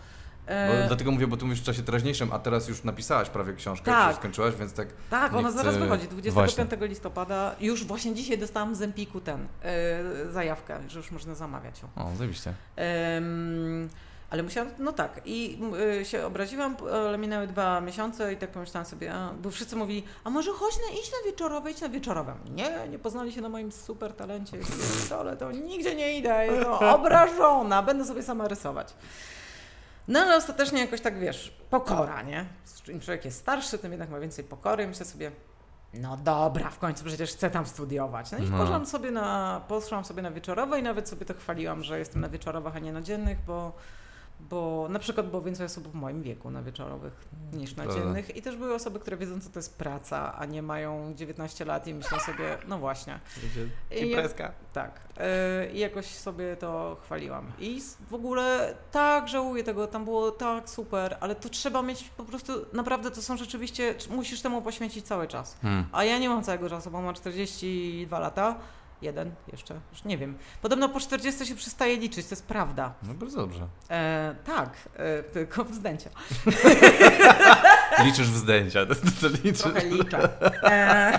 Bo, 0.46 0.52
E, 0.52 0.86
dlatego 0.86 1.10
mówię, 1.10 1.26
bo 1.26 1.36
tu 1.36 1.46
mówisz 1.46 1.60
w 1.60 1.64
czasie 1.64 1.82
teraźniejszym, 1.82 2.32
a 2.32 2.38
teraz 2.38 2.68
już 2.68 2.84
napisałaś 2.84 3.28
prawie 3.30 3.52
książkę, 3.52 3.84
Tak. 3.92 4.08
już 4.08 4.16
skończyłaś, 4.16 4.54
więc 4.54 4.72
tak... 4.72 4.88
tak, 5.10 5.34
ona 5.34 5.48
chcę- 5.48 5.56
zaraz 5.58 5.76
wychodzi. 5.76 6.08
25 6.08 6.34
Właśnie. 6.34 6.88
listopada. 6.88 7.54
Już 7.60 7.84
właśnie 7.84 8.14
dzisiaj 8.14 8.38
dostałam 8.38 8.74
z 8.74 8.82
Empiku 8.82 9.20
ten 9.20 9.46
e, 9.62 10.32
zajawkę, 10.32 10.78
że 10.88 10.98
już 10.98 11.10
można 11.10 11.34
zamawiać 11.34 11.82
ją. 11.82 11.88
O, 12.04 12.16
zajebiście. 12.16 12.54
Ale 14.30 14.42
musiałam, 14.42 14.70
no 14.78 14.92
tak, 14.92 15.20
i 15.24 15.58
się 16.02 16.26
obraziłam, 16.26 16.76
ale 17.06 17.18
minęły 17.18 17.46
dwa 17.46 17.80
miesiące 17.80 18.32
i 18.32 18.36
tak 18.36 18.50
pomyślałam 18.50 18.86
sobie, 18.86 19.12
a, 19.14 19.32
bo 19.42 19.50
wszyscy 19.50 19.76
mówili, 19.76 20.04
a 20.24 20.30
może 20.30 20.52
chodź 20.52 20.74
na, 20.74 20.98
idź 20.98 21.10
na 21.12 21.30
wieczorowe, 21.30 21.70
idź 21.70 21.80
na 21.80 21.88
wieczorowe. 21.88 22.34
Nie, 22.54 22.88
nie 22.90 22.98
poznali 22.98 23.32
się 23.32 23.40
na 23.40 23.48
moim 23.48 23.72
super 23.72 24.12
talencie, 24.12 24.56
ale 25.20 25.36
to 25.36 25.52
nigdzie 25.52 25.94
nie 25.94 26.18
idę, 26.18 26.46
jestem 26.46 26.72
obrażona, 26.96 27.82
będę 27.82 28.04
sobie 28.04 28.22
sama 28.22 28.48
rysować. 28.48 28.94
No 30.08 30.20
ale 30.20 30.36
ostatecznie 30.36 30.80
jakoś 30.80 31.00
tak, 31.00 31.18
wiesz, 31.18 31.52
pokora, 31.70 32.22
nie? 32.22 32.46
Im 32.88 33.00
człowiek 33.00 33.24
jest 33.24 33.38
starszy, 33.38 33.78
tym 33.78 33.92
jednak 33.92 34.10
ma 34.10 34.20
więcej 34.20 34.44
pokory 34.44 34.84
i 34.84 34.86
myślę 34.86 35.06
sobie, 35.06 35.30
no 35.94 36.16
dobra, 36.16 36.70
w 36.70 36.78
końcu 36.78 37.04
przecież 37.04 37.32
chcę 37.32 37.50
tam 37.50 37.66
studiować. 37.66 38.30
No 38.32 38.38
i 38.38 38.42
No. 38.50 38.58
poszłam 38.58 38.86
sobie 38.86 39.10
na, 39.10 39.60
poszłam 39.68 40.04
sobie 40.04 40.22
na 40.22 40.30
wieczorowe 40.30 40.80
i 40.80 40.82
nawet 40.82 41.08
sobie 41.08 41.26
to 41.26 41.34
chwaliłam, 41.34 41.82
że 41.82 41.98
jestem 41.98 42.20
na 42.22 42.28
wieczorowych, 42.28 42.76
a 42.76 42.78
nie 42.78 42.92
na 42.92 43.02
dziennych, 43.02 43.38
bo, 43.46 43.72
bo 44.40 44.86
na 44.90 44.98
przykład 44.98 45.30
było 45.30 45.42
więcej 45.42 45.66
osób 45.66 45.88
w 45.88 45.94
moim 45.94 46.22
wieku 46.22 46.50
na 46.50 46.62
wieczorowych 46.62 47.28
niż 47.52 47.76
na 47.76 47.86
dziennych 47.86 48.36
i 48.36 48.42
też 48.42 48.56
były 48.56 48.74
osoby, 48.74 49.00
które 49.00 49.16
wiedzą, 49.16 49.40
co 49.40 49.50
to 49.50 49.58
jest 49.58 49.78
praca, 49.78 50.38
a 50.38 50.44
nie 50.44 50.62
mają 50.62 51.14
19 51.14 51.64
lat 51.64 51.86
i 51.86 51.94
myślą 51.94 52.18
sobie, 52.18 52.58
no 52.68 52.78
właśnie. 52.78 53.20
I 53.90 54.72
tak. 54.72 55.00
Yy, 55.16 55.72
I 55.72 55.78
jakoś 55.78 56.06
sobie 56.06 56.56
to 56.56 56.96
chwaliłam. 57.02 57.52
I 57.58 57.82
w 58.10 58.14
ogóle 58.14 58.74
tak 58.90 59.28
żałuję 59.28 59.64
tego, 59.64 59.86
tam 59.86 60.04
było 60.04 60.30
tak 60.30 60.70
super, 60.70 61.16
ale 61.20 61.34
to 61.34 61.48
trzeba 61.48 61.82
mieć 61.82 62.04
po 62.04 62.24
prostu, 62.24 62.52
naprawdę 62.72 63.10
to 63.10 63.22
są 63.22 63.36
rzeczywiście, 63.36 63.94
musisz 64.10 64.42
temu 64.42 64.62
poświęcić 64.62 65.06
cały 65.06 65.28
czas. 65.28 65.56
Hmm. 65.62 65.84
A 65.92 66.04
ja 66.04 66.18
nie 66.18 66.28
mam 66.28 66.42
całego 66.42 66.70
czasu, 66.70 66.90
bo 66.90 67.02
mam 67.02 67.14
42 67.14 68.18
lata. 68.18 68.58
Jeden 69.02 69.34
jeszcze, 69.52 69.80
już 69.92 70.04
nie 70.04 70.18
wiem. 70.18 70.38
Podobno 70.62 70.88
po 70.88 71.00
40 71.00 71.46
się 71.46 71.54
przestaje 71.54 71.96
liczyć, 71.96 72.26
to 72.26 72.32
jest 72.32 72.46
prawda. 72.46 72.94
No 73.02 73.14
bardzo 73.14 73.36
dobrze. 73.36 73.66
E, 73.90 74.34
tak, 74.44 74.70
e, 74.96 75.22
tylko 75.22 75.64
wzdęcia. 75.64 76.10
Liczysz 78.04 78.30
wzdęcia, 78.30 78.86
to, 78.86 78.94
to, 78.94 79.00
to 79.20 79.28
liczysz. 79.28 79.62
Trochę 79.62 79.86
liczę. 79.88 80.28
E, 80.70 81.18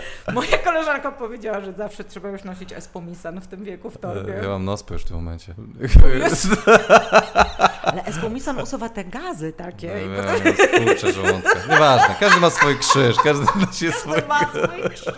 Moja 0.34 0.58
koleżanka 0.58 1.12
powiedziała, 1.12 1.60
że 1.60 1.72
zawsze 1.72 2.04
trzeba 2.04 2.28
już 2.28 2.44
nosić 2.44 2.72
espumisan 2.72 3.40
w 3.40 3.46
tym 3.46 3.64
wieku 3.64 3.90
w 3.90 3.98
torbie. 3.98 4.32
Ja 4.42 4.48
mam 4.48 4.64
nospę 4.64 4.94
już 4.94 5.02
w 5.02 5.06
tym 5.06 5.16
momencie. 5.16 5.54
Ale 7.82 8.04
espumisan 8.04 8.60
usuwa 8.60 8.88
te 8.88 9.04
gazy 9.04 9.52
takie. 9.52 9.86
Ja 9.86 10.22
potem 10.22 10.54
Skurczę 10.54 11.12
żołądka. 11.12 11.58
Nieważne, 11.70 12.14
każdy 12.20 12.40
ma 12.40 12.50
swój 12.50 12.78
krzyż, 12.78 13.16
każdy 13.24 13.46
nosi 13.60 13.92
swój... 13.92 14.22
ma 14.28 14.40
swój 14.40 14.90
krzyż. 14.90 15.14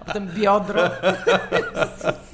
A 0.00 0.04
potem 0.04 0.28
biodro. 0.28 0.82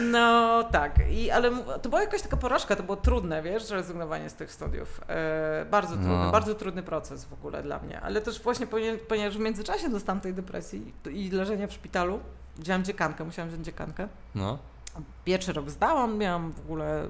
No 0.00 0.62
tak, 0.72 0.98
I, 1.10 1.30
ale 1.30 1.50
to 1.82 1.88
była 1.88 2.00
jakaś 2.02 2.22
taka 2.22 2.36
porażka, 2.36 2.76
to 2.76 2.82
było 2.82 2.96
trudne, 2.96 3.42
wiesz, 3.42 3.70
rezygnowanie 3.70 4.30
z 4.30 4.34
tych 4.34 4.52
studiów. 4.52 5.00
E, 5.08 5.66
bardzo 5.70 5.94
trudny, 5.94 6.08
No. 6.24 6.30
bardzo 6.32 6.54
trudny 6.54 6.82
proces 6.82 7.24
w 7.24 7.32
ogóle 7.32 7.62
dla 7.62 7.78
mnie. 7.78 8.00
Ale 8.00 8.20
też 8.20 8.42
właśnie 8.42 8.66
ponie- 8.66 8.98
ponieważ 9.08 9.36
w 9.36 9.40
międzyczasie 9.40 9.88
dostałam 9.88 10.20
tej 10.20 10.34
depresji 10.34 10.92
i 11.10 11.30
leżenia 11.30 11.66
w 11.66 11.72
szpitalu, 11.72 12.20
wziąłam 12.56 12.84
dziekankę, 12.84 13.24
musiałam 13.24 13.48
wziąć 13.50 13.64
dziekankę. 13.66 14.08
No. 14.34 14.58
Pierwszy 15.24 15.52
rok 15.52 15.70
zdałam, 15.70 16.18
miałam 16.18 16.52
w 16.52 16.60
ogóle 16.60 17.08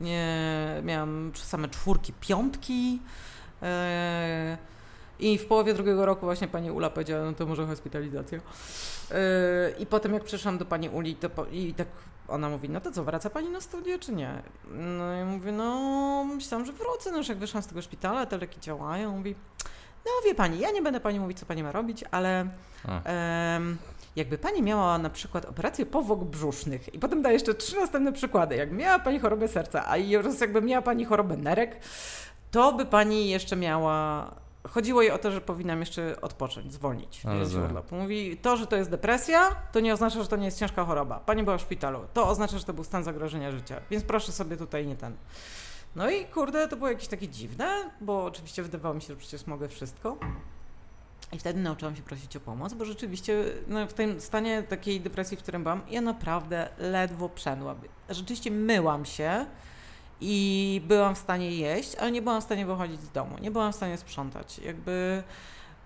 nie, 0.00 0.36
miałam 0.82 1.32
same 1.34 1.68
czwórki, 1.68 2.12
piątki. 2.20 3.00
e, 3.62 4.58
I 5.22 5.38
w 5.38 5.46
połowie 5.46 5.74
drugiego 5.74 6.06
roku 6.06 6.26
właśnie 6.26 6.48
pani 6.48 6.70
Ula 6.70 6.90
powiedziała, 6.90 7.24
no 7.24 7.32
to 7.32 7.46
może 7.46 7.66
hospitalizacja. 7.66 8.38
E, 9.10 9.70
I 9.78 9.86
potem 9.86 10.14
jak 10.14 10.24
przyszłam 10.24 10.58
do 10.58 10.64
pani 10.64 10.88
Uli 10.88 11.16
to 11.16 11.30
po, 11.30 11.46
i 11.46 11.74
tak 11.74 11.88
ona 12.28 12.48
mówi, 12.48 12.68
no 12.68 12.80
to 12.80 12.92
co, 12.92 13.04
wraca 13.04 13.30
pani 13.30 13.48
na 13.48 13.60
studia 13.60 13.98
czy 13.98 14.12
nie? 14.12 14.42
No 14.70 15.04
ja 15.04 15.24
mówię, 15.24 15.52
no 15.52 16.24
myślałam, 16.24 16.66
że 16.66 16.72
wrócę, 16.72 17.10
no 17.10 17.18
już 17.18 17.28
jak 17.28 17.38
wyszłam 17.38 17.62
z 17.62 17.66
tego 17.66 17.82
szpitala, 17.82 18.26
te 18.26 18.38
leki 18.38 18.60
działają. 18.60 19.16
Mówi, 19.16 19.34
no 20.04 20.10
wie 20.24 20.34
pani, 20.34 20.58
ja 20.58 20.70
nie 20.70 20.82
będę 20.82 21.00
pani 21.00 21.20
mówić, 21.20 21.38
co 21.38 21.46
pani 21.46 21.62
ma 21.62 21.72
robić, 21.72 22.04
ale 22.10 22.46
jakby 24.16 24.38
pani 24.38 24.62
miała 24.62 24.98
na 24.98 25.10
przykład 25.10 25.44
operację 25.44 25.86
powłok 25.86 26.24
brzusznych 26.24 26.94
i 26.94 26.98
potem 26.98 27.22
daje 27.22 27.34
jeszcze 27.34 27.54
trzy 27.54 27.76
następne 27.76 28.12
przykłady. 28.12 28.56
Jak 28.56 28.72
miała 28.72 28.98
pani 28.98 29.18
chorobę 29.18 29.48
serca, 29.48 29.88
a 29.88 29.96
i 29.96 30.16
oraz 30.16 30.40
jakby 30.40 30.62
miała 30.62 30.82
pani 30.82 31.04
chorobę 31.04 31.36
nerek, 31.36 31.76
to 32.50 32.72
by 32.72 32.86
pani 32.86 33.30
jeszcze 33.30 33.56
miała. 33.56 34.41
Chodziło 34.68 35.02
jej 35.02 35.10
o 35.10 35.18
to, 35.18 35.30
że 35.30 35.40
powinnam 35.40 35.80
jeszcze 35.80 36.20
odpocząć, 36.20 36.72
zwolnić. 36.72 37.22
Urlop. 37.64 37.92
Mówi, 37.92 38.36
to, 38.36 38.56
że 38.56 38.66
to 38.66 38.76
jest 38.76 38.90
depresja, 38.90 39.56
to 39.72 39.80
nie 39.80 39.92
oznacza, 39.92 40.22
że 40.22 40.28
to 40.28 40.36
nie 40.36 40.44
jest 40.44 40.58
ciężka 40.58 40.84
choroba. 40.84 41.20
Pani 41.20 41.42
była 41.42 41.58
w 41.58 41.60
szpitalu. 41.60 42.00
To 42.14 42.28
oznacza, 42.28 42.58
że 42.58 42.64
to 42.64 42.72
był 42.72 42.84
stan 42.84 43.04
zagrożenia 43.04 43.50
życia. 43.50 43.80
Więc 43.90 44.04
proszę 44.04 44.32
sobie 44.32 44.56
tutaj 44.56 44.86
nie 44.86 44.96
ten. 44.96 45.16
No 45.96 46.10
i 46.10 46.24
kurde, 46.24 46.68
to 46.68 46.76
było 46.76 46.88
jakieś 46.88 47.08
takie 47.08 47.28
dziwne, 47.28 47.90
bo 48.00 48.24
oczywiście 48.24 48.62
wydawało 48.62 48.94
mi 48.94 49.02
się, 49.02 49.06
że 49.06 49.16
przecież 49.16 49.46
mogę 49.46 49.68
wszystko. 49.68 50.16
I 51.32 51.38
wtedy 51.38 51.60
nauczyłam 51.60 51.96
się 51.96 52.02
prosić 52.02 52.36
o 52.36 52.40
pomoc, 52.40 52.74
bo 52.74 52.84
rzeczywiście 52.84 53.44
no, 53.68 53.86
w 53.86 53.92
tym 53.92 54.20
stanie 54.20 54.62
takiej 54.62 55.00
depresji, 55.00 55.36
w 55.36 55.42
którym 55.42 55.62
byłam, 55.62 55.82
ja 55.90 56.00
naprawdę 56.00 56.68
ledwo 56.78 57.28
przędłam. 57.28 57.76
Rzeczywiście 58.10 58.50
myłam 58.50 59.04
się 59.04 59.46
i 60.24 60.80
byłam 60.88 61.14
w 61.14 61.18
stanie 61.18 61.50
jeść, 61.50 61.94
ale 61.94 62.10
nie 62.12 62.22
byłam 62.22 62.40
w 62.40 62.44
stanie 62.44 62.66
wychodzić 62.66 63.00
z 63.00 63.10
domu, 63.10 63.36
nie 63.40 63.50
byłam 63.50 63.72
w 63.72 63.76
stanie 63.76 63.96
sprzątać. 63.98 64.58
Jakby. 64.58 65.22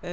Yy, 0.03 0.09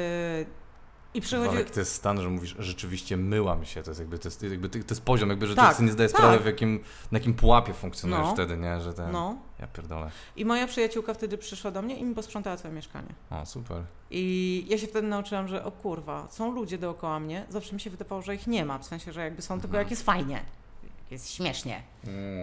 I 1.14 1.20
przychodzi. 1.20 1.48
Ale 1.56 1.64
to 1.64 1.80
jest 1.80 1.92
stan, 1.94 2.20
że 2.22 2.28
mówisz, 2.28 2.56
rzeczywiście 2.58 3.16
myłam 3.16 3.64
się, 3.64 3.82
to 3.82 3.90
jest 3.90 4.00
jakby, 4.00 4.18
to 4.18 4.28
jest, 4.28 4.42
jakby, 4.42 4.68
to 4.68 4.78
jest 4.78 5.02
poziom, 5.04 5.30
jakby, 5.30 5.46
że 5.46 5.54
Tak, 5.54 5.76
sobie 5.76 5.86
nie 5.86 5.92
zdaje 5.92 6.08
tak. 6.08 6.18
sprawy, 6.18 6.38
w 6.38 6.46
jakim, 6.46 6.80
na 7.12 7.18
jakim 7.18 7.34
pułapie 7.34 7.72
funkcjonujesz 7.74 8.26
No. 8.26 8.32
wtedy, 8.34 8.56
nie, 8.56 8.80
że 8.80 8.94
ten, 8.94 9.12
No. 9.12 9.36
ja 9.60 9.66
pierdolę. 9.66 10.10
I 10.36 10.44
moja 10.44 10.66
przyjaciółka 10.66 11.14
wtedy 11.14 11.38
przyszła 11.38 11.70
do 11.70 11.82
mnie 11.82 11.96
i 11.96 12.04
mi 12.04 12.14
posprzątała 12.14 12.56
całe 12.56 12.74
mieszkanie. 12.74 13.08
O, 13.30 13.46
super. 13.46 13.82
I 14.10 14.64
ja 14.68 14.78
się 14.78 14.86
wtedy 14.86 15.08
nauczyłam, 15.08 15.48
że 15.48 15.64
o 15.64 15.70
kurwa, 15.72 16.28
są 16.30 16.52
ludzie 16.52 16.78
dookoła 16.78 17.20
mnie. 17.20 17.46
Zawsze 17.48 17.74
mi 17.74 17.80
się 17.80 17.90
wydawało, 17.90 18.22
że 18.22 18.34
ich 18.34 18.46
nie 18.46 18.64
ma. 18.64 18.78
W 18.78 18.84
sensie, 18.84 19.12
że 19.12 19.24
jakby 19.24 19.42
są 19.42 19.54
tylko 19.54 19.66
Mhm. 19.66 19.84
jak 19.84 19.90
jest 19.90 20.02
fajnie, 20.02 20.42
jak 20.82 21.10
jest 21.10 21.30
śmiesznie, 21.30 21.82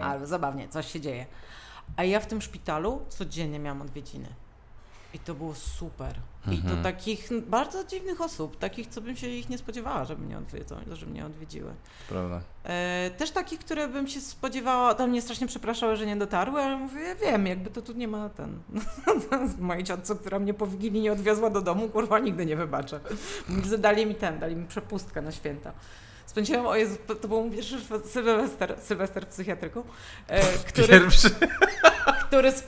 albo 0.02 0.26
zabawnie, 0.26 0.68
coś 0.68 0.92
się 0.92 1.00
dzieje. 1.00 1.26
A 1.96 2.04
ja 2.04 2.20
w 2.20 2.26
tym 2.26 2.42
szpitalu 2.42 3.00
codziennie 3.08 3.58
miałam 3.58 3.82
odwiedziny. 3.82 4.28
I 5.14 5.18
to 5.18 5.34
było 5.34 5.54
super. 5.54 6.14
I 6.46 6.58
to 6.58 6.64
Mhm. 6.68 6.82
takich 6.82 7.28
bardzo 7.48 7.84
dziwnych 7.84 8.20
osób, 8.20 8.58
takich, 8.58 8.86
co 8.88 9.00
bym 9.00 9.16
się 9.16 9.26
ich 9.28 9.48
nie 9.48 9.58
spodziewała, 9.58 10.04
żeby 10.04 10.22
mnie, 10.22 10.38
odwiedzą, 10.38 10.76
żeby 10.92 11.12
mnie 11.12 11.26
odwiedziły. 11.26 11.74
Prawda. 12.08 12.40
E, 12.64 13.10
też 13.10 13.30
takich, 13.30 13.58
które 13.60 13.88
bym 13.88 14.08
się 14.08 14.20
spodziewała, 14.20 14.94
tam 14.94 15.10
mnie 15.10 15.22
strasznie 15.22 15.46
przepraszały, 15.46 15.96
że 15.96 16.06
nie 16.06 16.16
dotarły, 16.16 16.62
ale 16.62 16.76
mówię, 16.76 17.16
wiem, 17.22 17.46
jakby 17.46 17.70
to 17.70 17.82
tu 17.82 17.92
nie 17.92 18.08
ma 18.08 18.28
ten... 18.28 18.58
Mojej 19.58 19.84
ciotce, 19.84 20.14
która 20.14 20.38
mnie 20.38 20.54
po 20.54 20.66
Wigilii 20.66 21.00
nie 21.00 21.12
odwiozła 21.12 21.50
do 21.50 21.62
domu, 21.62 21.88
kurwa, 21.88 22.18
nigdy 22.18 22.46
nie 22.46 22.56
wybaczę. 22.56 23.00
Dali 23.78 24.06
mi 24.06 24.14
ten, 24.14 24.38
dali 24.38 24.56
mi 24.56 24.66
przepustkę 24.66 25.22
na 25.22 25.32
święta. 25.32 25.72
Spędziłam, 26.32 26.66
o 26.66 26.76
Jezu, 26.76 26.96
to 27.22 27.28
był 27.28 27.40
mój 27.40 27.50
pierwszy 27.50 27.78
sylwester, 28.04 28.76
sylwester 28.80 29.26
w 29.26 29.28
psychiatryku, 29.28 29.84
e, 30.28 30.42
który, 30.68 30.88
Pierwszy, 30.88 31.30
który 32.26 32.52
z 32.52 32.64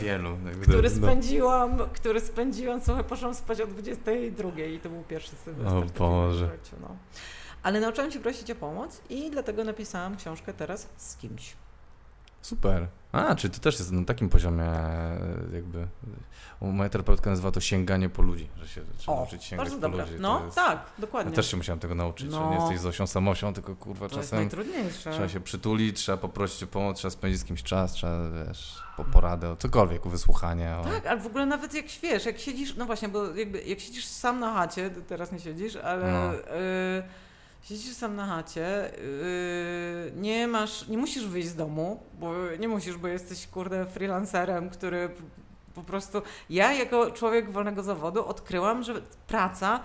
wielu. 0.00 0.38
Który 0.62 0.90
no. 0.90 0.96
spędziłam, 0.96 1.78
który 1.92 2.20
spędziłam, 2.20 2.80
słuchaj, 2.84 3.04
poszłam 3.04 3.34
spać 3.34 3.60
o 3.60 3.66
22 3.66 4.50
i 4.60 4.80
to 4.80 4.88
był 4.88 5.02
pierwszy 5.02 5.36
sylwester. 5.44 5.76
O 5.76 5.98
Boże. 5.98 6.46
życiu, 6.46 6.76
no. 6.80 6.96
Ale 7.62 7.80
nauczyłam 7.80 8.12
się 8.12 8.20
prosić 8.20 8.50
o 8.50 8.54
pomoc 8.54 9.00
i 9.10 9.30
dlatego 9.30 9.64
napisałam 9.64 10.16
książkę 10.16 10.54
teraz 10.54 10.88
z 10.96 11.16
kimś. 11.16 11.56
Super. 12.46 12.86
A, 13.12 13.34
czyli 13.34 13.54
to 13.54 13.60
też 13.60 13.78
jest 13.78 13.92
na 13.92 14.04
takim 14.04 14.28
poziomie 14.28 14.64
e, 14.64 15.18
jakby... 15.52 15.86
Moja 16.60 16.90
terapeutka 16.90 17.30
nazywa 17.30 17.50
to 17.50 17.60
sięganie 17.60 18.08
po 18.08 18.22
ludzi, 18.22 18.48
że 18.56 18.68
się 18.68 18.80
trzeba 18.98 19.16
O, 19.16 19.20
nauczyć 19.20 19.44
sięgać 19.44 19.70
po 19.70 19.76
dobre. 19.76 20.04
ludzi. 20.04 20.16
No, 20.20 20.44
jest... 20.44 20.56
tak, 20.56 20.78
Ja 20.96 21.00
dokładnie. 21.00 21.32
też 21.32 21.50
się 21.50 21.56
musiałem 21.56 21.78
tego 21.78 21.94
nauczyć, 21.94 22.32
że 22.32 22.40
No. 22.40 22.50
nie 22.50 22.56
jesteś 22.56 22.80
Zosią 22.80 23.06
samosią, 23.06 23.52
tylko 23.54 23.76
kurwa 23.76 24.08
to 24.08 24.16
jest 24.16 24.30
czasem 24.30 24.38
najtrudniejsze. 24.38 25.12
trzeba 25.12 25.28
się 25.28 25.40
przytulić, 25.40 25.96
trzeba 25.96 26.18
poprosić 26.18 26.62
o 26.62 26.66
pomoc, 26.66 26.96
trzeba 26.96 27.10
spędzić 27.10 27.40
z 27.40 27.44
kimś 27.44 27.62
czas, 27.62 27.92
trzeba, 27.92 28.18
wiesz, 28.46 28.82
po 28.96 29.04
poradę, 29.04 29.50
o 29.50 29.56
cokolwiek, 29.56 30.06
o 30.06 30.10
wysłuchanie. 30.10 30.76
O... 30.76 30.84
Tak, 30.84 31.06
ale 31.06 31.20
w 31.20 31.26
ogóle 31.26 31.46
nawet 31.46 31.74
jak 31.74 31.86
wiesz, 32.02 32.26
jak 32.26 32.38
siedzisz, 32.38 32.76
no 32.76 32.86
właśnie, 32.86 33.08
bo 33.08 33.34
jakby 33.34 33.62
jak 33.62 33.80
siedzisz 33.80 34.04
sam 34.06 34.40
na 34.40 34.54
chacie, 34.54 34.90
ty 34.90 35.02
teraz 35.02 35.32
nie 35.32 35.40
siedzisz, 35.40 35.76
ale 35.76 36.12
No. 36.12 36.34
y, 36.34 37.02
siedzisz 37.68 37.94
sam 37.94 38.16
na 38.16 38.26
chacie, 38.26 38.94
y, 38.98 40.12
nie 40.16 40.48
masz, 40.48 40.88
nie 40.88 40.98
musisz 40.98 41.26
wyjść 41.26 41.48
z 41.48 41.54
domu, 41.54 42.00
bo 42.20 42.32
nie 42.58 42.68
musisz, 42.68 42.96
bo 42.96 43.08
jesteś 43.08 43.46
kurde 43.46 43.86
freelancerem, 43.86 44.70
który 44.70 45.08
po 45.74 45.82
prostu, 45.82 46.22
ja 46.50 46.72
jako 46.72 47.10
człowiek 47.10 47.50
wolnego 47.50 47.82
zawodu 47.82 48.26
odkryłam, 48.26 48.82
że 48.82 48.94
praca, 49.26 49.80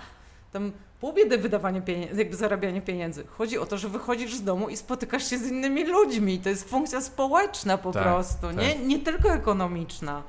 tam 0.51 0.71
pół 0.99 1.13
biedy 1.13 1.37
wydawanie 1.37 1.81
pieniędzy, 1.81 2.15
jakby 2.19 2.35
zarabianie 2.35 2.81
pieniędzy. 2.81 3.23
Chodzi 3.37 3.57
o 3.57 3.65
to, 3.65 3.77
że 3.77 3.89
wychodzisz 3.89 4.35
z 4.35 4.43
domu 4.43 4.69
i 4.69 4.77
spotykasz 4.77 5.29
się 5.29 5.37
z 5.37 5.47
innymi 5.47 5.85
ludźmi. 5.85 6.39
To 6.39 6.49
jest 6.49 6.69
funkcja 6.69 7.01
społeczna 7.01 7.77
po 7.77 7.91
Tak, 7.91 8.03
prostu, 8.03 8.41
tak. 8.41 8.57
nie, 8.57 8.75
nie 8.75 8.99
tylko 8.99 9.29
ekonomiczna. 9.33 10.23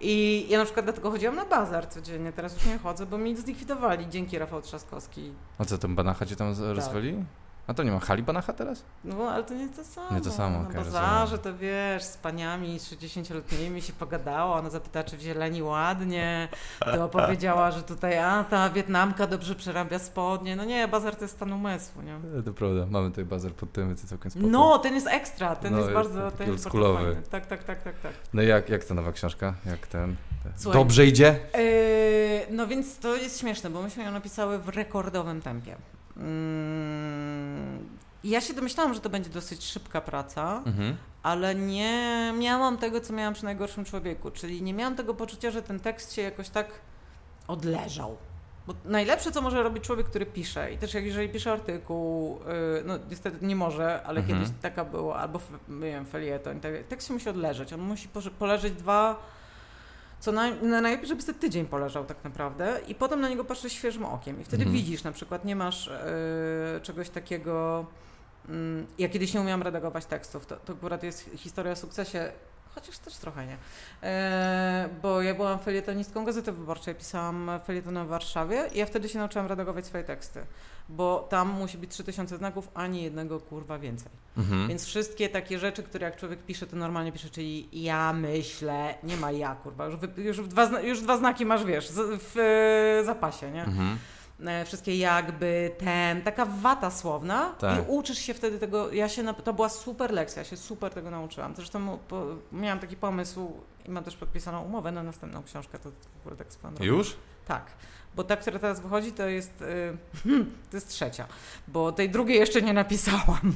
I 0.00 0.46
ja 0.48 0.58
na 0.58 0.64
przykład 0.64 0.86
dlatego 0.86 1.10
chodziłam 1.10 1.36
na 1.36 1.44
bazar 1.44 1.88
codziennie, 1.88 2.32
teraz 2.32 2.54
już 2.54 2.66
nie 2.66 2.78
chodzę, 2.78 3.06
bo 3.06 3.18
mi 3.18 3.36
zlikwidowali 3.36 4.08
dzięki 4.08 4.38
Rafał 4.38 4.62
Trzaskowski. 4.62 5.32
A 5.58 5.64
co, 5.64 5.78
ten 5.78 5.94
Banacha 5.94 6.26
cię 6.26 6.36
tam 6.36 6.54
Tak. 6.56 6.64
rozwali? 6.76 7.24
A 7.66 7.74
to 7.74 7.82
nie 7.82 7.90
ma 7.92 8.00
hali 8.00 8.22
Banacha 8.22 8.52
teraz? 8.52 8.84
No 9.04 9.30
ale 9.30 9.44
to 9.44 9.54
nie 9.54 9.68
to 9.68 9.84
samo. 9.84 10.14
Nie 10.14 10.20
to 10.20 10.30
samo, 10.30 10.62
Na 10.62 10.68
okej, 10.68 10.84
bazarze 10.84 11.38
to 11.38 11.56
wiesz, 11.56 12.02
z 12.02 12.16
paniami 12.16 12.78
60-letnimi 12.78 13.82
się 13.82 13.92
pogadało, 13.92 14.54
ona 14.54 14.70
zapytała, 14.70 15.04
czy 15.04 15.16
w 15.16 15.20
zieleni 15.20 15.62
ładnie, 15.62 16.48
to 16.84 17.04
opowiedziała, 17.04 17.70
że 17.70 17.82
tutaj, 17.82 18.18
a 18.18 18.44
ta 18.44 18.70
Wietnamka 18.70 19.26
dobrze 19.26 19.54
przerabia 19.54 19.98
spodnie. 19.98 20.56
No 20.56 20.64
nie, 20.64 20.88
bazar 20.88 21.16
to 21.16 21.24
jest 21.24 21.34
stan 21.34 21.52
umysłu, 21.52 22.02
nie? 22.02 22.14
E, 22.38 22.42
To 22.42 22.52
prawda, 22.52 22.86
mamy 22.90 23.10
tutaj 23.10 23.24
bazar 23.24 23.52
pod 23.52 23.72
tym, 23.72 23.86
więc 23.88 24.04
całkiem 24.08 24.30
spoko. 24.30 24.46
No, 24.46 24.78
ten 24.78 24.94
jest 24.94 25.06
ekstra, 25.06 25.56
ten 25.56 25.72
No, 25.72 25.78
jest 25.78 25.90
jest 25.90 25.94
bardzo, 26.12 26.30
ten 26.36 26.52
jest 26.52 26.64
bardzo 26.64 26.94
fajny. 26.94 27.22
Tak, 27.30 27.46
tak, 27.46 27.64
tak, 27.64 27.82
tak, 27.82 27.98
tak. 28.00 28.12
No 28.34 28.42
i 28.42 28.46
jak, 28.46 28.68
jak 28.68 28.84
ta 28.84 28.94
nowa 28.94 29.12
książka? 29.12 29.54
Jak 29.66 29.86
ten? 29.86 30.16
Słuchaj. 30.56 30.80
Dobrze 30.80 31.06
idzie? 31.06 31.38
Yy, 31.54 32.56
no 32.56 32.66
więc 32.66 32.98
to 32.98 33.16
jest 33.16 33.40
śmieszne, 33.40 33.70
bo 33.70 33.82
myśmy 33.82 34.04
ją 34.04 34.10
napisały 34.12 34.58
w 34.58 34.68
rekordowym 34.68 35.42
tempie. 35.42 35.76
Mm, 36.16 37.88
ja 38.24 38.40
się 38.40 38.54
domyślałam, 38.54 38.94
że 38.94 39.00
to 39.00 39.10
będzie 39.10 39.30
dosyć 39.30 39.64
szybka 39.64 40.00
praca, 40.00 40.62
Mhm. 40.66 40.96
ale 41.22 41.54
nie 41.54 42.32
miałam 42.38 42.78
tego, 42.78 43.00
co 43.00 43.12
miałam 43.12 43.34
przy 43.34 43.44
najgorszym 43.44 43.84
człowieku, 43.84 44.30
czyli 44.30 44.62
nie 44.62 44.74
miałam 44.74 44.96
tego 44.96 45.14
poczucia, 45.14 45.50
że 45.50 45.62
ten 45.62 45.80
tekst 45.80 46.12
się 46.12 46.22
jakoś 46.22 46.48
tak 46.48 46.66
odleżał. 47.48 48.16
Bo 48.66 48.74
najlepsze, 48.84 49.32
co 49.32 49.42
może 49.42 49.62
robić 49.62 49.84
człowiek, 49.84 50.06
który 50.06 50.26
pisze, 50.26 50.72
i 50.72 50.78
też 50.78 50.94
jak 50.94 51.04
jeżeli 51.04 51.28
pisze 51.28 51.52
artykuł, 51.52 52.38
yy, 52.46 52.82
no 52.86 52.98
niestety 53.10 53.46
nie 53.46 53.56
może, 53.56 54.02
ale 54.02 54.20
Mhm. 54.20 54.38
kiedyś 54.40 54.54
taka 54.62 54.84
było, 54.84 55.16
albo 55.18 55.40
nie 55.68 55.80
wiem, 55.80 56.06
felieton, 56.06 56.60
tak, 56.60 56.72
tekst 56.88 57.08
się 57.08 57.14
musi 57.14 57.28
odleżeć. 57.28 57.72
On 57.72 57.80
musi 57.80 58.08
poleżeć 58.38 58.74
dwa, 58.74 59.16
co 60.24 60.32
na 60.32 60.50
najlepiej, 60.80 61.08
żeby 61.08 61.22
sobie 61.22 61.38
tydzień 61.38 61.66
poleżał 61.66 62.04
tak 62.04 62.24
naprawdę 62.24 62.80
i 62.88 62.94
potem 62.94 63.20
na 63.20 63.28
niego 63.28 63.44
patrzysz 63.44 63.72
świeżym 63.72 64.04
okiem 64.04 64.40
i 64.40 64.44
wtedy 64.44 64.62
Mhm. 64.62 64.76
widzisz, 64.82 65.04
na 65.04 65.12
przykład 65.12 65.44
nie 65.44 65.56
masz 65.56 65.86
yy, 66.74 66.80
czegoś 66.80 67.10
takiego, 67.10 67.86
mm, 68.48 68.86
ja 68.98 69.08
kiedyś 69.08 69.34
nie 69.34 69.40
umiałam 69.40 69.62
redagować 69.62 70.06
tekstów, 70.06 70.46
to, 70.46 70.56
to 70.56 70.72
akurat 70.72 71.02
jest 71.02 71.30
historia 71.36 71.72
o 71.72 71.76
sukcesie 71.76 72.32
chociaż 72.74 72.98
też 72.98 73.14
trochę 73.16 73.46
nie. 73.46 73.56
E, 74.02 74.88
bo 75.02 75.22
ja 75.22 75.34
byłam 75.34 75.58
felietonistką 75.58 76.24
Gazety 76.24 76.52
Wyborczej, 76.52 76.94
pisałam 76.94 77.50
felietony 77.66 78.04
w 78.04 78.08
Warszawie 78.08 78.68
i 78.74 78.78
ja 78.78 78.86
wtedy 78.86 79.08
się 79.08 79.18
nauczyłam 79.18 79.46
redagować 79.46 79.86
swoje 79.86 80.04
teksty, 80.04 80.40
bo 80.88 81.26
tam 81.30 81.48
musi 81.48 81.78
być 81.78 81.90
3000 81.90 82.36
znaków, 82.36 82.70
ani 82.74 83.02
jednego 83.02 83.40
kurwa 83.40 83.78
więcej. 83.78 84.10
Mhm. 84.36 84.68
Więc 84.68 84.84
wszystkie 84.84 85.28
takie 85.28 85.58
rzeczy, 85.58 85.82
które 85.82 86.06
jak 86.06 86.16
człowiek 86.16 86.42
pisze, 86.42 86.66
to 86.66 86.76
normalnie 86.76 87.12
pisze, 87.12 87.30
czyli 87.30 87.68
ja 87.82 88.12
myślę, 88.12 88.94
nie 89.02 89.16
ma 89.16 89.30
ja, 89.30 89.54
kurwa, 89.54 89.86
już, 89.86 89.96
już, 90.16 90.48
dwa, 90.48 90.80
już 90.80 91.00
dwa 91.00 91.16
znaki 91.16 91.46
masz, 91.46 91.64
wiesz, 91.64 91.88
w 92.34 93.02
zapasie, 93.04 93.50
nie? 93.50 93.64
Mhm. 93.64 93.98
E, 94.46 94.64
Wszystkie 94.64 94.98
jakby, 94.98 95.70
ten, 95.78 96.22
taka 96.22 96.46
wata 96.46 96.90
słowna 96.90 97.54
Tak. 97.58 97.78
i 97.78 97.90
uczysz 97.90 98.18
się 98.18 98.34
wtedy 98.34 98.58
tego, 98.58 98.92
ja 98.92 99.08
się, 99.08 99.34
to 99.34 99.52
była 99.52 99.68
super 99.68 100.10
lekcja, 100.12 100.42
ja 100.42 100.48
się 100.48 100.56
super 100.56 100.94
tego 100.94 101.10
nauczyłam. 101.10 101.54
Zresztą 101.56 101.98
po, 102.08 102.26
miałam 102.52 102.78
taki 102.78 102.96
pomysł 102.96 103.52
i 103.84 103.90
mam 103.90 104.04
też 104.04 104.16
podpisaną 104.16 104.62
umowę 104.62 104.92
na 104.92 105.02
następną 105.02 105.42
książkę, 105.42 105.78
to 105.78 105.90
w 105.90 106.20
ogóle 106.20 106.36
tak 106.36 106.52
swoją. 106.52 106.74
Już? 106.80 107.16
Tak, 107.46 107.66
bo 108.16 108.24
ta, 108.24 108.36
która 108.36 108.58
teraz 108.58 108.80
wychodzi, 108.80 109.12
to 109.12 109.28
jest, 109.28 109.62
y, 109.62 109.96
to 110.70 110.76
jest 110.76 110.88
trzecia, 110.88 111.26
bo 111.68 111.92
tej 111.92 112.10
drugiej 112.10 112.38
jeszcze 112.38 112.62
nie 112.62 112.72
napisałam. 112.72 113.54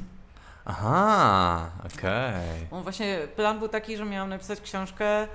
Aha, 0.64 1.70
okej. 1.86 2.66
No 2.72 2.82
właśnie 2.82 3.18
plan 3.36 3.58
był 3.58 3.68
taki, 3.68 3.96
że 3.96 4.04
miałam 4.04 4.28
napisać 4.28 4.60
książkę, 4.60 5.28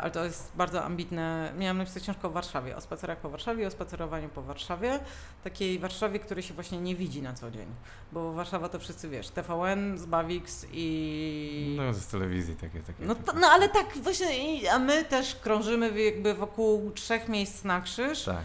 ale 0.00 0.10
to 0.10 0.24
jest 0.24 0.52
bardzo 0.54 0.84
ambitne. 0.84 1.52
Miałam 1.58 1.78
napisać 1.78 2.02
książkę 2.02 2.28
o 2.28 2.30
Warszawie, 2.30 2.76
o 2.76 2.80
spacerach 2.80 3.18
po 3.18 3.30
Warszawie, 3.30 3.66
o 3.66 3.70
spacerowaniu 3.70 4.28
po 4.28 4.42
Warszawie. 4.42 5.00
Takiej 5.44 5.78
Warszawie, 5.78 6.18
której 6.18 6.42
się 6.42 6.54
właśnie 6.54 6.78
nie 6.78 6.96
widzi 6.96 7.22
na 7.22 7.32
co 7.32 7.50
dzień. 7.50 7.66
Bo 8.12 8.32
Warszawa 8.32 8.68
to 8.68 8.78
wszyscy 8.78 9.08
wiesz, 9.08 9.28
TVN, 9.28 9.98
Zbawix 9.98 10.66
i... 10.72 11.76
No 11.78 11.94
z 11.94 12.06
telewizji 12.06 12.56
takie, 12.56 12.80
takie. 12.80 13.04
No, 13.04 13.14
to, 13.14 13.32
no 13.32 13.46
ale 13.46 13.68
tak 13.68 13.98
właśnie, 13.98 14.72
a 14.72 14.78
my 14.78 15.04
też 15.04 15.34
krążymy 15.34 16.02
jakby 16.02 16.34
wokół 16.34 16.90
trzech 16.90 17.28
miejsc 17.28 17.64
na 17.64 17.80
krzyż. 17.80 18.24
Tak. 18.24 18.44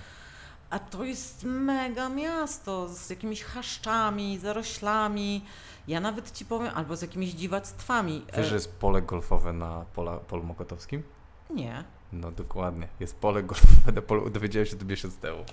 A 0.70 0.80
to 0.80 1.04
jest 1.04 1.44
mega 1.44 2.10
miasto 2.10 2.88
z 2.88 3.10
jakimiś 3.10 3.44
chaszczami, 3.44 4.40
zaroślami. 4.40 5.46
Ja 5.88 6.00
nawet 6.00 6.32
ci 6.32 6.46
powiem, 6.46 6.72
albo 6.76 6.96
z 6.96 7.02
jakimiś 7.02 7.32
dziwactwami. 7.32 8.26
Wiesz, 8.38 8.46
że 8.46 8.52
E, 8.52 8.56
jest 8.56 8.76
pole 8.80 9.02
golfowe 9.02 9.54
na 9.54 9.86
pola, 9.94 10.18
polu 10.18 10.44
mokotowskim? 10.44 11.04
Nie. 11.50 11.84
No 12.14 12.32
dokładnie. 12.32 12.88
Jest 13.00 13.16
pole 13.16 13.44
golfowe 13.44 13.92
na 13.92 14.02
polu, 14.02 14.30
dowiedziałem 14.30 14.66
się 14.66 14.76
to 14.76 14.86
miesiąc 14.86 15.18
temu. 15.18 15.44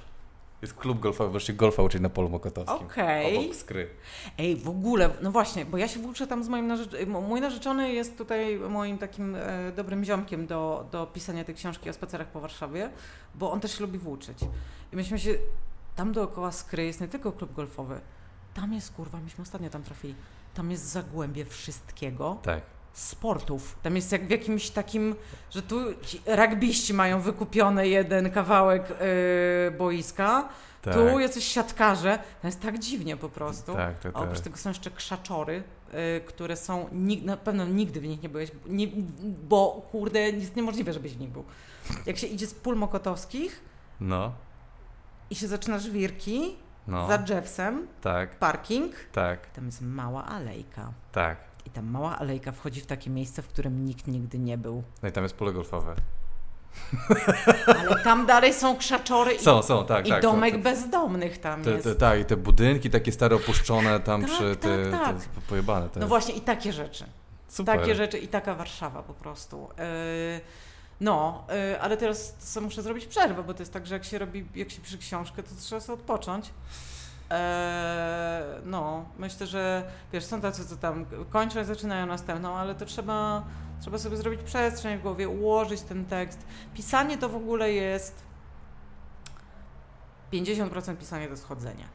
Jest 0.62 0.74
klub 0.74 1.00
golfowy, 1.00 1.30
wreszcie 1.30 1.52
golfa 1.52 1.82
uczyć 1.82 2.02
na 2.02 2.08
polu 2.10 2.28
mokotowskim. 2.28 2.86
Okej. 2.86 3.38
Obok 3.38 3.56
skry. 3.56 3.90
Ej, 4.38 4.56
w 4.56 4.68
ogóle, 4.68 5.10
no 5.22 5.32
właśnie, 5.32 5.64
bo 5.64 5.78
ja 5.78 5.88
się 5.88 6.00
włóczę 6.00 6.26
tam 6.26 6.44
z 6.44 6.48
moim 6.48 6.66
narzeczonym. 6.66 7.10
Mój 7.10 7.40
narzeczony 7.40 7.92
jest 7.92 8.18
tutaj 8.18 8.58
moim 8.58 8.98
takim 8.98 9.34
e, 9.34 9.72
dobrym 9.76 10.04
ziomkiem 10.04 10.46
do, 10.46 10.86
do 10.92 11.06
pisania 11.06 11.44
tej 11.44 11.54
książki 11.54 11.90
o 11.90 11.92
spacerach 11.92 12.28
po 12.28 12.40
Warszawie, 12.40 12.90
bo 13.34 13.52
on 13.52 13.60
też 13.60 13.78
się 13.78 13.80
lubi 13.80 13.98
włóczyć. 13.98 14.38
I 14.92 14.96
myśmy 14.96 15.18
się, 15.18 15.34
tam 15.96 16.12
dookoła 16.12 16.52
skry 16.52 16.84
jest 16.84 17.00
nie 17.00 17.08
tylko 17.08 17.32
klub 17.32 17.52
golfowy, 17.52 18.00
tam 18.60 18.72
jest, 18.72 18.92
kurwa, 18.92 19.18
myśmy 19.20 19.42
ostatnio 19.42 19.70
tam 19.70 19.82
trafili, 19.82 20.14
tam 20.54 20.70
jest 20.70 20.84
zagłębie 20.84 21.44
wszystkiego. 21.44 22.38
Tak. 22.42 22.62
sportów. 22.92 23.78
Tam 23.82 23.96
jest 23.96 24.12
jak 24.12 24.26
w 24.26 24.30
jakimś 24.30 24.70
takim, 24.70 25.14
że 25.50 25.62
tu 25.62 25.76
ci 26.02 26.20
rugbyści 26.26 26.94
mają 26.94 27.20
wykupiony 27.20 27.88
jeden 27.88 28.30
kawałek 28.30 28.88
yy, 28.90 29.70
boiska, 29.78 30.48
Tak. 30.82 30.94
tu 30.94 31.18
jacyś 31.18 31.44
siatkarze. 31.44 32.18
To 32.42 32.48
jest 32.48 32.60
tak 32.60 32.78
dziwnie 32.78 33.16
po 33.16 33.28
prostu. 33.28 33.74
Tak, 33.74 33.98
tak, 33.98 34.16
A 34.16 34.18
oprócz 34.20 34.34
tak. 34.36 34.44
tego 34.44 34.56
są 34.56 34.70
jeszcze 34.70 34.90
krzaczory, 34.90 35.62
yy, 35.92 36.20
które 36.26 36.56
są, 36.56 36.88
nig- 36.92 37.24
na 37.24 37.36
pewno 37.36 37.64
nigdy 37.66 38.00
w 38.00 38.06
nich 38.06 38.22
nie 38.22 38.28
byłeś, 38.28 38.50
nie, 38.66 38.88
bo 39.48 39.88
kurde, 39.92 40.20
jest 40.20 40.56
niemożliwe, 40.56 40.92
żebyś 40.92 41.12
w 41.14 41.20
nich 41.20 41.30
był. 41.30 41.44
Jak 42.06 42.18
się 42.18 42.26
idzie 42.26 42.46
z 42.46 42.54
pól 42.54 42.76
mokotowskich 42.76 43.60
No, 44.00 44.32
i 45.30 45.34
się 45.34 45.48
zaczyna 45.48 45.78
żwirki 45.78 46.56
no. 46.88 47.08
za 47.08 47.24
Jeffsem, 47.28 47.86
Tak, 48.00 48.38
parking, 48.38 48.92
tak, 49.12 49.46
tam 49.50 49.66
jest 49.66 49.80
mała 49.82 50.24
alejka. 50.24 50.92
tak. 51.12 51.36
I 51.66 51.70
ta 51.70 51.82
mała 51.82 52.18
alejka 52.18 52.52
wchodzi 52.52 52.80
w 52.80 52.86
takie 52.86 53.10
miejsce, 53.10 53.42
w 53.42 53.48
którym 53.48 53.84
nikt 53.84 54.06
nigdy 54.06 54.38
nie 54.38 54.58
był. 54.58 54.82
No 55.02 55.08
i 55.08 55.12
tam 55.12 55.22
jest 55.24 55.36
pole 55.36 55.52
golfowe. 55.52 55.94
Ale 57.66 58.04
tam 58.04 58.26
dalej 58.26 58.54
są 58.54 58.76
krzaczory 58.76 59.32
i, 59.34 59.38
Są, 59.38 59.62
są, 59.62 59.86
tak, 59.86 60.06
i 60.06 60.10
tak. 60.10 60.22
domek 60.22 60.50
są, 60.54 60.56
te- 60.58 60.62
bezdomnych 60.62 61.38
tam 61.38 61.62
Te, 61.62 61.70
jest. 61.70 61.84
te, 61.84 61.94
tak, 61.94 62.20
i 62.20 62.24
te 62.24 62.36
budynki 62.36 62.90
takie 62.90 63.12
stare 63.12 63.36
opuszczone 63.36 64.00
tam 64.00 64.20
Tak, 64.22 64.30
przy 64.30 64.56
tak, 64.56 64.58
te, 64.60 64.90
tak. 64.90 65.06
to 65.06 65.12
jest 65.12 65.28
pojebane. 65.48 65.88
To 65.88 66.00
No 66.00 66.06
właśnie 66.06 66.34
i 66.34 66.40
takie 66.40 66.72
rzeczy. 66.72 67.04
Super. 67.48 67.80
Takie 67.80 67.94
rzeczy 67.94 68.18
i 68.18 68.28
taka 68.28 68.54
Warszawa 68.54 69.02
po 69.02 69.14
prostu. 69.14 69.68
Yy, 69.78 70.40
no, 71.00 71.44
yy, 71.48 71.80
ale 71.80 71.96
teraz 71.96 72.36
muszę 72.60 72.82
zrobić 72.82 73.06
przerwę, 73.06 73.42
bo 73.42 73.54
to 73.54 73.62
jest 73.62 73.72
tak, 73.72 73.86
że 73.86 73.94
jak 73.94 74.04
się 74.04 74.18
robi, 74.18 74.46
jak 74.54 74.70
się 74.70 74.80
pisze 74.82 74.98
książkę, 74.98 75.42
to 75.42 75.50
trzeba 75.60 75.80
sobie 75.80 75.94
odpocząć. 75.98 76.50
Eee, 77.30 78.44
no, 78.64 79.04
myślę, 79.18 79.46
że 79.46 79.90
wiesz, 80.12 80.24
są 80.24 80.40
tacy, 80.40 80.66
co 80.66 80.76
tam 80.76 81.06
kończą 81.30 81.60
i 81.60 81.64
zaczynają 81.64 82.06
następną, 82.06 82.56
ale 82.56 82.74
to 82.74 82.86
trzeba, 82.86 83.44
trzeba 83.80 83.98
sobie 83.98 84.16
zrobić 84.16 84.42
przestrzeń 84.42 84.98
w 84.98 85.02
głowie, 85.02 85.28
ułożyć 85.28 85.80
ten 85.80 86.04
tekst. 86.04 86.46
Pisanie 86.74 87.18
to 87.18 87.28
w 87.28 87.36
ogóle 87.36 87.72
jest 87.72 88.22
50% 90.32 90.96
pisania 90.96 91.24
to 91.24 91.30
jest 91.30 91.44
chodzenie. 91.44 91.88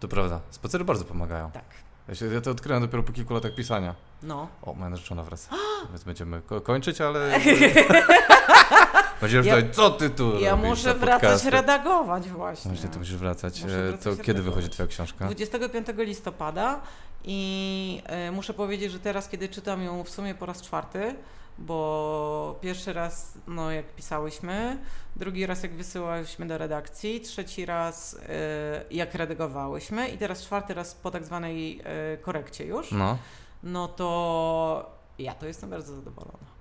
To 0.00 0.08
prawda. 0.08 0.40
Spacery 0.50 0.84
bardzo 0.84 1.04
pomagają. 1.04 1.50
Tak. 1.50 1.64
Ja, 2.08 2.14
się, 2.14 2.26
ja 2.26 2.40
to 2.40 2.50
odkryłem 2.50 2.82
dopiero 2.82 3.02
po 3.02 3.12
kilku 3.12 3.34
latach 3.34 3.54
pisania. 3.54 3.94
No. 4.22 4.48
O, 4.62 4.74
moja 4.74 4.90
narzeczona 4.90 5.22
wraca. 5.22 5.50
Więc 5.90 6.04
będziemy 6.04 6.40
ko- 6.42 6.60
kończyć, 6.60 7.00
ale... 7.00 7.30
Będziemy 9.20 9.46
Ja- 9.48 9.56
ja, 9.58 9.70
co 9.72 9.90
ty 9.90 10.10
tu 10.10 10.40
Ja 10.40 10.56
muszę 10.56 10.94
wracać 10.94 11.44
redagować 11.44 12.28
właśnie. 12.28 12.70
Właśnie, 12.70 12.88
ty 12.88 12.98
musisz 12.98 13.16
wracać. 13.16 13.62
Muszę 13.62 13.78
E, 13.78 13.88
wracać 13.88 14.02
to 14.04 14.10
kiedy 14.10 14.26
redagować. 14.32 14.44
wychodzi 14.54 14.68
twoja 14.68 14.86
książka? 14.86 15.24
25 15.24 15.86
listopada 15.98 16.80
i 17.24 18.02
e, 18.06 18.30
muszę 18.30 18.54
powiedzieć, 18.54 18.92
że 18.92 18.98
teraz, 19.00 19.28
kiedy 19.28 19.48
czytam 19.48 19.82
ją 19.82 20.04
w 20.04 20.10
sumie 20.10 20.34
po 20.34 20.46
raz 20.46 20.62
czwarty, 20.62 21.14
bo 21.58 22.58
pierwszy 22.60 22.92
raz, 22.92 23.38
no 23.46 23.70
jak 23.70 23.86
pisałyśmy, 23.86 24.78
drugi 25.16 25.46
raz 25.46 25.62
jak 25.62 25.74
wysyłałyśmy 25.74 26.46
do 26.46 26.58
redakcji, 26.58 27.20
trzeci 27.20 27.66
raz 27.66 28.16
e, 28.28 28.84
jak 28.90 29.14
redagowałyśmy 29.14 30.08
i 30.08 30.18
teraz 30.18 30.42
czwarty 30.42 30.74
raz 30.74 30.94
po 30.94 31.10
tak 31.10 31.24
zwanej 31.24 31.80
e, 31.84 32.16
korekcie 32.16 32.64
już, 32.66 32.92
No. 32.92 33.18
no 33.62 33.88
to 33.88 34.90
ja 35.18 35.34
to 35.34 35.46
jestem 35.46 35.70
bardzo 35.70 35.94
zadowolona. 35.94 36.52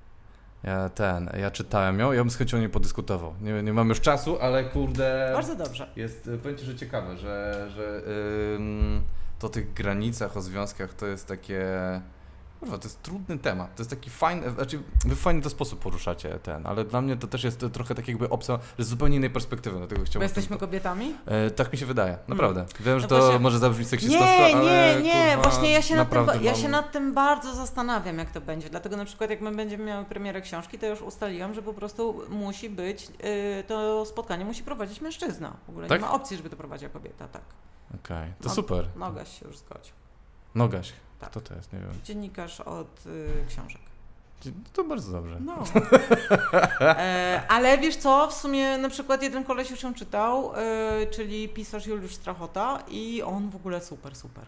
Ja 0.63 0.89
ten, 0.89 1.30
ja 1.39 1.51
czytałem 1.51 1.99
ją, 1.99 2.11
ja 2.11 2.22
bym 2.22 2.31
z 2.31 2.38
chęcią 2.38 2.57
nie 2.57 2.69
podyskutował. 2.69 3.34
Nie, 3.41 3.63
nie 3.63 3.73
mam 3.73 3.89
już 3.89 4.01
czasu, 4.01 4.38
ale 4.41 4.63
kurde... 4.63 5.30
Bardzo 5.34 5.55
dobrze. 5.55 5.89
Jest, 5.95 6.27
y, 6.27 6.38
powiem 6.38 6.57
Ci, 6.57 6.65
że 6.65 6.76
ciekawe, 6.76 7.18
że, 7.18 7.68
że 7.76 8.01
to 9.39 9.49
tych 9.49 9.73
granicach, 9.73 10.38
o 10.38 10.41
związkach 10.41 10.93
to 10.93 11.07
jest 11.07 11.27
takie... 11.27 11.61
Kurwa, 12.61 12.77
to 12.77 12.83
jest 12.83 13.01
trudny 13.01 13.38
temat. 13.39 13.75
To 13.75 13.81
jest 13.81 13.89
taki 13.89 14.09
fajny, 14.09 14.51
znaczy 14.51 14.79
wy 15.05 15.15
w 15.15 15.19
fajny 15.19 15.41
to 15.41 15.49
sposób 15.49 15.79
poruszacie 15.79 16.39
ten, 16.43 16.67
ale 16.67 16.85
dla 16.85 17.01
mnie 17.01 17.17
to 17.17 17.27
też 17.27 17.43
jest 17.43 17.65
trochę 17.73 17.95
tak 17.95 18.07
jakby 18.07 18.29
obca, 18.29 18.59
że 18.79 18.85
z 18.85 18.88
zupełnie 18.88 19.17
innej 19.17 19.29
perspektywy, 19.29 19.77
dlatego 19.77 20.01
Bo 20.01 20.05
chciałbym... 20.05 20.23
jesteśmy 20.23 20.57
kobietami? 20.57 21.15
E, 21.25 21.51
tak 21.51 21.71
mi 21.71 21.77
się 21.77 21.85
wydaje, 21.85 22.17
naprawdę. 22.27 22.65
Wiem, 22.79 22.99
że 22.99 23.03
No 23.03 23.09
to 23.09 23.21
właśnie- 23.21 23.39
może 23.39 23.59
zabrzmieć 23.59 23.88
seksistowsko, 23.88 24.25
Nie, 24.27 24.55
ale 24.55 24.95
nie, 24.95 25.01
nie, 25.01 25.33
kurwa, 25.35 25.49
właśnie 25.49 25.71
ja 25.71 25.81
się, 25.81 25.95
nad 25.95 26.09
tym, 26.09 26.43
ja 26.43 26.55
się 26.55 26.69
nad 26.69 26.91
tym 26.91 27.13
bardzo 27.13 27.55
zastanawiam, 27.55 28.17
jak 28.17 28.31
to 28.31 28.41
będzie. 28.41 28.69
Dlatego 28.69 28.97
na 28.97 29.05
przykład 29.05 29.29
jak 29.29 29.41
my 29.41 29.51
będziemy 29.55 29.83
miały 29.83 30.05
premierę 30.05 30.41
książki, 30.41 30.79
to 30.79 30.85
już 30.85 31.01
ustaliłam, 31.01 31.53
że 31.53 31.61
po 31.61 31.73
prostu 31.73 32.21
musi 32.29 32.69
być, 32.69 33.07
y, 33.59 33.63
to 33.67 34.05
spotkanie 34.05 34.45
musi 34.45 34.63
prowadzić 34.63 35.01
mężczyzna. 35.01 35.53
W 35.65 35.69
ogóle 35.69 35.88
Tak? 35.88 36.01
nie 36.01 36.07
ma 36.07 36.13
opcji, 36.13 36.38
żeby 36.38 36.49
to 36.49 36.55
prowadziła 36.57 36.91
kobieta, 36.91 37.27
tak. 37.27 37.41
Okej, 37.95 38.33
to 38.41 38.49
No- 38.49 38.55
super. 38.55 38.88
Nogaś 38.95 39.39
się 39.39 39.47
już 39.47 39.57
zgodził. 39.57 39.93
Nogaś. 40.55 40.93
Tak. 41.22 41.30
Kto 41.30 41.41
to 41.41 41.56
jest? 41.56 41.73
Nie 41.73 41.80
wiem. 41.80 41.91
Dziennikarz 42.03 42.61
od 42.61 43.06
y, 43.06 43.45
książek. 43.48 43.81
To 44.73 44.84
bardzo 44.84 45.11
dobrze. 45.11 45.39
No. 45.39 45.64
e, 46.81 47.43
ale 47.48 47.77
wiesz 47.77 47.95
co, 47.95 48.27
w 48.27 48.34
sumie 48.34 48.77
na 48.77 48.89
przykład 48.89 49.23
jeden 49.23 49.43
koleś 49.43 49.72
już 49.72 49.84
ją 49.84 49.93
czytał, 49.93 50.53
e, 50.56 51.07
czyli 51.07 51.49
pisarz 51.49 51.88
Juliusz 51.88 52.15
Strachota 52.15 52.84
i 52.88 53.22
on 53.22 53.49
w 53.49 53.56
ogóle 53.56 53.81
super, 53.81 54.15
super. 54.15 54.45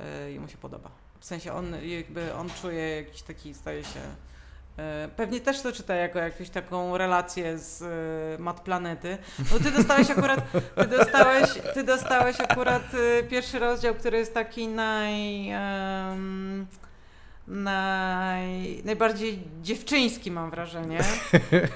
E, 0.00 0.30
Jemu 0.30 0.48
się 0.48 0.56
podoba. 0.56 0.90
W 1.20 1.24
sensie 1.24 1.52
on 1.52 1.74
jakby, 1.84 2.34
on 2.34 2.50
czuje 2.62 2.96
jakiś 2.96 3.22
taki, 3.22 3.54
staje 3.54 3.84
się... 3.84 4.00
e, 4.80 5.08
Pewnie 5.16 5.40
też 5.40 5.60
to 5.62 5.72
czyta 5.72 5.94
jako 5.94 6.18
jakąś 6.18 6.50
taką 6.50 6.98
relację 6.98 7.58
z 7.58 7.82
e, 7.82 8.42
Mat 8.42 8.60
Planety. 8.60 9.18
Bo 9.52 9.58
ty 9.58 9.70
dostałeś 9.70 10.10
akurat, 10.10 10.40
ty 10.76 10.86
dostałeś, 10.86 11.48
ty 11.74 11.82
dostałeś 11.82 12.40
akurat 12.40 12.82
e, 12.94 13.22
pierwszy 13.22 13.58
rozdział, 13.58 13.94
który 13.94 14.18
jest 14.18 14.34
taki 14.34 14.68
naj... 14.68 15.50
em, 15.50 16.66
naj, 17.50 18.82
najbardziej 18.84 19.38
dziewczyński, 19.62 20.30
mam 20.30 20.50
wrażenie. 20.50 20.98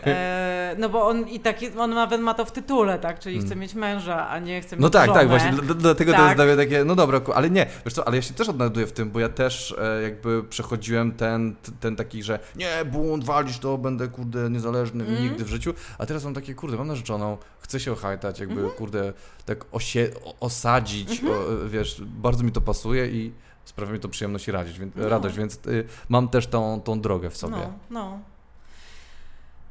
E, 0.06 0.76
no 0.78 0.88
bo 0.88 1.06
on 1.08 1.28
i 1.28 1.40
taki, 1.40 1.68
on 1.78 1.90
nawet 1.94 2.20
ma 2.20 2.34
to 2.34 2.44
w 2.44 2.52
tytule, 2.52 2.98
tak? 2.98 3.18
Czyli 3.18 3.40
chce 3.40 3.56
mieć 3.56 3.74
męża, 3.74 4.28
a 4.28 4.38
nie 4.38 4.60
chce 4.60 4.76
mieć 4.76 4.82
No 4.82 4.90
tak, 4.90 5.06
żonę. 5.06 5.20
tak, 5.20 5.28
właśnie, 5.28 5.52
dl- 5.52 5.74
dlatego 5.74 6.12
to 6.12 6.18
Tak. 6.18 6.24
jest 6.26 6.36
dla 6.36 6.44
mnie 6.44 6.56
takie, 6.56 6.84
no 6.84 6.94
dobra, 6.94 7.20
ale 7.34 7.50
nie, 7.50 7.66
wiesz 7.84 7.94
co, 7.94 8.06
ale 8.06 8.16
ja 8.16 8.22
się 8.22 8.34
też 8.34 8.48
odnajduję 8.48 8.86
w 8.86 8.92
tym, 8.92 9.10
bo 9.10 9.20
ja 9.20 9.28
też 9.28 9.74
e, 9.78 10.02
jakby 10.02 10.42
przechodziłem 10.44 11.12
ten, 11.12 11.54
ten 11.80 11.96
taki, 11.96 12.22
że 12.22 12.38
nie, 12.56 12.84
bunt, 12.84 13.24
walisz 13.24 13.58
to, 13.58 13.78
będę, 13.78 14.08
kurde, 14.08 14.50
niezależny 14.50 15.04
Mhm. 15.04 15.22
nigdy 15.22 15.44
w 15.44 15.48
życiu, 15.48 15.74
a 15.98 16.06
teraz 16.06 16.24
mam 16.24 16.34
takie, 16.34 16.54
kurde, 16.54 16.76
mam 16.76 16.88
narzeczoną, 16.88 17.38
chcę 17.60 17.80
się 17.80 17.92
ochajtać, 17.92 18.40
jakby, 18.40 18.54
Mhm. 18.54 18.72
kurde, 18.72 19.12
tak 19.46 19.64
osie, 19.72 20.08
osadzić, 20.40 21.22
o, 21.24 21.68
wiesz, 21.68 22.02
bardzo 22.06 22.44
mi 22.44 22.52
to 22.52 22.60
pasuje 22.60 23.06
i 23.08 23.32
sprawia 23.64 23.92
mi 23.92 24.00
to 24.00 24.08
przyjemność 24.08 24.48
i 24.48 24.52
radość, 24.52 24.78
więc, 24.78 24.94
No. 24.96 25.08
radość, 25.08 25.36
więc 25.36 25.58
y, 25.66 25.84
mam 26.08 26.28
też 26.28 26.46
tą, 26.46 26.80
tą 26.80 27.00
drogę 27.00 27.30
w 27.30 27.36
sobie. 27.36 27.56
No, 27.56 27.72
no. 27.90 28.18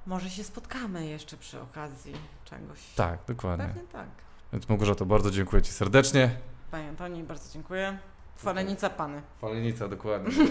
Może 0.05 0.29
się 0.29 0.43
spotkamy 0.43 1.05
jeszcze 1.05 1.37
przy 1.37 1.61
okazji 1.61 2.13
czegoś. 2.45 2.79
Tak, 2.95 3.19
dokładnie. 3.27 3.65
Pewnie 3.65 3.81
tak. 3.91 4.07
Więc 4.53 4.69
Małgorzato, 4.69 5.05
bardzo 5.05 5.31
dziękuję 5.31 5.61
Ci 5.61 5.71
serdecznie. 5.71 6.35
Panie 6.71 6.89
Antoni, 6.89 7.23
bardzo 7.23 7.53
dziękuję. 7.53 7.97
Falenica 8.35 8.89
Pany. 8.89 9.21
Falenica, 9.41 9.87
dokładnie. 9.87 10.31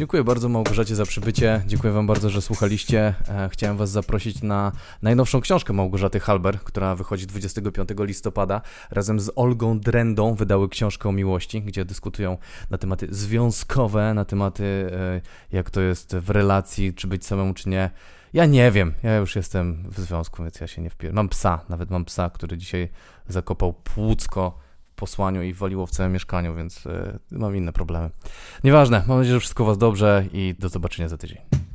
Dziękuję 0.00 0.24
bardzo 0.24 0.48
Małgorzacie 0.48 0.94
za 0.96 1.04
przybycie. 1.04 1.62
Dziękuję 1.66 1.92
Wam 1.92 2.06
bardzo, 2.06 2.30
że 2.30 2.42
słuchaliście. 2.42 3.14
E, 3.28 3.48
Chciałem 3.52 3.76
Was 3.76 3.90
zaprosić 3.90 4.42
na 4.42 4.72
najnowszą 5.02 5.40
książkę 5.40 5.72
Małgorzaty 5.72 6.20
Halber, 6.20 6.60
która 6.60 6.94
wychodzi 6.94 7.26
25 7.26 7.88
listopada. 7.98 8.60
Razem 8.90 9.20
z 9.20 9.30
Olgą 9.36 9.80
Drendą 9.80 10.34
wydały 10.34 10.68
książkę 10.68 11.08
o 11.08 11.12
miłości, 11.12 11.62
gdzie 11.62 11.84
dyskutują 11.84 12.38
na 12.70 12.78
tematy 12.78 13.06
związkowe, 13.10 14.14
na 14.14 14.24
tematy 14.24 14.64
e, 14.92 15.20
jak 15.52 15.70
to 15.70 15.80
jest 15.80 16.16
w 16.16 16.30
relacji, 16.30 16.94
czy 16.94 17.06
być 17.06 17.26
samemu, 17.26 17.54
czy 17.54 17.68
nie. 17.68 17.90
Ja 18.32 18.46
nie 18.46 18.70
wiem, 18.70 18.94
ja 19.02 19.16
już 19.16 19.36
jestem 19.36 19.84
w 19.90 20.00
związku, 20.00 20.42
więc 20.42 20.60
ja 20.60 20.66
się 20.66 20.82
nie 20.82 20.90
wpiję. 20.90 21.12
Mam 21.12 21.28
psa, 21.28 21.60
nawet 21.68 21.90
mam 21.90 22.04
psa, 22.04 22.30
który 22.30 22.56
dzisiaj 22.56 22.88
zakopał 23.28 23.72
płucko 23.72 24.58
posłaniu 25.00 25.42
i 25.42 25.52
waliło 25.52 25.86
w 25.86 25.90
całym 25.90 26.12
mieszkaniu, 26.12 26.54
więc 26.54 26.86
e, 26.86 27.18
mam 27.30 27.56
inne 27.56 27.72
problemy. 27.72 28.10
Nieważne, 28.64 29.04
mam 29.06 29.18
nadzieję, 29.18 29.34
że 29.34 29.40
wszystko 29.40 29.64
u 29.64 29.66
Was 29.66 29.78
dobrze 29.78 30.24
i 30.32 30.54
do 30.58 30.68
zobaczenia 30.68 31.08
za 31.08 31.16
tydzień. 31.16 31.69